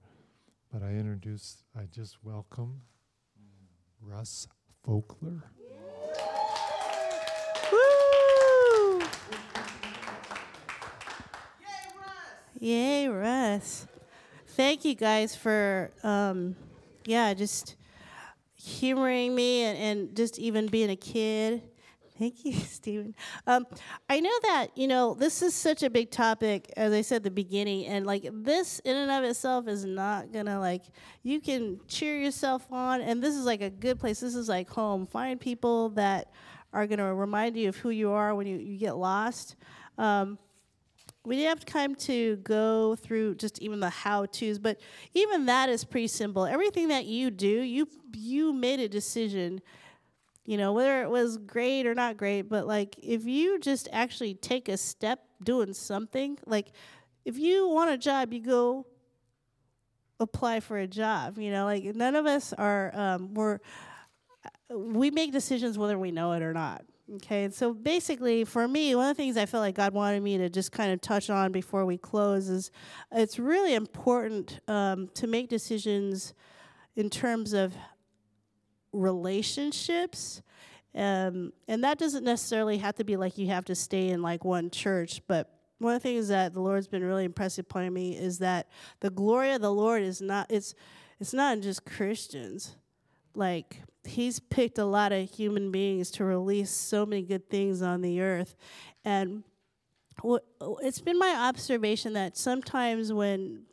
But 0.71 0.81
I 0.81 0.91
introduce, 0.91 1.63
I 1.77 1.83
just 1.85 2.23
welcome 2.23 2.81
Russ 4.01 4.47
Folkler. 4.85 5.41
Woo! 7.71 9.01
Yay, 12.59 13.07
Russ. 13.07 13.87
Thank 14.47 14.85
you 14.85 14.93
guys 14.95 15.35
for, 15.35 15.91
um, 16.03 16.55
yeah, 17.05 17.33
just 17.33 17.75
humoring 18.55 19.33
me 19.35 19.63
and, 19.63 19.77
and 19.77 20.15
just 20.15 20.37
even 20.39 20.67
being 20.67 20.89
a 20.89 20.95
kid 20.95 21.61
Thank 22.17 22.45
you, 22.45 22.53
Stephen. 22.53 23.15
Um, 23.47 23.65
I 24.09 24.19
know 24.19 24.31
that, 24.43 24.67
you 24.75 24.87
know, 24.87 25.13
this 25.13 25.41
is 25.41 25.53
such 25.55 25.83
a 25.83 25.89
big 25.89 26.11
topic, 26.11 26.71
as 26.77 26.93
I 26.93 27.01
said 27.01 27.17
at 27.17 27.23
the 27.23 27.31
beginning, 27.31 27.85
and 27.87 28.05
like 28.05 28.27
this 28.31 28.79
in 28.79 28.95
and 28.95 29.11
of 29.11 29.23
itself 29.23 29.67
is 29.67 29.85
not 29.85 30.31
gonna 30.31 30.59
like, 30.59 30.83
you 31.23 31.39
can 31.41 31.79
cheer 31.87 32.17
yourself 32.17 32.71
on, 32.71 33.01
and 33.01 33.21
this 33.21 33.35
is 33.35 33.45
like 33.45 33.61
a 33.61 33.69
good 33.69 33.99
place. 33.99 34.19
This 34.19 34.35
is 34.35 34.47
like 34.47 34.69
home. 34.69 35.05
Find 35.05 35.39
people 35.39 35.89
that 35.89 36.31
are 36.71 36.87
gonna 36.87 37.13
remind 37.13 37.57
you 37.57 37.69
of 37.69 37.77
who 37.77 37.89
you 37.89 38.11
are 38.11 38.35
when 38.35 38.47
you, 38.47 38.57
you 38.57 38.77
get 38.77 38.95
lost. 38.95 39.55
Um, 39.97 40.37
we 41.25 41.37
didn't 41.37 41.49
have 41.49 41.65
time 41.65 41.95
to 41.95 42.35
go 42.37 42.95
through 42.95 43.35
just 43.35 43.59
even 43.59 43.79
the 43.79 43.89
how 43.89 44.25
to's, 44.25 44.59
but 44.59 44.79
even 45.13 45.45
that 45.45 45.69
is 45.69 45.85
pretty 45.85 46.07
simple. 46.07 46.45
Everything 46.45 46.89
that 46.89 47.05
you 47.05 47.31
do, 47.31 47.47
you 47.47 47.87
you 48.13 48.53
made 48.53 48.79
a 48.81 48.89
decision 48.89 49.61
you 50.45 50.57
know, 50.57 50.73
whether 50.73 51.01
it 51.01 51.09
was 51.09 51.37
great 51.37 51.85
or 51.85 51.95
not 51.95 52.17
great, 52.17 52.43
but 52.43 52.67
like 52.67 52.95
if 53.01 53.25
you 53.25 53.59
just 53.59 53.87
actually 53.91 54.33
take 54.33 54.67
a 54.67 54.77
step 54.77 55.19
doing 55.43 55.73
something, 55.73 56.37
like 56.45 56.71
if 57.25 57.37
you 57.37 57.67
want 57.67 57.91
a 57.91 57.97
job, 57.97 58.33
you 58.33 58.41
go 58.41 58.85
apply 60.19 60.59
for 60.59 60.77
a 60.77 60.87
job, 60.87 61.37
you 61.37 61.51
know, 61.51 61.65
like 61.65 61.83
none 61.95 62.15
of 62.15 62.25
us 62.25 62.53
are, 62.53 62.91
um, 62.93 63.33
we're, 63.33 63.59
we 64.69 65.11
make 65.11 65.31
decisions 65.31 65.77
whether 65.77 65.97
we 65.97 66.11
know 66.11 66.33
it 66.33 66.41
or 66.41 66.53
not. 66.53 66.83
Okay, 67.15 67.43
and 67.43 67.53
so 67.53 67.73
basically, 67.73 68.45
for 68.45 68.65
me, 68.65 68.95
one 68.95 69.09
of 69.09 69.17
the 69.17 69.21
things 69.21 69.35
I 69.35 69.45
feel 69.45 69.59
like 69.59 69.75
God 69.75 69.93
wanted 69.93 70.23
me 70.23 70.37
to 70.37 70.49
just 70.49 70.71
kind 70.71 70.91
of 70.93 71.01
touch 71.01 71.29
on 71.29 71.51
before 71.51 71.85
we 71.85 71.97
close 71.97 72.47
is 72.47 72.71
it's 73.11 73.37
really 73.37 73.73
important 73.73 74.61
um, 74.69 75.09
to 75.15 75.27
make 75.27 75.49
decisions 75.49 76.33
in 76.95 77.09
terms 77.09 77.51
of 77.51 77.73
relationships. 78.93 80.41
Um, 80.95 81.51
and 81.67 81.83
that 81.83 81.97
doesn't 81.97 82.23
necessarily 82.23 82.77
have 82.77 82.95
to 82.95 83.03
be 83.03 83.17
like 83.17 83.37
you 83.37 83.47
have 83.47 83.65
to 83.65 83.75
stay 83.75 84.09
in 84.09 84.21
like 84.21 84.45
one 84.45 84.69
church, 84.69 85.21
but 85.27 85.49
one 85.79 85.95
of 85.95 86.01
the 86.01 86.07
things 86.07 86.27
that 86.29 86.53
the 86.53 86.61
Lord's 86.61 86.87
been 86.87 87.03
really 87.03 87.25
impressed 87.25 87.59
upon 87.59 87.91
me 87.91 88.15
is 88.15 88.39
that 88.39 88.69
the 88.99 89.09
glory 89.09 89.51
of 89.51 89.61
the 89.61 89.73
Lord 89.73 90.01
is 90.01 90.21
not 90.21 90.47
it's 90.49 90.75
it's 91.19 91.33
not 91.33 91.59
just 91.59 91.85
Christians. 91.85 92.77
Like 93.35 93.81
he's 94.05 94.39
picked 94.39 94.77
a 94.77 94.85
lot 94.85 95.11
of 95.11 95.29
human 95.29 95.71
beings 95.71 96.11
to 96.11 96.23
release 96.23 96.69
so 96.69 97.05
many 97.05 97.23
good 97.23 97.49
things 97.49 97.81
on 97.81 98.01
the 98.01 98.21
earth. 98.21 98.55
And 99.03 99.43
it's 100.81 101.01
been 101.01 101.17
my 101.17 101.35
observation 101.49 102.13
that 102.13 102.37
sometimes 102.37 103.11
when 103.11 103.63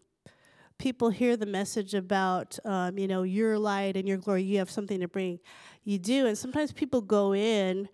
people 0.81 1.11
hear 1.11 1.36
the 1.36 1.47
message 1.47 1.93
about, 1.93 2.59
um, 2.65 2.98
you 2.98 3.07
know, 3.07 3.23
your 3.23 3.59
light 3.59 3.97
and 3.97 4.09
your 4.09 4.16
glory, 4.16 4.43
you 4.43 4.57
have 4.57 4.70
something 4.70 4.98
to 4.98 5.07
bring, 5.07 5.39
you 5.85 5.98
do. 5.98 6.27
And 6.27 6.36
sometimes 6.36 6.73
people 6.73 7.02
go 7.02 7.35
in, 7.35 7.86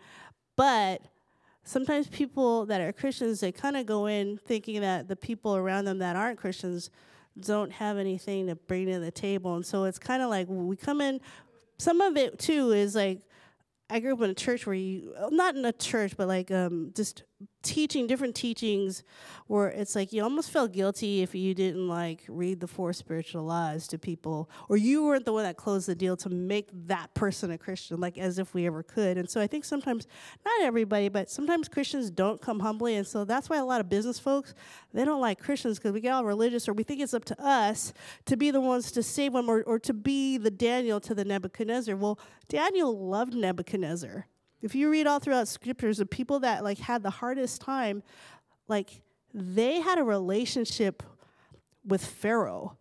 but 0.55 1.03
sometimes 1.65 2.07
people 2.07 2.65
that 2.67 2.81
are 2.81 2.93
Christians, 2.93 3.41
they 3.41 3.51
kind 3.51 3.77
of 3.77 3.87
go 3.87 4.07
in 4.07 4.39
thinking 4.39 4.81
that 4.83 5.09
the 5.09 5.17
people 5.17 5.57
around 5.57 5.85
them 5.85 5.99
that 5.99 6.15
aren't 6.15 6.39
Christians 6.39 6.91
don't 7.41 7.73
have 7.73 7.99
anything 7.99 8.47
to 8.47 8.55
bring 8.55 8.87
to 8.87 9.01
the 9.01 9.11
table. 9.11 9.57
And 9.57 9.67
so 9.67 9.83
it's 9.83 9.99
kind 9.99 10.23
of 10.23 10.31
like 10.31 10.47
we 10.49 10.77
come 10.77 11.01
in, 11.01 11.21
some 11.79 12.01
of 12.01 12.17
it 12.17 12.39
too 12.39 12.71
is 12.71 12.95
like, 12.95 13.23
I 13.91 13.99
grew 13.99 14.15
up 14.15 14.23
in 14.23 14.31
a 14.31 14.35
church 14.35 14.65
where 14.65 14.77
you, 14.77 15.13
not 15.31 15.57
in 15.57 15.65
a 15.65 15.73
church, 15.73 16.17
but 16.17 16.29
like 16.29 16.53
um, 16.53 16.93
just 16.95 17.25
teaching 17.63 18.07
different 18.07 18.35
teachings 18.35 19.03
where 19.47 19.69
it's 19.69 19.95
like 19.95 20.13
you 20.13 20.23
almost 20.23 20.51
felt 20.51 20.73
guilty 20.73 21.21
if 21.21 21.35
you 21.35 21.53
didn't 21.53 21.87
like 21.87 22.23
read 22.29 22.61
the 22.61 22.67
four 22.67 22.93
spiritual 22.93 23.45
laws 23.45 23.87
to 23.89 23.99
people 23.99 24.49
or 24.69 24.77
you 24.77 25.05
weren't 25.05 25.25
the 25.25 25.33
one 25.33 25.43
that 25.43 25.57
closed 25.57 25.87
the 25.89 25.95
deal 25.95 26.17
to 26.17 26.31
make 26.31 26.69
that 26.73 27.13
person 27.13 27.51
a 27.51 27.59
christian 27.59 28.01
like 28.01 28.17
as 28.17 28.39
if 28.39 28.55
we 28.55 28.67
ever 28.67 28.83
could. 28.83 29.19
And 29.19 29.29
so 29.29 29.41
i 29.41 29.47
think 29.47 29.65
sometimes 29.65 30.07
not 30.45 30.63
everybody 30.63 31.09
but 31.09 31.29
sometimes 31.29 31.69
christians 31.69 32.11
don't 32.11 32.41
come 32.41 32.61
humbly. 32.61 32.95
And 32.95 33.07
so 33.07 33.25
that's 33.25 33.51
why 33.51 33.59
a 33.59 33.65
lot 33.65 33.81
of 33.81 33.89
business 33.89 34.19
folks 34.19 34.55
they 34.95 35.05
don't 35.05 35.21
like 35.21 35.39
christians 35.39 35.79
because 35.79 35.93
we 35.93 36.01
get 36.01 36.13
all 36.13 36.25
religious 36.25 36.69
or 36.69 36.73
we 36.73 36.85
think 36.85 37.01
it's 37.01 37.15
up 37.15 37.25
to 37.27 37.45
us 37.45 37.93
to 38.27 38.37
be 38.37 38.51
the 38.51 38.61
ones 38.61 38.93
to 38.93 39.03
save 39.03 39.33
them 39.35 39.51
or, 39.51 39.63
or 39.65 39.79
to 39.81 39.93
be 39.93 40.39
the 40.39 40.51
daniel 40.51 41.01
to 41.01 41.15
the 41.15 41.25
nebuchadnezzar. 41.25 41.97
Well 41.97 42.19
daniel 42.49 43.09
loved 43.09 43.35
nebuchadnezzar 43.35 44.27
if 44.63 44.75
you 44.75 44.91
read 44.91 45.07
all 45.07 45.19
throughout 45.19 45.49
scriptures, 45.49 45.99
the 45.99 46.07
people 46.07 46.41
that 46.41 46.65
like 46.65 46.79
had 46.79 47.03
the 47.03 47.11
hardest 47.11 47.61
time, 47.61 48.03
like 48.69 49.03
they 49.33 49.81
had 49.81 49.99
a 49.99 50.05
relationship 50.05 51.03
with 51.85 52.05
Pharaoh. 52.05 52.77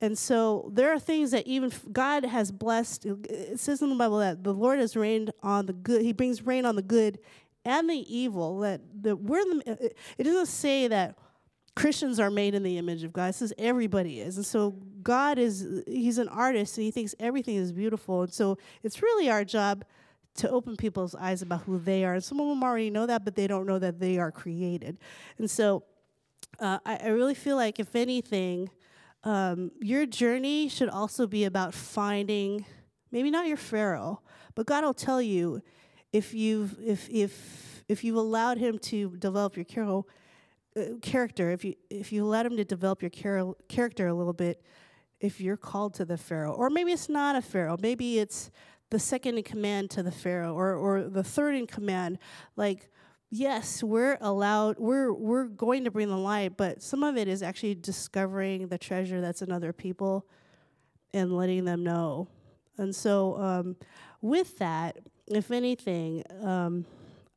And 0.00 0.16
so 0.16 0.70
there 0.72 0.92
are 0.92 0.98
things 0.98 1.32
that 1.32 1.46
even 1.46 1.72
God 1.90 2.24
has 2.24 2.52
blessed. 2.52 3.04
It 3.06 3.58
says 3.58 3.82
in 3.82 3.90
the 3.90 3.96
Bible 3.96 4.18
that 4.18 4.44
the 4.44 4.54
Lord 4.54 4.78
has 4.78 4.94
rained 4.94 5.32
on 5.42 5.66
the 5.66 5.72
good. 5.72 6.02
He 6.02 6.12
brings 6.12 6.46
rain 6.46 6.64
on 6.64 6.76
the 6.76 6.82
good 6.82 7.18
and 7.64 7.90
the 7.90 8.14
evil. 8.14 8.60
That 8.60 8.80
the 9.02 9.16
we're 9.16 9.44
the, 9.44 9.92
it 10.16 10.24
doesn't 10.24 10.46
say 10.46 10.86
that 10.86 11.16
Christians 11.74 12.20
are 12.20 12.30
made 12.30 12.54
in 12.54 12.62
the 12.62 12.78
image 12.78 13.02
of 13.02 13.12
God. 13.12 13.30
It 13.30 13.34
says 13.34 13.52
everybody 13.58 14.20
is. 14.20 14.36
And 14.36 14.46
so 14.46 14.70
God 15.02 15.38
is 15.38 15.82
he's 15.86 16.18
an 16.18 16.28
artist 16.28 16.76
and 16.76 16.84
he 16.84 16.90
thinks 16.92 17.14
everything 17.18 17.56
is 17.56 17.72
beautiful. 17.72 18.22
And 18.22 18.32
so 18.32 18.58
it's 18.84 19.02
really 19.02 19.28
our 19.28 19.44
job 19.44 19.84
to 20.38 20.50
open 20.50 20.76
people's 20.76 21.14
eyes 21.14 21.42
about 21.42 21.62
who 21.62 21.78
they 21.78 22.04
are. 22.04 22.14
And 22.14 22.24
some 22.24 22.40
of 22.40 22.48
them 22.48 22.62
already 22.62 22.90
know 22.90 23.06
that, 23.06 23.24
but 23.24 23.34
they 23.34 23.46
don't 23.46 23.66
know 23.66 23.78
that 23.78 23.98
they 23.98 24.18
are 24.18 24.32
created. 24.32 24.98
And 25.38 25.50
so 25.50 25.84
uh, 26.60 26.78
I, 26.84 26.96
I, 26.96 27.08
really 27.08 27.34
feel 27.34 27.56
like, 27.56 27.78
if 27.78 27.94
anything, 27.94 28.70
um, 29.24 29.70
your 29.80 30.06
journey 30.06 30.68
should 30.68 30.88
also 30.88 31.26
be 31.26 31.44
about 31.44 31.74
finding 31.74 32.64
maybe 33.10 33.30
not 33.30 33.46
your 33.46 33.56
Pharaoh, 33.56 34.20
but 34.54 34.66
God 34.66 34.84
will 34.84 34.94
tell 34.94 35.20
you 35.20 35.62
if 36.12 36.34
you've 36.34 36.76
if 36.80 37.08
if 37.10 37.84
if 37.88 38.04
you've 38.04 38.16
allowed 38.16 38.58
Him 38.58 38.78
to 38.78 39.16
develop 39.16 39.56
your 39.56 39.64
char- 39.64 40.04
uh, 40.76 40.82
character, 41.02 41.50
if 41.50 41.64
you 41.64 41.74
if 41.90 42.12
you 42.12 42.24
allowed 42.24 42.46
Him 42.46 42.56
to 42.56 42.64
develop 42.64 43.02
your 43.02 43.10
char- 43.10 43.54
character 43.68 44.06
a 44.06 44.14
little 44.14 44.32
bit, 44.32 44.62
if 45.20 45.40
you're 45.40 45.56
called 45.56 45.94
to 45.94 46.04
the 46.04 46.16
Pharaoh, 46.16 46.52
or 46.52 46.70
maybe 46.70 46.92
it's 46.92 47.08
not 47.08 47.36
a 47.36 47.42
Pharaoh, 47.42 47.76
maybe 47.80 48.18
it's 48.18 48.50
the 48.90 48.98
second 48.98 49.38
in 49.38 49.44
command 49.44 49.90
to 49.90 50.02
the 50.02 50.10
Pharaoh 50.10 50.54
or, 50.54 50.74
or 50.74 51.02
the 51.04 51.22
third 51.22 51.54
in 51.54 51.66
command. 51.66 52.18
Like, 52.56 52.90
yes, 53.30 53.82
we're 53.82 54.18
allowed, 54.20 54.78
we're, 54.78 55.12
we're 55.12 55.44
going 55.44 55.84
to 55.84 55.90
bring 55.90 56.08
the 56.08 56.16
light, 56.16 56.56
but 56.56 56.82
some 56.82 57.02
of 57.02 57.16
it 57.16 57.28
is 57.28 57.42
actually 57.42 57.74
discovering 57.74 58.68
the 58.68 58.78
treasure 58.78 59.20
that's 59.20 59.42
in 59.42 59.52
other 59.52 59.72
people 59.72 60.26
and 61.12 61.36
letting 61.36 61.64
them 61.64 61.84
know. 61.84 62.28
And 62.76 62.94
so, 62.94 63.36
um, 63.38 63.76
with 64.20 64.58
that, 64.58 64.98
if 65.26 65.50
anything, 65.50 66.22
um, 66.42 66.84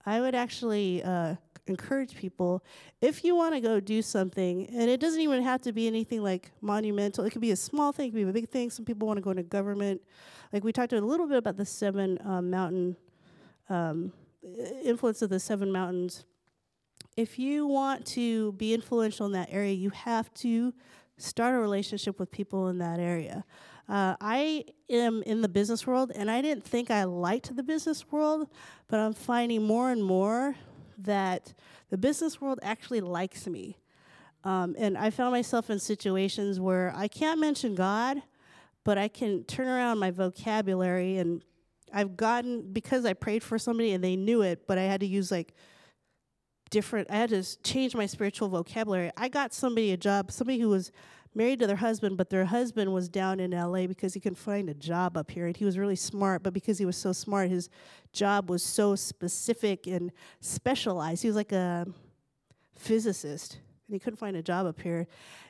I 0.06 0.20
would 0.22 0.36
actually 0.36 1.04
uh, 1.04 1.36
encourage 1.68 2.16
people 2.16 2.64
if 3.02 3.24
you 3.24 3.36
want 3.36 3.54
to 3.54 3.62
go 3.62 3.80
do 3.80 4.02
something, 4.02 4.68
and 4.68 4.90
it 4.90 5.00
doesn't 5.00 5.22
even 5.22 5.44
have 5.44 5.62
to 5.62 5.72
be 5.72 5.88
anything 5.88 6.24
like 6.24 6.52
monumental, 6.62 7.24
it 7.26 7.32
could 7.32 7.42
be 7.42 7.52
a 7.52 7.56
small 7.56 7.92
thing, 7.92 8.08
it 8.08 8.12
could 8.12 8.24
be 8.24 8.30
a 8.30 8.34
big 8.34 8.50
thing. 8.50 8.70
Some 8.70 8.86
people 8.86 9.08
want 9.08 9.18
to 9.18 9.22
go 9.22 9.32
into 9.32 9.44
government. 9.44 10.02
Like 10.52 10.64
we 10.64 10.72
talked 10.72 10.94
a 10.94 11.02
little 11.02 11.28
bit 11.28 11.38
about 11.38 11.58
the 11.58 11.66
seven 11.66 12.20
um, 12.26 12.50
mountain 12.50 12.96
um, 13.70 14.12
influence 14.84 15.22
of 15.22 15.30
the 15.30 15.40
seven 15.40 15.72
mountains. 15.72 16.26
If 17.18 17.38
you 17.40 17.68
want 17.68 18.06
to 18.08 18.54
be 18.54 18.74
influential 18.74 19.26
in 19.26 19.32
that 19.34 19.50
area, 19.52 19.74
you 19.74 19.90
have 19.92 20.34
to 20.36 20.74
start 21.18 21.56
a 21.56 21.60
relationship 21.60 22.20
with 22.20 22.32
people 22.32 22.68
in 22.70 22.78
that 22.80 23.00
area. 23.00 23.46
Uh, 23.88 24.16
I 24.22 24.66
am 24.90 25.22
in 25.24 25.42
the 25.42 25.50
business 25.50 25.86
world, 25.86 26.12
and 26.16 26.32
I 26.32 26.42
didn't 26.42 26.64
think 26.64 26.90
I 26.90 27.04
liked 27.04 27.56
the 27.56 27.64
business 27.64 28.10
world, 28.10 28.48
but 28.88 29.00
I'm 29.00 29.14
finding 29.14 29.64
more 29.64 29.92
and 29.92 30.04
more 30.04 30.56
that 31.04 31.54
the 31.90 31.98
business 31.98 32.40
world 32.40 32.60
actually 32.64 33.02
likes 33.02 33.48
me. 33.48 33.78
Um, 34.44 34.76
and 34.78 34.98
I 34.98 35.10
found 35.10 35.32
myself 35.32 35.70
in 35.70 35.80
situations 35.80 36.60
where 36.60 36.94
I 36.96 37.08
can't 37.08 37.40
mention 37.40 37.76
God, 37.76 38.22
but 38.84 38.98
I 38.98 39.08
can 39.08 39.44
turn 39.44 39.68
around 39.68 40.00
my 40.00 40.12
vocabulary 40.12 41.18
and 41.18 41.44
I've 41.94 42.16
gotten 42.16 42.72
because 42.72 43.06
I 43.06 43.14
prayed 43.14 43.44
for 43.44 43.60
somebody 43.60 43.92
and 43.92 44.04
they 44.04 44.16
knew 44.16 44.42
it, 44.42 44.66
but 44.68 44.78
I 44.78 44.84
had 44.84 45.02
to 45.02 45.06
use 45.06 45.32
like 45.32 45.54
different 46.70 47.12
I 47.12 47.18
had 47.18 47.30
to 47.30 47.62
change 47.64 47.96
my 47.96 48.06
spiritual 48.06 48.48
vocabulary. 48.48 49.12
I 49.18 49.28
got 49.28 49.54
somebody 49.54 49.92
a 49.92 49.98
job, 49.98 50.32
somebody 50.32 50.60
who 50.60 50.70
was 50.70 50.92
married 51.34 51.60
to 51.60 51.68
their 51.68 51.78
husband, 51.78 52.18
but 52.18 52.30
their 52.30 52.46
husband 52.46 52.94
was 52.94 53.08
down 53.10 53.40
in 53.40 53.52
LA 53.52 53.88
because 53.88 54.14
he 54.14 54.20
couldn't 54.20 54.36
find 54.36 54.70
a 54.70 54.74
job 54.74 55.16
up 55.16 55.32
here 55.32 55.48
and 55.48 55.56
he 55.56 55.66
was 55.66 55.78
really 55.78 55.96
smart, 55.96 56.44
but 56.44 56.54
because 56.54 56.78
he 56.78 56.86
was 56.86 56.98
so 56.98 57.14
smart, 57.14 57.50
his 57.50 57.70
job 58.12 58.50
was 58.50 58.64
so 58.64 58.96
specific 58.96 59.88
and 59.88 60.12
specialized. 60.40 61.22
He 61.22 61.28
was 61.28 61.36
like 61.36 61.52
a 61.52 61.88
physicist 62.76 63.60
and 63.88 63.96
he 63.96 64.00
couldn't 64.00 64.18
find 64.18 64.36
a 64.36 64.44
job 64.44 64.66
up 64.66 64.82
here. 64.82 65.08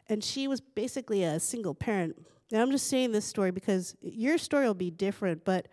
And 0.10 0.24
she 0.24 0.48
was 0.48 0.62
basically 0.62 1.24
a 1.24 1.40
single 1.40 1.74
parent 1.74 2.16
now 2.52 2.62
I'm 2.62 2.72
just 2.72 2.88
saying 2.88 3.14
this 3.14 3.26
story 3.26 3.52
because 3.52 3.96
your 4.02 4.38
story 4.38 4.68
will 4.68 4.74
be 4.74 4.92
different, 4.92 5.46
but 5.46 5.68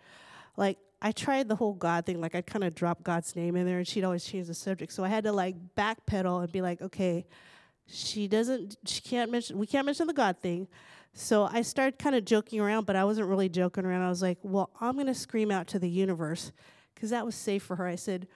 like 0.55 0.77
I 1.01 1.11
tried 1.11 1.49
the 1.49 1.55
whole 1.55 1.73
God 1.73 2.05
thing, 2.05 2.21
like 2.21 2.35
I'd 2.35 2.47
kind 2.47 2.63
of 2.63 2.73
dropped 2.73 3.03
God's 3.03 3.35
name 3.35 3.55
in 3.55 3.65
there 3.65 3.79
and 3.79 3.87
she'd 3.87 4.03
always 4.03 4.23
change 4.23 4.47
the 4.47 4.53
subject. 4.53 4.93
So 4.93 5.03
I 5.03 5.09
had 5.09 5.25
to 5.25 5.31
like 5.31 5.55
backpedal 5.75 6.43
and 6.43 6.51
be 6.51 6.61
like, 6.61 6.81
okay, 6.81 7.25
she 7.91 8.27
doesn't 8.27 8.77
she 8.85 9.01
can't 9.01 9.31
mention 9.31 9.57
we 9.57 9.67
can't 9.67 9.85
mention 9.85 10.07
the 10.07 10.13
God 10.13 10.37
thing. 10.41 10.67
So 11.13 11.49
I 11.51 11.63
started 11.63 11.97
kind 11.99 12.15
of 12.15 12.23
joking 12.23 12.59
around, 12.59 12.85
but 12.85 12.95
I 12.95 13.03
wasn't 13.03 13.27
really 13.27 13.49
joking 13.49 13.85
around. 13.85 14.03
I 14.03 14.09
was 14.09 14.21
like, 14.21 14.37
well, 14.43 14.69
I'm 14.79 14.93
going 14.93 15.07
to 15.07 15.15
scream 15.15 15.51
out 15.51 15.67
to 15.67 15.79
the 15.79 15.89
universe 15.89 16.51
because 16.93 17.09
that 17.09 17.25
was 17.25 17.35
safe 17.35 17.63
for 17.63 17.75
her. 17.77 17.87
I 17.87 17.95
said, 17.95 18.27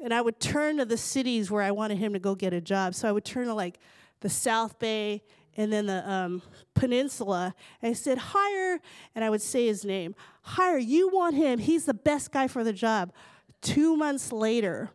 and 0.00 0.14
I 0.14 0.20
would 0.20 0.40
turn 0.40 0.78
to 0.78 0.84
the 0.84 0.96
cities 0.96 1.50
where 1.50 1.62
I 1.62 1.70
wanted 1.70 1.98
him 1.98 2.12
to 2.12 2.18
go 2.18 2.34
get 2.34 2.52
a 2.52 2.60
job. 2.60 2.94
So 2.94 3.08
I 3.08 3.12
would 3.12 3.24
turn 3.24 3.46
to 3.46 3.54
like 3.54 3.78
the 4.20 4.30
South 4.30 4.78
Bay 4.78 5.22
and 5.56 5.72
then 5.72 5.86
the 5.86 6.08
um, 6.10 6.42
peninsula. 6.74 7.54
And 7.82 7.90
I 7.90 7.92
said, 7.94 8.18
Hire, 8.18 8.80
and 9.14 9.24
I 9.24 9.30
would 9.30 9.42
say 9.42 9.66
his 9.66 9.84
name. 9.84 10.14
Hire, 10.42 10.78
you 10.78 11.08
want 11.08 11.36
him. 11.36 11.58
He's 11.58 11.84
the 11.84 11.94
best 11.94 12.32
guy 12.32 12.48
for 12.48 12.64
the 12.64 12.72
job. 12.72 13.12
Two 13.60 13.96
months 13.96 14.32
later, 14.32 14.90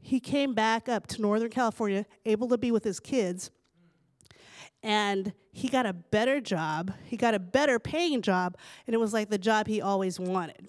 he 0.00 0.20
came 0.20 0.54
back 0.54 0.88
up 0.88 1.06
to 1.08 1.22
Northern 1.22 1.50
California, 1.50 2.06
able 2.24 2.48
to 2.48 2.58
be 2.58 2.70
with 2.70 2.84
his 2.84 3.00
kids. 3.00 3.50
And 4.82 5.32
he 5.52 5.68
got 5.68 5.86
a 5.86 5.92
better 5.92 6.40
job. 6.40 6.92
He 7.04 7.16
got 7.16 7.34
a 7.34 7.38
better 7.38 7.78
paying 7.78 8.22
job. 8.22 8.56
And 8.86 8.94
it 8.94 8.98
was 8.98 9.12
like 9.12 9.28
the 9.28 9.38
job 9.38 9.66
he 9.66 9.82
always 9.82 10.20
wanted. 10.20 10.68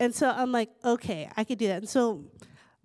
And 0.00 0.14
so 0.14 0.30
I'm 0.30 0.52
like, 0.52 0.70
okay, 0.84 1.30
I 1.36 1.44
could 1.44 1.58
do 1.58 1.68
that. 1.68 1.78
And 1.78 1.88
so 1.88 2.24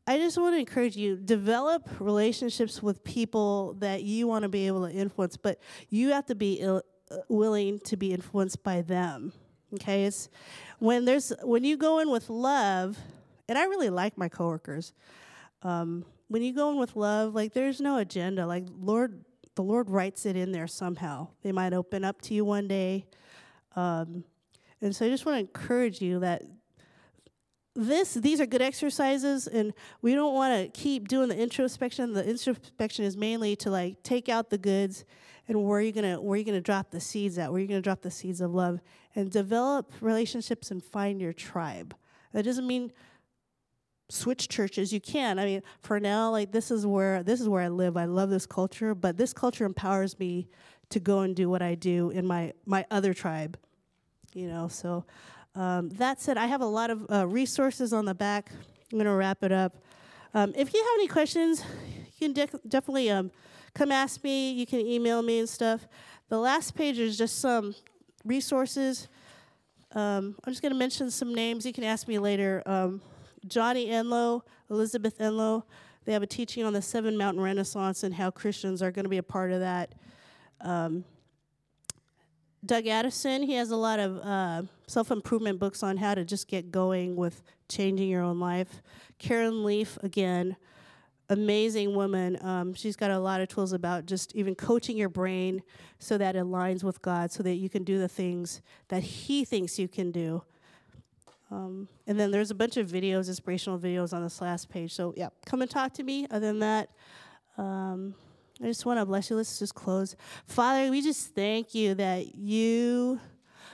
I 0.06 0.18
just 0.18 0.38
want 0.38 0.56
to 0.56 0.60
encourage 0.60 0.98
you 0.98 1.18
develop 1.18 1.88
relationships 1.99 2.82
with 2.82 3.03
people 3.03 3.76
that 3.80 4.03
you 4.03 4.28
want 4.28 4.44
to 4.44 4.49
be 4.49 4.68
able 4.68 4.88
to 4.88 4.94
influence, 4.94 5.38
but 5.38 5.60
you 5.90 6.10
have 6.10 6.26
to 6.28 6.36
be 6.36 6.60
il- 6.60 6.84
uh, 7.11 7.18
willing 7.28 7.80
to 7.82 7.95
be 7.95 8.14
influenced 8.14 8.64
by 8.64 8.82
them. 8.82 9.34
Okay, 9.76 10.06
it's 10.06 10.30
when 10.80 11.06
there's 11.06 11.32
when 11.44 11.64
you 11.64 11.78
go 11.78 11.99
in 11.99 12.10
with 12.10 12.28
love, 12.30 12.98
and 13.48 13.56
I 13.56 13.66
really 13.66 13.91
like 13.91 14.18
my 14.18 14.30
coworkers. 14.30 14.94
Um, 15.64 16.06
when 16.27 16.41
you 16.41 16.53
go 16.53 16.72
in 16.72 16.77
with 16.77 16.95
love, 16.95 17.36
like 17.36 17.53
there's 17.53 17.81
no 17.81 17.98
agenda. 17.98 18.45
Like 18.45 18.65
Lord, 18.80 19.23
the 19.56 19.64
Lord 19.64 19.90
writes 19.90 20.26
it 20.26 20.36
in 20.36 20.52
there 20.52 20.68
somehow. 20.68 21.27
They 21.44 21.52
might 21.52 21.73
open 21.73 22.03
up 22.03 22.22
to 22.23 22.34
you 22.34 22.45
one 22.45 22.68
day, 22.68 23.06
um, 23.76 24.23
and 24.81 24.95
so 24.95 25.06
I 25.06 25.10
just 25.10 25.26
want 25.26 25.36
to 25.36 25.40
encourage 25.40 26.02
you 26.02 26.19
that 26.19 26.44
this 27.76 28.14
these 28.15 28.41
are 28.41 28.45
good 28.45 28.61
exercises 28.61 29.48
and 29.48 29.73
we 30.02 30.14
don't 30.14 30.34
want 30.34 30.73
to 30.73 30.80
keep 30.80 31.07
doing 31.07 31.30
the 31.30 31.38
introspection 31.38 32.14
the 32.14 32.27
introspection 32.27 33.06
is 33.06 33.15
mainly 33.15 33.56
to 33.56 33.69
like 33.69 34.02
take 34.03 34.27
out 34.27 34.49
the 34.49 34.57
goods 34.57 35.06
and 35.48 35.64
where 35.64 35.80
you're 35.80 35.94
gonna 35.94 36.19
where 36.19 36.38
you're 36.38 36.45
gonna 36.45 36.60
drop 36.60 36.91
the 36.91 36.99
seeds 36.99 37.38
at 37.38 37.52
where 37.52 37.61
you're 37.61 37.68
gonna 37.68 37.81
drop 37.81 38.02
the 38.02 38.11
seeds 38.11 38.41
of 38.41 38.53
love 38.53 38.81
and 39.15 39.31
develop 39.31 39.94
relationships 40.02 40.72
and 40.72 40.84
find 40.84 41.22
your 41.22 41.31
tribe 41.31 41.95
that 42.34 42.44
doesn't 42.44 42.68
mean 42.68 42.91
switch 44.10 44.49
churches, 44.49 44.91
you 44.91 44.99
can. 44.99 45.40
I 45.40 45.45
mean, 45.45 45.64
for 45.81 45.99
now, 45.99 46.31
like 46.31 46.52
this 46.52 46.72
is 46.72 46.86
where 46.86 47.23
this 47.23 47.40
is 47.40 47.48
where 47.48 47.61
I 47.61 47.68
live. 47.69 47.95
I 47.95 48.06
love 48.06 48.30
this 48.30 48.45
culture, 48.45 48.94
but 48.95 49.18
this 49.18 49.34
culture 49.34 49.65
empowers 49.65 50.19
me 50.19 50.48
to 50.90 50.99
go 50.99 51.19
and 51.19 51.36
do 51.36 51.49
what 51.49 51.61
I 51.61 51.76
do 51.76 52.10
in 52.10 52.26
my 52.26 52.53
my 52.65 52.86
other 52.91 53.14
tribe. 53.14 53.57
You 54.34 54.48
know, 54.48 54.68
so 54.68 55.06
um, 55.56 55.90
that 55.90 56.22
said, 56.22 56.38
I 56.38 56.45
have 56.45 56.61
a 56.61 56.65
lot 56.65 56.90
of 56.90 57.06
uh, 57.11 57.27
resources 57.27 57.94
on 57.94 58.06
the 58.06 58.14
back. 58.14 58.52
I'm 58.91 58.98
going 58.98 59.06
to 59.06 59.11
wrap 59.11 59.44
it 59.44 59.52
up. 59.52 59.76
Um, 60.34 60.53
if 60.56 60.73
you 60.73 60.80
have 60.80 60.94
any 60.95 61.07
questions, 61.07 61.64
you 62.06 62.27
can 62.27 62.34
de- 62.34 62.60
definitely 62.68 63.10
um, 63.10 63.31
come 63.73 63.91
ask 63.91 64.23
me. 64.23 64.52
You 64.52 64.65
can 64.65 64.80
email 64.80 65.22
me 65.22 65.40
and 65.40 65.49
stuff. 65.49 65.88
The 66.30 66.38
last 66.38 66.76
page 66.76 66.99
is 66.99 67.18
just 67.18 67.40
some 67.40 67.76
resources. 68.23 69.07
Um, 69.94 70.36
I'm 70.44 70.53
just 70.53 70.61
going 70.61 70.72
to 70.72 70.77
mention 70.77 71.10
some 71.10 71.34
names. 71.34 71.65
You 71.65 71.73
can 71.73 71.84
ask 71.84 72.07
me 72.07 72.19
later. 72.19 72.61
Johnny 73.48 73.88
Enlow, 73.88 74.44
Elizabeth 74.70 75.20
Enlow, 75.20 75.64
they 76.06 76.14
have 76.14 76.24
a 76.24 76.28
teaching 76.28 76.64
on 76.64 76.74
the 76.74 76.82
Seven 76.82 77.18
Mountain 77.18 77.44
Renaissance 77.44 78.03
and 78.03 78.14
how 78.14 78.32
Christians 78.32 78.82
are 78.82 78.91
going 78.91 79.06
to 79.06 79.10
be 79.10 79.18
a 79.18 79.24
part 79.24 79.52
of 79.52 79.60
that. 79.60 79.94
Um, 80.61 81.03
Doug 82.66 82.88
Addison, 82.88 83.44
he 83.44 83.53
has 83.53 83.72
a 83.72 83.76
lot 83.76 83.99
of 83.99 84.18
uh, 84.18 84.64
self 84.88 85.11
improvement 85.11 85.60
books 85.60 85.82
on 85.82 85.98
how 85.98 86.14
to 86.14 86.26
just 86.26 86.48
get 86.48 86.72
going 86.72 87.16
with 87.16 87.41
changing 87.70 88.10
your 88.10 88.22
own 88.22 88.40
life. 88.40 88.82
Karen 89.18 89.64
Leaf, 89.64 89.98
again, 90.03 90.57
amazing 91.30 91.95
woman. 91.95 92.38
Um, 92.44 92.74
she's 92.74 92.95
got 92.95 93.11
a 93.11 93.20
lot 93.20 93.40
of 93.40 93.48
tools 93.48 93.72
about 93.72 94.06
just 94.06 94.36
even 94.36 94.56
coaching 94.56 94.98
your 94.98 95.10
brain 95.10 95.61
so 95.99 96.18
that 96.18 96.36
it 96.36 96.44
aligns 96.44 96.84
with 96.84 97.02
God, 97.02 97.32
so 97.32 97.44
that 97.44 97.56
you 97.56 97.70
can 97.70 97.84
do 97.84 97.98
the 97.98 98.10
things 98.10 98.61
that 98.90 99.03
He 99.03 99.45
thinks 99.45 99.80
you 99.80 99.88
can 99.88 100.11
do. 100.11 100.44
Um, 101.52 101.88
and 102.06 102.20
then 102.20 102.32
there's 102.32 102.52
a 102.52 102.56
bunch 102.56 102.78
of 102.78 102.88
videos, 102.88 103.28
inspirational 103.28 103.80
videos 103.80 104.14
on 104.14 104.24
this 104.24 104.40
last 104.42 104.70
page. 104.70 104.94
So, 104.94 105.14
yeah, 105.18 105.30
come 105.46 105.62
and 105.62 105.70
talk 105.70 105.94
to 105.94 106.04
me. 106.04 106.28
Other 106.30 106.48
than 106.48 106.60
that, 106.60 106.90
um, 107.58 108.14
I 108.62 108.66
just 108.66 108.86
want 108.86 109.00
to 109.00 109.06
bless 109.06 109.30
you. 109.30 109.36
Let's 109.36 109.58
just 109.58 109.74
close. 109.74 110.16
Father, 110.46 110.92
we 110.92 111.02
just 111.02 111.34
thank 111.34 111.74
you 111.74 111.96
that 111.96 112.36
you 112.36 113.20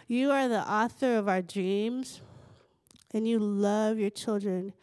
you 0.07 0.31
are 0.31 0.47
the 0.47 0.61
author 0.61 1.17
of 1.17 1.27
our 1.27 1.41
dreams 1.41 2.21
and 3.11 3.27
you 3.27 3.39
love 3.39 3.97
your 3.97 4.11
children 4.11 4.73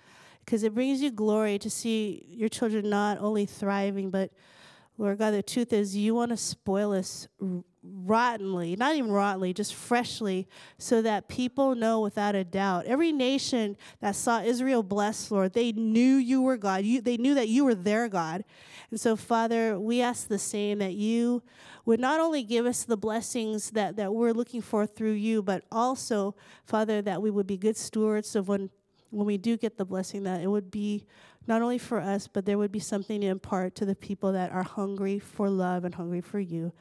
because 0.45 0.65
it 0.65 0.75
brings 0.75 1.01
you 1.01 1.13
glory 1.13 1.59
to 1.61 1.71
see 1.71 2.25
your 2.29 2.49
children 2.49 2.91
not 2.91 3.19
only 3.19 3.47
thriving 3.47 4.11
but 4.11 4.33
Lord 4.99 5.19
God, 5.19 5.31
the 5.31 5.43
truth 5.43 5.73
is 5.73 5.97
you 5.97 6.15
want 6.15 6.31
to 6.31 6.37
spoil 6.37 6.93
us 6.93 7.29
rottenly, 7.83 8.77
not 8.77 8.95
even 8.95 9.11
rottenly, 9.11 9.53
just 9.53 9.75
freshly, 9.75 10.47
so 10.79 11.03
that 11.03 11.29
people 11.29 11.75
know 11.75 12.01
without 12.01 12.35
a 12.35 12.45
doubt. 12.45 12.87
Every 12.87 13.13
nation 13.13 13.77
that 14.01 14.15
saw 14.15 14.41
Israel 14.41 14.83
blessed, 14.83 15.31
Lord, 15.31 15.53
they 15.53 15.73
knew 15.73 16.17
you 16.17 16.43
were 16.43 16.57
God. 16.57 16.85
You, 16.85 17.01
they 17.01 17.17
knew 17.17 17.35
that 17.35 17.49
you 17.49 17.65
were 17.65 17.75
their 17.75 18.09
God. 18.09 18.45
And 18.91 19.01
so, 19.01 19.17
Father, 19.17 19.79
we 19.79 20.01
ask 20.01 20.29
the 20.29 20.39
same 20.39 20.79
that 20.79 20.95
you 20.95 21.43
would 21.85 21.99
not 21.99 22.21
only 22.21 22.45
give 22.45 22.67
us 22.67 22.85
the 22.85 22.97
blessings 22.97 23.71
that, 23.71 23.97
that 23.97 24.15
we're 24.15 24.33
looking 24.33 24.63
for 24.63 24.87
through 24.87 25.13
you, 25.13 25.43
but 25.43 25.65
also, 25.73 26.37
Father, 26.65 27.03
that 27.03 27.21
we 27.21 27.31
would 27.31 27.47
be 27.47 27.57
good 27.57 27.77
stewards 27.77 28.37
of 28.37 28.49
when, 28.49 28.71
when 29.11 29.27
we 29.27 29.39
do 29.39 29.57
get 29.57 29.77
the 29.77 29.85
blessing, 29.85 30.23
that 30.23 30.41
it 30.41 30.47
would 30.47 30.71
be 30.71 31.05
not 31.49 31.63
only 31.63 31.79
for 31.79 31.99
us, 31.99 32.29
but 32.29 32.47
there 32.47 32.59
would 32.59 32.71
be 32.71 32.79
something 32.79 33.21
to 33.21 33.27
impart 33.27 33.75
to 33.75 33.85
the 33.85 33.97
people 33.97 34.33
that 34.33 34.53
are 34.53 34.63
hungry 34.63 35.19
for 35.19 35.51
love 35.51 35.85
and 35.85 35.97
hungry 35.97 36.21
for 36.21 36.39
you. 36.39 36.73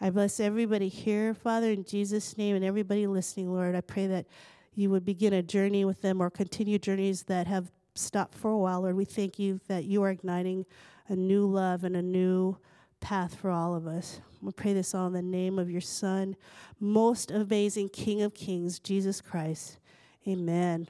I 0.00 0.10
bless 0.10 0.40
everybody 0.40 0.88
here, 0.88 1.32
Father, 1.32 1.70
in 1.70 1.84
Jesus' 1.84 2.36
name, 2.36 2.54
and 2.54 2.64
everybody 2.64 3.06
listening, 3.06 3.52
Lord. 3.52 3.74
I 3.74 3.80
pray 3.80 4.06
that 4.08 4.26
you 4.74 4.90
would 4.90 5.06
begin 5.06 5.32
a 5.32 5.42
journey 5.42 5.84
with 5.84 6.02
them 6.02 6.20
or 6.20 6.28
continue 6.28 6.78
journeys 6.78 7.22
that 7.24 7.46
have 7.46 7.72
stopped 7.94 8.34
for 8.34 8.50
a 8.50 8.58
while, 8.58 8.82
Lord. 8.82 8.94
We 8.94 9.06
thank 9.06 9.38
you 9.38 9.58
that 9.68 9.84
you 9.84 10.02
are 10.02 10.10
igniting 10.10 10.66
a 11.08 11.16
new 11.16 11.46
love 11.46 11.84
and 11.84 11.96
a 11.96 12.02
new 12.02 12.58
path 13.00 13.36
for 13.36 13.50
all 13.50 13.74
of 13.74 13.86
us. 13.86 14.20
We 14.42 14.52
pray 14.52 14.74
this 14.74 14.94
all 14.94 15.06
in 15.06 15.14
the 15.14 15.22
name 15.22 15.58
of 15.58 15.70
your 15.70 15.80
Son, 15.80 16.36
most 16.78 17.30
amazing 17.30 17.88
King 17.88 18.20
of 18.20 18.34
Kings, 18.34 18.78
Jesus 18.78 19.22
Christ. 19.22 19.78
Amen. 20.28 20.88